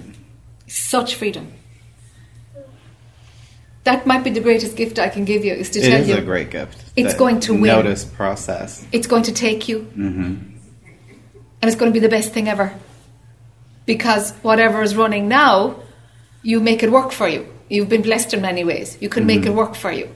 Such 0.68 1.16
freedom. 1.16 1.52
That 3.84 4.08
might 4.08 4.24
be 4.24 4.30
the 4.30 4.40
greatest 4.40 4.76
gift 4.78 4.98
I 4.98 5.10
can 5.10 5.26
give 5.26 5.44
you 5.44 5.54
is 5.54 5.70
to 5.72 5.80
It 5.80 5.90
tell 5.90 6.02
is 6.02 6.08
you 6.08 6.16
a 6.16 6.22
great 6.22 6.50
gift. 6.52 6.82
It's 6.95 7.14
going 7.14 7.41
to 7.41 7.54
win. 7.54 7.64
Notice 7.66 8.06
process. 8.06 8.86
it's 8.91 9.08
going 9.08 9.24
to 9.24 9.34
take 9.34 9.68
you 9.68 9.80
Mm-hmm. 9.98 10.22
and 11.62 11.64
it's 11.64 11.76
going 11.76 11.91
to 11.91 11.94
be 11.94 12.00
the 12.00 12.10
best 12.10 12.32
thing 12.34 12.48
ever. 12.48 12.74
Because 13.86 14.32
whatever 14.41 14.82
is 14.82 14.95
running 14.95 15.28
now, 15.28 15.76
you 16.41 16.60
make 16.62 16.82
it 16.84 16.91
work 16.91 17.12
for 17.12 17.28
you. 17.28 17.45
You've 17.70 17.90
been 17.90 18.02
blessed 18.02 18.34
in 18.34 18.41
many 18.41 18.64
ways. 18.64 18.98
You 19.02 19.10
can 19.10 19.26
make 19.26 19.41
Mhm. 19.41 19.48
it 19.48 19.54
work 19.54 19.76
for 19.76 19.91
you, 19.91 20.08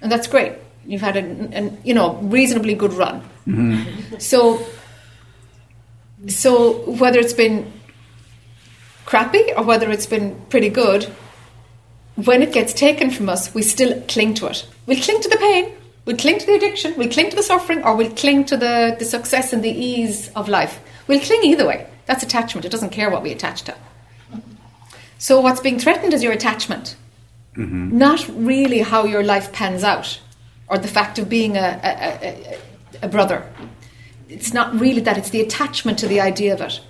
and 0.00 0.10
that's 0.12 0.26
great. 0.28 0.52
You've 0.88 1.02
had 1.02 1.18
an, 1.18 1.52
an 1.52 1.78
you 1.84 1.92
know 1.92 2.14
reasonably 2.22 2.72
good 2.72 2.94
run. 2.94 3.20
Mm-hmm. 3.46 4.18
So, 4.18 4.66
so 6.28 6.90
whether 6.92 7.18
it's 7.18 7.34
been 7.34 7.70
crappy 9.04 9.52
or 9.54 9.64
whether 9.64 9.90
it's 9.90 10.06
been 10.06 10.40
pretty 10.48 10.70
good, 10.70 11.04
when 12.14 12.42
it 12.42 12.54
gets 12.54 12.72
taken 12.72 13.10
from 13.10 13.28
us, 13.28 13.52
we 13.52 13.60
still 13.62 14.00
cling 14.08 14.32
to 14.34 14.46
it. 14.46 14.66
We'll 14.86 15.02
cling 15.02 15.20
to 15.20 15.28
the 15.28 15.36
pain, 15.36 15.74
we'll 16.06 16.16
cling 16.16 16.38
to 16.38 16.46
the 16.46 16.54
addiction, 16.54 16.94
we'll 16.96 17.10
cling 17.10 17.28
to 17.30 17.36
the 17.36 17.42
suffering, 17.42 17.82
or 17.84 17.94
we'll 17.94 18.10
cling 18.12 18.46
to 18.46 18.56
the, 18.56 18.96
the 18.98 19.04
success 19.04 19.52
and 19.52 19.62
the 19.62 19.70
ease 19.70 20.30
of 20.30 20.48
life. 20.48 20.80
We'll 21.06 21.20
cling 21.20 21.42
either 21.44 21.66
way. 21.66 21.86
That's 22.06 22.22
attachment. 22.22 22.64
It 22.64 22.72
doesn't 22.72 22.90
care 22.90 23.10
what 23.10 23.22
we 23.22 23.30
attach 23.30 23.60
to. 23.64 23.74
So, 25.18 25.38
what's 25.42 25.60
being 25.60 25.78
threatened 25.78 26.14
is 26.14 26.22
your 26.22 26.32
attachment, 26.32 26.96
Mm-hmm. 27.56 27.98
not 27.98 28.26
really 28.28 28.78
how 28.80 29.04
your 29.04 29.24
life 29.24 29.52
pans 29.52 29.82
out 29.82 30.20
or 30.68 30.78
the 30.78 30.88
fact 30.88 31.18
of 31.18 31.28
being 31.28 31.56
a, 31.56 31.80
a, 31.82 32.28
a, 32.28 32.58
a 33.02 33.08
brother. 33.08 33.50
It's 34.28 34.52
not 34.52 34.78
really 34.78 35.00
that, 35.00 35.16
it's 35.16 35.30
the 35.30 35.40
attachment 35.40 35.98
to 36.00 36.08
the 36.08 36.20
idea 36.20 36.52
of 36.52 36.60
it, 36.60 36.80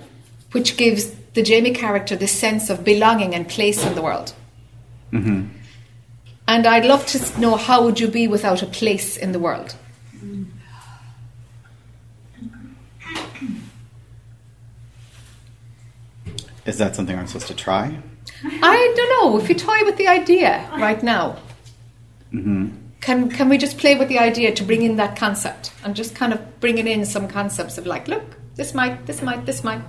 which 0.52 0.76
gives 0.76 1.10
the 1.34 1.42
Jamie 1.42 1.72
character 1.72 2.16
this 2.16 2.32
sense 2.32 2.70
of 2.70 2.84
belonging 2.84 3.34
and 3.34 3.48
place 3.48 3.84
in 3.84 3.94
the 3.94 4.02
world. 4.02 4.34
Mm-hmm. 5.12 5.46
And 6.48 6.66
I'd 6.66 6.84
love 6.84 7.06
to 7.06 7.40
know 7.40 7.56
how 7.56 7.84
would 7.84 8.00
you 8.00 8.09
be 8.09 8.26
without 8.26 8.62
a 8.62 8.66
place 8.66 9.16
in 9.16 9.32
the 9.32 9.38
world? 9.38 9.76
Is 16.66 16.76
that 16.78 16.96
something 16.96 17.18
I'm 17.18 17.26
supposed 17.26 17.46
to 17.46 17.55
try? 17.55 17.98
I 18.44 18.92
don't 18.96 19.10
know 19.22 19.38
if 19.38 19.48
you 19.48 19.55
toy 19.55 19.84
with 19.84 19.96
the 19.96 20.09
idea 20.09 20.68
right 20.78 21.02
now. 21.02 21.36
Mm-hmm. 22.32 22.68
Can 23.00 23.30
can 23.30 23.48
we 23.48 23.58
just 23.58 23.78
play 23.78 23.94
with 23.94 24.08
the 24.08 24.18
idea 24.18 24.54
to 24.54 24.64
bring 24.64 24.82
in 24.82 24.96
that 24.96 25.16
concept 25.16 25.72
and 25.84 25.94
just 25.94 26.14
kind 26.14 26.32
of 26.32 26.60
bringing 26.60 26.86
in 26.86 27.04
some 27.04 27.28
concepts 27.28 27.78
of 27.78 27.86
like, 27.86 28.08
look, 28.08 28.36
this 28.56 28.74
might, 28.74 29.06
this 29.06 29.22
might, 29.22 29.46
this 29.46 29.62
might. 29.62 29.82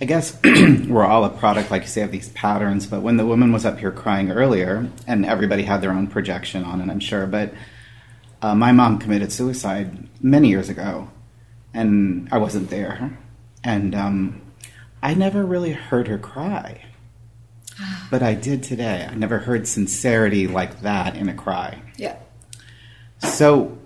I 0.00 0.04
guess 0.04 0.38
we're 0.44 1.04
all 1.04 1.24
a 1.24 1.28
product, 1.28 1.72
like 1.72 1.82
you 1.82 1.88
say, 1.88 2.02
of 2.02 2.12
these 2.12 2.28
patterns. 2.28 2.86
But 2.86 3.02
when 3.02 3.16
the 3.16 3.26
woman 3.26 3.52
was 3.52 3.64
up 3.64 3.80
here 3.80 3.90
crying 3.90 4.30
earlier, 4.30 4.88
and 5.08 5.26
everybody 5.26 5.64
had 5.64 5.80
their 5.80 5.90
own 5.90 6.06
projection 6.06 6.62
on 6.64 6.80
it, 6.80 6.88
I'm 6.88 7.00
sure. 7.00 7.26
But 7.26 7.52
uh, 8.40 8.54
my 8.54 8.70
mom 8.70 8.98
committed 8.98 9.32
suicide 9.32 10.06
many 10.22 10.50
years 10.50 10.68
ago, 10.68 11.08
and 11.78 12.28
I 12.32 12.38
wasn't 12.38 12.70
there, 12.70 13.16
and 13.62 13.94
um, 13.94 14.42
I 15.02 15.14
never 15.14 15.44
really 15.44 15.72
heard 15.72 16.08
her 16.08 16.18
cry. 16.18 16.82
But 18.10 18.22
I 18.22 18.34
did 18.34 18.62
today. 18.62 19.06
I 19.10 19.14
never 19.14 19.38
heard 19.38 19.68
sincerity 19.68 20.46
like 20.46 20.80
that 20.80 21.14
in 21.14 21.28
a 21.28 21.34
cry. 21.34 21.80
Yeah. 21.96 22.16
So, 23.18 23.76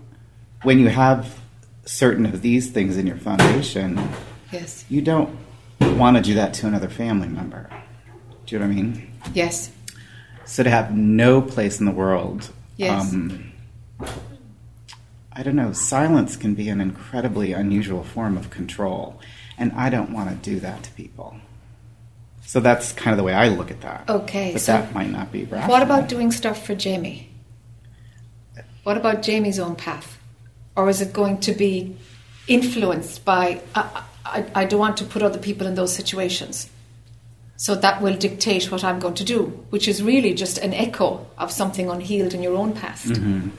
when 0.63 0.79
you 0.79 0.89
have 0.89 1.41
certain 1.85 2.25
of 2.27 2.41
these 2.41 2.71
things 2.71 2.97
in 2.97 3.07
your 3.07 3.17
foundation, 3.17 4.01
Yes. 4.53 4.85
you 4.89 5.03
don't 5.03 5.37
want 5.81 6.17
to 6.17 6.23
do 6.23 6.35
that 6.35 6.55
to 6.55 6.67
another 6.69 6.89
family 6.89 7.29
member. 7.29 7.69
Do 8.47 8.55
you 8.55 8.61
know 8.61 8.67
what 8.67 8.73
I 8.73 8.83
mean? 8.83 9.13
Yes. 9.35 9.71
So 10.45 10.63
to 10.63 10.71
have 10.71 10.95
no 10.97 11.43
place 11.43 11.81
in 11.81 11.87
the 11.87 11.93
world, 11.93 12.51
Yes. 12.77 13.13
um, 13.13 13.53
I 15.35 15.43
don't 15.43 15.57
know, 15.57 15.73
silence 15.73 16.37
can 16.37 16.55
be 16.55 16.69
an 16.69 16.81
incredibly 16.81 17.53
unusual 17.53 18.05
form 18.05 18.37
of 18.37 18.51
control, 18.51 19.21
and 19.57 19.73
I 19.73 19.89
don't 19.89 20.13
want 20.13 20.29
to 20.31 20.37
do 20.51 20.61
that 20.61 20.83
to 20.85 20.91
people. 20.93 21.37
So 22.45 22.61
that's 22.61 22.93
kind 22.93 23.13
of 23.13 23.17
the 23.19 23.25
way 23.25 23.33
I 23.33 23.49
look 23.49 23.71
at 23.71 23.81
that. 23.81 24.11
Okay, 24.11 24.53
but 24.53 24.61
so 24.61 24.73
that 24.73 24.93
might 24.95 25.11
not 25.11 25.33
be 25.33 25.45
rational. 25.45 25.71
What 25.71 25.83
about 25.83 26.09
doing 26.09 26.33
stuff 26.33 26.67
for 26.67 26.75
Jamie? 26.75 27.31
What 28.83 28.97
about 28.97 29.23
Jamie's 29.23 29.59
own 29.59 29.77
path? 29.77 30.19
Or 30.77 30.89
is 30.89 31.01
it 31.01 31.13
going 31.13 31.39
to 31.41 31.53
be 31.53 31.97
influenced 32.49 33.25
by, 33.25 33.61
I, 33.75 34.03
I, 34.25 34.45
I 34.55 34.65
don't 34.65 34.81
want 34.81 34.97
to 34.99 35.05
put 35.05 35.23
other 35.23 35.39
people 35.39 35.67
in 35.67 35.77
those 35.77 35.95
situations. 35.95 36.69
So 37.57 37.75
that 37.77 38.03
will 38.03 38.17
dictate 38.17 38.73
what 38.73 38.83
I'm 38.83 38.99
going 38.99 39.15
to 39.15 39.25
do, 39.25 39.65
which 39.71 39.87
is 39.87 40.03
really 40.03 40.35
just 40.35 40.59
an 40.59 40.75
echo 40.75 41.27
of 41.39 41.53
something 41.53 41.89
unhealed 41.89 42.35
in 42.35 42.43
your 42.43 42.57
own 42.57 42.73
past. 42.73 43.07
Mhm. 43.07 43.51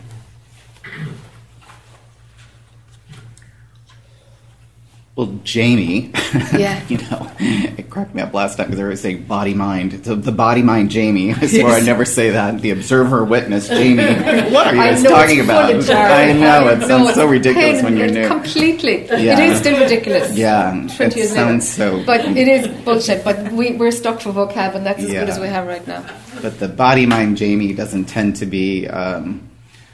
Well, 5.15 5.31
Jamie, 5.43 6.11
Yeah. 6.57 6.83
you 6.87 6.97
know, 6.97 7.29
it 7.37 7.87
cracked 7.91 8.15
me 8.15 8.23
up 8.23 8.33
last 8.33 8.55
time 8.57 8.65
because 8.65 8.79
they 8.79 8.83
were 8.83 8.95
saying 8.95 9.25
body 9.25 9.53
mind. 9.53 10.03
So 10.03 10.15
the 10.15 10.31
body 10.31 10.63
mind 10.63 10.89
Jamie. 10.89 11.31
I 11.33 11.45
swear 11.45 11.67
Yes. 11.67 11.83
I 11.83 11.85
never 11.85 12.03
say 12.03 12.31
that. 12.31 12.61
The 12.61 12.71
observer 12.71 13.23
witness 13.23 13.67
Jamie. 13.67 14.01
What 14.51 14.65
are 14.65 14.73
you 14.73 14.81
guys 14.81 15.03
talking 15.03 15.39
about? 15.41 15.69
full 15.69 15.79
of 15.81 15.85
jargon. 15.85 16.37
I 16.37 16.39
know 16.39 16.67
it 16.69 16.81
sounds 16.87 17.09
it's 17.09 17.15
so 17.17 17.27
ridiculous 17.27 17.73
pain- 17.75 17.83
when 17.83 17.97
you're 17.97 18.07
new. 18.09 18.27
Completely. 18.27 19.05
Yeah. 19.05 19.39
It 19.39 19.49
is 19.51 19.59
still 19.59 19.79
ridiculous. 19.79 20.35
Yeah, 20.35 20.71
20 20.71 21.03
it 21.05 21.15
years 21.15 21.31
sounds 21.31 21.77
later. 21.77 21.99
so- 21.99 22.05
But 22.07 22.25
it 22.35 22.47
is 22.47 22.67
bullshit. 22.83 23.23
But 23.23 23.51
we, 23.51 23.73
we're 23.73 23.91
stuck 23.91 24.19
for 24.19 24.31
vocab, 24.31 24.73
and 24.73 24.83
that's 24.83 24.99
as 25.03 25.11
good 25.11 25.29
as 25.29 25.39
we 25.39 25.45
have 25.47 25.67
right 25.67 25.85
now. 25.87 26.03
But 26.41 26.59
the 26.59 26.67
body 26.67 27.05
mind 27.05 27.37
Jamie 27.37 27.73
doesn't 27.73 28.05
tend 28.05 28.37
to 28.37 28.47
be 28.47 28.87
um, 28.87 29.47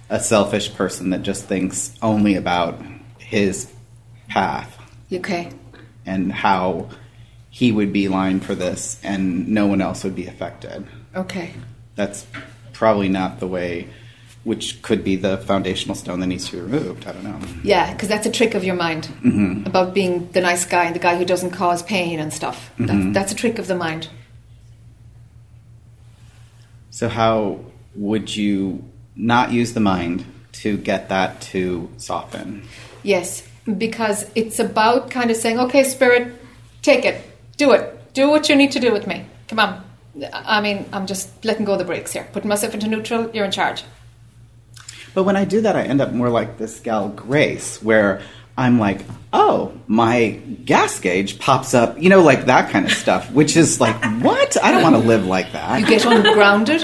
a 0.09 0.21
selfish 0.21 0.73
person 0.75 1.09
that 1.09 1.23
just 1.23 1.43
thinks 1.43 1.91
only 2.01 2.35
about 2.35 2.81
his 3.17 3.69
path 4.29 4.77
Okay. 5.11 5.51
and 6.05 6.31
how 6.31 6.89
he 7.49 7.71
would 7.71 7.91
be 7.91 8.07
lined 8.07 8.43
for 8.45 8.55
this 8.55 8.99
and 9.03 9.47
no 9.47 9.65
one 9.67 9.81
else 9.81 10.03
would 10.03 10.15
be 10.15 10.27
affected. 10.27 10.85
Okay. 11.15 11.53
That's 11.95 12.25
probably 12.73 13.09
not 13.09 13.39
the 13.39 13.47
way, 13.47 13.87
which 14.43 14.81
could 14.81 15.03
be 15.03 15.15
the 15.15 15.37
foundational 15.39 15.95
stone 15.95 16.19
that 16.21 16.27
needs 16.27 16.47
to 16.49 16.55
be 16.57 16.61
removed. 16.61 17.05
I 17.07 17.11
don't 17.11 17.23
know. 17.23 17.39
Yeah, 17.63 17.91
because 17.91 18.07
that's 18.07 18.25
a 18.25 18.31
trick 18.31 18.53
of 18.55 18.63
your 18.63 18.75
mind 18.75 19.09
Mhm. 19.23 19.65
about 19.67 19.93
being 19.93 20.29
the 20.31 20.41
nice 20.41 20.63
guy, 20.65 20.91
the 20.91 20.99
guy 20.99 21.17
who 21.17 21.25
doesn't 21.25 21.51
cause 21.51 21.81
pain 21.83 22.19
and 22.19 22.31
stuff. 22.31 22.71
Mhm. 22.77 22.87
That, 22.87 23.13
that's 23.13 23.31
a 23.31 23.35
trick 23.35 23.59
of 23.59 23.67
the 23.67 23.75
mind. 23.75 24.07
So, 26.91 27.07
how 27.09 27.59
would 27.95 28.35
you 28.35 28.83
not 29.15 29.51
use 29.51 29.73
the 29.73 29.79
mind 29.79 30.25
to 30.53 30.77
get 30.77 31.09
that 31.09 31.41
to 31.41 31.89
soften? 31.97 32.63
Yes, 33.03 33.43
because 33.77 34.25
it's 34.35 34.59
about 34.59 35.09
kind 35.09 35.29
of 35.31 35.37
saying, 35.37 35.59
okay, 35.59 35.83
spirit, 35.83 36.33
take 36.81 37.05
it, 37.05 37.21
do 37.57 37.71
it, 37.71 38.13
do 38.13 38.29
what 38.29 38.49
you 38.49 38.55
need 38.55 38.71
to 38.71 38.79
do 38.79 38.91
with 38.91 39.07
me. 39.07 39.25
Come 39.47 39.59
on. 39.59 39.83
I 40.33 40.59
mean, 40.61 40.85
I'm 40.91 41.05
just 41.07 41.45
letting 41.45 41.65
go 41.65 41.73
of 41.73 41.79
the 41.79 41.85
brakes 41.85 42.11
here, 42.13 42.27
putting 42.33 42.49
myself 42.49 42.73
into 42.73 42.87
neutral. 42.87 43.29
You're 43.33 43.45
in 43.45 43.51
charge. 43.51 43.83
But 45.13 45.23
when 45.23 45.35
I 45.35 45.45
do 45.45 45.61
that, 45.61 45.75
I 45.75 45.83
end 45.83 46.01
up 46.01 46.11
more 46.11 46.29
like 46.29 46.57
this 46.57 46.79
gal 46.79 47.09
Grace, 47.09 47.81
where 47.81 48.21
I'm 48.57 48.79
like, 48.79 49.01
oh, 49.31 49.73
my 49.87 50.31
gas 50.65 50.99
gauge 50.99 51.39
pops 51.39 51.73
up, 51.73 52.01
you 52.01 52.09
know, 52.09 52.21
like 52.21 52.45
that 52.45 52.71
kind 52.71 52.85
of 52.85 52.91
stuff, 52.91 53.31
which 53.31 53.55
is 53.55 53.79
like, 53.79 53.95
what? 54.21 54.61
I 54.63 54.71
don't 54.71 54.83
want 54.83 54.95
to 54.95 55.01
live 55.01 55.25
like 55.25 55.51
that. 55.53 55.79
You 55.79 55.87
get 55.87 56.05
ungrounded. 56.05 56.83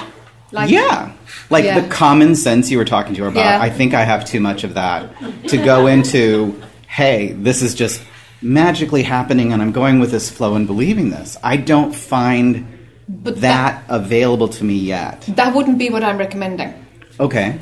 Like 0.52 0.70
yeah. 0.70 1.12
Like 1.50 1.66
Yeah. 1.66 1.82
the 1.82 1.88
common 1.90 2.36
sense 2.36 2.72
you 2.72 2.78
were 2.78 2.86
talking 2.86 3.14
to 3.16 3.24
her 3.24 3.28
about, 3.28 3.42
Yeah. 3.44 3.62
I 3.62 3.70
think 3.70 3.94
I 3.94 4.04
have 4.04 4.26
too 4.26 4.40
much 4.40 4.64
of 4.64 4.76
that 4.76 5.10
to 5.50 5.58
go 5.58 5.88
into, 5.88 6.62
hey, 6.96 7.34
this 7.34 7.62
is 7.62 7.76
just 7.76 8.02
magically 8.42 9.04
happening 9.04 9.52
and 9.52 9.62
I'm 9.62 9.74
going 9.74 10.00
with 10.00 10.12
this 10.12 10.30
flow 10.30 10.56
and 10.56 10.66
believing 10.66 11.10
this. 11.10 11.36
I 11.44 11.58
don't 11.58 11.94
find 11.94 12.66
But 13.10 13.42
that 13.42 13.84
available 13.90 14.48
to 14.48 14.64
me 14.64 14.76
yet. 14.76 15.22
That 15.36 15.54
wouldn't 15.54 15.78
be 15.78 15.90
what 15.90 16.04
I'm 16.04 16.18
recommending. 16.18 16.74
Okay. 17.20 17.60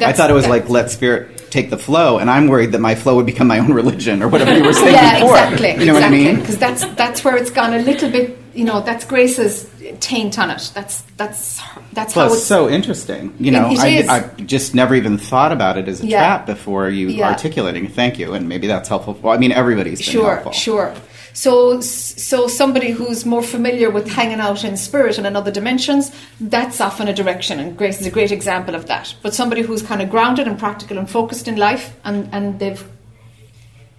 I 0.00 0.12
thought 0.14 0.30
it 0.30 0.34
was 0.34 0.44
that- 0.44 0.50
like 0.50 0.68
let 0.70 0.90
spirit 0.90 1.50
take 1.50 1.68
the 1.70 1.76
flow, 1.78 2.18
and 2.18 2.28
I'm 2.30 2.48
worried 2.48 2.72
that 2.72 2.80
my 2.80 2.94
flow 2.96 3.14
would 3.16 3.26
become 3.26 3.46
my 3.46 3.58
own 3.60 3.72
religion 3.82 4.22
or 4.22 4.28
whatever 4.28 4.56
you 4.56 4.64
were 4.64 4.72
saying 4.82 4.86
before. 4.86 5.02
yeah, 5.02 5.20
before. 5.20 5.36
exactly. 5.36 5.70
You 5.80 5.86
know 5.92 5.96
exactly. 5.96 6.18
what 6.24 6.28
I 6.28 6.32
mean? 6.32 6.40
Because 6.40 6.58
that's 6.58 6.84
that's 6.96 7.22
where 7.24 7.36
it's 7.36 7.50
gone 7.50 7.74
a 7.74 7.78
little 7.78 8.10
bit. 8.10 8.38
You 8.54 8.64
know, 8.64 8.80
that's 8.80 9.04
Grace's 9.04 9.68
taint 10.00 10.38
on 10.38 10.50
it. 10.50 10.70
That's 10.74 11.00
that's 11.16 11.60
that's 11.92 12.14
Well, 12.14 12.28
how 12.28 12.34
it's 12.34 12.44
so 12.44 12.68
interesting. 12.68 13.34
You 13.38 13.50
know, 13.50 13.66
I. 13.78 14.04
I 14.08 14.42
just 14.42 14.74
never 14.74 14.94
even 14.94 15.18
thought 15.18 15.52
about 15.52 15.76
it 15.76 15.88
as 15.88 16.02
a 16.02 16.06
Yeah. 16.06 16.18
trap 16.18 16.46
before 16.46 16.88
you 16.88 17.08
Yeah. 17.08 17.28
articulating. 17.30 17.88
Thank 17.88 18.18
you, 18.18 18.32
and 18.34 18.48
maybe 18.48 18.66
that's 18.66 18.88
helpful. 18.88 19.18
Well, 19.20 19.34
I 19.34 19.38
mean, 19.38 19.52
everybody's 19.52 19.98
been 19.98 20.12
sure, 20.12 20.30
helpful. 20.34 20.52
sure. 20.52 20.94
So, 21.36 21.80
so 21.80 22.46
somebody 22.46 22.92
who's 22.92 23.26
more 23.26 23.42
familiar 23.42 23.90
with 23.90 24.08
hanging 24.08 24.38
out 24.38 24.62
in 24.62 24.76
spirit 24.76 25.18
and 25.18 25.26
in 25.26 25.34
other 25.34 25.50
dimensions, 25.50 26.12
that's 26.40 26.80
often 26.80 27.08
a 27.08 27.12
direction, 27.12 27.58
and 27.58 27.76
Grace 27.76 28.00
is 28.00 28.06
a 28.06 28.10
great 28.10 28.30
example 28.30 28.76
of 28.76 28.86
that. 28.86 29.12
But 29.20 29.34
somebody 29.34 29.62
who's 29.62 29.82
kind 29.82 30.00
of 30.00 30.10
grounded 30.10 30.46
and 30.46 30.56
practical 30.56 30.96
and 30.96 31.10
focused 31.10 31.48
in 31.48 31.56
life, 31.56 31.92
and, 32.04 32.28
and 32.30 32.60
they've 32.60 32.84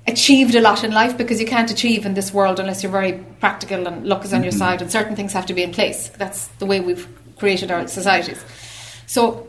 achieved 0.08 0.56
a 0.56 0.62
lot 0.62 0.84
in 0.84 0.92
life 0.92 1.18
because 1.18 1.40
you 1.40 1.48
can't 1.48 1.72
achieve 1.72 2.06
in 2.06 2.14
this 2.14 2.34
world 2.34 2.60
unless 2.60 2.84
you're 2.84 2.92
very 2.92 3.14
practical 3.40 3.88
and 3.88 4.06
luck 4.06 4.24
is 4.24 4.34
on 4.34 4.44
your 4.44 4.54
Mhm. 4.54 4.58
side, 4.58 4.82
and 4.82 4.92
certain 4.92 5.16
things 5.16 5.34
have 5.34 5.46
to 5.48 5.54
be 5.54 5.64
in 5.64 5.72
place. 5.72 6.12
That's 6.18 6.48
the 6.60 6.66
way 6.66 6.80
we've 6.80 7.08
created 7.38 7.72
our 7.72 7.88
societies. 7.88 8.40
So 9.08 9.48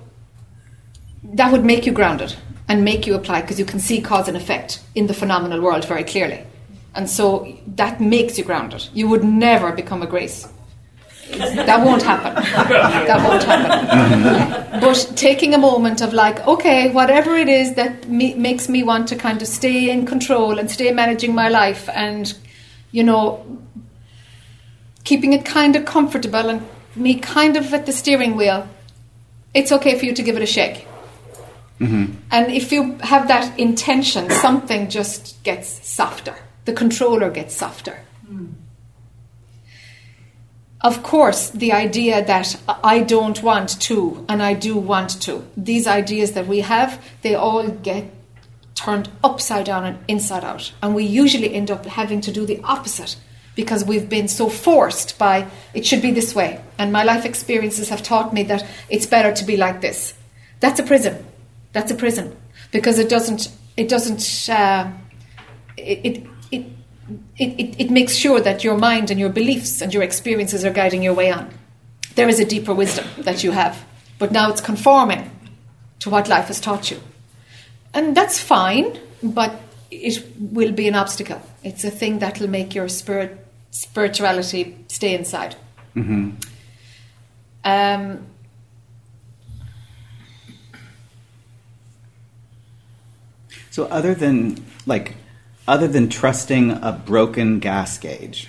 that 1.22 1.52
would 1.52 1.64
make 1.64 1.86
you 1.86 1.92
grounded 1.92 2.34
and 2.68 2.84
make 2.84 3.06
you 3.06 3.14
apply 3.14 3.42
because 3.42 3.58
you 3.58 3.64
can 3.64 3.80
see 3.80 4.00
cause 4.00 4.28
and 4.28 4.36
effect 4.36 4.80
in 4.94 5.06
the 5.06 5.14
phenomenal 5.14 5.60
world 5.60 5.84
very 5.84 6.04
clearly. 6.04 6.40
And 6.94 7.08
so 7.08 7.46
that 7.76 8.00
makes 8.00 8.38
you 8.38 8.44
grounded. 8.44 8.88
You 8.94 9.08
would 9.08 9.22
never 9.24 9.72
become 9.72 10.02
a 10.02 10.06
grace. 10.06 10.48
That 11.30 11.84
won't 11.84 12.02
happen. 12.02 12.34
That 12.34 13.28
won't 13.28 13.42
happen. 13.44 14.80
But 14.80 15.12
taking 15.16 15.54
a 15.54 15.58
moment 15.58 16.00
of 16.00 16.12
like, 16.12 16.46
okay, 16.46 16.90
whatever 16.90 17.34
it 17.34 17.48
is 17.48 17.74
that 17.74 18.08
me, 18.08 18.34
makes 18.34 18.68
me 18.68 18.82
want 18.82 19.08
to 19.08 19.16
kind 19.16 19.42
of 19.42 19.48
stay 19.48 19.90
in 19.90 20.06
control 20.06 20.58
and 20.58 20.70
stay 20.70 20.92
managing 20.92 21.34
my 21.34 21.48
life 21.48 21.88
and, 21.88 22.32
you 22.92 23.02
know, 23.02 23.44
keeping 25.04 25.32
it 25.32 25.44
kind 25.44 25.76
of 25.76 25.84
comfortable 25.84 26.48
and 26.48 26.66
me 26.94 27.14
kind 27.14 27.56
of 27.56 27.72
at 27.72 27.86
the 27.86 27.92
steering 27.92 28.36
wheel, 28.36 28.68
it's 29.54 29.72
okay 29.72 29.98
for 29.98 30.04
you 30.04 30.14
to 30.14 30.22
give 30.22 30.36
it 30.36 30.42
a 30.42 30.46
shake. 30.46 30.86
hmm 31.78 32.06
And 32.30 32.52
if 32.52 32.72
you 32.72 32.96
have 33.00 33.28
that 33.28 33.58
intention, 33.58 34.30
something 34.30 34.88
just 34.88 35.42
gets 35.42 35.86
softer. 35.86 36.34
The 36.64 36.72
controller 36.72 37.30
gets 37.30 37.54
softer. 37.54 38.00
Of 40.86 41.02
course, 41.02 41.50
the 41.50 41.72
idea 41.72 42.24
that 42.24 42.56
I 42.84 43.00
don't 43.00 43.42
want 43.42 43.80
to 43.80 44.24
and 44.28 44.40
I 44.40 44.54
do 44.54 44.76
want 44.76 45.20
to, 45.22 45.44
these 45.56 45.88
ideas 45.88 46.34
that 46.34 46.46
we 46.46 46.60
have, 46.60 47.04
they 47.22 47.34
all 47.34 47.66
get 47.68 48.04
turned 48.76 49.08
upside 49.24 49.66
down 49.66 49.84
and 49.84 49.98
inside 50.06 50.44
out. 50.44 50.72
And 50.80 50.94
we 50.94 51.02
usually 51.02 51.52
end 51.52 51.72
up 51.72 51.86
having 51.86 52.20
to 52.20 52.30
do 52.30 52.46
the 52.46 52.60
opposite 52.62 53.16
because 53.56 53.84
we've 53.84 54.08
been 54.08 54.28
so 54.28 54.48
forced 54.48 55.18
by 55.18 55.48
it 55.74 55.84
should 55.84 56.02
be 56.02 56.12
this 56.12 56.36
way. 56.36 56.60
And 56.78 56.92
my 56.92 57.02
life 57.02 57.24
experiences 57.24 57.88
have 57.88 58.04
taught 58.04 58.32
me 58.32 58.44
that 58.44 58.64
it's 58.88 59.06
better 59.06 59.32
to 59.32 59.44
be 59.44 59.56
like 59.56 59.80
this. 59.80 60.14
That's 60.60 60.78
a 60.78 60.84
prison. 60.84 61.26
That's 61.72 61.90
a 61.90 61.96
prison 61.96 62.36
because 62.70 63.00
it 63.00 63.08
doesn't 63.08 63.50
it 63.76 63.88
doesn't 63.88 64.48
uh, 64.48 64.88
it, 65.76 65.98
it, 66.04 66.26
it, 66.52 66.75
it, 67.36 67.80
it 67.80 67.90
makes 67.90 68.14
sure 68.14 68.40
that 68.40 68.64
your 68.64 68.76
mind 68.76 69.10
and 69.10 69.20
your 69.20 69.28
beliefs 69.28 69.80
and 69.80 69.92
your 69.92 70.02
experiences 70.02 70.64
are 70.64 70.72
guiding 70.72 71.02
your 71.02 71.14
way 71.14 71.30
on. 71.30 71.50
There 72.14 72.28
is 72.28 72.40
a 72.40 72.44
deeper 72.44 72.74
wisdom 72.74 73.06
that 73.18 73.44
you 73.44 73.52
have, 73.52 73.84
but 74.18 74.32
now 74.32 74.50
it's 74.50 74.60
conforming 74.60 75.30
to 76.00 76.10
what 76.10 76.28
life 76.28 76.46
has 76.46 76.60
taught 76.60 76.90
you. 76.90 77.00
And 77.94 78.16
that's 78.16 78.38
fine, 78.38 78.98
but 79.22 79.60
it 79.90 80.24
will 80.38 80.72
be 80.72 80.88
an 80.88 80.94
obstacle. 80.94 81.40
It's 81.62 81.84
a 81.84 81.90
thing 81.90 82.18
that 82.20 82.40
will 82.40 82.48
make 82.48 82.74
your 82.74 82.88
spirit 82.88 83.46
spirituality 83.70 84.76
stay 84.88 85.14
inside. 85.14 85.54
hmm 85.94 86.30
Um, 87.64 88.26
So 93.76 93.84
other 93.88 94.14
than 94.14 94.64
like 94.86 95.16
other 95.68 95.88
than 95.88 96.08
trusting 96.08 96.70
a 96.70 96.92
broken 96.92 97.58
gas 97.58 97.98
gauge, 97.98 98.48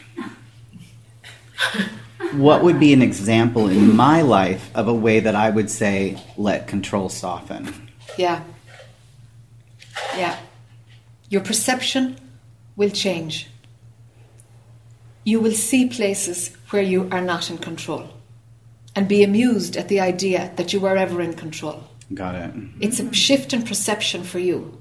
what 2.34 2.64
would 2.64 2.80
be 2.80 2.94
an 2.94 3.02
example 3.02 3.68
in 3.68 3.95
my 3.95 4.22
life 4.22 4.69
of 4.76 4.88
a 4.88 4.94
way 4.94 5.19
that 5.19 5.35
I 5.35 5.49
would 5.49 5.69
say 5.69 6.22
let 6.38 6.68
control 6.68 7.10
soften? 7.10 7.89
yeah. 8.18 8.44
Yeah. 10.15 10.38
Your 11.30 11.41
perception 11.41 12.18
will 12.76 12.89
change. 12.89 13.49
You 15.23 15.39
will 15.39 15.52
see 15.52 15.88
places 15.88 16.56
where 16.69 16.81
you 16.81 17.10
are 17.11 17.22
not 17.22 17.49
in 17.49 17.57
control 17.57 18.10
and 18.95 19.07
be 19.07 19.23
amused 19.23 19.76
at 19.76 19.89
the 19.89 19.99
idea 19.99 20.52
that 20.56 20.73
you 20.73 20.80
were 20.80 20.95
ever 20.98 21.22
in 21.22 21.34
control. 21.34 21.84
Got 22.14 22.35
it. 22.35 22.52
It's 22.80 22.99
a 22.99 23.14
shift 23.14 23.53
in 23.53 23.64
perception 23.64 24.23
for 24.23 24.39
you. 24.39 24.80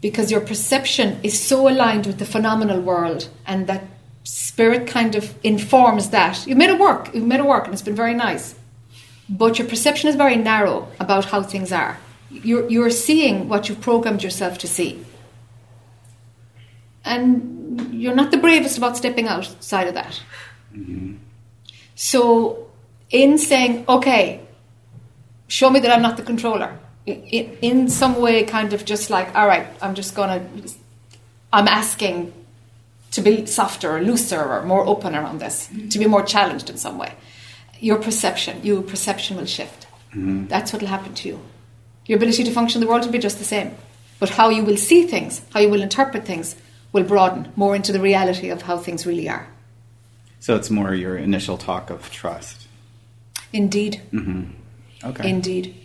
Because 0.00 0.30
your 0.30 0.40
perception 0.40 1.18
is 1.22 1.38
so 1.40 1.68
aligned 1.68 2.06
with 2.06 2.18
the 2.18 2.24
phenomenal 2.24 2.80
world 2.80 3.28
and 3.46 3.66
that 3.66 3.84
spirit 4.22 4.86
kind 4.86 5.14
of 5.14 5.34
informs 5.42 6.10
that. 6.10 6.46
You've 6.46 6.58
made 6.58 6.70
it 6.70 6.78
work, 6.78 7.14
you've 7.14 7.24
made 7.24 7.40
it 7.40 7.46
work, 7.46 7.64
and 7.64 7.72
it's 7.72 7.82
been 7.82 7.96
very 7.96 8.14
nice. 8.14 8.54
But 9.28 9.58
your 9.58 9.66
perception 9.66 10.08
is 10.08 10.16
very 10.16 10.36
narrow 10.36 10.88
about 11.00 11.26
how 11.26 11.42
things 11.42 11.72
are. 11.72 11.98
You're, 12.30 12.68
you're 12.68 12.90
seeing 12.90 13.48
what 13.48 13.68
you've 13.68 13.80
programmed 13.80 14.22
yourself 14.22 14.58
to 14.58 14.68
see. 14.68 15.04
And 17.04 17.92
you're 17.92 18.14
not 18.14 18.30
the 18.30 18.36
bravest 18.36 18.76
about 18.76 18.96
stepping 18.96 19.28
outside 19.28 19.88
of 19.88 19.94
that. 19.94 20.20
Mm-hmm. 20.74 21.16
So, 21.94 22.68
in 23.10 23.38
saying, 23.38 23.84
okay, 23.88 24.40
show 25.46 25.70
me 25.70 25.80
that 25.80 25.90
I'm 25.90 26.02
not 26.02 26.16
the 26.16 26.22
controller, 26.22 26.78
in, 27.08 27.58
in 27.62 27.88
some 27.88 28.20
way, 28.20 28.44
kind 28.44 28.72
of 28.72 28.84
just 28.84 29.10
like, 29.10 29.34
all 29.34 29.46
right, 29.46 29.66
I'm 29.80 29.94
just 29.94 30.14
gonna, 30.14 30.46
I'm 31.52 31.68
asking 31.68 32.32
to 33.12 33.20
be 33.20 33.46
softer 33.46 33.96
or 33.96 34.02
looser 34.02 34.40
or 34.40 34.62
more 34.64 34.86
open 34.86 35.14
around 35.14 35.40
this, 35.40 35.68
to 35.90 35.98
be 35.98 36.06
more 36.06 36.22
challenged 36.22 36.68
in 36.70 36.76
some 36.76 36.98
way. 36.98 37.14
Your 37.80 37.96
perception, 37.96 38.60
your 38.64 38.82
perception 38.82 39.36
will 39.36 39.46
shift. 39.46 39.86
That's 40.14 40.72
what 40.72 40.82
will 40.82 40.88
happen 40.88 41.14
to 41.14 41.28
you. 41.28 41.40
Your 42.06 42.16
ability 42.16 42.44
to 42.44 42.50
function 42.50 42.80
in 42.80 42.86
the 42.86 42.90
world 42.90 43.04
will 43.04 43.12
be 43.12 43.18
just 43.18 43.38
the 43.38 43.44
same. 43.44 43.74
But 44.18 44.30
how 44.30 44.48
you 44.48 44.64
will 44.64 44.76
see 44.76 45.04
things, 45.04 45.42
how 45.52 45.60
you 45.60 45.68
will 45.68 45.82
interpret 45.82 46.24
things, 46.24 46.56
will 46.92 47.04
broaden 47.04 47.52
more 47.54 47.76
into 47.76 47.92
the 47.92 48.00
reality 48.00 48.48
of 48.50 48.62
how 48.62 48.78
things 48.78 49.06
really 49.06 49.28
are. 49.28 49.46
So 50.40 50.56
it's 50.56 50.70
more 50.70 50.94
your 50.94 51.16
initial 51.16 51.58
talk 51.58 51.90
of 51.90 52.10
trust. 52.10 52.66
Indeed. 53.52 54.02
mm-hmm. 54.12 54.44
Okay. 55.04 55.30
Indeed. 55.30 55.77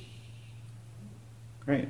Great. 1.65 1.87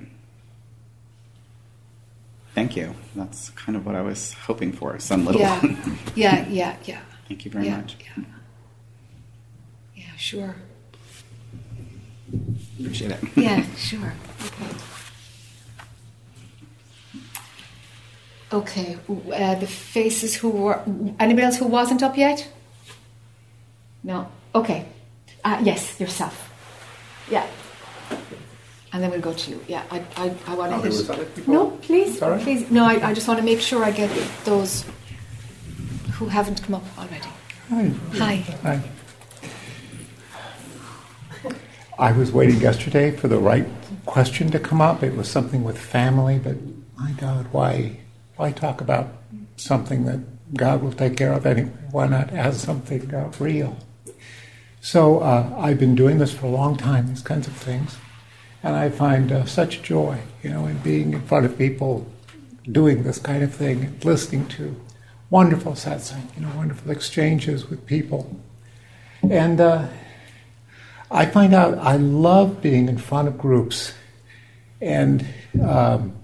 Thank 2.53 2.75
you. 2.75 2.93
That's 3.15 3.49
kind 3.51 3.75
of 3.75 3.85
what 3.85 3.95
I 3.95 4.01
was 4.01 4.33
hoping 4.33 4.71
for. 4.71 4.99
Some 4.99 5.25
little. 5.25 5.41
Yeah. 5.41 5.61
Yeah, 6.15 6.47
yeah, 6.47 6.75
yeah. 6.85 7.01
Thank 7.27 7.45
you 7.45 7.49
very 7.51 7.65
Yeah, 7.65 7.77
much. 7.77 7.95
Yeah. 8.17 8.23
yeah, 9.95 10.15
sure. 10.17 10.55
Appreciate 12.79 13.11
it. 13.11 13.19
Yeah, 13.35 13.65
sure. 13.77 14.13
Okay. 14.41 14.67
Okay. 18.51 18.97
Uh, 19.33 19.55
the 19.55 19.65
faces 19.67 20.35
who 20.35 20.49
were. 20.51 20.79
Anybody 21.19 21.45
else 21.45 21.57
who 21.57 21.65
wasn't 21.65 22.03
up 22.03 22.15
yet? 22.15 22.47
No. 24.03 24.27
Okay. 24.53 24.85
Uh, 25.43 25.59
yes, 25.63 25.99
yourself. 25.99 26.53
Yeah. 27.31 27.47
And 28.93 29.01
then 29.01 29.09
we'll 29.09 29.21
go 29.21 29.33
to 29.33 29.51
you. 29.51 29.59
Yeah, 29.67 29.83
I, 29.89 30.05
I, 30.15 30.35
I 30.47 30.55
want 30.55 30.71
to 30.71 30.77
hit. 30.77 30.91
was? 30.91 31.47
No, 31.47 31.71
please, 31.81 32.19
Sorry? 32.19 32.39
please. 32.41 32.69
No, 32.69 32.85
I, 32.85 33.09
I 33.09 33.13
just 33.13 33.27
want 33.27 33.39
to 33.39 33.45
make 33.45 33.59
sure 33.59 33.83
I 33.83 33.89
get 33.89 34.09
those 34.45 34.85
who 36.13 36.27
haven't 36.27 36.61
come 36.61 36.75
up 36.75 36.83
already. 36.97 37.27
Hi. 37.69 37.91
Hi. 38.19 38.35
Hi. 38.61 38.81
I 41.97 42.11
was 42.11 42.31
waiting 42.31 42.59
yesterday 42.59 43.11
for 43.11 43.27
the 43.27 43.39
right 43.39 43.65
question 44.05 44.51
to 44.51 44.59
come 44.59 44.79
up. 44.79 45.01
It 45.01 45.15
was 45.15 45.29
something 45.29 45.63
with 45.63 45.77
family, 45.77 46.37
but 46.37 46.57
my 46.97 47.11
God, 47.13 47.47
why, 47.51 47.97
why 48.35 48.51
talk 48.51 48.79
about 48.79 49.09
something 49.57 50.05
that 50.05 50.19
God 50.53 50.83
will 50.83 50.91
take 50.91 51.17
care 51.17 51.33
of 51.33 51.45
anyway? 51.45 51.71
Why 51.91 52.07
not 52.07 52.31
ask 52.31 52.59
something 52.63 53.13
uh, 53.13 53.31
real? 53.39 53.77
So 54.81 55.19
uh, 55.19 55.55
I've 55.57 55.79
been 55.79 55.95
doing 55.95 56.19
this 56.19 56.33
for 56.33 56.45
a 56.45 56.49
long 56.49 56.77
time, 56.77 57.07
these 57.07 57.21
kinds 57.21 57.47
of 57.47 57.53
things, 57.53 57.95
and 58.63 58.75
I 58.75 58.89
find 58.89 59.31
uh, 59.31 59.45
such 59.45 59.83
joy, 59.83 60.19
you 60.41 60.49
know, 60.49 60.65
in 60.65 60.77
being 60.79 61.13
in 61.13 61.21
front 61.21 61.45
of 61.45 61.57
people, 61.57 62.07
doing 62.71 63.03
this 63.03 63.19
kind 63.19 63.43
of 63.43 63.53
thing, 63.53 63.99
listening 64.03 64.47
to 64.49 64.75
wonderful 65.29 65.73
satsang, 65.73 66.35
you 66.35 66.43
know, 66.43 66.51
wonderful 66.55 66.91
exchanges 66.91 67.69
with 67.69 67.85
people, 67.85 68.39
and. 69.29 69.61
Uh, 69.61 69.87
I 71.13 71.27
find 71.27 71.53
out 71.53 71.77
I 71.77 71.97
love 71.97 72.59
being 72.59 72.89
in 72.89 72.97
front 72.97 73.27
of 73.27 73.37
groups 73.37 73.93
and 74.81 75.23
um, 75.63 76.15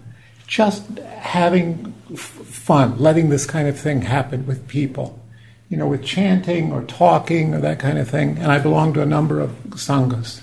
just 0.48 0.98
having 0.98 1.94
f- 2.12 2.20
fun, 2.20 2.98
letting 2.98 3.30
this 3.30 3.46
kind 3.46 3.68
of 3.68 3.80
thing 3.80 4.02
happen 4.02 4.48
with 4.48 4.68
people, 4.68 5.24
you 5.70 5.78
know, 5.78 5.86
with 5.86 6.04
chanting 6.04 6.72
or 6.72 6.84
talking 6.86 7.54
or 7.54 7.60
that 7.60 7.78
kind 7.78 8.00
of 8.00 8.10
thing. 8.10 8.40
And 8.40 8.52
I 8.52 8.58
belong 8.58 8.96
to 8.96 9.04
a 9.04 9.06
number 9.06 9.40
of 9.40 9.52
sanghas. 9.76 10.42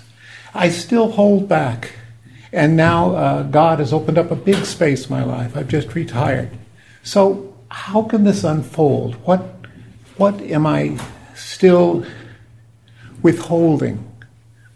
I 0.57 0.69
still 0.69 1.11
hold 1.11 1.47
back. 1.47 1.91
And 2.51 2.75
now 2.75 3.15
uh, 3.15 3.43
God 3.43 3.79
has 3.79 3.93
opened 3.93 4.17
up 4.17 4.31
a 4.31 4.35
big 4.35 4.65
space 4.65 5.05
in 5.05 5.11
my 5.11 5.23
life. 5.23 5.55
I've 5.55 5.67
just 5.67 5.93
retired. 5.93 6.49
So, 7.03 7.55
how 7.69 8.03
can 8.03 8.23
this 8.23 8.43
unfold? 8.43 9.15
What, 9.25 9.41
what 10.15 10.41
am 10.41 10.65
I 10.65 10.97
still 11.35 12.05
withholding 13.21 14.03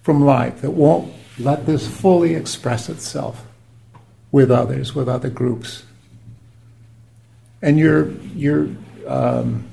from 0.01 0.23
life 0.25 0.61
that 0.61 0.71
won't 0.71 1.13
let 1.39 1.65
this 1.65 1.87
fully 1.87 2.35
express 2.35 2.89
itself 2.89 3.45
with 4.31 4.51
others, 4.51 4.95
with 4.95 5.07
other 5.07 5.29
groups. 5.29 5.83
And 7.61 7.77
you're, 7.77 8.11
you're, 8.35 8.69
um, 9.07 9.67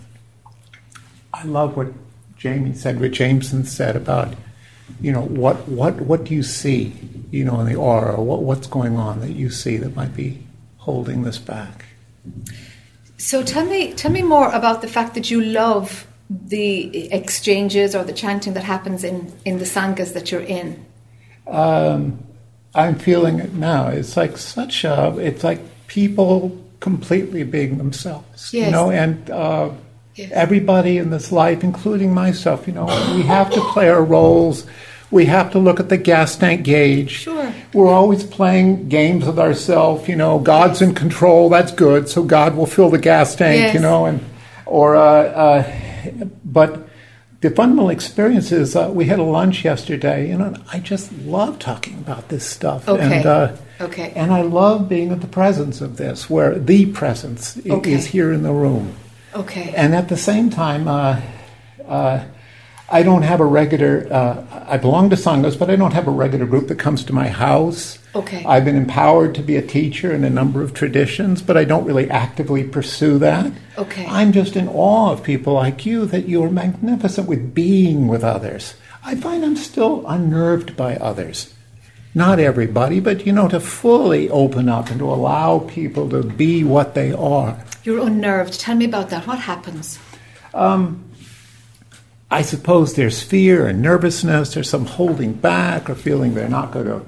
I 1.32 1.44
love 1.44 1.76
what 1.76 1.88
Jamie 2.36 2.74
said, 2.74 3.00
what 3.00 3.12
Jameson 3.12 3.64
said 3.64 3.96
about, 3.96 4.34
you 5.00 5.12
know, 5.12 5.22
what, 5.22 5.68
what, 5.68 6.00
what 6.00 6.24
do 6.24 6.34
you 6.34 6.42
see, 6.42 6.92
you 7.30 7.44
know, 7.44 7.60
in 7.60 7.66
the 7.66 7.76
aura, 7.76 8.20
what, 8.20 8.42
what's 8.42 8.66
going 8.66 8.96
on 8.96 9.20
that 9.20 9.32
you 9.32 9.50
see 9.50 9.76
that 9.76 9.94
might 9.94 10.14
be 10.14 10.42
holding 10.78 11.22
this 11.22 11.38
back? 11.38 11.84
So 13.16 13.42
tell 13.42 13.64
me, 13.64 13.92
tell 13.94 14.10
me 14.10 14.22
more 14.22 14.50
about 14.50 14.82
the 14.82 14.88
fact 14.88 15.14
that 15.14 15.30
you 15.30 15.40
love 15.40 16.06
the 16.30 17.12
exchanges 17.12 17.94
or 17.94 18.04
the 18.04 18.12
chanting 18.12 18.54
that 18.54 18.64
happens 18.64 19.04
in, 19.04 19.32
in 19.44 19.58
the 19.58 19.64
sanghas 19.64 20.12
that 20.14 20.30
you're 20.30 20.40
in. 20.40 20.84
Um, 21.46 22.24
I'm 22.74 22.98
feeling 22.98 23.38
it 23.38 23.54
now. 23.54 23.88
It's 23.88 24.16
like 24.16 24.36
such 24.36 24.84
a, 24.84 25.16
it's 25.18 25.42
like 25.42 25.60
people 25.86 26.62
completely 26.80 27.44
being 27.44 27.78
themselves, 27.78 28.52
yes. 28.52 28.66
you 28.66 28.72
know, 28.72 28.90
and 28.90 29.30
uh. 29.30 29.70
Everybody 30.18 30.98
in 30.98 31.10
this 31.10 31.30
life, 31.32 31.62
including 31.64 32.12
myself, 32.12 32.66
you 32.66 32.72
know, 32.74 32.86
we 33.14 33.22
have 33.22 33.52
to 33.52 33.60
play 33.72 33.88
our 33.88 34.02
roles. 34.02 34.66
We 35.10 35.24
have 35.26 35.50
to 35.52 35.58
look 35.58 35.80
at 35.80 35.88
the 35.88 35.96
gas 35.96 36.36
tank 36.36 36.64
gauge. 36.64 37.10
Sure. 37.10 37.52
We're 37.72 37.88
always 37.88 38.24
playing 38.24 38.88
games 38.90 39.24
with 39.24 39.38
ourselves, 39.38 40.06
you 40.08 40.16
know, 40.16 40.38
God's 40.38 40.82
in 40.82 40.94
control, 40.94 41.48
that's 41.48 41.72
good, 41.72 42.08
so 42.08 42.22
God 42.22 42.54
will 42.56 42.66
fill 42.66 42.90
the 42.90 42.98
gas 42.98 43.34
tank, 43.34 43.62
Yes. 43.62 43.74
you 43.74 43.80
know, 43.80 44.04
and, 44.04 44.20
or, 44.66 44.96
uh, 44.96 45.00
uh, 45.00 45.72
but 46.44 46.88
the 47.40 47.50
fundamental 47.50 47.88
experience 47.88 48.52
is 48.52 48.76
uh, 48.76 48.90
we 48.92 49.06
had 49.06 49.18
a 49.18 49.22
lunch 49.22 49.64
yesterday, 49.64 50.28
you 50.28 50.36
know, 50.36 50.46
and 50.46 50.62
I 50.72 50.78
just 50.80 51.10
love 51.24 51.58
talking 51.58 51.94
about 51.94 52.28
this 52.28 52.44
stuff. 52.44 52.86
Okay. 52.88 53.16
And, 53.18 53.26
uh, 53.26 53.52
Okay. 53.80 54.12
and 54.16 54.32
I 54.32 54.42
love 54.42 54.88
being 54.88 55.12
in 55.12 55.20
the 55.20 55.26
presence 55.28 55.80
of 55.80 55.96
this, 55.98 56.28
where 56.28 56.58
the 56.58 56.86
presence 56.86 57.56
Okay. 57.64 57.92
is 57.92 58.06
here 58.06 58.32
in 58.32 58.42
the 58.42 58.52
room. 58.52 58.94
Okay. 59.34 59.72
And 59.76 59.94
at 59.94 60.08
the 60.08 60.16
same 60.16 60.50
time, 60.50 60.88
uh, 60.88 61.20
uh, 61.86 62.24
I 62.90 63.02
don't 63.02 63.22
have 63.22 63.40
a 63.40 63.44
regular. 63.44 64.06
Uh, 64.10 64.64
I 64.66 64.78
belong 64.78 65.10
to 65.10 65.16
Sanghas, 65.16 65.58
but 65.58 65.68
I 65.68 65.76
don't 65.76 65.92
have 65.92 66.08
a 66.08 66.10
regular 66.10 66.46
group 66.46 66.68
that 66.68 66.78
comes 66.78 67.04
to 67.04 67.12
my 67.12 67.28
house. 67.28 67.98
Okay. 68.14 68.42
I've 68.44 68.64
been 68.64 68.76
empowered 68.76 69.34
to 69.34 69.42
be 69.42 69.56
a 69.56 69.62
teacher 69.62 70.12
in 70.12 70.24
a 70.24 70.30
number 70.30 70.62
of 70.62 70.72
traditions, 70.72 71.42
but 71.42 71.56
I 71.56 71.64
don't 71.64 71.84
really 71.84 72.10
actively 72.10 72.64
pursue 72.64 73.18
that. 73.18 73.52
Okay. 73.76 74.06
I'm 74.06 74.32
just 74.32 74.56
in 74.56 74.68
awe 74.68 75.12
of 75.12 75.22
people 75.22 75.52
like 75.52 75.84
you 75.84 76.06
that 76.06 76.28
you're 76.28 76.50
magnificent 76.50 77.28
with 77.28 77.54
being 77.54 78.08
with 78.08 78.24
others. 78.24 78.74
I 79.04 79.14
find 79.14 79.44
I'm 79.44 79.56
still 79.56 80.06
unnerved 80.06 80.76
by 80.76 80.96
others. 80.96 81.54
Not 82.14 82.40
everybody, 82.40 83.00
but 83.00 83.26
you 83.26 83.32
know, 83.32 83.48
to 83.48 83.60
fully 83.60 84.30
open 84.30 84.68
up 84.68 84.88
and 84.88 84.98
to 84.98 85.12
allow 85.12 85.58
people 85.60 86.08
to 86.08 86.22
be 86.22 86.64
what 86.64 86.94
they 86.94 87.12
are. 87.12 87.62
You're 87.84 88.06
unnerved. 88.06 88.60
Tell 88.60 88.76
me 88.76 88.84
about 88.84 89.10
that. 89.10 89.26
What 89.26 89.38
happens? 89.38 89.98
Um, 90.54 91.04
I 92.30 92.42
suppose 92.42 92.94
there's 92.94 93.22
fear 93.22 93.66
and 93.66 93.80
nervousness, 93.80 94.54
there's 94.54 94.68
some 94.68 94.86
holding 94.86 95.32
back 95.32 95.88
or 95.88 95.94
feeling 95.94 96.34
they're 96.34 96.48
not 96.48 96.72
going 96.72 96.86
to 96.86 97.06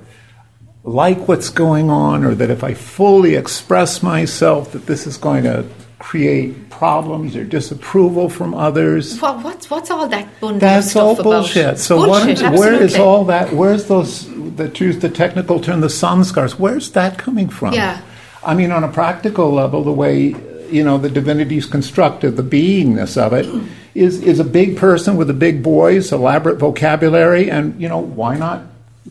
like 0.83 1.29
what's 1.29 1.51
going 1.51 1.91
on, 1.91 2.25
or 2.25 2.35
that 2.35 2.49
if 2.49 2.65
I 2.65 2.73
fully 2.73 3.35
express 3.35 4.03
myself, 4.03 4.73
that 4.73 4.87
this 4.87 5.07
is 5.07 5.19
going 5.19 5.45
to 5.45 5.67
create 5.99 6.71
problems 6.71 7.37
or 7.37 7.45
disapproval 7.45 8.31
from 8.31 8.55
others. 8.55 9.21
What, 9.21 9.45
what's, 9.45 9.69
what's 9.69 9.91
all 9.91 10.09
that 10.09 10.41
bundle 10.41 10.59
That's 10.59 10.97
all 10.97 11.13
about? 11.13 11.23
bullshit. 11.23 11.79
So 11.79 12.07
bullshit, 12.07 12.41
what, 12.41 12.59
where 12.59 12.83
is 12.83 12.97
all 12.97 13.27
that? 13.27 13.53
Where's 13.53 13.89
those 13.89 14.27
that 14.57 14.81
use 14.81 14.99
the 15.01 15.11
technical 15.11 15.61
term, 15.61 15.83
the 15.83 15.89
samskars? 15.89 16.53
Where's 16.53 16.93
that 16.93 17.19
coming 17.19 17.51
from? 17.51 17.75
Yeah. 17.75 18.01
I 18.43 18.55
mean, 18.55 18.73
on 18.73 18.83
a 18.83 18.89
practical 18.89 19.53
level, 19.53 19.85
the 19.85 19.93
way 19.93 20.35
you 20.73 20.85
know 20.85 20.99
the 20.99 21.11
divinity 21.11 21.57
is 21.57 21.67
constructed, 21.67 22.37
the 22.37 22.43
beingness 22.43 23.17
of 23.17 23.33
it, 23.33 23.47
is 23.95 24.23
is 24.23 24.41
a 24.41 24.45
big 24.45 24.77
person 24.77 25.17
with 25.17 25.31
a 25.31 25.35
big 25.35 25.63
voice, 25.63 26.13
elaborate 26.13 26.59
vocabulary, 26.59 27.51
and 27.51 27.81
you 27.81 27.89
know 27.89 27.99
why 27.99 28.37
not? 28.37 28.63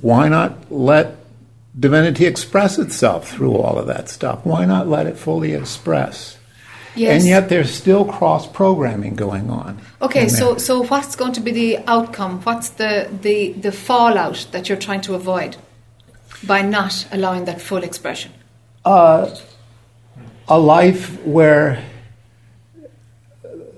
Why 0.02 0.30
not 0.30 0.72
let 0.72 1.16
divinity 1.78 2.26
express 2.26 2.78
itself 2.78 3.30
through 3.30 3.56
all 3.56 3.78
of 3.78 3.88
that 3.88 4.10
stuff? 4.10 4.46
Why 4.46 4.66
not 4.66 4.88
let 4.88 5.08
it 5.08 5.18
fully 5.18 5.54
express? 5.54 6.38
Yes. 6.96 7.22
And 7.22 7.30
yet 7.30 7.50
there's 7.50 7.74
still 7.74 8.04
cross 8.04 8.48
programming 8.48 9.16
going 9.16 9.50
on. 9.50 9.80
Okay, 10.02 10.28
so 10.28 10.58
so 10.58 10.84
what's 10.84 11.16
going 11.16 11.34
to 11.34 11.42
be 11.42 11.52
the 11.52 11.78
outcome? 11.88 12.42
What's 12.42 12.70
the, 12.70 13.10
the, 13.22 13.54
the 13.54 13.72
fallout 13.72 14.48
that 14.52 14.68
you're 14.68 14.78
trying 14.78 15.02
to 15.02 15.14
avoid 15.14 15.56
by 16.46 16.62
not 16.62 17.08
allowing 17.12 17.46
that 17.46 17.62
full 17.62 17.84
expression? 17.84 18.32
uh, 18.86 19.36
a 20.50 20.58
life 20.60 21.24
where, 21.26 21.84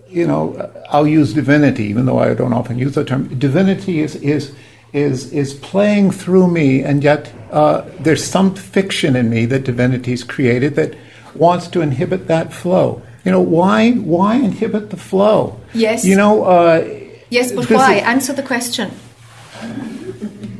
you 0.10 0.26
know, 0.28 0.72
I'll 0.90 1.08
use 1.08 1.34
divinity, 1.34 1.84
even 1.86 2.06
though 2.06 2.20
I 2.20 2.34
don't 2.34 2.54
often 2.54 2.78
use 2.78 2.96
the 2.96 3.04
term. 3.06 3.28
Divinity 3.40 4.00
is 4.02 4.16
is 4.16 4.54
is 4.94 5.32
is 5.32 5.54
playing 5.54 6.12
through 6.12 6.48
me, 6.48 6.82
and 6.84 7.04
yet 7.04 7.32
uh, 7.52 7.84
there's 8.00 8.24
some 8.24 8.56
fiction 8.56 9.16
in 9.16 9.30
me 9.30 9.46
that 9.48 9.64
divinity's 9.64 10.24
created 10.24 10.76
that 10.76 10.96
wants 11.36 11.68
to 11.70 11.82
inhibit 11.82 12.28
that 12.28 12.54
flow. 12.54 13.02
You 13.26 13.32
know, 13.32 13.42
why 13.42 13.92
why 13.92 14.36
inhibit 14.36 14.90
the 14.90 14.98
flow? 14.98 15.60
Yes. 15.74 16.04
You 16.06 16.16
know. 16.16 16.44
Uh, 16.44 16.98
Yes, 17.30 17.54
but 17.54 17.70
why? 17.70 17.96
is- 17.96 18.04
Answer 18.04 18.34
the 18.34 18.44
question. 18.44 18.92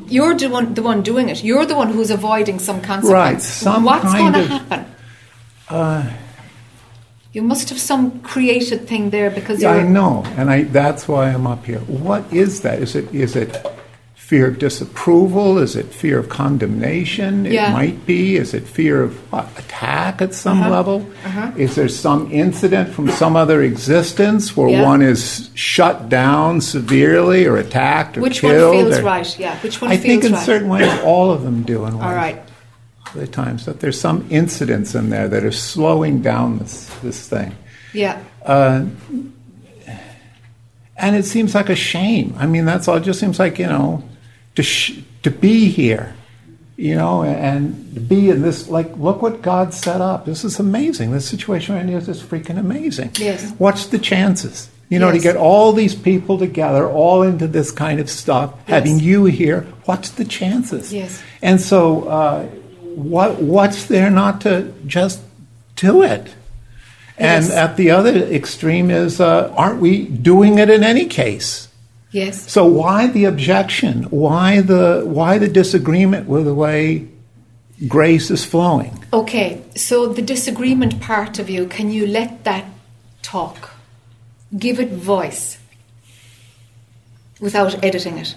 You're 0.08 0.36
the 0.36 0.48
one, 0.50 0.74
the 0.74 0.82
one 0.82 1.02
doing 1.02 1.28
it. 1.28 1.44
You're 1.44 1.66
the 1.66 1.76
one 1.76 1.90
who's 1.92 2.12
avoiding 2.12 2.60
some 2.60 2.80
consequence. 2.82 3.12
Right, 3.14 3.42
some 3.42 3.84
What's 3.84 4.14
going 4.14 4.34
to 4.34 4.44
happen? 4.46 4.86
Uh, 5.72 6.04
You 7.34 7.42
must 7.42 7.70
have 7.70 7.80
some 7.80 8.20
created 8.22 8.88
thing 8.90 9.10
there 9.10 9.30
because 9.32 9.62
Yeah. 9.62 9.72
I 9.72 9.84
know, 9.84 10.24
and 10.38 10.50
I, 10.50 10.64
that's 10.64 11.08
why 11.08 11.30
I'm 11.30 11.48
up 11.48 11.66
here. 11.66 11.80
What 11.88 12.24
is 12.34 12.60
that? 12.62 12.80
Is 12.82 12.94
it 12.96 13.08
is 13.16 13.36
it 13.38 13.50
fear 14.16 14.48
of 14.48 14.60
disapproval? 14.60 15.58
Is 15.58 15.76
it 15.78 15.88
fear 15.94 16.20
of 16.20 16.28
condemnation? 16.28 17.46
It 17.46 17.54
Yeah. 17.54 17.72
might 17.74 18.06
be. 18.06 18.36
Is 18.36 18.54
it 18.54 18.64
fear 18.68 19.02
of 19.04 19.12
what, 19.32 19.48
attack 19.58 20.22
at 20.22 20.34
some 20.34 20.60
Uh-huh. 20.62 20.70
level? 20.78 20.98
Uh-huh. 21.26 21.52
Is 21.58 21.76
there 21.76 21.88
some 21.90 22.28
incident 22.32 22.90
from 22.96 23.10
some 23.12 23.36
other 23.38 23.62
existence 23.62 24.56
where 24.58 24.70
Yeah. 24.70 24.84
one 24.92 25.02
is 25.02 25.50
shut 25.54 26.10
down 26.10 26.60
severely 26.62 27.46
or 27.46 27.56
attacked 27.58 28.18
or 28.18 28.22
killed? 28.22 28.30
Which 28.30 28.44
one 28.44 28.54
feels 28.76 28.98
or- 29.00 29.04
right? 29.04 29.30
Yeah, 29.40 29.56
which 29.64 29.82
one 29.82 29.92
I 29.92 29.96
feels 29.98 30.06
think 30.06 30.24
in 30.26 30.34
right? 30.34 30.46
certain 30.46 30.68
ways 30.70 30.92
all 31.06 31.32
of 31.32 31.44
them 31.44 31.64
do. 31.64 31.86
In 31.86 31.94
All 31.96 32.16
right. 32.26 32.40
Other 33.16 33.28
times 33.28 33.66
that 33.66 33.80
there's 33.80 34.00
some 34.00 34.28
incidents 34.30 34.96
in 34.96 35.10
there 35.10 35.28
that 35.28 35.44
are 35.44 35.52
slowing 35.52 36.22
down 36.22 36.60
this 36.60 36.90
this 37.02 37.28
thing. 37.28 37.56
Yeah. 37.94 38.22
Uh, 38.44 38.86
and 40.98 41.16
it 41.16 41.26
seems 41.26 41.56
like 41.56 41.70
a 41.70 41.76
shame. 41.76 42.36
I 42.38 42.46
mean, 42.46 42.66
that's 42.66 42.88
all. 42.88 42.98
It 42.98 43.04
just 43.04 43.20
seems 43.20 43.40
like 43.40 43.60
you 43.60 43.68
know, 43.68 44.04
to 44.56 44.64
sh- 44.64 45.00
to 45.24 45.32
be 45.32 45.70
here, 45.70 46.16
you 46.78 46.96
know, 46.96 47.24
and 47.24 47.94
to 47.96 48.00
be 48.00 48.30
in 48.30 48.42
this. 48.42 48.70
Like, 48.70 48.96
look 48.98 49.22
what 49.22 49.42
God 49.42 49.74
set 49.74 50.00
up. 50.00 50.26
This 50.26 50.44
is 50.44 50.60
amazing. 50.60 51.12
This 51.12 51.28
situation 51.28 51.76
right 51.76 51.88
here 51.88 51.98
is 51.98 52.22
freaking 52.22 52.60
amazing. 52.60 53.12
Yes. 53.18 53.52
What's 53.58 53.88
the 53.88 54.00
chances? 54.00 54.70
You 54.90 55.00
know, 55.00 55.10
to 55.10 55.20
get 55.20 55.38
all 55.38 55.72
these 55.72 55.96
people 55.96 56.38
together, 56.38 56.86
all 56.86 57.22
into 57.22 57.48
this 57.48 57.72
kind 57.72 58.02
of 58.02 58.10
stuff, 58.10 58.54
having 58.68 59.00
you 59.00 59.24
here. 59.24 59.62
What's 59.86 60.10
the 60.10 60.26
chances? 60.26 60.94
Yes. 60.94 61.24
And 61.42 61.62
so, 61.62 62.10
uh, 62.10 62.50
what 62.96 63.42
what's 63.42 63.86
there 63.86 64.10
not 64.10 64.42
to 64.42 64.74
just 64.86 65.22
do 65.76 66.02
it? 66.04 66.34
And 67.18 67.46
Yes. 67.46 67.52
at 67.52 67.78
the 67.78 67.92
other 67.92 68.16
extreme 68.16 68.90
is, 68.90 69.20
uh, 69.20 69.54
aren't 69.56 69.80
we 69.80 70.06
doing 70.06 70.58
it 70.58 70.70
in 70.70 70.84
any 70.84 71.06
case? 71.06 71.68
Yes. 72.12 72.52
So 72.52 72.66
why 72.66 73.08
the 73.08 73.26
objection? 73.26 74.04
Why 74.10 74.62
the 74.62 75.04
why 75.06 75.38
the 75.38 75.48
disagreement 75.48 76.28
with 76.28 76.46
the 76.46 76.54
way 76.54 77.08
grace 77.88 78.30
is 78.30 78.44
flowing? 78.44 78.98
Okay, 79.14 79.62
so 79.76 80.08
the 80.08 80.22
disagreement 80.22 81.00
part 81.00 81.40
of 81.40 81.50
you, 81.50 81.68
can 81.68 81.90
you 81.92 82.06
let 82.08 82.44
that 82.44 82.66
talk? 83.22 83.72
Give 84.58 84.80
it 84.80 84.92
voice 84.92 85.58
without 87.40 87.84
editing 87.84 88.18
it. 88.18 88.36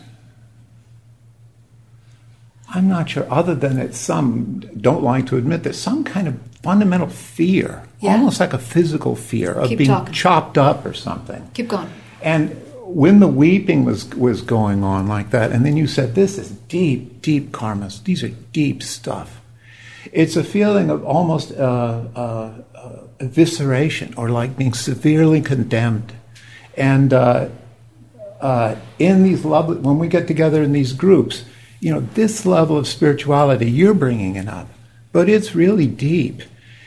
I'm 2.74 2.88
not 2.88 3.08
sure. 3.10 3.26
Other 3.30 3.54
than 3.54 3.78
it's 3.78 3.98
some 3.98 4.60
don't 4.80 5.02
like 5.02 5.26
to 5.26 5.36
admit 5.36 5.62
there's 5.62 5.78
some 5.80 6.02
kind 6.04 6.26
of 6.28 6.34
fundamental 6.62 7.08
fear, 7.08 7.84
Yeah. 8.00 8.12
almost 8.16 8.40
like 8.40 8.52
a 8.52 8.58
physical 8.58 9.14
fear 9.16 9.52
of 9.52 9.68
Keep 9.68 9.78
being 9.78 9.90
talking. 9.90 10.12
chopped 10.14 10.58
up 10.58 10.84
or 10.84 10.92
something. 10.92 11.42
Keep 11.54 11.68
going. 11.68 11.88
And 12.22 12.56
when 12.86 13.20
the 13.20 13.28
weeping 13.28 13.84
was 13.84 14.08
was 14.14 14.42
going 14.42 14.82
on 14.84 15.06
like 15.06 15.30
that, 15.30 15.52
and 15.52 15.64
then 15.64 15.76
you 15.76 15.86
said, 15.86 16.14
"This 16.14 16.36
is 16.38 16.50
deep, 16.68 17.22
deep 17.22 17.52
karmas. 17.52 18.02
These 18.04 18.22
are 18.24 18.32
deep 18.52 18.82
stuff." 18.82 19.40
It's 20.12 20.36
a 20.36 20.44
feeling 20.44 20.90
of 20.90 21.02
almost 21.04 21.52
uh, 21.52 22.02
uh, 22.14 22.50
uh, 22.74 22.90
evisceration, 23.20 24.12
or 24.18 24.28
like 24.28 24.56
being 24.56 24.74
severely 24.74 25.40
condemned. 25.40 26.12
And 26.76 27.12
uh, 27.12 27.48
uh, 28.40 28.74
in 28.98 29.22
these 29.22 29.44
lovely, 29.44 29.76
when 29.76 29.98
we 29.98 30.08
get 30.08 30.26
together 30.26 30.62
in 30.62 30.72
these 30.72 30.92
groups, 30.92 31.44
you 31.84 31.92
know, 31.92 32.00
this 32.14 32.46
level 32.46 32.78
of 32.78 32.88
spirituality, 32.88 33.70
you're 33.70 33.92
bringing 33.92 34.36
it 34.36 34.48
up, 34.48 34.70
but 35.12 35.28
it's 35.28 35.54
really 35.54 35.86
deep. 35.86 36.40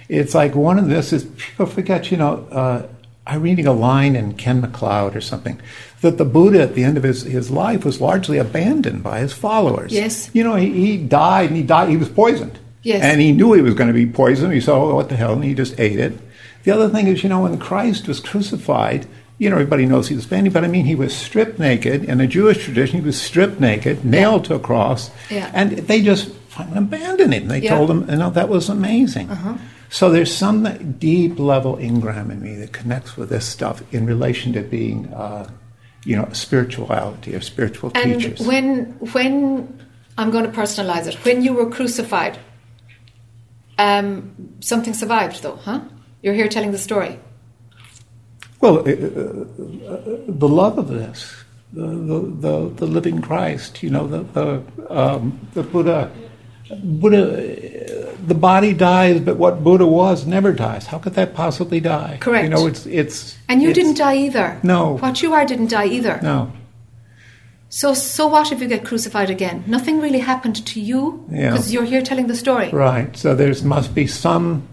It's 0.10 0.34
like 0.34 0.56
one 0.56 0.80
of 0.80 0.90
this 0.90 1.14
is 1.14 1.26
people 1.38 1.68
forget, 1.68 2.10
you 2.10 2.18
know, 2.18 2.48
uh, 2.50 2.88
I'm 3.28 3.44
reading 3.44 3.68
a 3.68 3.74
line 3.74 4.16
in 4.16 4.34
Ken 4.34 4.60
McLeod 4.60 5.14
or 5.14 5.22
something 5.22 5.62
that 6.02 6.18
the 6.18 6.26
Buddha 6.26 6.64
at 6.64 6.74
the 6.74 6.84
end 6.84 6.98
of 6.98 7.04
his, 7.04 7.22
his 7.22 7.52
life 7.52 7.86
was 7.86 8.02
largely 8.02 8.40
abandoned 8.40 9.04
by 9.04 9.20
his 9.20 9.34
followers. 9.34 9.94
Yes. 9.94 10.32
You 10.34 10.44
know, 10.44 10.56
he, 10.56 10.72
he 10.72 10.98
died 10.98 11.50
and 11.50 11.58
he 11.58 11.62
died, 11.62 11.90
he 11.90 11.98
was 11.98 12.10
poisoned. 12.10 12.58
Yes. 12.82 13.04
And 13.04 13.22
he 13.22 13.34
knew 13.34 13.54
he 13.54 13.62
was 13.62 13.76
going 13.76 13.90
to 13.90 13.94
be 13.94 14.08
poisoned. 14.08 14.52
He 14.52 14.62
said, 14.62 14.74
oh, 14.74 14.96
what 14.96 15.10
the 15.10 15.16
hell? 15.16 15.34
And 15.34 15.44
he 15.44 15.54
just 15.54 15.80
ate 15.80 16.00
it. 16.00 16.14
The 16.64 16.72
other 16.72 16.90
thing 16.90 17.06
is, 17.06 17.22
you 17.22 17.30
know, 17.30 17.44
when 17.44 17.60
Christ 17.60 18.08
was 18.08 18.20
crucified, 18.20 19.06
you 19.40 19.50
know, 19.50 19.56
everybody 19.56 19.86
knows 19.86 20.08
he 20.08 20.16
was 20.16 20.26
banded, 20.26 20.54
but 20.54 20.64
I 20.64 20.68
mean, 20.68 20.86
he 20.86 20.96
was 20.96 21.16
stripped 21.16 21.60
naked. 21.60 22.04
In 22.06 22.20
a 22.22 22.28
Jewish 22.28 22.64
tradition, 22.64 23.00
he 23.00 23.06
was 23.06 23.20
stripped 23.22 23.60
naked, 23.60 24.04
nailed 24.04 24.46
to 24.46 24.56
a 24.56 24.60
cross, 24.60 25.12
Yeah. 25.30 25.52
and 25.54 25.72
they 25.72 26.02
just 26.02 26.30
abandoned 26.76 27.34
him. 27.34 27.48
They 27.48 27.62
Yeah. 27.62 27.76
told 27.76 27.92
him, 27.92 28.08
you 28.10 28.16
know, 28.18 28.30
that 28.32 28.50
was 28.50 28.68
amazing. 28.70 29.30
Uh-huh. 29.30 29.54
So 29.90 30.10
there's 30.10 30.34
some 30.36 30.96
deep 31.00 31.40
level 31.40 31.78
engram 31.78 32.32
in 32.32 32.42
me 32.42 32.56
that 32.58 32.74
connects 32.74 33.16
with 33.16 33.30
this 33.30 33.46
stuff 33.46 33.82
in 33.92 34.06
relation 34.06 34.54
to 34.54 34.62
being, 34.62 35.08
uh, 35.14 35.48
you 36.04 36.16
know, 36.18 36.28
spirituality 36.34 37.36
or 37.36 37.42
spiritual 37.42 37.92
And 37.96 38.20
teachers. 38.20 38.46
when 38.46 38.96
when 39.14 39.68
I'm 40.18 40.32
going 40.32 40.46
to 40.46 40.52
personalize 40.52 41.06
it, 41.08 41.14
when 41.24 41.44
you 41.44 41.54
were 41.54 41.70
crucified, 41.70 42.40
um, 43.78 44.32
something 44.62 44.94
survived 44.94 45.44
though, 45.44 45.58
huh? 45.58 45.82
You're 46.24 46.34
here 46.34 46.48
telling 46.48 46.72
the 46.72 46.78
story. 46.80 47.20
Well, 48.68 48.80
uh, 48.80 48.92
uh, 48.92 49.94
uh, 49.94 50.18
the 50.28 50.50
love 50.50 50.78
of 50.78 50.90
this, 50.90 51.34
the, 51.72 51.86
the, 51.86 52.70
the, 52.76 52.86
living 52.86 53.22
Christ, 53.22 53.82
you 53.82 53.90
know, 53.90 54.08
the, 54.08 54.24
the, 54.24 54.64
um, 54.90 55.40
the 55.54 55.64
Buddha, 55.64 56.12
Buddha, 56.84 58.18
the 58.26 58.36
body 58.36 58.74
dies, 58.74 59.22
but 59.22 59.38
what 59.38 59.64
Buddha 59.64 59.88
was 59.88 60.26
never 60.26 60.52
dies. 60.52 60.86
How 60.86 60.98
could 60.98 61.14
that 61.14 61.34
possibly 61.34 61.80
die? 61.80 62.18
Correct. 62.20 62.44
You 62.44 62.50
know, 62.50 62.68
it's, 62.68 62.86
it's. 62.86 63.38
And 63.48 63.62
you 63.62 63.70
it's- 63.70 63.82
didn't 63.86 63.98
die 63.98 64.18
either. 64.18 64.60
No. 64.64 64.98
What 64.98 65.22
you 65.22 65.34
are 65.34 65.46
didn't 65.46 65.70
die 65.70 65.86
either. 65.86 66.20
No. 66.22 66.52
So, 67.70 67.94
so 67.94 68.28
what 68.28 68.52
if 68.52 68.60
you 68.60 68.68
get 68.68 68.84
crucified 68.84 69.30
again? 69.30 69.64
Nothing 69.66 70.02
really 70.02 70.20
happened 70.20 70.66
to 70.66 70.82
you 70.82 71.26
Yeah. 71.32 71.52
because 71.52 71.72
you're 71.72 71.86
here 71.86 72.02
telling 72.02 72.28
the 72.28 72.36
story. 72.36 72.70
Right. 72.72 73.16
So 73.16 73.34
there 73.34 73.54
must 73.64 73.96
be 73.96 74.08
some 74.08 74.68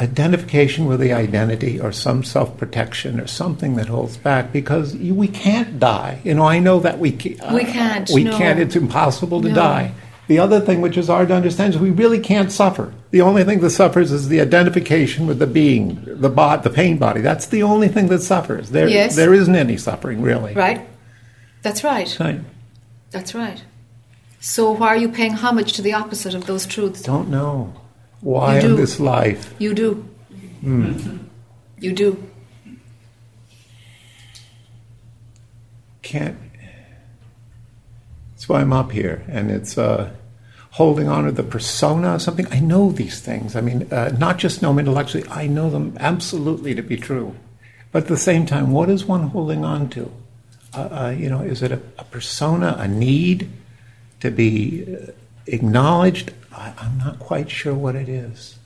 identification 0.00 0.86
with 0.86 1.00
the 1.00 1.12
identity 1.12 1.78
or 1.80 1.92
some 1.92 2.24
self 2.24 2.56
protection 2.56 3.20
or 3.20 3.26
something 3.26 3.76
that 3.76 3.86
holds 3.88 4.16
back 4.16 4.52
because 4.52 4.94
you, 4.96 5.14
we 5.14 5.28
can't 5.28 5.78
die. 5.78 6.20
You 6.24 6.34
know, 6.34 6.44
I 6.44 6.58
know 6.58 6.80
that 6.80 6.98
we, 6.98 7.12
ca- 7.12 7.38
uh, 7.40 7.54
We 7.54 7.64
can't, 7.64 8.10
We 8.12 8.24
no. 8.24 8.36
can't. 8.36 8.58
It's 8.58 8.76
impossible 8.76 9.42
to 9.42 9.48
No. 9.48 9.54
die. 9.54 9.92
The 10.28 10.38
other 10.38 10.60
thing, 10.60 10.80
which 10.80 10.96
is 10.96 11.08
hard 11.08 11.28
to 11.28 11.34
understand, 11.34 11.74
is 11.74 11.80
we 11.80 11.90
really 11.90 12.20
can't 12.20 12.52
suffer. 12.52 12.94
The 13.10 13.20
only 13.20 13.42
thing 13.42 13.60
that 13.60 13.70
suffers 13.70 14.12
is 14.12 14.28
the 14.28 14.40
identification 14.40 15.26
with 15.26 15.40
the 15.40 15.46
being, 15.46 16.00
the 16.06 16.30
bod, 16.30 16.62
the 16.62 16.70
pain 16.70 16.98
body. 16.98 17.20
That's 17.20 17.46
the 17.46 17.64
only 17.64 17.88
thing 17.88 18.06
that 18.08 18.22
suffers. 18.22 18.70
There, 18.70 18.88
Yes. 18.88 19.16
there 19.16 19.34
isn't 19.34 19.56
any 19.56 19.76
suffering 19.76 20.22
really. 20.22 20.54
Right? 20.54 20.86
That's 21.62 21.82
right. 21.82 22.16
Right. 22.20 22.40
That's 23.10 23.34
right. 23.34 23.62
So, 24.40 24.70
why 24.70 24.86
are 24.88 24.96
you 24.96 25.08
paying 25.08 25.32
homage 25.32 25.72
to 25.74 25.82
the 25.82 25.92
opposite 25.92 26.34
of 26.34 26.46
those 26.46 26.64
truths? 26.64 27.02
Don't 27.02 27.28
know 27.28 27.74
why 28.20 28.58
in 28.58 28.76
this 28.76 29.00
life. 29.00 29.54
You 29.58 29.74
do. 29.74 30.08
Hmm. 30.60 31.18
You 31.78 31.92
do. 31.92 32.30
can't. 36.10 36.36
That's 38.32 38.48
why 38.48 38.60
I'm 38.60 38.72
up 38.72 38.90
here, 38.90 39.22
and 39.28 39.50
it's 39.50 39.78
uh, 39.78 40.10
holding 40.72 41.08
on 41.08 41.24
to 41.24 41.32
the 41.32 41.44
persona 41.44 42.14
of 42.14 42.22
something. 42.22 42.48
I 42.50 42.58
know 42.58 42.90
these 42.90 43.20
things. 43.20 43.54
I 43.54 43.60
mean, 43.60 43.86
uh, 43.92 44.08
not 44.18 44.38
just 44.38 44.60
know 44.60 44.70
them 44.70 44.80
intellectually. 44.80 45.24
I 45.30 45.46
know 45.46 45.70
them 45.70 45.96
absolutely 46.00 46.74
to 46.74 46.82
be 46.82 46.96
true. 46.96 47.36
But 47.92 48.04
at 48.04 48.08
the 48.08 48.16
same 48.16 48.44
time, 48.44 48.72
what 48.72 48.90
is 48.90 49.04
one 49.04 49.28
holding 49.28 49.64
on 49.64 49.88
to? 49.90 50.10
Uh, 50.74 50.78
uh, 50.78 51.14
you 51.16 51.28
know, 51.28 51.42
is 51.42 51.62
it 51.62 51.70
a, 51.70 51.80
a 51.98 52.04
persona, 52.04 52.76
a 52.78 52.88
need 52.88 53.48
to 54.20 54.30
be 54.32 54.86
uh, 54.92 55.12
acknowledged? 55.46 56.32
I, 56.52 56.72
I'm 56.78 56.98
not 56.98 57.18
quite 57.18 57.50
sure 57.50 57.74
what 57.74 57.94
it 57.94 58.08
is. 58.08 58.56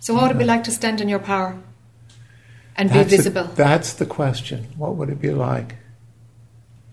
So, 0.00 0.14
what 0.14 0.22
would 0.24 0.32
it 0.32 0.38
be 0.38 0.44
like 0.44 0.64
to 0.64 0.70
stand 0.70 1.00
in 1.00 1.08
your 1.08 1.18
power 1.18 1.58
and 2.76 2.88
be 2.90 2.94
That's 2.98 3.10
the- 3.10 3.16
visible? 3.16 3.44
that's 3.54 3.92
the 3.94 4.06
question. 4.06 4.68
What 4.76 4.96
would 4.96 5.10
it 5.10 5.20
be 5.20 5.30
like? 5.30 5.76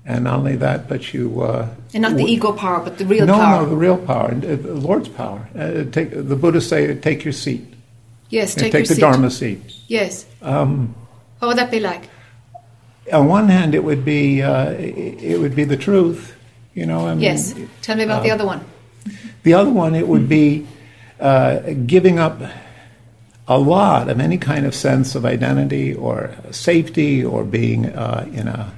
And 0.05 0.23
not 0.23 0.39
only 0.39 0.55
that, 0.55 0.87
but 0.87 1.13
you. 1.13 1.41
Uh, 1.41 1.67
and 1.93 2.01
not 2.01 2.15
the 2.15 2.23
ego 2.23 2.53
power, 2.53 2.79
but 2.81 2.97
the 2.97 3.05
real 3.05 3.25
no, 3.25 3.33
power. 3.35 3.57
no, 3.57 3.63
no, 3.65 3.69
the 3.69 3.75
real 3.75 3.97
power, 3.97 4.31
uh, 4.31 4.55
the 4.55 4.73
Lord's 4.73 5.09
power. 5.09 5.49
Uh, 5.53 5.83
take 5.91 6.11
the 6.11 6.35
Buddhists 6.35 6.69
say, 6.69 6.95
take 6.95 7.25
your 7.25 7.33
seat. 7.33 7.73
yes, 8.29 8.55
take, 8.55 8.71
take 8.71 8.87
the 8.87 8.95
seat. 8.95 9.01
Dharma 9.01 9.29
seat. 9.29 9.59
Yes. 9.87 10.25
Um, 10.41 10.95
What 11.39 11.49
would 11.49 11.57
that 11.57 11.71
be 11.71 11.79
like? 11.81 12.09
on 13.11 13.27
one 13.27 13.47
hand, 13.49 13.73
it 13.75 13.83
would 13.83 14.03
be 14.03 14.41
uh, 14.41 14.71
it, 14.71 15.23
it 15.23 15.39
would 15.39 15.55
be 15.55 15.63
the 15.65 15.77
truth. 15.77 16.35
You 16.73 16.85
know, 16.85 17.07
I 17.07 17.13
mean, 17.13 17.23
yes. 17.23 17.53
Tell 17.81 17.97
me 17.97 18.03
about 18.03 18.23
the 18.23 18.31
uh, 18.31 18.35
other 18.35 18.45
one. 18.45 18.63
The 19.43 19.53
other 19.53 19.71
one, 19.71 19.95
it 19.95 20.07
would 20.07 20.27
be 20.29 20.67
uh, 21.19 21.59
giving 21.85 22.19
up 22.19 22.39
a 23.47 23.57
lot 23.57 24.09
of 24.09 24.19
any 24.19 24.37
kind 24.37 24.65
of 24.65 24.75
sense 24.75 25.15
of 25.15 25.25
identity 25.25 25.93
or 25.93 26.31
safety 26.51 27.23
or 27.23 27.43
being 27.43 27.85
uh, 27.87 28.27
in 28.33 28.47
a 28.47 28.71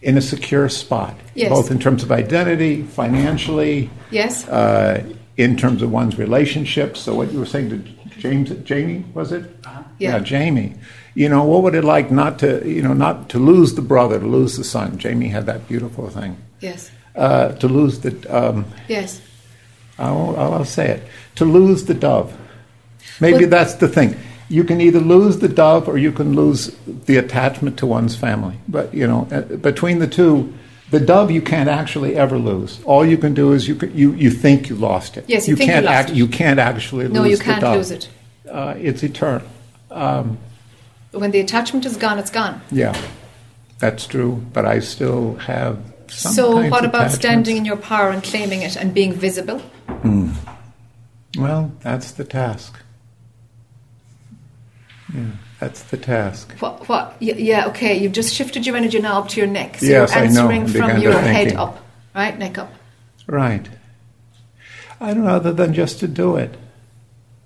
in 0.00 0.16
a 0.16 0.20
secure 0.20 0.68
spot, 0.68 1.12
Yes. 1.34 1.48
both 1.50 1.72
in 1.72 1.80
terms 1.80 2.04
of 2.04 2.12
identity, 2.12 2.82
financially, 2.84 3.90
Yes. 4.12 4.46
uh, 4.46 5.02
in 5.36 5.56
terms 5.56 5.82
of 5.82 5.90
one's 5.90 6.16
relationships. 6.16 7.00
So, 7.00 7.14
what 7.16 7.32
you 7.32 7.40
were 7.40 7.46
saying 7.46 7.70
to 7.70 7.78
James, 8.20 8.50
Jamie, 8.64 9.04
was 9.12 9.32
it? 9.32 9.44
Yeah. 9.98 10.20
Jamie. 10.20 10.74
You 11.14 11.28
know, 11.28 11.42
what 11.42 11.64
would 11.64 11.74
it 11.74 11.82
like 11.84 12.12
not 12.12 12.38
to, 12.38 12.62
you 12.64 12.80
know, 12.80 12.92
not 12.92 13.28
to 13.30 13.40
lose 13.40 13.74
the 13.74 13.82
brother, 13.82 14.20
to 14.20 14.26
lose 14.26 14.56
the 14.56 14.62
son? 14.64 14.98
Jamie 14.98 15.28
had 15.28 15.46
that 15.46 15.66
beautiful 15.66 16.08
thing. 16.08 16.36
Yes. 16.60 16.92
Uh, 17.16 17.48
to 17.54 17.66
lose 17.66 17.98
the, 17.98 18.14
um, 18.30 18.66
Yes. 18.86 19.20
I'll, 19.98 20.36
I'll 20.36 20.64
say 20.64 20.88
it, 20.90 21.02
to 21.36 21.44
lose 21.44 21.84
the 21.84 21.94
dove. 21.94 22.36
Maybe 23.20 23.40
Well- 23.40 23.50
that's 23.50 23.74
the 23.74 23.88
thing. 23.88 24.16
You 24.50 24.64
can 24.64 24.80
either 24.80 25.00
lose 25.00 25.40
the 25.40 25.48
dove 25.48 25.88
or 25.88 25.98
you 25.98 26.10
can 26.10 26.34
lose 26.34 26.74
the 27.04 27.18
attachment 27.18 27.76
to 27.80 27.86
one's 27.86 28.16
family. 28.16 28.56
But, 28.66 28.94
you 28.94 29.06
know, 29.06 29.28
uh, 29.30 29.42
between 29.56 29.98
the 29.98 30.06
two, 30.06 30.54
the 30.90 31.00
dove 31.00 31.30
you 31.30 31.42
can't 31.42 31.68
actually 31.68 32.16
ever 32.16 32.38
lose. 32.38 32.80
All 32.84 33.04
you 33.04 33.18
can 33.18 33.34
do 33.34 33.52
is 33.52 33.68
you, 33.68 33.74
can, 33.74 33.94
you, 33.94 34.12
you 34.14 34.30
think 34.30 34.70
you 34.70 34.76
lost 34.76 35.18
it. 35.18 35.24
Yes, 35.28 35.46
you 35.48 35.54
think 35.54 35.68
you 35.68 35.74
can't 35.74 35.84
lost 35.84 35.94
act, 35.94 36.10
it. 36.10 36.16
You 36.16 36.26
can't 36.28 36.58
actually 36.58 37.08
lose 37.08 37.10
it. 37.10 37.20
No, 37.20 37.24
you 37.24 37.36
the 37.36 37.44
can't 37.44 37.60
dove. 37.60 37.76
lose 37.76 37.90
it. 37.90 38.08
Uh, 38.50 38.74
it's 38.78 39.02
eternal. 39.02 39.46
Um, 39.90 40.38
When 41.12 41.30
the 41.30 41.40
attachment 41.40 41.84
is 41.84 41.98
gone, 41.98 42.18
it's 42.18 42.30
gone. 42.30 42.62
yeah, 42.70 42.98
that's 43.78 44.06
true. 44.06 44.42
But 44.54 44.64
I 44.64 44.78
still 44.80 45.34
have 45.36 45.78
so, 46.10 46.68
what 46.68 46.84
about 46.84 47.10
standing 47.10 47.56
in 47.56 47.64
your 47.64 47.76
power 47.76 48.10
and 48.10 48.22
claiming 48.22 48.62
it 48.62 48.76
and 48.76 48.92
being 48.94 49.12
visible? 49.12 49.58
Hmm. 50.02 50.30
Well, 51.38 51.72
that's 51.80 52.12
the 52.12 52.24
task. 52.24 52.74
Yeah, 55.14 55.24
that's 55.60 55.82
the 55.84 55.96
task. 55.96 56.52
What? 56.60 56.88
What? 56.88 57.16
Yeah. 57.20 57.66
Okay. 57.68 57.96
You've 57.98 58.12
just 58.12 58.34
shifted 58.34 58.66
your 58.66 58.76
energy 58.76 59.00
now 59.00 59.18
up 59.20 59.28
to 59.28 59.40
your 59.40 59.46
neck. 59.46 59.78
So 59.78 59.86
Yes, 59.86 60.14
you're 60.14 60.24
answering 60.24 60.66
from 60.66 61.00
your 61.00 61.18
head 61.18 61.54
up, 61.54 61.82
right? 62.14 62.38
Neck 62.38 62.58
up. 62.58 62.72
Right. 63.26 63.68
I 65.00 65.14
don't 65.14 65.24
know, 65.24 65.30
other 65.36 65.52
than 65.52 65.74
just 65.74 66.00
to 66.00 66.08
do 66.08 66.36
it. 66.36 66.56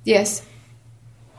Yes. 0.05 0.43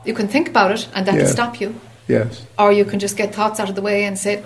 You 0.05 0.13
can 0.13 0.27
think 0.27 0.47
about 0.49 0.71
it, 0.71 0.87
and 0.93 1.05
that 1.07 1.15
Yeah. 1.15 1.21
will 1.23 1.29
stop 1.29 1.59
you. 1.59 1.79
Yes, 2.07 2.45
Or 2.59 2.71
you 2.73 2.83
can 2.83 2.99
just 2.99 3.15
get 3.15 3.33
thoughts 3.33 3.59
out 3.61 3.69
of 3.69 3.75
the 3.75 3.81
way 3.81 4.03
and 4.03 4.17
say, 4.19 4.43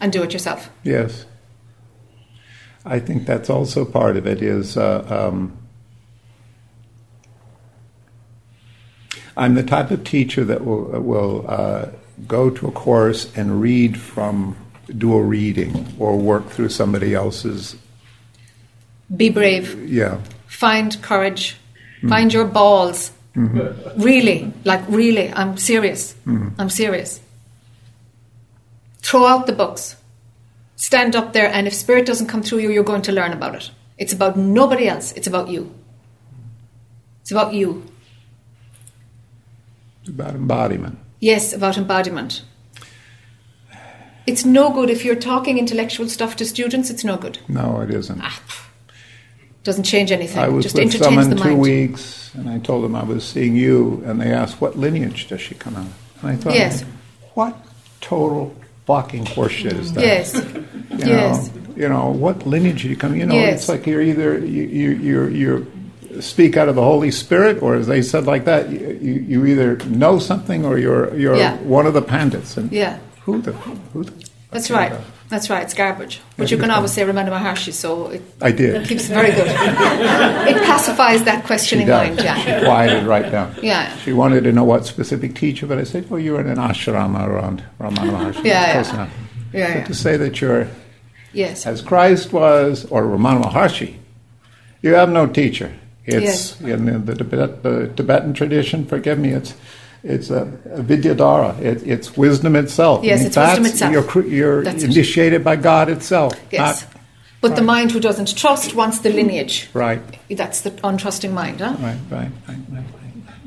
and 0.00 0.12
do 0.12 0.22
it 0.22 0.32
yourself. 0.34 0.70
yes. 0.82 1.24
I 2.84 3.00
think 3.00 3.26
that's 3.26 3.48
also 3.48 3.84
part 3.84 4.16
of 4.16 4.26
it. 4.26 4.42
Is 4.42 4.76
uh, 4.76 5.04
um, 5.08 5.56
I'm 9.36 9.54
the 9.54 9.62
type 9.62 9.90
of 9.90 10.04
teacher 10.04 10.44
that 10.44 10.64
will 10.64 11.00
will 11.00 11.44
uh, 11.48 11.86
go 12.28 12.50
to 12.50 12.68
a 12.68 12.72
course 12.72 13.32
and 13.36 13.60
read 13.60 13.98
from, 13.98 14.56
do 14.96 15.14
a 15.14 15.22
reading 15.22 15.94
or 15.98 16.16
work 16.16 16.48
through 16.50 16.68
somebody 16.68 17.14
else's. 17.14 17.76
Be 19.14 19.30
brave. 19.30 19.88
Yeah. 19.88 20.20
Find 20.46 21.00
courage. 21.02 21.56
Mm. 22.02 22.08
Find 22.08 22.32
your 22.32 22.44
balls. 22.44 23.10
Mhm. 23.34 24.04
Really, 24.04 24.52
like 24.64 24.82
really, 24.88 25.32
I'm 25.32 25.56
serious. 25.56 26.14
Mhm. 26.26 26.52
I'm 26.58 26.70
serious. 26.70 27.20
Throw 29.02 29.26
out 29.26 29.46
the 29.46 29.52
books. 29.52 29.96
Stand 30.76 31.14
up 31.14 31.32
there, 31.32 31.48
and 31.48 31.66
if 31.66 31.74
spirit 31.74 32.06
doesn't 32.06 32.26
come 32.26 32.42
through 32.42 32.58
you, 32.58 32.70
you're 32.70 32.84
going 32.84 33.02
to 33.02 33.12
learn 33.12 33.32
about 33.32 33.54
it. 33.54 33.70
It's 33.96 34.12
about 34.12 34.36
nobody 34.36 34.88
else. 34.88 35.12
It's 35.12 35.26
about 35.26 35.48
you. 35.48 35.72
It's 37.22 37.30
about 37.30 37.54
you. 37.54 37.84
It's 40.00 40.10
about 40.10 40.34
embodiment. 40.34 40.98
Yes, 41.20 41.52
about 41.52 41.78
embodiment. 41.78 42.42
It's 44.26 44.44
no 44.44 44.70
good 44.72 44.90
if 44.90 45.04
you're 45.04 45.14
talking 45.14 45.58
intellectual 45.58 46.08
stuff 46.08 46.36
to 46.36 46.44
students. 46.44 46.90
It's 46.90 47.04
no 47.04 47.16
good. 47.16 47.38
No, 47.48 47.80
it 47.80 47.90
isn't. 47.90 48.20
Ah, 48.22 48.42
doesn't 49.62 49.84
change 49.84 50.10
anything. 50.12 50.38
I 50.42 50.48
was 50.48 50.64
Just 50.64 50.76
with 50.76 50.92
someone 50.98 51.30
two 51.30 51.36
mind. 51.36 51.58
weeks, 51.60 52.30
and 52.34 52.48
I 52.50 52.58
told 52.58 52.84
them 52.84 52.94
I 52.94 53.04
was 53.04 53.24
seeing 53.24 53.54
you, 53.54 54.02
and 54.06 54.20
they 54.20 54.32
asked, 54.32 54.60
"What 54.60 54.78
lineage 54.78 55.28
does 55.28 55.40
she 55.40 55.54
come 55.54 55.76
out?" 55.76 55.86
of?" 55.86 55.94
And 56.22 56.30
I 56.32 56.36
thought, 56.36 56.54
Yes. 56.54 56.84
"What 57.34 57.56
total 58.00 58.54
fucking 58.86 59.24
horseshit 59.26 59.78
is 59.78 59.92
that?" 59.94 60.02
Yes. 60.04 60.34
You 60.34 60.98
Yes. 60.98 61.50
Know, 61.54 61.60
you 61.76 61.88
know 61.88 62.10
what 62.10 62.46
lineage 62.46 62.84
you 62.84 62.96
come? 62.96 63.14
You 63.16 63.26
know, 63.26 63.34
Yes. 63.34 63.60
it's 63.60 63.68
like 63.68 63.86
you're 63.86 64.02
either 64.02 64.38
you 64.38 64.90
you 64.90 65.26
you 65.28 65.66
speak 66.20 66.56
out 66.56 66.68
of 66.68 66.76
the 66.76 66.82
Holy 66.82 67.10
Spirit, 67.10 67.60
or 67.62 67.74
as 67.74 67.88
they 67.88 68.00
said 68.00 68.24
like 68.26 68.44
that, 68.44 68.70
you, 68.70 68.98
you, 69.02 69.12
you 69.28 69.46
either 69.46 69.76
know 69.88 70.18
something 70.20 70.64
or 70.64 70.78
you're 70.78 71.12
you're 71.16 71.34
Yeah. 71.36 71.56
one 71.64 71.86
of 71.86 71.94
the 71.94 72.02
pandits. 72.02 72.56
And 72.56 72.70
Yeah. 72.70 72.98
who 73.24 73.40
the 73.42 73.52
who 73.92 74.04
the 74.04 74.12
That's 74.54 74.70
right. 74.70 74.92
That's 75.28 75.50
right. 75.50 75.62
It's 75.64 75.74
garbage. 75.74 76.20
But 76.36 76.50
you 76.50 76.56
can 76.58 76.70
always 76.70 76.92
say 76.92 77.02
Ramana 77.02 77.28
Maharshi, 77.30 77.72
so 77.72 78.08
it 78.10 78.22
I 78.40 78.52
did. 78.52 78.86
keeps 78.86 79.06
very 79.08 79.32
good. 79.32 79.48
it 79.48 80.62
pacifies 80.64 81.24
that 81.24 81.40
She 81.42 81.46
questioning 81.46 81.86
does. 81.88 82.08
mind. 82.08 82.20
Yeah. 82.22 82.36
She 82.60 82.64
quieted 82.64 83.04
right 83.04 83.30
down. 83.32 83.54
Yeah. 83.62 83.94
She 83.98 84.12
wanted 84.12 84.44
to 84.44 84.52
know 84.52 84.64
what 84.64 84.86
specific 84.86 85.34
teacher, 85.34 85.66
but 85.66 85.78
I 85.78 85.84
said, 85.84 86.06
"Oh, 86.10 86.16
you're 86.16 86.40
in 86.40 86.46
an 86.48 86.58
ashrama 86.58 87.26
around 87.26 87.64
Ramana 87.80 88.10
Maharshi." 88.32 88.44
Yeah, 88.44 88.72
Close 88.74 88.88
yeah. 88.88 88.94
enough. 88.94 89.12
Yeah, 89.52 89.66
But 89.72 89.78
yeah. 89.80 89.84
to 89.86 89.94
say 89.94 90.16
that 90.16 90.40
you're 90.40 90.68
Yes. 91.32 91.66
as 91.66 91.82
Christ 91.82 92.32
was, 92.32 92.84
or 92.92 93.02
Ramana 93.02 93.42
Maharshi, 93.44 93.96
you 94.82 94.94
have 94.94 95.10
no 95.10 95.26
teacher. 95.26 95.74
It's 96.06 96.60
in 96.60 97.04
the, 97.06 97.14
Tibet, 97.16 97.62
the 97.64 97.88
Tibetan 97.96 98.34
tradition. 98.34 98.84
Forgive 98.86 99.18
me. 99.18 99.30
It's 99.30 99.54
it's 100.04 100.30
a, 100.30 100.42
a 100.70 100.82
vidyadhara. 100.82 101.58
It, 101.60 101.82
it's 101.86 102.16
wisdom 102.16 102.54
itself. 102.56 103.02
Yes, 103.02 103.20
And 103.20 103.26
it's 103.28 103.36
wisdom 103.36 103.62
that's- 103.64 103.82
itself. 103.82 104.14
You're, 104.14 104.26
you're 104.26 104.64
That's 104.64 104.84
it. 104.84 104.90
initiated 104.90 105.42
by 105.42 105.56
God 105.56 105.88
itself. 105.88 106.34
Yes. 106.50 106.82
not- 106.82 106.90
But 107.40 107.56
the 107.56 107.62
mind 107.62 107.92
who 107.92 108.00
doesn't 108.00 108.36
trust 108.36 108.74
wants 108.74 108.98
the 109.00 109.10
lineage. 109.10 109.68
right. 109.74 110.00
That's 110.30 110.60
the 110.60 110.70
untrusting 110.70 111.32
mind, 111.32 111.60
huh? 111.60 111.76
Right. 111.80 111.98
Right. 112.10 112.30
Right. 112.48 112.58
Right. 112.70 112.84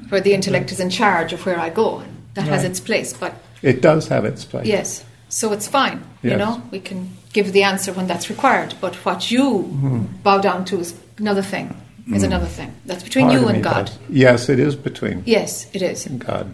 Where 0.09 0.21
the 0.21 0.33
intellect 0.33 0.71
is 0.71 0.79
in 0.79 0.89
charge 0.89 1.33
of 1.33 1.45
where 1.45 1.59
I 1.59 1.69
go. 1.69 2.03
That 2.33 2.47
has 2.47 2.63
its 2.63 2.79
place. 2.79 3.13
But 3.13 3.33
It 3.61 3.81
does 3.81 4.07
have 4.09 4.23
its 4.25 4.45
place. 4.45 4.67
yes, 4.67 5.03
so 5.29 5.51
it's 5.53 5.67
fine. 5.67 6.03
You 6.21 6.37
know, 6.37 6.61
we 6.71 6.79
can 6.79 7.09
give 7.33 7.51
the 7.53 7.63
answer 7.63 7.91
when 7.93 8.07
that's 8.07 8.29
required. 8.29 8.75
But 8.81 8.95
what 9.05 9.31
you 9.31 9.43
mm-hmm. 9.43 10.05
bow 10.23 10.39
down 10.39 10.65
to 10.65 10.79
is 10.79 10.93
another 11.17 11.41
thing. 11.41 11.75
Is 12.13 12.23
Mm. 12.23 12.27
another 12.27 12.45
thing. 12.45 12.73
That's 12.85 13.03
between 13.03 13.25
Part 13.27 13.41
you 13.41 13.47
and 13.47 13.57
me 13.57 13.63
God. 13.63 13.91
Yes, 14.09 14.47
it 14.49 14.59
is 14.59 14.75
between 14.75 15.23
Yes, 15.25 15.67
it 15.73 15.81
is. 15.81 16.05
and 16.05 16.19
God. 16.25 16.53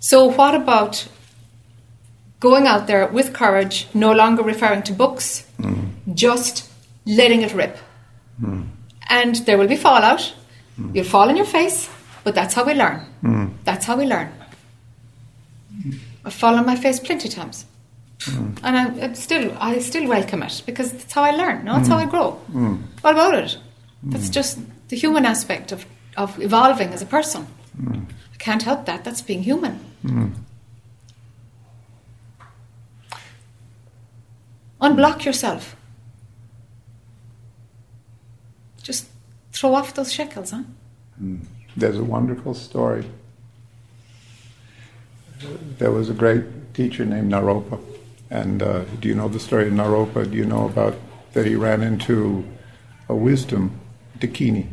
So, 0.00 0.24
what 0.30 0.54
about 0.54 1.06
going 2.40 2.66
out 2.66 2.86
there 2.86 3.06
with 3.06 3.32
courage, 3.34 3.86
no 3.92 4.12
longer 4.12 4.42
referring 4.42 4.82
to 4.84 4.92
books, 4.92 5.44
Mm. 5.60 5.88
just 6.14 6.64
letting 7.04 7.42
it 7.42 7.52
rip? 7.54 7.76
Mm. 8.42 8.68
And 9.10 9.34
there 9.46 9.58
will 9.58 9.68
be 9.68 9.76
fallout. 9.76 10.32
You'll 10.94 11.04
fall 11.04 11.28
on 11.28 11.36
your 11.36 11.46
face, 11.46 11.88
but 12.24 12.34
that's 12.34 12.54
how 12.54 12.64
we 12.64 12.74
learn. 12.74 13.00
Mm. 13.22 13.50
That's 13.64 13.84
how 13.86 13.96
we 13.96 14.04
learn. 14.06 14.28
I've 16.24 16.34
fallen 16.34 16.58
on 16.60 16.66
my 16.66 16.76
face 16.76 16.98
plenty 16.98 17.28
of 17.28 17.34
times. 17.34 17.66
Mm. 18.20 18.58
And 18.62 18.76
I, 18.76 19.04
I'm 19.04 19.14
still, 19.14 19.52
I 19.60 19.78
still 19.78 20.06
welcome 20.08 20.42
it 20.42 20.62
because 20.66 20.92
that's 20.92 21.12
how 21.12 21.22
I 21.22 21.30
learn. 21.32 21.64
No, 21.64 21.74
that's 21.74 21.88
how 21.88 21.98
I 21.98 22.06
grow. 22.06 22.32
What 23.02 23.12
about 23.14 23.34
it? 23.34 23.58
That's 24.02 24.28
just 24.28 24.58
the 24.88 24.96
human 24.96 25.24
aspect 25.24 25.72
of, 25.72 25.86
of 26.16 26.40
evolving 26.40 26.90
as 26.90 27.02
a 27.02 27.06
person. 27.06 27.46
Mm. 27.80 28.06
I 28.32 28.36
can't 28.38 28.62
help 28.62 28.86
that. 28.86 29.04
That's 29.04 29.20
being 29.20 29.42
human. 29.42 29.80
Mm. 30.04 30.32
Unblock 34.80 35.24
yourself. 35.24 35.74
Just 38.82 39.08
throw 39.52 39.74
off 39.74 39.94
those 39.94 40.12
shackles, 40.12 40.50
huh? 40.50 40.62
Mm. 41.20 41.40
There's 41.76 41.98
a 41.98 42.04
wonderful 42.04 42.54
story. 42.54 43.04
There 45.78 45.90
was 45.90 46.08
a 46.08 46.14
great 46.14 46.74
teacher 46.74 47.04
named 47.04 47.32
Naropa. 47.32 47.80
And 48.30 48.62
uh, 48.62 48.84
do 49.00 49.08
you 49.08 49.14
know 49.14 49.28
the 49.28 49.40
story 49.40 49.68
of 49.68 49.72
Naropa? 49.72 50.30
Do 50.30 50.36
you 50.36 50.44
know 50.44 50.66
about 50.66 50.96
that 51.32 51.46
he 51.46 51.54
ran 51.54 51.82
into 51.82 52.44
a 53.08 53.14
wisdom, 53.14 53.78
Dakini? 54.18 54.66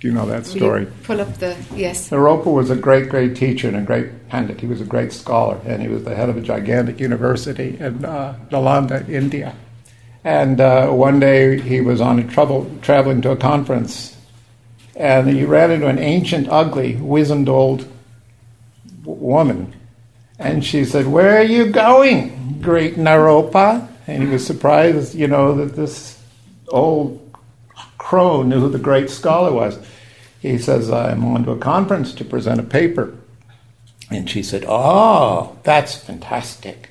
Do 0.00 0.08
you 0.08 0.14
know 0.14 0.26
that 0.26 0.44
story? 0.44 0.86
pull 1.04 1.20
up 1.20 1.38
the 1.38 1.56
yes. 1.74 2.10
Naropa 2.10 2.52
was 2.52 2.68
a 2.68 2.76
great, 2.76 3.08
great 3.08 3.34
teacher 3.36 3.68
and 3.68 3.76
a 3.78 3.80
great 3.80 4.28
pandit. 4.28 4.60
He 4.60 4.66
was 4.66 4.82
a 4.82 4.84
great 4.84 5.14
scholar, 5.14 5.58
and 5.64 5.80
he 5.80 5.88
was 5.88 6.04
the 6.04 6.14
head 6.14 6.28
of 6.28 6.36
a 6.36 6.42
gigantic 6.42 7.00
university 7.00 7.78
in 7.78 8.04
uh, 8.04 8.38
Nalanda, 8.50 9.08
India. 9.08 9.54
And 10.22 10.60
uh, 10.60 10.88
one 10.90 11.20
day 11.20 11.58
he 11.58 11.80
was 11.80 12.00
on 12.00 12.18
a 12.18 12.24
trouble 12.28 12.70
traveling 12.82 13.22
to 13.22 13.30
a 13.30 13.36
conference, 13.36 14.14
and 14.94 15.28
he 15.28 15.44
ran 15.44 15.70
into 15.70 15.86
an 15.86 15.98
ancient, 15.98 16.48
ugly, 16.50 16.96
wizened 16.96 17.48
old 17.48 17.88
w- 19.04 19.22
woman. 19.22 19.74
And 20.38 20.62
she 20.64 20.84
said, 20.84 21.06
Where 21.06 21.38
are 21.38 21.44
you 21.44 21.66
going, 21.66 22.58
great 22.60 22.96
Naropa? 22.96 23.88
And 24.06 24.22
he 24.22 24.28
was 24.28 24.46
surprised, 24.46 25.14
you 25.14 25.28
know, 25.28 25.54
that 25.56 25.76
this 25.76 26.20
old 26.68 27.20
crow 27.98 28.42
knew 28.42 28.60
who 28.60 28.68
the 28.68 28.78
great 28.78 29.10
scholar 29.10 29.52
was. 29.52 29.78
He 30.40 30.58
says, 30.58 30.90
I'm 30.90 31.24
on 31.24 31.44
to 31.44 31.52
a 31.52 31.58
conference 31.58 32.12
to 32.14 32.24
present 32.24 32.60
a 32.60 32.64
paper. 32.64 33.16
And 34.10 34.28
she 34.28 34.42
said, 34.42 34.64
Oh, 34.68 35.58
that's 35.62 35.96
fantastic. 35.96 36.90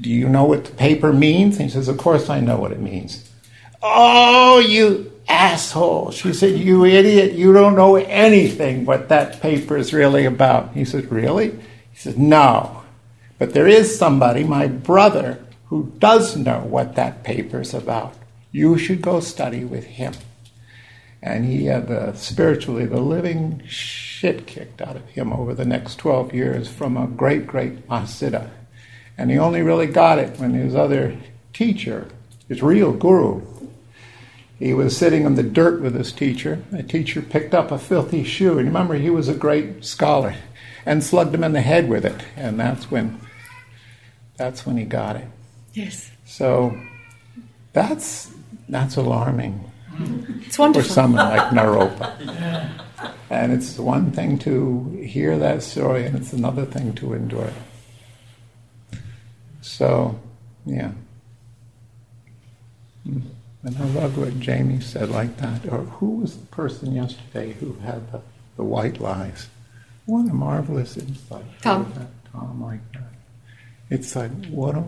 Do 0.00 0.10
you 0.10 0.28
know 0.28 0.44
what 0.44 0.64
the 0.64 0.72
paper 0.72 1.12
means? 1.12 1.56
And 1.56 1.66
he 1.66 1.70
says, 1.70 1.88
Of 1.88 1.98
course 1.98 2.28
I 2.28 2.40
know 2.40 2.56
what 2.56 2.72
it 2.72 2.80
means. 2.80 3.30
Oh, 3.82 4.58
you 4.58 5.12
asshole. 5.28 6.10
She 6.10 6.32
said, 6.32 6.58
You 6.58 6.84
idiot, 6.84 7.32
you 7.32 7.52
don't 7.52 7.76
know 7.76 7.96
anything 7.96 8.84
what 8.84 9.08
that 9.10 9.40
paper 9.40 9.76
is 9.76 9.92
really 9.92 10.24
about. 10.24 10.72
He 10.72 10.84
said, 10.84 11.12
Really? 11.12 11.50
He 11.50 11.96
said, 11.96 12.18
No. 12.18 12.82
But 13.38 13.52
there 13.52 13.66
is 13.66 13.98
somebody, 13.98 14.44
my 14.44 14.66
brother, 14.66 15.44
who 15.66 15.92
does 15.98 16.36
know 16.36 16.60
what 16.60 16.94
that 16.94 17.24
paper 17.24 17.60
is 17.60 17.74
about. 17.74 18.14
You 18.52 18.78
should 18.78 19.02
go 19.02 19.20
study 19.20 19.64
with 19.64 19.84
him. 19.84 20.14
And 21.24 21.46
he 21.46 21.64
had 21.64 21.88
the 21.88 22.12
spiritually 22.12 22.84
the 22.84 23.00
living 23.00 23.62
shit 23.66 24.46
kicked 24.46 24.82
out 24.82 24.94
of 24.94 25.08
him 25.08 25.32
over 25.32 25.54
the 25.54 25.64
next 25.64 25.96
12 25.96 26.34
years 26.34 26.68
from 26.68 26.98
a 26.98 27.06
great, 27.06 27.46
great 27.46 27.88
Mahasiddha. 27.88 28.50
And 29.16 29.30
he 29.30 29.38
only 29.38 29.62
really 29.62 29.86
got 29.86 30.18
it 30.18 30.38
when 30.38 30.52
his 30.52 30.74
other 30.74 31.16
teacher, 31.54 32.08
his 32.46 32.62
real 32.62 32.92
guru, 32.92 33.40
he 34.58 34.74
was 34.74 34.94
sitting 34.94 35.24
in 35.24 35.34
the 35.34 35.42
dirt 35.42 35.80
with 35.80 35.94
his 35.94 36.12
teacher. 36.12 36.62
The 36.70 36.82
teacher 36.82 37.22
picked 37.22 37.54
up 37.54 37.70
a 37.70 37.78
filthy 37.78 38.22
shoe, 38.22 38.58
and 38.58 38.68
remember, 38.68 38.94
he 38.94 39.08
was 39.08 39.26
a 39.26 39.34
great 39.34 39.82
scholar, 39.82 40.34
and 40.84 41.02
slugged 41.02 41.34
him 41.34 41.42
in 41.42 41.54
the 41.54 41.62
head 41.62 41.88
with 41.88 42.04
it. 42.04 42.22
And 42.36 42.60
that's 42.60 42.90
when, 42.90 43.18
that's 44.36 44.66
when 44.66 44.76
he 44.76 44.84
got 44.84 45.16
it. 45.16 45.28
Yes. 45.72 46.10
So, 46.26 46.78
that's 47.72 48.30
that's 48.68 48.96
alarming 48.96 49.70
It's 50.46 50.56
for 50.56 50.62
wonderful. 50.62 50.94
someone 50.94 51.28
like 51.28 51.50
Naropa. 51.50 52.70
And 53.30 53.52
it's 53.52 53.78
one 53.78 54.12
thing 54.12 54.38
to 54.40 55.00
hear 55.04 55.38
that 55.38 55.62
story, 55.62 56.06
and 56.06 56.16
it's 56.16 56.32
another 56.32 56.64
thing 56.64 56.94
to 56.94 57.14
endure 57.14 57.46
it. 57.46 58.98
So, 59.60 60.20
yeah. 60.66 60.92
Mm. 63.08 63.22
And 63.64 63.78
I 63.78 63.84
love 63.86 64.18
what 64.18 64.38
Jamie 64.40 64.80
said 64.80 65.08
like 65.08 65.38
that. 65.38 65.66
Or 65.72 65.78
who 65.78 66.16
was 66.16 66.36
the 66.36 66.46
person 66.46 66.94
yesterday 66.94 67.54
who 67.54 67.72
had 67.82 68.12
the, 68.12 68.20
the 68.56 68.62
white 68.64 69.00
lies? 69.00 69.48
What 70.04 70.28
a 70.28 70.34
marvelous 70.34 70.98
insight. 70.98 71.44
Tom. 71.62 71.92
Tom, 72.30 72.62
like 72.62 72.80
that. 72.92 73.02
It's 73.88 74.14
like, 74.14 74.30
what 74.46 74.76
a. 74.76 74.84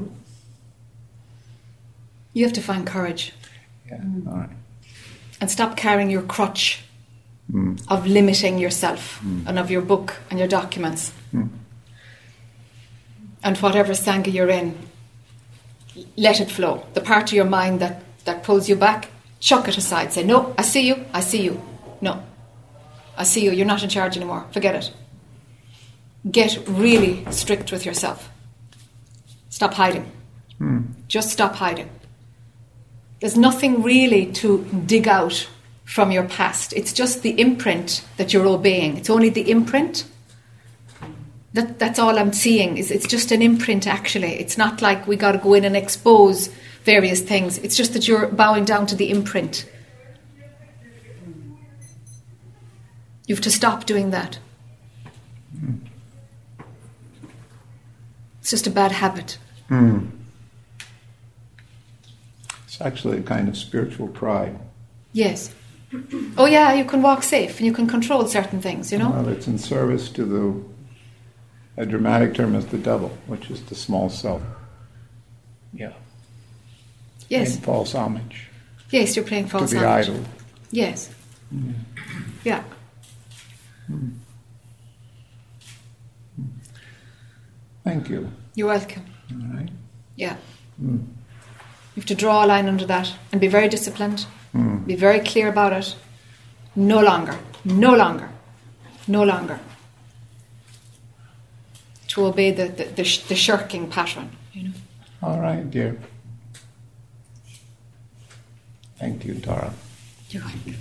You 2.35 2.45
have 2.45 2.53
to 2.53 2.61
find 2.61 2.87
courage 2.87 3.33
Yeah, 3.89 4.03
all 4.29 4.37
right. 4.39 4.51
And 5.41 5.51
stop 5.51 5.77
carrying 5.77 6.11
your 6.11 6.23
crutch 6.23 6.83
Mm. 7.53 7.79
of 7.87 8.07
limiting 8.07 8.59
yourself 8.59 9.21
Mm. 9.25 9.47
and 9.47 9.59
of 9.59 9.71
your 9.71 9.81
book 9.83 10.17
and 10.31 10.39
your 10.41 10.49
documents 10.49 11.13
Mm. 11.33 11.49
and 13.45 13.57
whatever 13.59 13.93
sangha 13.95 14.33
you're 14.33 14.51
in. 14.51 14.75
Let 16.17 16.41
it 16.41 16.51
flow. 16.51 16.85
The 16.95 17.01
part 17.01 17.31
of 17.31 17.33
your 17.35 17.45
mind 17.45 17.81
that, 17.81 18.03
that 18.25 18.43
pulls 18.43 18.69
you 18.69 18.75
back, 18.77 19.11
chuck 19.41 19.69
it 19.69 19.79
aside. 19.79 20.13
Say, 20.13 20.25
No, 20.25 20.55
I 20.59 20.63
see 20.63 20.87
you, 20.89 21.05
I 21.15 21.21
see 21.21 21.43
you. 21.45 21.63
No, 22.01 22.21
I 23.17 23.23
see 23.25 23.45
you, 23.45 23.53
you're 23.53 23.65
not 23.75 23.83
in 23.83 23.89
charge 23.89 24.17
anymore. 24.17 24.45
Forget 24.53 24.75
it. 24.75 24.93
Get 26.31 26.59
really 26.67 27.25
strict 27.31 27.71
with 27.71 27.87
yourself. 27.87 28.29
Stop 29.51 29.75
hiding. 29.75 30.11
Mm. 30.61 30.87
Just 31.09 31.31
stop 31.31 31.55
hiding. 31.55 31.89
There's 33.21 33.37
nothing 33.37 33.83
really 33.83 34.27
to 34.33 34.65
dig 34.87 35.09
out 35.09 35.49
from 35.85 36.11
your 36.11 36.29
past. 36.29 36.73
It's 36.75 36.93
just 36.93 37.23
the 37.23 37.41
imprint 37.41 38.05
that 38.19 38.33
you're 38.33 38.47
obeying. 38.47 38.97
It's 38.97 39.09
only 39.09 39.31
the 39.31 39.51
imprint. 39.51 40.05
That, 41.55 41.79
that's 41.79 41.99
all 41.99 42.19
I'm 42.19 42.33
seeing. 42.33 42.77
Is 42.77 42.91
it's 42.91 43.07
just 43.07 43.33
an 43.33 43.41
imprint. 43.41 43.87
Actually, 43.87 44.35
it's 44.35 44.59
not 44.59 44.83
like 44.83 45.07
we 45.07 45.17
got 45.17 45.33
to 45.33 45.39
go 45.39 45.55
in 45.55 45.65
and 45.65 45.77
expose 45.77 46.49
various 46.85 47.21
things. 47.23 47.59
It's 47.59 47.77
just 47.77 47.95
that 47.95 48.07
you're 48.07 48.27
bowing 48.29 48.65
down 48.65 48.87
to 48.89 48.95
the 48.97 49.11
imprint. 49.11 49.67
You 53.27 53.35
have 53.35 53.43
to 53.43 53.51
stop 53.51 53.87
doing 53.87 54.11
that. 54.11 54.39
It's 58.41 58.51
just 58.51 58.67
a 58.67 58.71
bad 58.71 58.93
habit. 58.93 59.39
Mm. 59.71 60.16
It's 62.77 62.85
actually 62.85 63.17
a 63.17 63.23
kind 63.23 63.49
of 63.49 63.57
spiritual 63.57 64.09
pride. 64.09 64.59
Yes. 65.15 65.51
Oh 66.37 66.45
yeah, 66.45 66.75
you 66.75 66.85
can 66.85 67.01
walk 67.01 67.23
safe 67.23 67.57
and 67.57 67.65
you 67.65 67.73
can 67.73 67.87
control 67.87 68.27
certain 68.27 68.61
things. 68.61 68.93
You 68.93 68.99
know. 68.99 69.09
Well, 69.09 69.29
it's 69.31 69.47
in 69.47 69.57
service 69.57 70.11
to 70.11 70.25
the, 70.27 71.83
a 71.83 71.87
dramatic 71.87 72.35
term 72.35 72.55
is 72.55 72.67
the 72.67 72.77
devil, 72.77 73.17
which 73.27 73.51
is 73.51 73.63
the 73.63 73.75
small 73.75 74.11
self. 74.11 74.43
Yeah. 75.73 75.95
Yes. 77.31 77.53
Paying 77.53 77.63
false 77.63 77.95
homage 77.95 78.49
Yes, 78.91 79.17
you're 79.17 79.25
playing 79.25 79.47
false 79.47 79.71
to 79.71 79.79
the 79.79 79.89
homage. 79.89 80.11
idol. 80.11 80.25
Yes. 80.71 81.15
Yeah. 81.51 81.73
Yeah. 82.45 82.65
Mm. 83.91 84.13
Thank 87.85 88.11
you. 88.11 88.31
You're 88.55 88.69
welcome. 88.69 89.07
All 89.33 89.57
right. 89.57 89.71
Yeah. 90.17 90.37
Mm. 90.83 91.16
You 91.97 92.01
have 92.03 92.07
to 92.09 92.15
draw 92.15 92.45
a 92.45 92.47
line 92.47 92.69
under 92.69 92.85
that 92.85 93.15
and 93.33 93.41
be 93.41 93.49
very 93.49 93.69
disciplined. 93.69 94.27
Mm. 94.55 94.87
Be 94.87 94.97
very 94.97 95.21
clear 95.21 95.49
about 95.49 95.73
it. 95.73 95.97
No 96.75 97.01
longer. 97.01 97.39
No 97.65 97.97
longer. 97.97 98.29
No 99.09 99.23
longer. 99.25 99.59
To 102.09 102.27
obey 102.27 102.51
the, 102.51 102.69
the, 102.69 102.85
the, 102.85 103.05
sh- 103.05 103.25
the 103.29 103.35
shirking 103.35 103.89
pattern. 103.89 104.31
You 104.53 104.65
know. 104.65 104.75
All 105.23 105.41
right, 105.41 105.69
dear. 105.71 105.97
Thank 108.99 109.25
you, 109.25 109.35
Tara. 109.35 109.73
You're 110.29 110.43
welcome. 110.43 110.75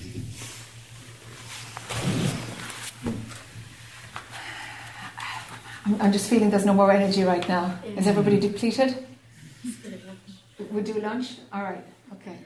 I'm, 5.86 6.02
I'm 6.02 6.12
just 6.12 6.30
feeling 6.30 6.50
there's 6.50 6.66
no 6.66 6.74
more 6.74 6.92
energy 6.92 7.24
right 7.24 7.48
now. 7.48 7.80
Is 7.86 8.06
everybody 8.06 8.38
depleted? 8.38 9.06
We'll 10.60 10.84
do 10.84 11.00
lunch? 11.00 11.38
All 11.52 11.64
right, 11.64 11.84
okay. 12.14 12.38